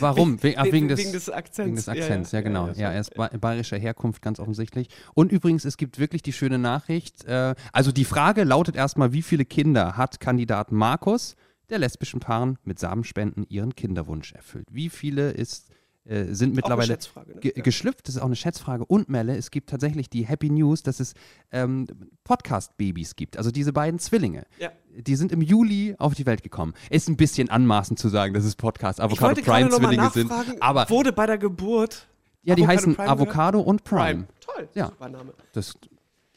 Warum? 0.00 0.42
We 0.42 0.54
ach, 0.56 0.64
wegen, 0.64 0.88
des, 0.88 0.98
wegen 0.98 1.12
des 1.12 1.28
Akzents. 1.28 1.66
Wegen 1.66 1.76
des 1.76 1.88
Akzents, 1.88 2.32
ja, 2.32 2.40
genau. 2.40 2.68
Ja, 2.68 2.74
so. 2.74 2.82
er 2.82 3.00
ist 3.00 3.14
ba 3.14 3.28
bayerischer 3.28 3.78
Herkunft, 3.78 4.22
ganz 4.22 4.40
offensichtlich. 4.40 4.88
Und 5.14 5.32
übrigens, 5.32 5.64
es 5.64 5.76
gibt 5.76 5.98
wirklich 5.98 6.22
die 6.22 6.32
schöne 6.32 6.58
Nachricht. 6.58 7.24
Äh, 7.24 7.54
also 7.72 7.92
die 7.92 8.04
Frage 8.04 8.44
lautet 8.44 8.76
erstmal, 8.76 9.12
wie 9.12 9.22
viele 9.22 9.44
Kinder 9.44 9.96
hat 9.96 10.20
Kandidat 10.20 10.72
Markus 10.72 11.36
der 11.70 11.78
lesbischen 11.78 12.20
Paaren 12.20 12.58
mit 12.64 12.78
Samenspenden 12.78 13.46
ihren 13.48 13.74
Kinderwunsch 13.74 14.32
erfüllt? 14.32 14.66
Wie 14.70 14.88
viele 14.88 15.30
ist, 15.32 15.70
äh, 16.04 16.34
sind 16.34 16.54
mittlerweile 16.54 16.98
ne? 16.98 17.40
ge 17.40 17.52
geschlüpft? 17.52 18.08
Das 18.08 18.16
ist 18.16 18.20
auch 18.20 18.26
eine 18.26 18.36
Schätzfrage. 18.36 18.84
Und 18.84 19.08
Melle, 19.08 19.36
es 19.36 19.50
gibt 19.50 19.70
tatsächlich 19.70 20.10
die 20.10 20.26
Happy 20.26 20.50
News, 20.50 20.82
dass 20.82 21.00
es 21.00 21.14
ähm, 21.50 21.86
Podcast-Babys 22.24 23.16
gibt. 23.16 23.36
Also 23.36 23.50
diese 23.50 23.72
beiden 23.72 24.00
Zwillinge. 24.00 24.44
Ja. 24.58 24.70
Die 24.94 25.16
sind 25.16 25.32
im 25.32 25.40
Juli 25.40 25.94
auf 25.98 26.14
die 26.14 26.26
Welt 26.26 26.42
gekommen. 26.42 26.74
Ist 26.90 27.08
ein 27.08 27.16
bisschen 27.16 27.50
anmaßend 27.50 27.98
zu 27.98 28.08
sagen, 28.08 28.34
dass 28.34 28.44
es 28.44 28.56
Podcast 28.56 28.98
Ich 28.98 29.04
Avocado 29.04 29.28
wollte 29.28 29.42
gerade 29.42 29.68
Prime 29.68 29.70
nochmal 29.70 30.10
Zwillinge 30.12 30.34
sind. 30.44 30.62
Aber 30.62 30.88
wurde 30.90 31.12
bei 31.12 31.26
der 31.26 31.38
Geburt 31.38 32.08
ja, 32.42 32.56
die 32.56 32.62
Avocado 32.62 32.78
heißen 32.78 32.96
Prime 32.96 33.08
Avocado 33.08 33.60
und 33.60 33.84
Prime. 33.84 34.02
Prime. 34.02 34.26
Toll, 34.40 34.68
Ja. 34.74 34.86
super 34.86 35.08
Name. 35.08 35.32
Das 35.52 35.74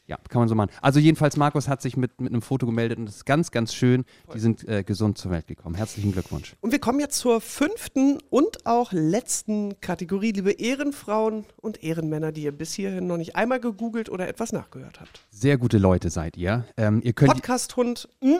ja, 0.08 0.18
kann 0.28 0.40
man 0.40 0.48
so 0.48 0.54
machen. 0.54 0.70
Also 0.80 1.00
jedenfalls, 1.00 1.36
Markus 1.36 1.68
hat 1.68 1.82
sich 1.82 1.96
mit, 1.96 2.20
mit 2.20 2.32
einem 2.32 2.42
Foto 2.42 2.64
gemeldet 2.66 2.98
und 2.98 3.06
das 3.06 3.16
ist 3.16 3.26
ganz, 3.26 3.50
ganz 3.50 3.74
schön. 3.74 4.04
Die 4.32 4.38
sind 4.38 4.66
äh, 4.68 4.84
gesund 4.84 5.18
zur 5.18 5.30
Welt 5.32 5.46
gekommen. 5.46 5.74
Herzlichen 5.74 6.12
Glückwunsch. 6.12 6.54
Und 6.60 6.70
wir 6.72 6.78
kommen 6.78 7.00
jetzt 7.00 7.18
zur 7.18 7.40
fünften 7.40 8.18
und 8.30 8.66
auch 8.66 8.92
letzten 8.92 9.80
Kategorie, 9.80 10.32
liebe 10.32 10.52
Ehrenfrauen 10.52 11.44
und 11.56 11.82
Ehrenmänner, 11.82 12.30
die 12.32 12.42
ihr 12.44 12.52
bis 12.52 12.72
hierhin 12.74 13.06
noch 13.06 13.16
nicht 13.16 13.34
einmal 13.36 13.58
gegoogelt 13.60 14.08
oder 14.08 14.28
etwas 14.28 14.52
nachgehört 14.52 15.00
habt. 15.00 15.20
Sehr 15.30 15.58
gute 15.58 15.78
Leute 15.78 16.10
seid 16.10 16.36
ihr. 16.36 16.64
Ähm, 16.76 17.00
ihr 17.02 17.12
könnt. 17.12 17.32
Podcast-Hund 17.32 18.08
mm, 18.20 18.34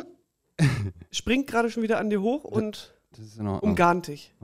springt 1.11 1.47
gerade 1.49 1.71
schon 1.71 1.83
wieder 1.83 1.99
an 1.99 2.11
dir 2.11 2.23
hoch 2.23 2.45
und 2.45 2.95
umgarnt 3.61 4.07
dich. 4.09 4.35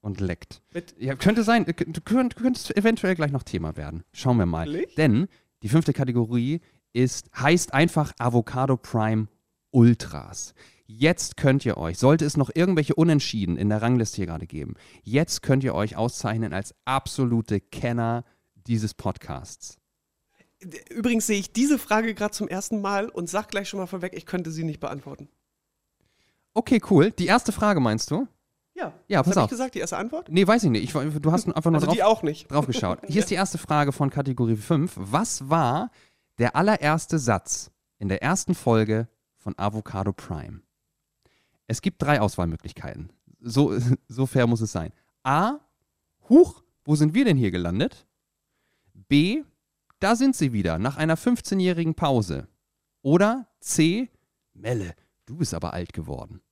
und 0.00 0.20
leckt. 0.20 0.62
Mit 0.72 0.94
Ja, 0.98 1.14
könnte 1.14 1.42
sein, 1.42 1.64
du 1.64 1.72
könnt- 1.72 2.36
du 2.36 2.42
könntest 2.42 2.76
eventuell 2.76 3.14
gleich 3.14 3.32
noch 3.32 3.42
Thema 3.42 3.76
werden. 3.76 4.04
Schauen 4.12 4.36
wir 4.38 4.46
mal. 4.46 4.66
Wirklich? 4.66 4.94
Denn 4.96 5.28
die 5.66 5.70
fünfte 5.70 5.92
Kategorie 5.92 6.60
ist, 6.92 7.28
heißt 7.36 7.74
einfach 7.74 8.12
Avocado 8.20 8.76
Prime 8.76 9.26
Ultras. 9.72 10.54
Jetzt 10.86 11.36
könnt 11.36 11.66
ihr 11.66 11.76
euch, 11.76 11.98
sollte 11.98 12.24
es 12.24 12.36
noch 12.36 12.50
irgendwelche 12.54 12.94
Unentschieden 12.94 13.56
in 13.56 13.68
der 13.68 13.82
Rangliste 13.82 14.14
hier 14.14 14.26
gerade 14.26 14.46
geben, 14.46 14.74
jetzt 15.02 15.42
könnt 15.42 15.64
ihr 15.64 15.74
euch 15.74 15.96
auszeichnen 15.96 16.52
als 16.52 16.72
absolute 16.84 17.60
Kenner 17.60 18.24
dieses 18.54 18.94
Podcasts. 18.94 19.78
Übrigens 20.88 21.26
sehe 21.26 21.40
ich 21.40 21.52
diese 21.52 21.80
Frage 21.80 22.14
gerade 22.14 22.32
zum 22.32 22.46
ersten 22.46 22.80
Mal 22.80 23.08
und 23.08 23.28
sag 23.28 23.48
gleich 23.48 23.68
schon 23.68 23.80
mal 23.80 23.88
vorweg, 23.88 24.12
ich 24.14 24.24
könnte 24.24 24.52
sie 24.52 24.62
nicht 24.62 24.78
beantworten. 24.78 25.28
Okay, 26.54 26.80
cool. 26.90 27.10
Die 27.10 27.26
erste 27.26 27.50
Frage 27.50 27.80
meinst 27.80 28.12
du? 28.12 28.28
Ja, 28.76 28.92
Ja, 29.08 29.20
was 29.20 29.28
pass 29.28 29.36
auf. 29.38 29.44
ich 29.44 29.50
gesagt? 29.50 29.74
Die 29.74 29.78
erste 29.78 29.96
Antwort? 29.96 30.28
Nee, 30.28 30.46
weiß 30.46 30.64
ich 30.64 30.70
nicht. 30.70 30.84
Ich, 30.84 30.92
du 30.92 31.32
hast 31.32 31.46
einfach 31.48 31.70
nur 31.70 31.76
Also 31.76 31.86
drauf, 31.86 31.94
die 31.94 32.02
auch 32.02 32.22
nicht. 32.22 32.50
drauf 32.50 32.66
geschaut. 32.66 32.98
Hier 33.06 33.20
ist 33.20 33.30
die 33.30 33.34
erste 33.34 33.56
Frage 33.58 33.92
von 33.92 34.10
Kategorie 34.10 34.56
5. 34.56 34.92
Was 34.96 35.48
war 35.48 35.90
der 36.38 36.56
allererste 36.56 37.18
Satz 37.18 37.70
in 37.98 38.08
der 38.08 38.22
ersten 38.22 38.54
Folge 38.54 39.08
von 39.38 39.54
Avocado 39.56 40.12
Prime? 40.12 40.60
Es 41.66 41.80
gibt 41.80 42.02
drei 42.02 42.20
Auswahlmöglichkeiten. 42.20 43.10
So, 43.40 43.76
so 44.08 44.26
fair 44.26 44.46
muss 44.46 44.60
es 44.60 44.72
sein. 44.72 44.92
A. 45.22 45.58
Huch, 46.28 46.62
wo 46.84 46.96
sind 46.96 47.14
wir 47.14 47.24
denn 47.24 47.36
hier 47.38 47.50
gelandet? 47.50 48.06
B. 48.92 49.42
Da 50.00 50.14
sind 50.16 50.36
sie 50.36 50.52
wieder, 50.52 50.78
nach 50.78 50.98
einer 50.98 51.16
15-jährigen 51.16 51.94
Pause. 51.94 52.46
Oder 53.00 53.48
C. 53.60 54.10
Melle, 54.52 54.94
du 55.24 55.36
bist 55.36 55.54
aber 55.54 55.72
alt 55.72 55.94
geworden. 55.94 56.42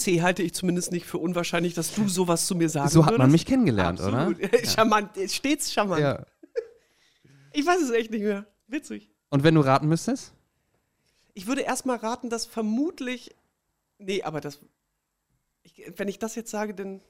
C 0.00 0.22
halte 0.22 0.42
ich 0.42 0.52
zumindest 0.54 0.90
nicht 0.92 1.06
für 1.06 1.18
unwahrscheinlich, 1.18 1.74
dass 1.74 1.94
du 1.94 2.08
sowas 2.08 2.46
zu 2.46 2.54
mir 2.54 2.68
sagen 2.68 2.88
So 2.88 3.04
hat 3.06 3.12
man 3.12 3.20
würdest. 3.20 3.32
mich 3.32 3.46
kennengelernt, 3.46 4.00
Absolut. 4.00 4.38
oder? 4.38 4.66
Charmant, 4.66 5.10
stets 5.28 5.72
charmant. 5.72 6.00
Ja. 6.00 6.24
Ich 7.52 7.66
weiß 7.66 7.80
es 7.82 7.90
echt 7.90 8.10
nicht 8.10 8.22
mehr. 8.22 8.46
Witzig. 8.68 9.10
Und 9.30 9.42
wenn 9.42 9.54
du 9.54 9.60
raten 9.60 9.88
müsstest? 9.88 10.32
Ich 11.34 11.46
würde 11.46 11.62
erstmal 11.62 11.96
raten, 11.96 12.30
dass 12.30 12.46
vermutlich. 12.46 13.34
Nee, 13.98 14.22
aber 14.22 14.40
das. 14.40 14.60
Ich, 15.62 15.82
wenn 15.96 16.08
ich 16.08 16.18
das 16.18 16.34
jetzt 16.34 16.50
sage, 16.50 16.74
dann. 16.74 17.00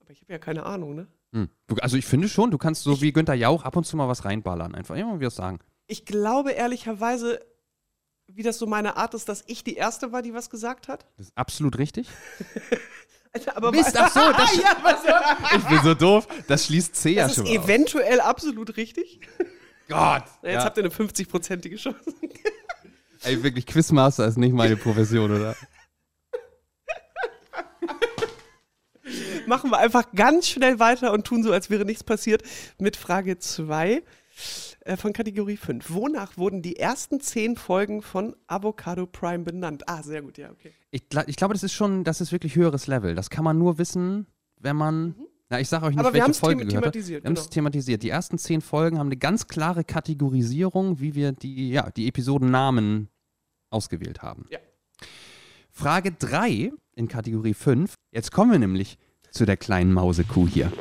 Aber 0.00 0.10
ich 0.10 0.20
habe 0.22 0.32
ja 0.32 0.38
keine 0.38 0.64
Ahnung, 0.64 0.94
ne? 0.94 1.06
Hm. 1.32 1.48
Du, 1.66 1.76
also 1.76 1.96
ich 1.96 2.06
finde 2.06 2.28
schon, 2.28 2.50
du 2.50 2.58
kannst 2.58 2.82
so 2.82 3.00
wie 3.00 3.12
Günther 3.12 3.34
Jauch 3.34 3.64
ab 3.64 3.76
und 3.76 3.84
zu 3.84 3.96
mal 3.96 4.08
was 4.08 4.24
reinballern. 4.24 4.74
Einfach 4.74 4.96
immer 4.96 5.16
wie 5.16 5.20
wir 5.20 5.28
es 5.28 5.36
sagen. 5.36 5.58
Ich 5.86 6.04
glaube 6.04 6.52
ehrlicherweise, 6.52 7.40
wie 8.28 8.42
das 8.42 8.58
so 8.58 8.66
meine 8.66 8.96
Art 8.96 9.14
ist, 9.14 9.28
dass 9.28 9.42
ich 9.46 9.64
die 9.64 9.74
Erste 9.74 10.12
war, 10.12 10.22
die 10.22 10.32
was 10.34 10.48
gesagt 10.50 10.86
hat. 10.88 11.06
Das 11.16 11.26
ist 11.26 11.36
absolut 11.36 11.78
richtig. 11.78 12.08
Aber 13.54 13.70
Mist, 13.70 13.96
ach 13.96 14.10
so, 14.12 14.32
das- 14.32 14.56
ja, 14.62 14.76
was, 14.82 15.56
Ich 15.60 15.64
bin 15.68 15.80
so 15.82 15.94
doof. 15.94 16.26
Das 16.48 16.66
schließt 16.66 16.96
C 16.96 17.10
ja 17.10 17.22
das 17.24 17.32
ist 17.32 17.36
schon 17.36 17.44
mal 17.52 17.58
aus. 17.58 17.64
eventuell 17.64 18.20
absolut 18.20 18.76
richtig. 18.76 19.20
Gott. 19.88 20.24
Jetzt 20.42 20.52
Ja. 20.54 20.64
habt 20.64 20.76
ihr 20.78 20.84
eine 20.84 20.92
50-prozentige 20.92 21.76
Chance. 21.76 22.00
Ey, 23.22 23.42
wirklich, 23.42 23.66
Quizmaster 23.66 24.26
ist 24.26 24.38
nicht 24.38 24.52
meine 24.54 24.76
Profession, 24.76 25.30
oder? 25.34 25.56
Machen 29.46 29.70
wir 29.70 29.78
einfach 29.78 30.04
ganz 30.14 30.48
schnell 30.48 30.78
weiter 30.78 31.12
und 31.12 31.26
tun 31.26 31.42
so, 31.42 31.52
als 31.52 31.70
wäre 31.70 31.84
nichts 31.86 32.04
passiert 32.04 32.42
mit 32.78 32.96
Frage 32.96 33.38
2 33.38 33.92
äh, 33.92 34.02
von 34.96 35.12
Kategorie 35.12 35.56
5. 35.56 35.90
Wonach 35.92 36.36
wurden 36.36 36.62
die 36.62 36.76
ersten 36.76 37.20
zehn 37.20 37.56
Folgen 37.56 38.00
von 38.02 38.34
Avocado 38.46 39.06
Prime 39.06 39.44
benannt? 39.44 39.88
Ah, 39.88 40.02
sehr 40.02 40.22
gut, 40.22 40.38
ja, 40.38 40.50
okay. 40.50 40.72
Ich, 40.90 41.02
ich 41.26 41.36
glaube, 41.36 41.54
das 41.54 41.62
ist 41.62 41.72
schon, 41.74 42.04
das 42.04 42.20
ist 42.20 42.32
wirklich 42.32 42.56
höheres 42.56 42.86
Level. 42.86 43.14
Das 43.14 43.28
kann 43.30 43.44
man 43.44 43.58
nur 43.58 43.78
wissen, 43.78 44.26
wenn 44.58 44.76
man. 44.76 45.14
Na, 45.50 45.58
ich 45.60 45.68
sage 45.68 45.86
euch 45.86 45.90
nicht, 45.90 45.96
Mhm. 45.96 46.00
Aber 46.00 46.08
wir 46.10 46.12
welche 46.14 46.24
haben's 46.24 46.38
Folge 46.38 46.60
them- 46.60 46.68
gehört 46.68 46.86
hat. 46.86 46.94
Wir 46.94 47.16
haben 47.24 47.32
es 47.34 47.40
genau. 47.42 47.50
thematisiert. 47.52 48.02
Die 48.02 48.10
ersten 48.10 48.38
zehn 48.38 48.60
Folgen 48.60 48.98
haben 48.98 49.06
eine 49.08 49.16
ganz 49.16 49.46
klare 49.46 49.82
Kategorisierung, 49.84 51.00
wie 51.00 51.14
wir 51.14 51.32
die, 51.32 51.70
ja, 51.70 51.90
die 51.90 52.06
Episodennamen 52.08 53.08
ausgewählt 53.70 54.22
haben. 54.22 54.44
Ja. 54.50 54.58
Frage 55.70 56.12
3 56.12 56.72
in 56.96 57.08
Kategorie 57.08 57.54
5. 57.54 57.94
Jetzt 58.12 58.32
kommen 58.32 58.50
wir 58.52 58.58
nämlich 58.58 58.98
zu 59.30 59.44
der 59.46 59.56
kleinen 59.56 59.92
Mausekuh 59.92 60.46
hier. 60.48 60.72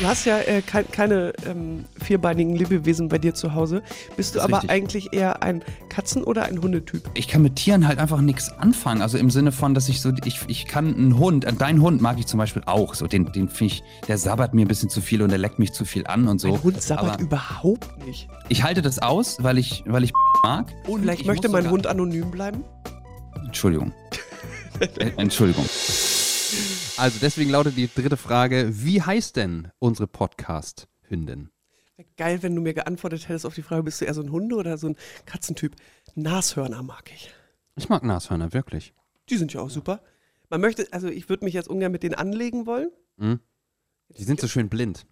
Du 0.00 0.06
hast 0.06 0.26
ja 0.26 0.38
äh, 0.38 0.62
kein, 0.62 0.88
keine 0.92 1.32
ähm, 1.44 1.84
vierbeinigen 2.00 2.54
Lebewesen 2.54 3.08
bei 3.08 3.18
dir 3.18 3.34
zu 3.34 3.54
Hause. 3.54 3.82
Bist 4.16 4.36
du 4.36 4.40
aber 4.40 4.58
richtig. 4.58 4.70
eigentlich 4.70 5.12
eher 5.12 5.42
ein 5.42 5.64
Katzen- 5.88 6.22
oder 6.22 6.44
ein 6.44 6.62
Hundetyp? 6.62 7.02
Ich 7.14 7.26
kann 7.26 7.42
mit 7.42 7.56
Tieren 7.56 7.88
halt 7.88 7.98
einfach 7.98 8.20
nichts 8.20 8.52
anfangen. 8.58 9.02
Also 9.02 9.18
im 9.18 9.28
Sinne 9.30 9.50
von, 9.50 9.74
dass 9.74 9.88
ich 9.88 10.00
so, 10.00 10.12
ich, 10.24 10.38
ich 10.46 10.66
kann 10.66 10.94
einen 10.94 11.18
Hund, 11.18 11.44
äh, 11.44 11.52
deinen 11.52 11.82
Hund 11.82 12.00
mag 12.00 12.16
ich 12.20 12.26
zum 12.26 12.38
Beispiel 12.38 12.62
auch. 12.66 12.94
So, 12.94 13.08
den, 13.08 13.32
den 13.32 13.48
finde 13.48 13.74
ich, 13.74 13.82
der 14.06 14.18
sabbert 14.18 14.54
mir 14.54 14.66
ein 14.66 14.68
bisschen 14.68 14.88
zu 14.88 15.00
viel 15.00 15.20
und 15.20 15.30
der 15.30 15.38
leckt 15.38 15.58
mich 15.58 15.72
zu 15.72 15.84
viel 15.84 16.06
an 16.06 16.28
und 16.28 16.40
so. 16.40 16.54
Ein 16.54 16.62
Hund 16.62 16.80
sabbert 16.80 17.14
Aber 17.14 17.22
überhaupt 17.22 18.06
nicht. 18.06 18.28
ich 18.48 18.62
halte 18.62 18.82
das 18.82 19.00
aus, 19.00 19.38
weil 19.40 19.58
ich, 19.58 19.82
weil 19.84 20.04
ich 20.04 20.12
mag. 20.44 20.72
Und 20.86 21.00
Vielleicht 21.02 21.22
ich 21.22 21.26
möchte 21.26 21.48
mein 21.48 21.68
Hund 21.70 21.88
anonym 21.88 22.30
bleiben. 22.30 22.62
Entschuldigung. 23.44 23.92
äh, 24.78 25.10
Entschuldigung. 25.16 25.64
Also 26.98 27.20
deswegen 27.20 27.50
lautet 27.50 27.76
die 27.76 27.88
dritte 27.88 28.16
Frage: 28.16 28.70
Wie 28.72 29.00
heißt 29.00 29.36
denn 29.36 29.70
unsere 29.78 30.08
Podcast-Hündin? 30.08 31.50
Geil, 32.16 32.42
wenn 32.42 32.56
du 32.56 32.60
mir 32.60 32.74
geantwortet 32.74 33.28
hättest 33.28 33.46
auf 33.46 33.54
die 33.54 33.62
Frage, 33.62 33.84
bist 33.84 34.00
du 34.00 34.04
eher 34.04 34.14
so 34.14 34.22
ein 34.22 34.32
Hunde- 34.32 34.56
oder 34.56 34.78
so 34.78 34.88
ein 34.88 34.96
Katzentyp? 35.24 35.76
Nashörner 36.16 36.82
mag 36.82 37.10
ich. 37.12 37.32
Ich 37.76 37.88
mag 37.88 38.02
Nashörner, 38.02 38.52
wirklich. 38.52 38.94
Die 39.30 39.36
sind 39.36 39.52
ja 39.52 39.60
auch 39.60 39.70
super. 39.70 40.00
Man 40.50 40.60
möchte, 40.60 40.88
also 40.92 41.08
ich 41.08 41.28
würde 41.28 41.44
mich 41.44 41.54
jetzt 41.54 41.68
ungern 41.68 41.92
mit 41.92 42.02
denen 42.02 42.14
anlegen 42.14 42.66
wollen. 42.66 42.90
Hm? 43.18 43.40
Die 44.08 44.24
sind 44.24 44.40
so 44.40 44.48
schön 44.48 44.68
blind. 44.68 45.06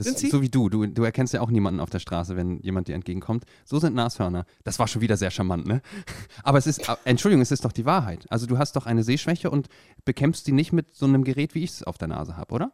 Das 0.00 0.06
Sind 0.06 0.18
sie? 0.18 0.30
so 0.30 0.40
wie 0.40 0.48
du. 0.48 0.70
du. 0.70 0.86
Du 0.86 1.04
erkennst 1.04 1.34
ja 1.34 1.42
auch 1.42 1.50
niemanden 1.50 1.78
auf 1.78 1.90
der 1.90 1.98
Straße, 1.98 2.34
wenn 2.34 2.58
jemand 2.60 2.88
dir 2.88 2.94
entgegenkommt. 2.94 3.44
So 3.66 3.78
sind 3.78 3.94
Nashörner. 3.94 4.46
Das 4.64 4.78
war 4.78 4.88
schon 4.88 5.02
wieder 5.02 5.18
sehr 5.18 5.30
charmant, 5.30 5.66
ne? 5.66 5.82
Aber 6.42 6.56
es 6.56 6.66
ist, 6.66 6.88
äh, 6.88 6.96
Entschuldigung, 7.04 7.42
es 7.42 7.50
ist 7.50 7.66
doch 7.66 7.72
die 7.72 7.84
Wahrheit. 7.84 8.24
Also 8.30 8.46
du 8.46 8.56
hast 8.56 8.76
doch 8.76 8.86
eine 8.86 9.02
Sehschwäche 9.02 9.50
und 9.50 9.68
bekämpfst 10.06 10.46
die 10.46 10.52
nicht 10.52 10.72
mit 10.72 10.94
so 10.94 11.04
einem 11.04 11.22
Gerät, 11.22 11.54
wie 11.54 11.64
ich 11.64 11.72
es 11.72 11.82
auf 11.82 11.98
der 11.98 12.08
Nase 12.08 12.38
habe, 12.38 12.54
oder? 12.54 12.72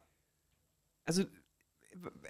Also, 1.04 1.24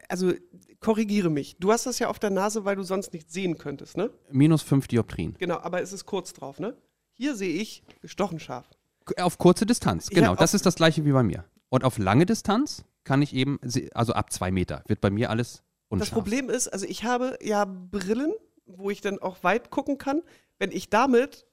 also 0.08 0.32
korrigiere 0.80 1.28
mich. 1.28 1.58
Du 1.60 1.72
hast 1.72 1.84
das 1.84 1.98
ja 1.98 2.08
auf 2.08 2.18
der 2.18 2.30
Nase, 2.30 2.64
weil 2.64 2.76
du 2.76 2.82
sonst 2.82 3.12
nicht 3.12 3.30
sehen 3.30 3.58
könntest, 3.58 3.98
ne? 3.98 4.08
Minus 4.32 4.62
fünf 4.62 4.88
Dioptrien. 4.88 5.34
Genau, 5.38 5.58
aber 5.58 5.82
es 5.82 5.92
ist 5.92 6.06
kurz 6.06 6.32
drauf, 6.32 6.58
ne? 6.58 6.74
Hier 7.12 7.36
sehe 7.36 7.52
ich 7.52 7.82
gestochen 8.00 8.40
scharf. 8.40 8.70
Auf 9.18 9.36
kurze 9.36 9.66
Distanz, 9.66 10.08
genau. 10.08 10.28
hab 10.28 10.38
das 10.38 10.54
ist 10.54 10.64
das 10.64 10.76
gleiche 10.76 11.04
wie 11.04 11.12
bei 11.12 11.22
mir. 11.22 11.44
Und 11.68 11.84
auf 11.84 11.98
lange 11.98 12.24
Distanz 12.24 12.82
kann 13.06 13.22
ich 13.22 13.34
eben, 13.34 13.58
also 13.94 14.12
ab 14.12 14.30
zwei 14.32 14.50
Meter, 14.50 14.82
wird 14.86 15.00
bei 15.00 15.10
mir 15.10 15.30
alles 15.30 15.62
unscharf. 15.88 16.10
Das 16.10 16.14
Problem 16.14 16.50
ist, 16.50 16.68
also 16.68 16.84
ich 16.84 17.04
habe 17.04 17.38
ja 17.40 17.64
Brillen, 17.64 18.34
wo 18.66 18.90
ich 18.90 19.00
dann 19.00 19.18
auch 19.20 19.42
weit 19.42 19.70
gucken 19.70 19.96
kann. 19.96 20.22
Wenn 20.58 20.72
ich 20.72 20.90
damit 20.90 21.46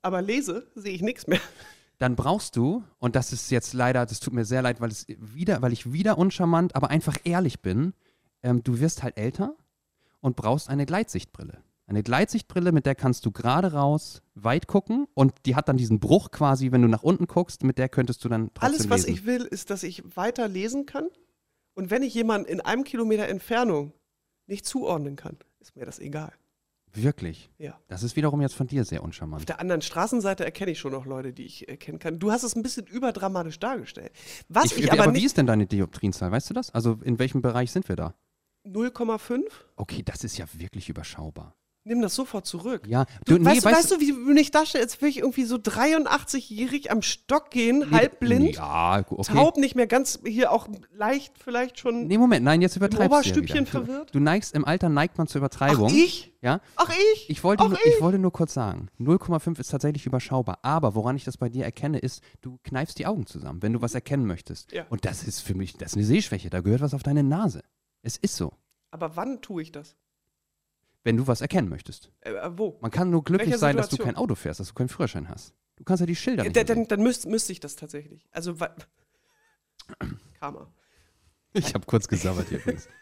aber 0.00 0.22
lese, 0.22 0.70
sehe 0.74 0.94
ich 0.94 1.02
nichts 1.02 1.26
mehr. 1.26 1.40
dann 1.98 2.16
brauchst 2.16 2.56
du, 2.56 2.84
und 2.98 3.16
das 3.16 3.32
ist 3.32 3.50
jetzt 3.50 3.72
leider, 3.72 4.06
das 4.06 4.20
tut 4.20 4.32
mir 4.32 4.44
sehr 4.44 4.62
leid, 4.62 4.80
weil, 4.80 4.90
es 4.90 5.06
wieder, 5.08 5.62
weil 5.62 5.72
ich 5.72 5.92
wieder 5.92 6.16
uncharmant, 6.16 6.76
aber 6.76 6.90
einfach 6.90 7.16
ehrlich 7.24 7.60
bin, 7.60 7.92
ähm, 8.42 8.62
du 8.62 8.78
wirst 8.80 9.02
halt 9.02 9.16
älter 9.16 9.56
und 10.20 10.36
brauchst 10.36 10.68
eine 10.68 10.86
Gleitsichtbrille. 10.86 11.62
Eine 11.86 12.02
Gleitsichtbrille, 12.02 12.72
mit 12.72 12.86
der 12.86 12.94
kannst 12.94 13.26
du 13.26 13.30
gerade 13.30 13.72
raus 13.72 14.22
weit 14.34 14.66
gucken 14.66 15.06
und 15.14 15.34
die 15.44 15.54
hat 15.54 15.68
dann 15.68 15.76
diesen 15.76 16.00
Bruch 16.00 16.30
quasi, 16.30 16.72
wenn 16.72 16.80
du 16.82 16.88
nach 16.88 17.02
unten 17.02 17.26
guckst, 17.26 17.62
mit 17.62 17.76
der 17.78 17.88
könntest 17.90 18.24
du 18.24 18.28
dann 18.30 18.50
Alles, 18.58 18.88
was 18.88 19.02
lesen. 19.06 19.12
ich 19.14 19.26
will, 19.26 19.42
ist, 19.42 19.68
dass 19.70 19.82
ich 19.82 20.02
weiter 20.16 20.48
lesen 20.48 20.86
kann. 20.86 21.08
Und 21.74 21.90
wenn 21.90 22.02
ich 22.02 22.14
jemanden 22.14 22.48
in 22.48 22.60
einem 22.62 22.84
Kilometer 22.84 23.28
Entfernung 23.28 23.92
nicht 24.46 24.64
zuordnen 24.64 25.16
kann, 25.16 25.36
ist 25.60 25.76
mir 25.76 25.84
das 25.84 25.98
egal. 25.98 26.32
Wirklich. 26.96 27.50
Ja. 27.58 27.76
Das 27.88 28.04
ist 28.04 28.14
wiederum 28.14 28.40
jetzt 28.40 28.54
von 28.54 28.68
dir 28.68 28.84
sehr 28.84 29.00
Auf 29.00 29.06
uncharmant. 29.06 29.48
der 29.48 29.58
anderen 29.60 29.82
Straßenseite 29.82 30.44
erkenne 30.44 30.70
ich 30.70 30.78
schon 30.78 30.92
noch 30.92 31.06
Leute, 31.06 31.32
die 31.32 31.44
ich 31.44 31.68
erkennen 31.68 31.98
kann. 31.98 32.20
Du 32.20 32.30
hast 32.30 32.44
es 32.44 32.54
ein 32.54 32.62
bisschen 32.62 32.86
überdramatisch 32.86 33.58
dargestellt. 33.58 34.12
Was 34.48 34.66
ich, 34.66 34.84
Ich, 34.84 34.92
aber, 34.92 35.02
aber 35.02 35.10
wie 35.12 35.16
nicht. 35.16 35.24
ist 35.26 35.36
denn 35.36 35.46
deine 35.48 35.66
Dioptrienzahl? 35.66 36.30
Weißt 36.30 36.48
du 36.50 36.54
das? 36.54 36.70
Also 36.70 37.00
in 37.02 37.18
welchem 37.18 37.42
Bereich 37.42 37.72
sind 37.72 37.88
wir 37.88 37.96
da? 37.96 38.14
0,5? 38.64 39.42
Okay, 39.76 40.02
das 40.04 40.22
ist 40.24 40.38
ja 40.38 40.46
wirklich 40.54 40.88
überschaubar. 40.88 41.54
Nimm 41.86 42.00
das 42.00 42.14
sofort 42.14 42.46
zurück. 42.46 42.86
Ja, 42.86 43.04
Du, 43.26 43.36
nee, 43.36 43.44
weißt, 43.44 43.64
du, 43.66 43.70
weißt 43.70 43.90
du, 43.90 44.00
wie 44.00 44.08
du 44.08 44.16
mich 44.16 44.50
darstellst? 44.50 44.92
Jetzt 44.94 45.02
will 45.02 45.10
ich 45.10 45.18
irgendwie 45.18 45.44
so 45.44 45.56
83-jährig 45.56 46.90
am 46.90 47.02
Stock 47.02 47.50
gehen, 47.50 47.90
halb 47.90 48.20
blind, 48.20 48.56
Ja, 48.56 49.04
okay. 49.10 49.32
taub, 49.34 49.58
nicht 49.58 49.74
mehr 49.74 49.86
ganz, 49.86 50.18
hier 50.24 50.50
auch 50.50 50.66
leicht 50.92 51.34
vielleicht 51.38 51.78
schon. 51.78 52.06
Nee, 52.06 52.16
Moment, 52.16 52.42
nein, 52.44 52.62
jetzt 52.62 52.76
übertreibst 52.76 53.00
du 53.00 53.02
ja 53.02 53.18
Oberstübchen 53.18 53.66
verwirrt? 53.66 54.08
Du, 54.14 54.18
du 54.18 54.24
neigst, 54.24 54.54
im 54.54 54.64
Alter 54.64 54.88
neigt 54.88 55.18
man 55.18 55.26
zur 55.26 55.40
Übertreibung. 55.40 55.88
Ach, 55.90 55.94
ich? 55.94 56.32
Ja? 56.40 56.60
Ach, 56.76 56.90
ich? 57.14 57.28
Ich 57.28 57.44
wollte, 57.44 57.64
Ach, 57.64 57.68
nur, 57.68 57.78
ich 57.84 58.00
wollte 58.00 58.18
nur 58.18 58.32
kurz 58.32 58.54
sagen, 58.54 58.88
0,5 58.98 59.60
ist 59.60 59.68
tatsächlich 59.68 60.06
überschaubar. 60.06 60.60
Aber 60.62 60.94
woran 60.94 61.16
ich 61.16 61.24
das 61.24 61.36
bei 61.36 61.50
dir 61.50 61.64
erkenne, 61.64 61.98
ist, 61.98 62.22
du 62.40 62.58
kneifst 62.64 62.98
die 62.98 63.06
Augen 63.06 63.26
zusammen, 63.26 63.62
wenn 63.62 63.74
du 63.74 63.82
was 63.82 63.94
erkennen 63.94 64.24
möchtest. 64.26 64.72
Ja. 64.72 64.86
Und 64.88 65.04
das 65.04 65.22
ist 65.24 65.40
für 65.40 65.54
mich, 65.54 65.74
das 65.76 65.92
ist 65.92 65.96
eine 65.96 66.04
Sehschwäche. 66.06 66.48
Da 66.48 66.60
gehört 66.60 66.80
was 66.80 66.94
auf 66.94 67.02
deine 67.02 67.22
Nase. 67.22 67.62
Es 68.02 68.16
ist 68.16 68.36
so, 68.36 68.52
Aber 68.90 69.16
wann 69.16 69.42
tue 69.42 69.60
ich 69.62 69.72
das? 69.72 69.96
Wenn 71.04 71.16
du 71.18 71.26
was 71.26 71.40
erkennen 71.40 71.68
möchtest. 71.68 72.10
Äh, 72.20 72.32
äh, 72.32 72.50
wo? 72.58 72.78
Man 72.80 72.90
kann 72.90 73.10
nur 73.10 73.22
glücklich 73.22 73.56
sein, 73.56 73.76
dass 73.76 73.90
du 73.90 73.98
kein 73.98 74.16
Auto 74.16 74.34
fährst, 74.34 74.58
dass 74.58 74.68
du 74.68 74.74
keinen 74.74 74.88
Führerschein 74.88 75.28
hast. 75.28 75.54
Du 75.76 75.84
kannst 75.84 76.00
ja 76.00 76.06
die 76.06 76.16
Schilder 76.16 76.42
nicht 76.42 76.54
mehr 76.54 76.64
dann 76.64 76.88
dann 76.88 77.02
müsste 77.02 77.28
müsste 77.28 77.52
ich 77.52 77.60
das 77.60 77.76
tatsächlich. 77.76 78.26
Also, 78.32 78.56
Karma. 80.40 80.72
Ich 81.52 81.74
habe 81.74 81.86
kurz 81.86 82.08
gesabbert 82.08 82.48
hier 82.48 82.58
übrigens. 82.58 82.88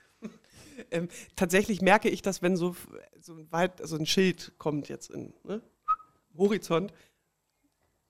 Ähm, 0.91 1.09
tatsächlich 1.37 1.81
merke 1.81 2.09
ich 2.09 2.23
das, 2.23 2.43
wenn 2.43 2.57
so, 2.57 2.75
so 3.21 3.35
ein 3.35 3.49
also 3.53 3.97
ein 3.97 4.05
Schild 4.05 4.53
kommt 4.59 4.89
jetzt 4.89 5.11
in 5.11 5.33
ne? 5.45 5.63
Horizont, 6.37 6.93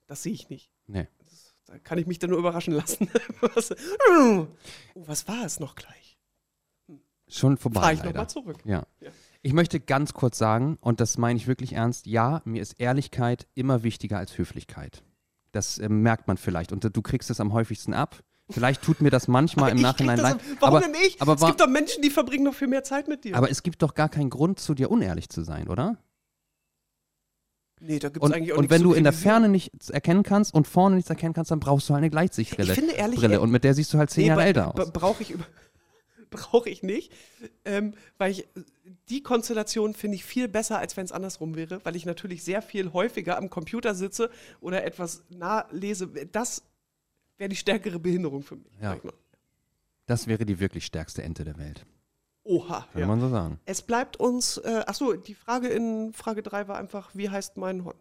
das 0.06 0.22
sehe 0.22 0.32
ich 0.32 0.48
nicht. 0.48 0.72
Nee. 0.86 1.06
Das, 1.24 1.54
da 1.66 1.78
kann 1.78 1.98
ich 1.98 2.06
mich 2.06 2.18
dann 2.18 2.30
nur 2.30 2.38
überraschen 2.38 2.72
lassen. 2.72 3.10
was, 3.40 3.72
oh, 4.10 4.46
was 4.94 5.28
war 5.28 5.44
es 5.44 5.60
noch 5.60 5.74
gleich? 5.74 6.18
Schon 7.28 7.56
vorbei. 7.56 7.80
Fahre 7.80 7.94
ich 7.94 8.04
nochmal 8.04 8.28
zurück. 8.28 8.58
Ja. 8.64 8.86
Ja. 9.00 9.10
Ich 9.42 9.52
möchte 9.52 9.80
ganz 9.80 10.14
kurz 10.14 10.38
sagen, 10.38 10.78
und 10.80 11.00
das 11.00 11.18
meine 11.18 11.36
ich 11.36 11.46
wirklich 11.48 11.72
ernst, 11.72 12.06
ja, 12.06 12.42
mir 12.44 12.62
ist 12.62 12.78
Ehrlichkeit 12.80 13.48
immer 13.54 13.82
wichtiger 13.82 14.18
als 14.18 14.38
Höflichkeit. 14.38 15.02
Das 15.50 15.78
äh, 15.78 15.88
merkt 15.88 16.28
man 16.28 16.36
vielleicht. 16.36 16.72
Und 16.72 16.84
äh, 16.84 16.90
du 16.90 17.02
kriegst 17.02 17.28
es 17.30 17.40
am 17.40 17.52
häufigsten 17.52 17.92
ab. 17.92 18.22
Vielleicht 18.50 18.82
tut 18.82 19.00
mir 19.00 19.10
das 19.10 19.28
manchmal 19.28 19.70
im 19.70 19.78
Ich 19.78 19.82
Nachhinein 19.82 20.18
leid. 20.18 20.36
Warum 20.60 20.76
aber, 20.76 20.86
denn 20.86 20.94
ich? 21.06 21.20
aber 21.20 21.34
es 21.34 21.40
gibt 21.44 21.60
doch 21.60 21.68
Menschen, 21.68 22.02
die 22.02 22.10
verbringen 22.10 22.44
noch 22.44 22.54
viel 22.54 22.68
mehr 22.68 22.84
Zeit 22.84 23.08
mit 23.08 23.24
dir. 23.24 23.36
aber 23.36 23.50
es 23.50 23.62
gibt 23.62 23.82
doch 23.82 23.94
gar 23.94 24.08
keinen 24.08 24.30
Grund, 24.30 24.60
zu 24.60 24.74
dir 24.74 24.90
unehrlich 24.90 25.28
zu 25.28 25.42
sein, 25.42 25.68
oder? 25.68 25.96
nee, 27.80 27.98
da 27.98 28.08
gibt 28.10 28.18
es 28.18 28.22
Und, 28.22 28.34
eigentlich 28.36 28.52
auch 28.52 28.58
und 28.58 28.70
wenn 28.70 28.82
du 28.82 28.92
in 28.92 29.02
der. 29.04 29.12
Ferne 29.12 29.48
nichts 29.48 29.90
erkennen 29.90 30.22
kannst 30.22 30.54
und 30.54 30.68
vorne 30.68 30.94
nichts 30.96 31.10
erkennen 31.10 31.34
kannst, 31.34 31.50
dann 31.50 31.58
brauchst 31.60 31.88
du 31.88 31.94
halt 31.94 32.02
eine 32.02 32.10
Gleitsichtbrille. 32.10 32.72
Ich 32.72 32.78
finde 32.78 32.94
ehrlich, 32.94 33.18
Brille. 33.18 33.40
Und 33.40 33.50
mit 33.50 33.64
der 33.64 33.74
siehst 33.74 33.92
du 33.92 33.98
halt 33.98 34.10
zehn 34.10 34.22
Nee, 34.24 34.28
Jahre 34.28 34.44
älter 34.44 34.74
aus. 34.74 34.92
Brauche 34.92 35.22
ich, 35.22 35.30
über- 35.32 35.46
brauch 36.32 36.66
ich 36.66 36.82
nicht, 36.82 37.12
ähm, 37.64 37.94
weil 38.18 38.32
ich 38.32 38.48
die 39.08 39.22
Konstellation 39.22 39.94
finde 39.94 40.16
ich 40.16 40.24
viel 40.24 40.48
besser, 40.48 40.78
als 40.78 40.96
wenn 40.96 41.04
es 41.04 41.12
andersrum 41.12 41.54
wäre, 41.54 41.80
weil 41.84 41.94
ich 41.94 42.04
natürlich 42.06 42.42
sehr 42.42 42.60
viel 42.62 42.92
häufiger 42.92 43.36
am 43.38 43.48
Computer 43.50 43.94
sitze 43.94 44.30
oder 44.60 44.84
etwas 44.84 45.22
nah 45.30 45.66
lese. 45.70 46.08
Das 46.32 46.64
wäre 47.38 47.48
die 47.48 47.56
stärkere 47.56 48.00
Behinderung 48.00 48.42
für 48.42 48.56
mich. 48.56 48.72
Ja. 48.80 48.96
Das 50.06 50.26
wäre 50.26 50.44
die 50.44 50.58
wirklich 50.58 50.84
stärkste 50.86 51.22
Ente 51.22 51.44
der 51.44 51.58
Welt. 51.58 51.86
Oha. 52.44 52.88
Kann 52.92 53.00
Ja. 53.00 53.06
man 53.06 53.20
so 53.20 53.28
sagen. 53.28 53.60
Es 53.66 53.82
bleibt 53.82 54.16
uns, 54.16 54.56
äh, 54.58 54.82
achso, 54.86 55.12
die 55.12 55.34
Frage 55.34 55.68
in 55.68 56.12
Frage 56.12 56.42
3 56.42 56.66
war 56.66 56.76
einfach, 56.76 57.10
wie 57.14 57.30
heißt 57.30 57.56
mein 57.56 57.84
Hund? 57.84 57.94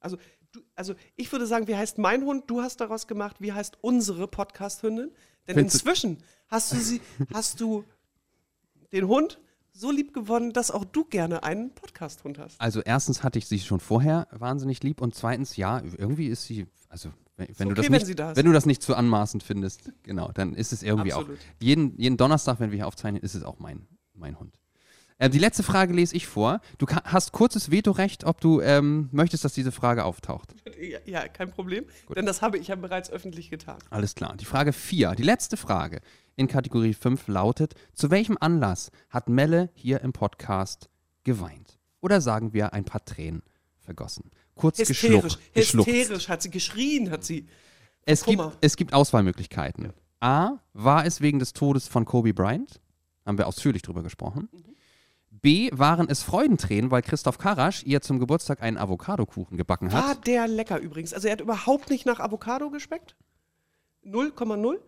Also, 0.00 0.18
du, 0.54 0.60
also 0.74 0.94
ich 1.16 1.30
würde 1.32 1.46
sagen, 1.46 1.68
wie 1.68 1.76
heißt 1.76 1.98
mein 1.98 2.24
Hund? 2.24 2.44
Du 2.48 2.62
hast 2.62 2.80
daraus 2.80 3.06
gemacht, 3.06 3.36
wie 3.40 3.52
heißt 3.52 3.78
unsere 3.80 4.28
Podcast-Hündin? 4.28 5.10
Denn 5.46 5.56
Findest 5.56 5.74
du- 5.74 5.88
inzwischen 5.90 6.18
hast 6.48 6.72
du 6.72 6.76
sie, 6.76 7.00
hast 7.32 7.60
du 7.60 7.84
den 8.92 9.08
Hund 9.08 9.40
so 9.72 9.90
lieb 9.90 10.14
gewonnen, 10.14 10.52
dass 10.52 10.70
auch 10.70 10.84
du 10.84 11.04
gerne 11.04 11.42
einen 11.42 11.74
Podcast-Hund 11.74 12.38
hast. 12.38 12.60
Also 12.60 12.80
erstens 12.80 13.22
hatte 13.24 13.38
ich 13.38 13.46
sie 13.46 13.58
schon 13.58 13.80
vorher 13.80 14.28
wahnsinnig 14.30 14.82
lieb 14.82 15.00
und 15.00 15.14
zweitens, 15.14 15.56
ja, 15.56 15.80
irgendwie 15.80 16.28
ist 16.28 16.44
sie, 16.44 16.66
also 16.88 17.10
wenn, 17.36 17.48
wenn 17.58 17.68
du 17.68 17.72
okay, 17.72 17.82
das 17.82 17.90
wenn 18.00 18.06
nicht, 18.08 18.18
da 18.18 18.36
wenn 18.36 18.46
du 18.46 18.52
das 18.52 18.66
nicht 18.66 18.82
zu 18.82 18.94
anmaßend 18.94 19.42
findest, 19.42 19.90
genau, 20.04 20.30
dann 20.32 20.54
ist 20.54 20.72
es 20.72 20.84
irgendwie 20.84 21.12
Absolut. 21.12 21.38
auch. 21.38 21.44
Jeden, 21.60 21.98
jeden 21.98 22.16
Donnerstag, 22.16 22.60
wenn 22.60 22.70
wir 22.70 22.76
hier 22.76 22.86
aufzeichnen, 22.86 23.20
ist 23.20 23.34
es 23.34 23.42
auch 23.42 23.58
mein, 23.58 23.88
mein 24.14 24.38
Hund. 24.38 24.60
Äh, 25.18 25.30
die 25.30 25.38
letzte 25.38 25.62
Frage 25.62 25.92
lese 25.92 26.16
ich 26.16 26.26
vor. 26.26 26.60
Du 26.78 26.86
hast 26.86 27.32
kurzes 27.32 27.70
Vetorecht, 27.70 28.24
ob 28.24 28.40
du 28.40 28.60
ähm, 28.60 29.08
möchtest, 29.12 29.44
dass 29.44 29.54
diese 29.54 29.70
Frage 29.72 30.04
auftaucht. 30.04 30.54
Ja, 30.80 30.98
ja 31.04 31.28
kein 31.28 31.50
Problem, 31.50 31.84
Gut. 32.06 32.16
denn 32.16 32.26
das 32.26 32.42
habe 32.42 32.58
ich 32.58 32.68
ja 32.68 32.74
bereits 32.74 33.10
öffentlich 33.10 33.50
getan. 33.50 33.78
Alles 33.90 34.14
klar. 34.14 34.36
Die 34.36 34.44
Frage 34.44 34.72
4, 34.72 35.14
die 35.14 35.22
letzte 35.22 35.56
Frage 35.56 36.00
in 36.36 36.48
Kategorie 36.48 36.94
5 36.94 37.28
lautet: 37.28 37.74
Zu 37.92 38.10
welchem 38.10 38.36
Anlass 38.40 38.90
hat 39.08 39.28
Melle 39.28 39.70
hier 39.74 40.00
im 40.00 40.12
Podcast 40.12 40.88
geweint? 41.22 41.78
Oder 42.00 42.20
sagen 42.20 42.52
wir 42.52 42.72
ein 42.72 42.84
paar 42.84 43.04
Tränen 43.04 43.42
vergossen? 43.78 44.30
Kurz 44.56 44.78
Hysterisch, 44.78 45.38
geschluckt. 45.54 45.88
hysterisch 45.88 46.28
hat 46.28 46.42
sie 46.42 46.50
geschrien, 46.50 47.10
hat 47.10 47.24
sie. 47.24 47.46
Es 48.04 48.24
gibt, 48.24 48.42
es 48.60 48.76
gibt 48.76 48.92
Auswahlmöglichkeiten. 48.92 49.92
A. 50.20 50.58
War 50.72 51.06
es 51.06 51.20
wegen 51.20 51.38
des 51.38 51.52
Todes 51.52 51.88
von 51.88 52.04
Kobe 52.04 52.34
Bryant? 52.34 52.80
Haben 53.24 53.38
wir 53.38 53.46
ausführlich 53.46 53.82
drüber 53.82 54.02
gesprochen. 54.02 54.48
B. 55.44 55.68
Waren 55.74 56.08
es 56.08 56.22
Freudentränen, 56.22 56.90
weil 56.90 57.02
Christoph 57.02 57.36
Karasch 57.36 57.84
ihr 57.84 58.00
zum 58.00 58.18
Geburtstag 58.18 58.62
einen 58.62 58.78
Avocadokuchen 58.78 59.58
gebacken 59.58 59.92
War 59.92 60.08
hat? 60.08 60.26
der 60.26 60.48
lecker 60.48 60.78
übrigens. 60.78 61.12
Also 61.12 61.28
er 61.28 61.32
hat 61.32 61.42
überhaupt 61.42 61.90
nicht 61.90 62.06
nach 62.06 62.18
Avocado 62.18 62.70
geschmeckt. 62.70 63.14
0,0. 64.06 64.78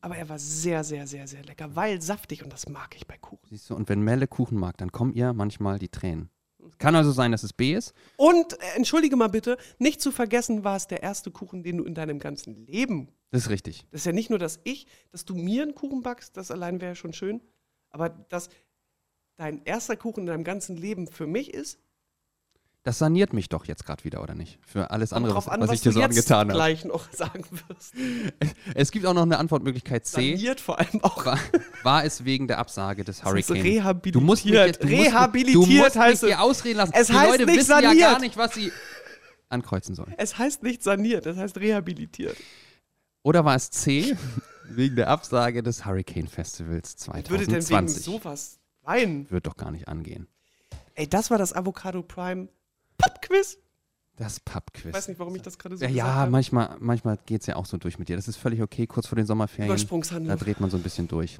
Aber 0.00 0.16
er 0.16 0.28
war 0.28 0.38
sehr, 0.38 0.84
sehr, 0.84 1.08
sehr, 1.08 1.26
sehr 1.26 1.42
lecker, 1.42 1.74
weil 1.74 2.00
saftig 2.00 2.44
und 2.44 2.52
das 2.52 2.68
mag 2.68 2.94
ich 2.94 3.08
bei 3.08 3.18
Kuchen. 3.18 3.48
Siehst 3.50 3.68
du, 3.68 3.74
und 3.74 3.88
wenn 3.88 4.00
Melle 4.00 4.28
Kuchen 4.28 4.58
mag, 4.58 4.78
dann 4.78 4.92
kommen 4.92 5.12
ihr 5.12 5.32
manchmal 5.32 5.80
die 5.80 5.88
Tränen. 5.88 6.30
Kann 6.78 6.94
also 6.94 7.10
sein, 7.10 7.32
dass 7.32 7.42
es 7.42 7.52
B 7.52 7.74
ist. 7.74 7.92
Und 8.16 8.52
äh, 8.52 8.76
entschuldige 8.76 9.16
mal 9.16 9.28
bitte, 9.28 9.58
nicht 9.80 10.00
zu 10.00 10.12
vergessen, 10.12 10.62
war 10.62 10.76
es 10.76 10.86
der 10.86 11.02
erste 11.02 11.32
Kuchen, 11.32 11.64
den 11.64 11.78
du 11.78 11.84
in 11.84 11.96
deinem 11.96 12.20
ganzen 12.20 12.54
Leben. 12.54 13.08
Das 13.32 13.42
ist 13.42 13.50
richtig. 13.50 13.88
Das 13.90 14.02
ist 14.02 14.06
ja 14.06 14.12
nicht 14.12 14.30
nur, 14.30 14.38
dass 14.38 14.60
ich, 14.62 14.86
dass 15.10 15.24
du 15.24 15.34
mir 15.34 15.64
einen 15.64 15.74
Kuchen 15.74 16.02
backst, 16.02 16.36
das 16.36 16.52
allein 16.52 16.80
wäre 16.80 16.94
schon 16.94 17.12
schön, 17.12 17.42
aber 17.90 18.08
dass 18.08 18.50
dein 19.40 19.62
erster 19.64 19.96
Kuchen 19.96 20.20
in 20.20 20.26
deinem 20.26 20.44
ganzen 20.44 20.76
Leben 20.76 21.06
für 21.08 21.26
mich 21.26 21.54
ist. 21.54 21.78
Das 22.82 22.98
saniert 22.98 23.32
mich 23.34 23.48
doch 23.50 23.64
jetzt 23.66 23.84
gerade 23.84 24.04
wieder, 24.04 24.22
oder 24.22 24.34
nicht? 24.34 24.58
Für 24.66 24.90
alles 24.90 25.12
andere, 25.12 25.34
was, 25.34 25.48
an, 25.48 25.60
was 25.60 25.68
was, 25.68 25.74
ich 25.76 25.80
dir 25.82 25.92
so 25.92 26.02
angetan 26.02 26.48
habe. 26.48 26.52
gleich 26.52 26.84
noch 26.84 27.10
sagen 27.12 27.44
wirst. 27.68 27.94
Es 28.74 28.90
gibt 28.90 29.04
auch 29.06 29.12
noch 29.14 29.22
eine 29.22 29.38
Antwortmöglichkeit 29.38 30.06
C. 30.06 30.32
Saniert 30.36 30.60
vor 30.60 30.78
allem 30.78 31.02
auch. 31.02 31.24
War, 31.26 31.38
war 31.82 32.04
es 32.04 32.24
wegen 32.24 32.48
der 32.48 32.58
Absage 32.58 33.04
des 33.04 33.18
Das 33.20 33.26
heißt 33.34 33.48
Hurricane? 33.50 33.62
rehabilitiert. 33.66 34.14
Du 34.14 34.20
musst 34.20 34.44
mich 34.44 34.54
jetzt, 34.54 34.82
du 34.82 34.88
musst, 34.88 35.08
rehabilitiert 35.08 35.54
du 35.56 35.66
musst 35.82 35.96
heißt 35.96 36.22
mich 36.22 36.32
es. 36.32 36.38
ausreden 36.38 36.76
lassen. 36.78 36.92
Es 36.94 37.06
Die 37.08 37.12
heißt 37.14 37.30
Leute 37.32 37.46
nicht 37.46 37.58
wissen 37.58 37.70
ja 37.70 37.80
saniert. 37.82 38.00
gar 38.10 38.20
nicht, 38.20 38.36
was 38.36 38.54
sie 38.54 38.72
ankreuzen 39.50 39.94
sollen. 39.94 40.14
Es 40.16 40.38
heißt 40.38 40.62
nicht 40.62 40.82
saniert, 40.82 41.26
es 41.26 41.36
heißt 41.36 41.58
rehabilitiert. 41.58 42.36
Oder 43.22 43.44
war 43.44 43.56
es 43.56 43.70
C? 43.70 44.16
wegen 44.70 44.96
der 44.96 45.08
Absage 45.08 45.62
des 45.62 45.84
Hurricane 45.84 46.28
Festivals 46.28 46.96
Wer 47.12 47.28
würde 47.28 47.44
denn 47.44 47.54
wegen 47.56 47.60
2020. 47.88 48.04
sowas 48.04 48.59
weinen? 48.82 49.30
Wird 49.30 49.46
doch 49.46 49.56
gar 49.56 49.70
nicht 49.70 49.88
angehen. 49.88 50.28
Ey, 50.94 51.08
das 51.08 51.30
war 51.30 51.38
das 51.38 51.52
Avocado 51.54 52.02
Prime 52.02 52.48
Pop-Quiz. 52.98 53.58
Das 54.16 54.40
Pub-Quiz. 54.40 54.86
Ich 54.86 54.92
weiß 54.94 55.08
nicht, 55.08 55.18
warum 55.18 55.34
ich 55.36 55.42
das 55.42 55.58
gerade 55.58 55.76
so 55.78 55.84
Ja, 55.84 55.90
ja 55.90 56.26
manchmal, 56.26 56.76
manchmal 56.80 57.16
geht 57.24 57.40
es 57.40 57.46
ja 57.46 57.56
auch 57.56 57.64
so 57.66 57.78
durch 57.78 57.98
mit 57.98 58.08
dir. 58.08 58.16
Das 58.16 58.28
ist 58.28 58.36
völlig 58.36 58.60
okay, 58.60 58.86
kurz 58.86 59.06
vor 59.06 59.16
den 59.16 59.24
Sommerferien. 59.26 59.68
Da 59.68 59.74
Übersprungshandlung. 59.74 60.36
dreht 60.38 60.60
man 60.60 60.68
so 60.70 60.76
ein 60.76 60.82
bisschen 60.82 61.08
durch. 61.08 61.38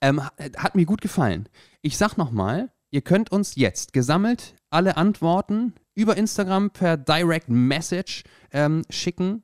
Ähm, 0.00 0.22
ha- 0.24 0.32
hat 0.58 0.74
mir 0.74 0.84
gut 0.84 1.00
gefallen. 1.00 1.48
Ich 1.80 1.96
sag 1.96 2.16
nochmal, 2.18 2.70
ihr 2.90 3.00
könnt 3.00 3.32
uns 3.32 3.54
jetzt 3.56 3.92
gesammelt 3.92 4.54
alle 4.70 4.96
Antworten 4.96 5.74
über 5.94 6.16
Instagram 6.16 6.70
per 6.70 6.96
Direct 6.98 7.48
Message 7.48 8.24
ähm, 8.52 8.82
schicken. 8.90 9.42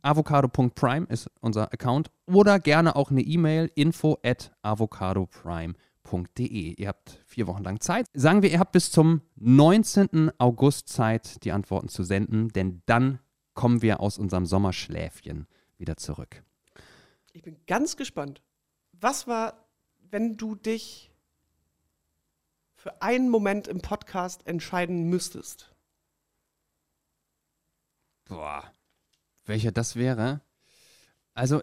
Avocado.prime 0.00 1.06
ist 1.10 1.30
unser 1.40 1.72
Account. 1.72 2.10
Oder 2.26 2.58
gerne 2.58 2.96
auch 2.96 3.10
eine 3.10 3.20
E-Mail 3.20 3.70
info 3.74 4.18
at 4.24 4.52
Ihr 6.12 6.88
habt 6.88 7.20
vier 7.26 7.46
Wochen 7.46 7.62
lang 7.62 7.80
Zeit. 7.80 8.06
Sagen 8.12 8.42
wir, 8.42 8.50
ihr 8.50 8.58
habt 8.58 8.72
bis 8.72 8.90
zum 8.90 9.22
19. 9.36 10.32
August 10.38 10.88
Zeit, 10.88 11.44
die 11.44 11.52
Antworten 11.52 11.88
zu 11.88 12.02
senden, 12.02 12.48
denn 12.48 12.82
dann 12.86 13.18
kommen 13.54 13.82
wir 13.82 14.00
aus 14.00 14.18
unserem 14.18 14.46
Sommerschläfchen 14.46 15.46
wieder 15.78 15.96
zurück. 15.96 16.42
Ich 17.32 17.42
bin 17.42 17.56
ganz 17.66 17.96
gespannt. 17.96 18.42
Was 18.92 19.26
war, 19.26 19.68
wenn 20.10 20.36
du 20.36 20.54
dich 20.54 21.10
für 22.74 23.00
einen 23.00 23.28
Moment 23.28 23.68
im 23.68 23.80
Podcast 23.80 24.46
entscheiden 24.46 25.04
müsstest? 25.08 25.74
Boah. 28.24 28.72
Welcher 29.44 29.72
das 29.72 29.96
wäre? 29.96 30.40
Also, 31.34 31.62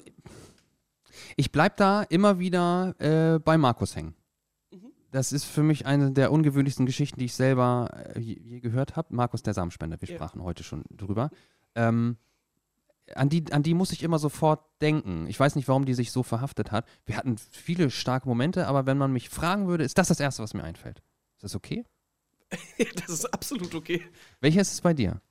ich 1.37 1.51
bleib 1.51 1.77
da 1.77 2.03
immer 2.03 2.39
wieder 2.39 2.95
äh, 2.99 3.39
bei 3.39 3.57
Markus 3.57 3.95
hängen. 3.95 4.15
Das 5.11 5.31
ist 5.31 5.45
für 5.45 5.63
mich 5.63 5.85
eine 5.85 6.11
der 6.11 6.31
ungewöhnlichsten 6.31 6.85
Geschichten, 6.85 7.19
die 7.19 7.25
ich 7.25 7.33
selber 7.33 7.89
äh, 8.15 8.19
je, 8.19 8.59
gehört 8.59 8.95
habe. 8.95 9.15
Markus 9.15 9.41
der 9.41 9.53
Samenspender, 9.53 9.99
wir 9.99 10.07
Ja. 10.07 10.15
sprachen 10.15 10.43
heute 10.43 10.63
schon 10.63 10.83
drüber. 10.91 11.31
Ähm, 11.75 12.17
an, 13.15 13.29
die, 13.29 13.51
an 13.51 13.63
die 13.63 13.73
muss 13.73 13.91
ich 13.91 14.03
immer 14.03 14.19
sofort 14.19 14.63
denken. 14.81 15.25
Ich 15.27 15.39
weiß 15.39 15.55
nicht, 15.55 15.67
warum 15.67 15.85
die 15.85 15.95
sich 15.95 16.11
so 16.11 16.21
verhaftet 16.21 16.71
hat. 16.71 16.85
Wir 17.05 17.17
hatten 17.17 17.37
viele 17.37 17.89
starke 17.89 18.27
Momente, 18.27 18.67
aber 18.67 18.85
wenn 18.85 18.97
man 18.99 19.11
mich 19.11 19.29
fragen 19.29 19.67
würde, 19.67 19.83
ist 19.83 19.97
das 19.97 20.09
das 20.09 20.19
Erste, 20.19 20.43
was 20.43 20.53
mir 20.53 20.63
einfällt. 20.63 21.01
Ist 21.37 21.43
das 21.43 21.55
okay? 21.55 21.85
das 22.95 23.09
ist 23.09 23.33
absolut 23.33 23.73
okay. 23.73 24.03
Welcher 24.41 24.61
ist 24.61 24.73
es 24.73 24.81
bei 24.81 24.93
dir? 24.93 25.21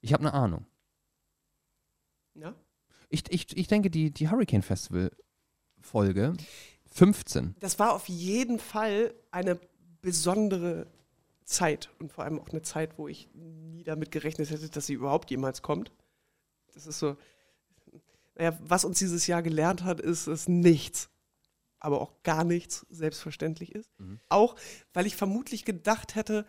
Ich 0.00 0.12
habe 0.12 0.22
eine 0.22 0.32
Ahnung. 0.34 0.66
Ja? 2.34 2.54
Ich, 3.08 3.24
ich, 3.30 3.56
ich 3.56 3.68
denke, 3.68 3.90
die, 3.90 4.10
die 4.10 4.28
Hurricane 4.28 4.62
Festival 4.62 5.12
Folge 5.80 6.32
15. 6.96 7.54
Das 7.60 7.78
war 7.78 7.92
auf 7.92 8.08
jeden 8.08 8.58
Fall 8.58 9.14
eine 9.30 9.60
besondere 10.00 10.86
Zeit 11.44 11.90
und 11.98 12.10
vor 12.10 12.24
allem 12.24 12.40
auch 12.40 12.48
eine 12.48 12.62
Zeit, 12.62 12.96
wo 12.96 13.06
ich 13.06 13.28
nie 13.34 13.84
damit 13.84 14.10
gerechnet 14.10 14.50
hätte, 14.50 14.70
dass 14.70 14.86
sie 14.86 14.94
überhaupt 14.94 15.30
jemals 15.30 15.60
kommt. 15.60 15.92
Das 16.72 16.86
ist 16.86 16.98
so, 16.98 17.16
naja, 18.34 18.58
was 18.62 18.86
uns 18.86 18.98
dieses 18.98 19.26
Jahr 19.26 19.42
gelernt 19.42 19.84
hat, 19.84 20.00
ist, 20.00 20.26
dass 20.26 20.48
nichts, 20.48 21.10
aber 21.80 22.00
auch 22.00 22.14
gar 22.22 22.44
nichts 22.44 22.86
selbstverständlich 22.88 23.74
ist. 23.74 23.90
Mhm. 23.98 24.18
Auch, 24.30 24.56
weil 24.94 25.06
ich 25.06 25.16
vermutlich 25.16 25.66
gedacht 25.66 26.14
hätte, 26.14 26.46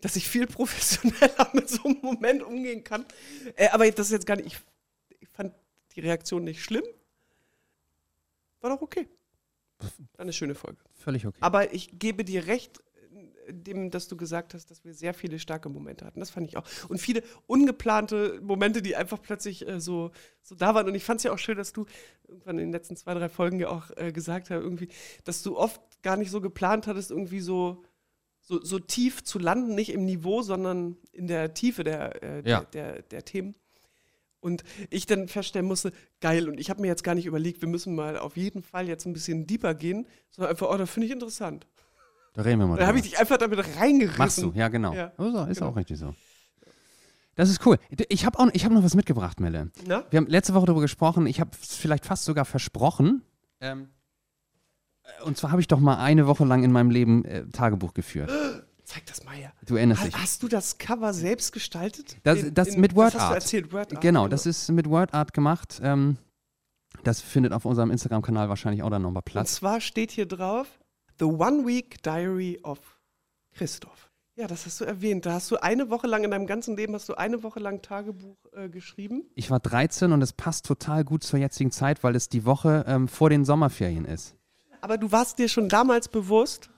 dass 0.00 0.14
ich 0.14 0.28
viel 0.28 0.46
professioneller 0.48 1.50
mit 1.54 1.68
so 1.68 1.82
einem 1.84 2.00
Moment 2.02 2.44
umgehen 2.44 2.84
kann. 2.84 3.04
Äh, 3.56 3.68
aber 3.70 3.90
das 3.90 4.06
ist 4.06 4.12
jetzt 4.12 4.26
gar 4.26 4.36
nicht, 4.36 4.46
ich, 4.46 4.58
ich 5.18 5.28
fand 5.30 5.52
die 5.96 6.00
Reaktion 6.00 6.44
nicht 6.44 6.62
schlimm. 6.62 6.84
War 8.60 8.70
doch 8.70 8.80
okay. 8.80 9.08
Eine 10.18 10.32
schöne 10.32 10.54
Folge. 10.54 10.78
Völlig 10.94 11.26
okay. 11.26 11.38
Aber 11.40 11.72
ich 11.74 11.98
gebe 11.98 12.24
dir 12.24 12.46
recht, 12.46 12.80
äh, 13.46 13.52
dem, 13.52 13.90
dass 13.90 14.08
du 14.08 14.16
gesagt 14.16 14.54
hast, 14.54 14.70
dass 14.70 14.84
wir 14.84 14.94
sehr 14.94 15.14
viele 15.14 15.38
starke 15.38 15.68
Momente 15.68 16.04
hatten. 16.04 16.20
Das 16.20 16.30
fand 16.30 16.46
ich 16.48 16.56
auch. 16.56 16.64
Und 16.88 16.98
viele 17.00 17.22
ungeplante 17.46 18.40
Momente, 18.42 18.82
die 18.82 18.96
einfach 18.96 19.20
plötzlich 19.20 19.66
äh, 19.68 19.80
so, 19.80 20.10
so 20.42 20.54
da 20.54 20.74
waren. 20.74 20.86
Und 20.88 20.94
ich 20.94 21.04
fand 21.04 21.18
es 21.18 21.24
ja 21.24 21.32
auch 21.32 21.38
schön, 21.38 21.56
dass 21.56 21.72
du 21.72 21.86
irgendwann 22.28 22.58
in 22.58 22.66
den 22.66 22.72
letzten 22.72 22.96
zwei, 22.96 23.14
drei 23.14 23.28
Folgen 23.28 23.58
ja 23.60 23.68
auch 23.68 23.90
äh, 23.96 24.12
gesagt 24.12 24.50
hast, 24.50 24.60
irgendwie, 24.62 24.88
dass 25.24 25.42
du 25.42 25.56
oft 25.58 25.80
gar 26.02 26.16
nicht 26.16 26.30
so 26.30 26.40
geplant 26.40 26.86
hattest, 26.86 27.10
irgendwie 27.10 27.40
so, 27.40 27.84
so, 28.40 28.62
so 28.62 28.78
tief 28.78 29.22
zu 29.22 29.38
landen, 29.38 29.74
nicht 29.74 29.92
im 29.92 30.04
Niveau, 30.04 30.42
sondern 30.42 30.96
in 31.12 31.26
der 31.28 31.54
Tiefe 31.54 31.84
der, 31.84 32.22
äh, 32.22 32.48
Ja. 32.48 32.60
der, 32.64 32.92
der, 32.94 33.02
der 33.02 33.24
Themen. 33.24 33.54
Und 34.42 34.64
ich 34.90 35.06
dann 35.06 35.28
feststellen 35.28 35.66
musste, 35.68 35.92
geil, 36.20 36.48
und 36.48 36.58
ich 36.58 36.68
habe 36.68 36.80
mir 36.80 36.88
jetzt 36.88 37.04
gar 37.04 37.14
nicht 37.14 37.26
überlegt, 37.26 37.62
wir 37.62 37.68
müssen 37.68 37.94
mal 37.94 38.18
auf 38.18 38.36
jeden 38.36 38.64
Fall 38.64 38.88
jetzt 38.88 39.06
ein 39.06 39.12
bisschen 39.12 39.46
deeper 39.46 39.72
gehen, 39.72 40.08
sondern 40.30 40.50
einfach, 40.50 40.68
oh, 40.68 40.76
das 40.76 40.90
finde 40.90 41.06
ich 41.06 41.12
interessant. 41.12 41.68
Da 42.34 42.42
reden 42.42 42.58
wir 42.58 42.66
mal 42.66 42.76
Da 42.78 42.88
habe 42.88 42.98
ich 42.98 43.04
dich 43.04 43.18
einfach 43.18 43.38
damit 43.38 43.60
reingerissen. 43.76 44.18
Machst 44.18 44.42
du, 44.42 44.52
ja, 44.52 44.66
genau. 44.66 44.92
Ja, 44.94 45.12
Also, 45.16 45.44
ist 45.44 45.58
genau. 45.58 45.70
auch 45.70 45.76
richtig 45.76 45.96
so. 45.98 46.12
Das 47.36 47.48
ist 47.50 47.64
cool. 47.64 47.78
Ich 48.08 48.26
habe 48.26 48.38
hab 48.38 48.72
noch 48.72 48.84
was 48.84 48.94
mitgebracht, 48.96 49.38
Melle. 49.38 49.70
Na? 49.86 50.04
Wir 50.10 50.18
haben 50.18 50.26
letzte 50.26 50.54
Woche 50.54 50.66
darüber 50.66 50.82
gesprochen, 50.82 51.26
ich 51.26 51.40
habe 51.40 51.50
es 51.62 51.76
vielleicht 51.76 52.04
fast 52.04 52.24
sogar 52.24 52.44
versprochen. 52.44 53.22
Ähm, 53.60 53.90
äh, 55.04 55.22
und 55.22 55.36
zwar 55.36 55.52
habe 55.52 55.60
ich 55.60 55.68
doch 55.68 55.78
mal 55.78 56.02
eine 56.02 56.26
Woche 56.26 56.44
lang 56.44 56.64
in 56.64 56.72
meinem 56.72 56.90
Leben 56.90 57.24
äh, 57.24 57.46
Tagebuch 57.46 57.94
geführt. 57.94 58.30
Zeig 58.92 59.06
das 59.06 59.24
mal 59.24 59.34
her. 59.34 59.52
Du 59.64 59.76
erinnerst 59.76 60.04
dich. 60.04 60.14
Hast 60.16 60.42
du 60.42 60.48
das 60.48 60.76
Cover 60.76 61.14
selbst 61.14 61.52
gestaltet? 61.52 62.16
Das, 62.24 62.42
In- 62.42 62.54
das 62.54 62.68
in- 62.68 62.80
mit 62.80 62.90
das 62.92 62.96
Word 62.96 63.14
hast 63.14 63.30
du 63.30 63.34
erzählt, 63.34 63.72
Word 63.72 63.92
Art. 63.92 64.00
Genau, 64.02 64.28
das 64.28 64.44
ist 64.46 64.70
mit 64.70 64.88
Word 64.90 65.14
Art 65.14 65.32
gemacht. 65.32 65.80
Ähm, 65.82 66.18
das 67.04 67.20
findet 67.20 67.52
auf 67.52 67.64
unserem 67.64 67.90
Instagram-Kanal 67.90 68.48
wahrscheinlich 68.48 68.82
auch 68.82 68.90
dann 68.90 69.02
nochmal 69.02 69.20
Und 69.20 69.32
Platz. 69.32 69.54
zwar 69.54 69.80
steht 69.80 70.10
hier 70.10 70.26
drauf, 70.26 70.66
The 71.18 71.24
One 71.24 71.66
Week 71.66 72.02
Diary 72.02 72.60
of 72.64 72.78
Christoph. 73.54 74.10
Ja, 74.36 74.46
das 74.46 74.64
hast 74.66 74.80
du 74.80 74.84
erwähnt. 74.84 75.26
Da 75.26 75.34
hast 75.34 75.50
du 75.50 75.56
eine 75.62 75.90
Woche 75.90 76.06
lang, 76.06 76.24
in 76.24 76.30
deinem 76.30 76.46
ganzen 76.46 76.76
Leben 76.76 76.94
hast 76.94 77.08
du 77.08 77.14
eine 77.14 77.42
Woche 77.42 77.60
lang 77.60 77.82
Tagebuch 77.82 78.36
äh, 78.52 78.68
geschrieben. 78.68 79.24
Ich 79.34 79.50
war 79.50 79.60
13 79.60 80.12
und 80.12 80.22
es 80.22 80.32
passt 80.32 80.64
total 80.66 81.04
gut 81.04 81.22
zur 81.22 81.38
jetzigen 81.38 81.70
Zeit, 81.70 82.02
weil 82.02 82.16
es 82.16 82.28
die 82.28 82.44
Woche 82.46 82.84
ähm, 82.86 83.08
vor 83.08 83.28
den 83.30 83.44
Sommerferien 83.44 84.04
ist. 84.06 84.34
Aber 84.80 84.96
du 84.98 85.12
warst 85.12 85.38
dir 85.38 85.48
schon 85.48 85.68
damals 85.68 86.08
bewusst, 86.08 86.70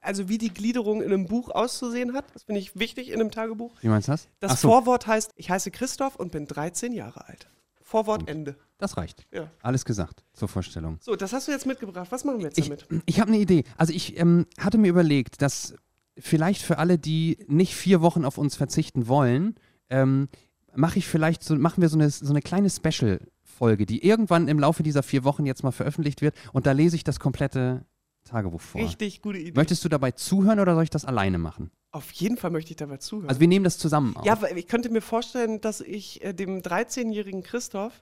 also 0.00 0.28
wie 0.28 0.38
die 0.38 0.52
Gliederung 0.52 1.02
in 1.02 1.12
einem 1.12 1.26
Buch 1.26 1.50
auszusehen 1.50 2.14
hat. 2.14 2.24
Das 2.34 2.44
finde 2.44 2.60
ich 2.60 2.78
wichtig 2.78 3.08
in 3.10 3.20
einem 3.20 3.30
Tagebuch. 3.30 3.74
Wie 3.80 3.88
meinst 3.88 4.08
du 4.08 4.12
das? 4.12 4.28
Das 4.40 4.60
so, 4.60 4.68
Vorwort 4.68 5.06
heißt, 5.06 5.32
ich 5.36 5.50
heiße 5.50 5.70
Christoph 5.70 6.16
und 6.16 6.32
bin 6.32 6.46
13 6.46 6.92
Jahre 6.92 7.26
alt. 7.28 7.48
Vorwort 7.82 8.28
Ende. 8.28 8.54
das 8.78 8.96
reicht. 8.96 9.26
Ja. 9.32 9.50
Alles 9.62 9.84
gesagt 9.84 10.22
zur 10.32 10.46
Vorstellung. 10.48 10.98
So, 11.00 11.16
das 11.16 11.32
hast 11.32 11.48
du 11.48 11.52
jetzt 11.52 11.66
mitgebracht. 11.66 12.06
Was 12.10 12.24
machen 12.24 12.38
wir 12.38 12.46
jetzt 12.46 12.58
Ich, 12.58 12.68
damit? 12.68 12.86
ich 13.04 13.20
habe 13.20 13.28
eine 13.32 13.40
Idee. 13.40 13.64
Also 13.76 13.92
ich 13.92 14.16
ähm, 14.18 14.46
hatte 14.58 14.78
mir 14.78 14.88
überlegt, 14.88 15.42
dass 15.42 15.74
vielleicht 16.16 16.62
für 16.62 16.78
alle, 16.78 16.98
die 16.98 17.38
nicht 17.48 17.74
vier 17.74 18.00
Wochen 18.00 18.24
auf 18.24 18.38
uns 18.38 18.54
verzichten 18.54 19.08
wollen, 19.08 19.56
ähm, 19.90 20.28
mache 20.74 21.00
ich 21.00 21.08
vielleicht 21.08 21.42
so, 21.42 21.56
machen 21.56 21.80
wir 21.80 21.88
so 21.88 21.98
eine, 21.98 22.10
so 22.10 22.30
eine 22.30 22.42
kleine 22.42 22.70
Special-Folge, 22.70 23.86
die 23.86 24.04
irgendwann 24.06 24.46
im 24.46 24.60
Laufe 24.60 24.82
dieser 24.84 25.02
vier 25.02 25.24
Wochen 25.24 25.44
jetzt 25.46 25.64
mal 25.64 25.72
veröffentlicht 25.72 26.22
wird 26.22 26.36
und 26.52 26.66
da 26.66 26.72
lese 26.72 26.94
ich 26.96 27.02
das 27.02 27.18
komplette 27.18 27.84
Tagebuch 28.30 28.60
vor. 28.60 28.80
Richtig 28.80 29.22
gute 29.22 29.38
Idee. 29.38 29.52
Möchtest 29.54 29.84
du 29.84 29.88
dabei 29.88 30.12
zuhören 30.12 30.60
oder 30.60 30.74
soll 30.74 30.84
ich 30.84 30.90
das 30.90 31.04
alleine 31.04 31.38
machen? 31.38 31.70
Auf 31.92 32.10
jeden 32.12 32.36
Fall 32.36 32.50
möchte 32.50 32.70
ich 32.70 32.76
dabei 32.76 32.98
zuhören. 32.98 33.28
Also 33.28 33.40
wir 33.40 33.48
nehmen 33.48 33.64
das 33.64 33.78
zusammen 33.78 34.16
auf. 34.16 34.24
ja, 34.24 34.38
ich 34.54 34.66
könnte 34.68 34.90
mir 34.90 35.00
vorstellen, 35.00 35.60
dass 35.60 35.80
ich 35.80 36.22
äh, 36.24 36.32
dem 36.32 36.60
13-jährigen 36.62 37.42
Christoph 37.42 37.92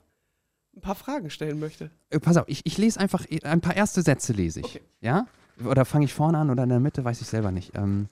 ein 0.76 0.80
paar 0.82 0.94
Fragen 0.94 1.30
stellen 1.30 1.58
möchte. 1.58 1.90
Äh, 2.10 2.20
Pass 2.20 2.36
auf, 2.36 2.44
ich, 2.48 2.60
ich 2.64 2.76
lese 2.78 3.00
einfach 3.00 3.24
äh, 3.30 3.42
ein 3.42 3.60
paar 3.60 3.76
erste 3.76 4.02
Sätze 4.02 4.32
lese 4.32 4.60
ich. 4.60 4.66
Okay. 4.66 4.80
Ja? 5.00 5.26
Oder 5.64 5.84
fange 5.84 6.04
ich 6.04 6.14
vorne 6.14 6.38
an 6.38 6.50
oder 6.50 6.62
in 6.64 6.68
der 6.68 6.80
Mitte, 6.80 7.04
weiß 7.04 7.20
ich 7.20 7.26
selber 7.26 7.50
nicht. 7.50 7.74
Ähm, 7.76 8.08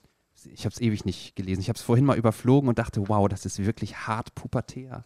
ich 0.51 0.65
habe 0.65 0.73
es 0.73 0.81
ewig 0.81 1.05
nicht 1.05 1.35
gelesen. 1.35 1.61
Ich 1.61 1.69
habe 1.69 1.77
es 1.77 1.83
vorhin 1.83 2.05
mal 2.05 2.17
überflogen 2.17 2.69
und 2.69 2.79
dachte, 2.79 3.07
wow, 3.07 3.27
das 3.27 3.45
ist 3.45 3.63
wirklich 3.65 4.07
hart 4.07 4.35
pubertär. 4.35 5.03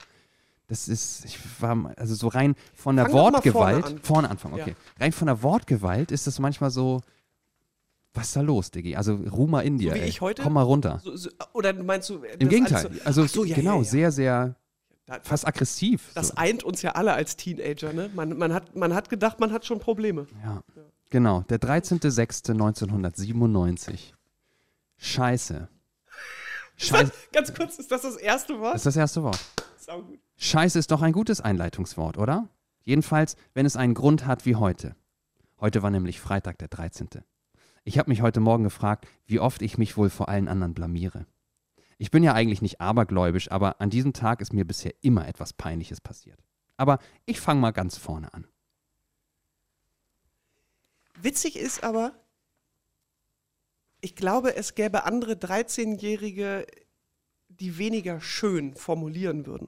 Das 0.72 0.88
ist, 0.88 1.26
ich 1.26 1.38
war 1.60 1.92
also 1.98 2.16
so 2.16 2.30
rein 2.30 2.56
von 2.74 2.96
der 2.96 3.08
Fang 3.08 3.16
Wortgewalt. 3.16 3.84
vorne 3.84 3.98
an. 3.98 4.02
Vorne 4.02 4.30
anfangen, 4.30 4.54
okay. 4.54 4.70
Ja. 4.70 4.76
Rein 5.04 5.12
von 5.12 5.26
der 5.28 5.44
Wortgewalt 5.44 6.12
ist 6.12 6.28
es 6.28 6.40
manchmal 6.40 6.72
so, 6.72 7.02
was 8.14 8.28
ist 8.28 8.38
da 8.38 8.42
los, 8.42 8.72
Diggi? 8.72 8.96
Also 8.96 9.16
ruh 9.16 9.48
mal 9.48 9.66
in 9.66 9.78
dir. 9.78 9.94
wie 9.96 10.00
ey. 10.00 10.08
ich 10.08 10.22
heute? 10.22 10.44
Komm 10.44 10.54
mal 10.54 10.62
runter. 10.62 11.02
So, 11.04 11.14
so, 11.18 11.30
oder 11.52 11.74
meinst 11.74 12.10
du. 12.10 12.24
Im 12.24 12.40
das 12.40 12.48
Gegenteil. 12.48 12.84
so- 12.84 12.90
Also 13.04 13.24
Ach 13.24 13.28
so, 13.28 13.44
ja, 13.44 13.58
genau, 13.58 13.80
ja, 13.80 13.82
ja. 13.82 13.84
sehr, 13.84 14.14
sehr, 14.14 14.56
fast 15.24 15.46
aggressiv. 15.46 16.12
Das 16.14 16.30
so. 16.30 16.36
eint 16.38 16.64
uns 16.64 16.82
ja 16.84 16.94
alle 16.94 17.12
als 17.12 17.36
Teenager, 17.36 17.92
ne? 17.92 18.10
Man, 18.16 18.38
man, 18.38 18.54
hat, 18.54 18.74
man 18.74 18.96
hat 18.96 19.10
gedacht, 19.10 19.42
man 19.42 19.52
hat 19.52 19.66
schon 19.66 19.80
Probleme. 19.80 20.26
Ja, 20.42 20.64
genau. 21.10 21.42
Der 21.50 21.60
13.06.1997. 21.60 24.14
Scheiße. 25.00 25.68
Scheiße. 26.78 27.12
Ganz 27.34 27.54
kurz, 27.54 27.78
ist 27.78 27.92
das 27.92 28.04
das 28.04 28.16
erste 28.16 28.58
Wort? 28.62 28.76
Das 28.76 28.82
ist 28.82 28.86
das 28.86 28.96
erste 28.96 29.22
Wort. 29.24 29.38
Scheiße 30.38 30.80
ist 30.80 30.92
doch 30.92 31.02
ein 31.02 31.14
gutes 31.14 31.42
Einleitungswort, 31.42 32.18
oder? 32.18 32.50
Jedenfalls, 32.84 33.36
wenn 33.54 33.66
es 33.66 33.76
einen 33.76 33.94
Grund 33.94 34.26
hat 34.26 34.46
wie 34.46 34.56
heute. 34.56 34.96
Heute 35.60 35.84
war 35.84 35.92
nämlich 35.92 36.20
Freitag, 36.20 36.58
der 36.58 36.68
13. 36.68 37.10
Ich 37.84 37.98
habe 37.98 38.10
mich 38.10 38.22
heute 38.22 38.40
Morgen 38.40 38.64
gefragt, 38.64 39.08
wie 39.26 39.40
oft 39.40 39.62
ich 39.62 39.78
mich 39.78 39.98
wohl 39.98 40.10
vor 40.10 40.30
allen 40.30 40.48
anderen 40.48 40.74
blamiere. 40.74 41.26
Ich 41.98 42.10
bin 42.10 42.24
ja 42.24 42.34
eigentlich 42.34 42.62
nicht 42.64 42.82
abergläubisch, 42.82 43.52
aber 43.52 43.80
an 43.80 43.92
diesem 43.92 44.14
Tag 44.14 44.42
ist 44.42 44.54
mir 44.54 44.66
bisher 44.66 44.94
immer 45.02 45.28
etwas 45.28 45.54
Peinliches 45.54 46.02
passiert. 46.02 46.44
Aber 46.78 46.98
ich 47.26 47.40
fange 47.40 47.62
mal 47.62 47.72
ganz 47.72 47.98
vorne 47.98 48.34
an. 48.34 48.48
Witzig 51.22 51.56
ist 51.56 51.84
aber, 51.84 52.14
ich 54.00 54.16
glaube, 54.16 54.56
es 54.56 54.74
gäbe 54.74 55.04
andere 55.04 55.34
13-Jährige, 55.34 56.66
die 57.62 57.78
weniger 57.78 58.20
schön 58.20 58.74
formulieren 58.76 59.46
würden. 59.46 59.68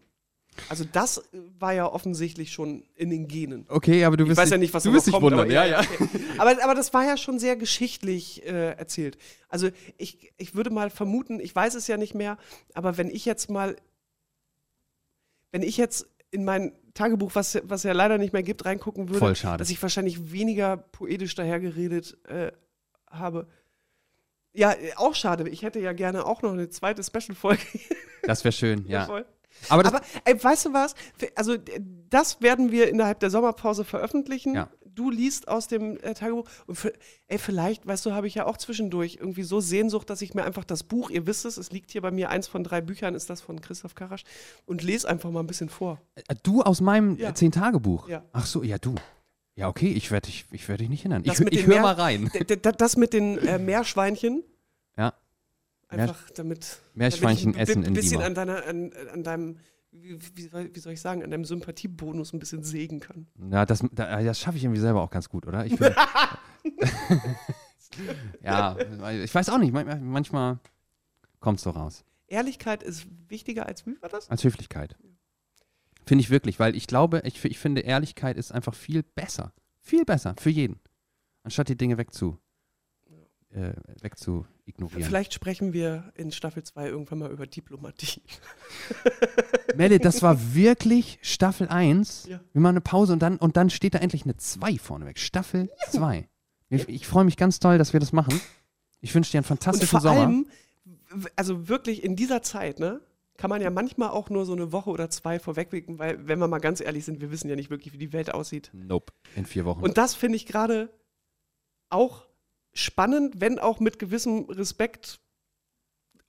Also 0.69 0.83
das 0.83 1.17
äh, 1.17 1.21
war 1.59 1.73
ja 1.73 1.87
offensichtlich 1.87 2.51
schon 2.51 2.83
in 2.95 3.09
den 3.09 3.27
Genen. 3.27 3.65
Okay, 3.69 4.03
aber 4.03 4.17
du 4.17 4.23
Ich 4.23 4.31
wirst 4.31 4.39
weiß 4.39 4.49
ja 4.51 4.57
nicht, 4.57 4.73
was 4.73 4.83
du 4.83 4.93
wirst 4.93 5.07
dich 5.07 5.13
wundern. 5.13 5.41
aber, 5.41 5.51
Ja, 5.51 5.65
ja. 5.65 5.79
okay. 5.79 6.07
aber, 6.37 6.63
aber 6.63 6.75
das 6.75 6.93
war 6.93 7.05
ja 7.05 7.17
schon 7.17 7.39
sehr 7.39 7.55
geschichtlich 7.55 8.45
äh, 8.45 8.71
erzählt. 8.73 9.17
Also 9.49 9.69
ich, 9.97 10.31
ich 10.37 10.53
würde 10.55 10.69
mal 10.69 10.89
vermuten, 10.89 11.39
ich 11.39 11.55
weiß 11.55 11.75
es 11.75 11.87
ja 11.87 11.97
nicht 11.97 12.13
mehr, 12.13 12.37
aber 12.73 12.97
wenn 12.97 13.09
ich 13.09 13.25
jetzt 13.25 13.49
mal, 13.49 13.75
wenn 15.51 15.63
ich 15.63 15.77
jetzt 15.77 16.07
in 16.29 16.45
mein 16.45 16.73
Tagebuch, 16.93 17.31
was, 17.33 17.59
was 17.63 17.83
ja 17.83 17.93
leider 17.93 18.17
nicht 18.17 18.33
mehr 18.33 18.43
gibt, 18.43 18.65
reingucken 18.65 19.09
würde, 19.09 19.33
dass 19.57 19.69
ich 19.69 19.81
wahrscheinlich 19.81 20.31
weniger 20.31 20.77
poetisch 20.77 21.33
dahergeredet 21.35 22.17
äh, 22.27 22.51
habe. 23.09 23.47
Ja, 24.53 24.71
äh, 24.73 24.93
auch 24.95 25.15
schade. 25.15 25.49
Ich 25.49 25.63
hätte 25.63 25.79
ja 25.79 25.93
gerne 25.93 26.25
auch 26.25 26.41
noch 26.41 26.51
eine 26.53 26.69
zweite 26.69 27.03
Special-Folge. 27.03 27.61
Das 28.25 28.45
wäre 28.45 28.53
schön, 28.53 28.85
ja. 28.87 29.03
Aber 29.67 29.85
Aber 29.85 30.01
ey, 30.23 30.41
weißt 30.41 30.67
du 30.67 30.73
was? 30.73 30.95
Also 31.35 31.57
das 32.09 32.41
werden 32.41 32.71
wir 32.71 32.87
innerhalb 32.87 33.19
der 33.19 33.29
Sommerpause 33.29 33.83
veröffentlichen. 33.83 34.55
Ja. 34.55 34.69
Du 34.85 35.09
liest 35.09 35.47
aus 35.49 35.67
dem 35.67 35.97
äh, 35.97 36.13
Tagebuch 36.13 36.47
und 36.67 36.75
für, 36.75 36.93
ey, 37.27 37.37
vielleicht, 37.37 37.85
weißt 37.85 38.05
du, 38.05 38.11
habe 38.13 38.27
ich 38.27 38.35
ja 38.35 38.45
auch 38.45 38.55
zwischendurch 38.57 39.17
irgendwie 39.19 39.43
so 39.43 39.59
Sehnsucht, 39.59 40.09
dass 40.09 40.21
ich 40.21 40.35
mir 40.35 40.45
einfach 40.45 40.63
das 40.63 40.83
Buch, 40.83 41.09
ihr 41.09 41.25
wisst 41.27 41.43
es, 41.45 41.57
es 41.57 41.71
liegt 41.71 41.91
hier 41.91 42.01
bei 42.01 42.11
mir, 42.11 42.29
eins 42.29 42.47
von 42.47 42.63
drei 42.63 42.79
Büchern 42.79 43.13
ist 43.15 43.29
das 43.29 43.41
von 43.41 43.59
Christoph 43.59 43.95
Karasch 43.95 44.23
und 44.65 44.83
lese 44.83 45.09
einfach 45.09 45.29
mal 45.31 45.39
ein 45.41 45.47
bisschen 45.47 45.67
vor. 45.69 45.99
äh, 46.15 46.35
du 46.43 46.61
aus 46.61 46.79
meinem 46.79 47.17
Ja. 47.17 47.29
äh, 47.29 47.33
Zehn-Tage-Buch? 47.33 48.07
Ja. 48.07 48.23
Ach 48.31 48.45
so, 48.45 48.63
ja, 48.63 48.77
du. 48.77 48.95
Ja, 49.55 49.67
okay, 49.67 49.91
ich 49.91 50.09
werde 50.09 50.27
dich, 50.27 50.45
ich 50.51 50.67
werd 50.67 50.79
dich 50.81 50.89
nicht 50.89 51.01
hindern. 51.03 51.21
Ich, 51.25 51.31
Das 51.31 51.39
ich 51.39 51.65
höre 51.67 51.81
mal 51.81 51.93
rein. 51.93 52.31
Das 52.77 52.97
mit 52.97 53.13
den 53.13 53.37
äh, 53.37 53.59
Meerschweinchen. 53.59 54.43
Ja. 54.97 55.13
Einfach 55.89 56.29
damit. 56.31 56.79
Meerschweinchen 56.95 57.53
damit 57.53 57.69
ich 57.69 57.75
ein 57.75 57.79
essen 57.81 57.83
in 57.85 57.93
bi- 57.93 57.99
bisschen 58.01 58.21
an, 58.23 58.33
deiner, 58.33 58.65
an, 58.65 58.91
an 59.13 59.23
deinem, 59.23 59.57
wie, 59.91 60.17
wie, 60.35 60.47
soll, 60.79 60.93
ich 60.93 61.01
sagen, 61.01 61.23
an 61.23 61.29
deinem 61.29 61.45
Sympathiebonus 61.45 62.33
ein 62.33 62.39
bisschen 62.39 62.63
sägen 62.63 62.99
kann. 62.99 63.27
Ja, 63.51 63.65
das, 63.67 63.83
da- 63.91 64.23
das 64.23 64.39
schaffe 64.39 64.57
ich 64.57 64.63
irgendwie 64.63 64.81
selber 64.81 65.01
auch 65.03 65.11
ganz 65.11 65.29
gut, 65.29 65.45
oder? 65.45 65.65
Ich 65.67 65.75
bin, 65.77 65.93
ja, 68.41 68.75
ich 69.23 69.33
weiß 69.33 69.49
auch 69.49 69.57
nicht. 69.59 69.71
Manchmal, 69.71 69.99
manchmal 69.99 70.59
kommt 71.39 71.59
es 71.59 71.63
so 71.63 71.69
raus. 71.69 72.03
Ehrlichkeit 72.27 72.81
ist 72.81 73.05
wichtiger 73.27 73.67
als 73.67 73.85
wie 73.85 74.01
war 74.01 74.09
das? 74.09 74.29
Als 74.29 74.43
Höflichkeit. 74.43 74.95
Finde 76.05 76.21
ich 76.21 76.29
wirklich, 76.29 76.59
weil 76.59 76.75
ich 76.75 76.87
glaube, 76.87 77.21
ich, 77.25 77.43
ich 77.45 77.59
finde, 77.59 77.81
Ehrlichkeit 77.81 78.37
ist 78.37 78.51
einfach 78.51 78.73
viel 78.73 79.03
besser. 79.03 79.53
Viel 79.81 80.05
besser 80.05 80.35
für 80.39 80.49
jeden. 80.49 80.79
Anstatt 81.43 81.69
die 81.69 81.77
Dinge 81.77 81.97
wegzu, 81.97 82.37
äh, 83.49 83.73
wegzu 84.01 84.45
ignorieren. 84.65 85.03
Vielleicht 85.03 85.33
sprechen 85.33 85.73
wir 85.73 86.11
in 86.15 86.31
Staffel 86.31 86.63
2 86.63 86.87
irgendwann 86.87 87.19
mal 87.19 87.31
über 87.31 87.47
Diplomatie. 87.47 88.21
Melle, 89.75 89.99
das 89.99 90.21
war 90.21 90.55
wirklich 90.55 91.19
Staffel 91.21 91.67
1. 91.67 92.27
Ja. 92.29 92.39
Wir 92.53 92.61
machen 92.61 92.73
eine 92.73 92.81
Pause 92.81 93.13
und 93.13 93.19
dann, 93.19 93.37
und 93.37 93.57
dann 93.57 93.69
steht 93.69 93.93
da 93.93 93.99
endlich 93.99 94.23
eine 94.23 94.37
2 94.37 94.77
vorneweg. 94.77 95.19
Staffel 95.19 95.69
2. 95.89 96.29
Ich, 96.69 96.87
ich 96.89 97.07
freue 97.07 97.25
mich 97.25 97.37
ganz 97.37 97.59
toll, 97.59 97.77
dass 97.77 97.93
wir 97.93 97.99
das 97.99 98.13
machen. 98.13 98.39
Ich 99.01 99.13
wünsche 99.13 99.31
dir 99.31 99.39
einen 99.39 99.43
Und 99.43 99.47
fantastischen 99.49 99.87
vor 99.89 100.01
Sommer. 100.01 100.21
allem, 100.21 100.47
also 101.35 101.67
wirklich 101.67 102.03
in 102.03 102.15
dieser 102.15 102.41
Zeit, 102.41 102.79
ne, 102.79 103.01
kann 103.43 103.49
man 103.49 103.61
ja 103.61 103.71
manchmal 103.71 104.11
auch 104.11 104.29
nur 104.29 104.45
so 104.45 104.53
eine 104.53 104.71
Woche 104.71 104.89
oder 104.89 105.09
zwei 105.09 105.37
vorwegwinken, 105.37 105.99
weil, 105.99 106.29
wenn 106.29 106.39
wir 106.39 106.47
mal 106.47 106.59
ganz 106.59 106.79
ehrlich 106.79 107.03
sind, 107.03 107.19
wir 107.19 107.29
wissen 107.29 107.49
ja 107.49 107.57
nicht 107.57 107.69
wirklich, 107.69 107.91
wie 107.91 107.97
die 107.97 108.13
Welt 108.13 108.33
aussieht. 108.33 108.71
Nope. 108.71 109.11
In 109.35 109.45
vier 109.45 109.65
Wochen. 109.65 109.83
Und 109.83 109.97
das 109.97 110.15
finde 110.15 110.37
ich 110.37 110.45
gerade 110.45 110.89
auch 111.89 112.25
spannend, 112.71 113.41
wenn 113.41 113.59
auch 113.59 113.81
mit 113.81 113.99
gewissem 113.99 114.45
Respekt 114.45 115.19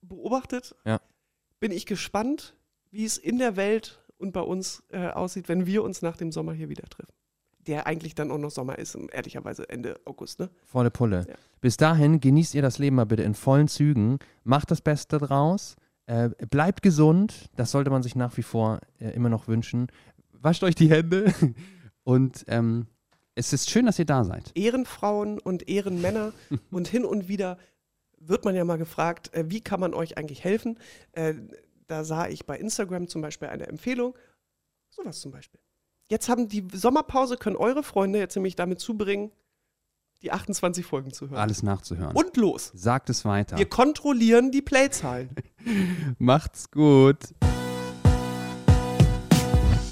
beobachtet. 0.03 0.75
Ja. 0.85 1.01
Bin 1.61 1.71
ich 1.71 1.87
gespannt, 1.87 2.57
wie 2.91 3.05
es 3.05 3.17
in 3.17 3.39
der 3.39 3.55
Welt 3.55 4.03
und 4.17 4.33
bei 4.33 4.43
uns 4.43 4.83
äh, 4.89 5.07
aussieht, 5.07 5.49
wenn 5.49 5.67
wir 5.67 5.85
uns 5.85 6.03
nach 6.03 6.17
dem 6.17 6.33
Sommer 6.33 6.53
hier 6.53 6.69
wieder 6.69 6.89
treffen. 6.89 7.13
Der 7.61 7.87
eigentlich 7.87 8.17
dann 8.17 8.33
auch 8.33 8.39
noch 8.39 8.51
Sommer 8.51 8.77
ist, 8.81 8.99
ehrlicherweise 9.13 9.69
Ende 9.69 10.01
August, 10.05 10.41
ne? 10.41 10.51
Volle 10.65 10.91
Pulle. 10.91 11.27
Ja. 11.29 11.37
Bis 11.61 11.77
dahin 11.77 12.19
genießt 12.19 12.57
ihr 12.57 12.63
das 12.63 12.79
Leben 12.79 12.97
mal 12.97 13.07
bitte 13.07 13.23
in 13.23 13.35
vollen 13.35 13.69
Zügen. 13.69 14.19
Macht 14.43 14.73
das 14.73 14.81
Beste 14.81 15.19
draus. 15.19 15.77
Äh, 16.07 16.31
bleibt 16.51 16.83
gesund. 16.83 17.51
Das 17.57 17.71
sollte 17.71 17.91
man 17.91 18.03
sich 18.03 18.15
nach 18.15 18.37
wie 18.37 18.43
vor 18.43 18.81
äh, 19.01 19.11
immer 19.11 19.29
noch 19.29 19.49
wünschen. 19.49 19.89
Wascht 20.33 20.63
euch 20.63 20.75
die 20.75 20.91
Hände. 20.91 21.33
Und 22.05 22.45
ähm, 22.49 22.87
es 23.35 23.53
ist 23.53 23.71
schön, 23.71 23.87
dass 23.87 23.99
ihr 23.99 24.05
da 24.05 24.25
seid. 24.25 24.53
Ehrenfrauen 24.55 25.39
und 25.41 25.69
Ehrenmänner 25.69 26.33
und 26.71 26.87
hin 26.87 27.05
und 27.05 27.29
wieder 27.29 27.59
wird 28.19 28.45
man 28.45 28.55
ja 28.55 28.65
mal 28.65 28.79
gefragt, 28.79 29.35
äh, 29.35 29.45
wie 29.49 29.61
kann 29.61 29.81
man 29.81 29.95
euch 29.95 30.17
eigentlich 30.17 30.45
helfen? 30.45 30.79
Äh, 31.13 31.35
da 31.87 32.05
sah 32.05 32.29
ich 32.29 32.47
bei 32.47 32.59
Instagram 32.59 33.09
zum 33.09 33.23
Beispiel 33.23 33.49
eine 33.49 33.67
Empfehlung. 33.67 34.15
Sowas 34.89 35.21
zum 35.21 35.33
Beispiel. 35.33 35.61
Jetzt 36.11 36.29
haben 36.29 36.49
die 36.49 36.67
Sommerpause, 36.73 37.37
können 37.37 37.57
eure 37.57 37.83
Freunde 37.83 38.19
jetzt 38.19 38.37
nämlich 38.37 38.57
damit 38.57 38.79
zubringen, 38.79 39.33
die 40.25 40.33
28 40.33 40.87
Folgen 40.87 41.13
zu 41.13 41.29
hören. 41.29 41.39
Alles 41.39 41.63
nachzuhören. 41.63 42.17
Und 42.17 42.37
los. 42.37 42.73
Sagt 42.75 43.11
es 43.11 43.25
weiter. 43.25 43.59
Wir 43.59 43.69
kontrollieren 43.69 44.51
die 44.51 44.63
Playzahlen. 44.63 45.29
Macht's 46.19 46.71
gut. 46.71 47.19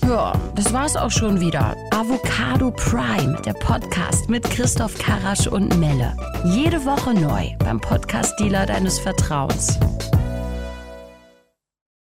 Ja, 0.08 0.32
das 0.56 0.72
war's 0.72 0.96
auch 0.96 1.10
schon 1.10 1.40
wieder. 1.40 1.76
Avocado 1.92 2.70
Prime, 2.70 3.40
der 3.44 3.52
Podcast 3.52 4.28
mit 4.28 4.42
Christoph 4.44 4.98
Karasch 4.98 5.46
und 5.46 5.78
Melle. 5.78 6.16
Jede 6.44 6.84
Woche 6.84 7.14
neu 7.14 7.50
beim 7.58 7.80
Podcast-Dealer 7.80 8.66
deines 8.66 8.98
Vertrauens. 8.98 9.78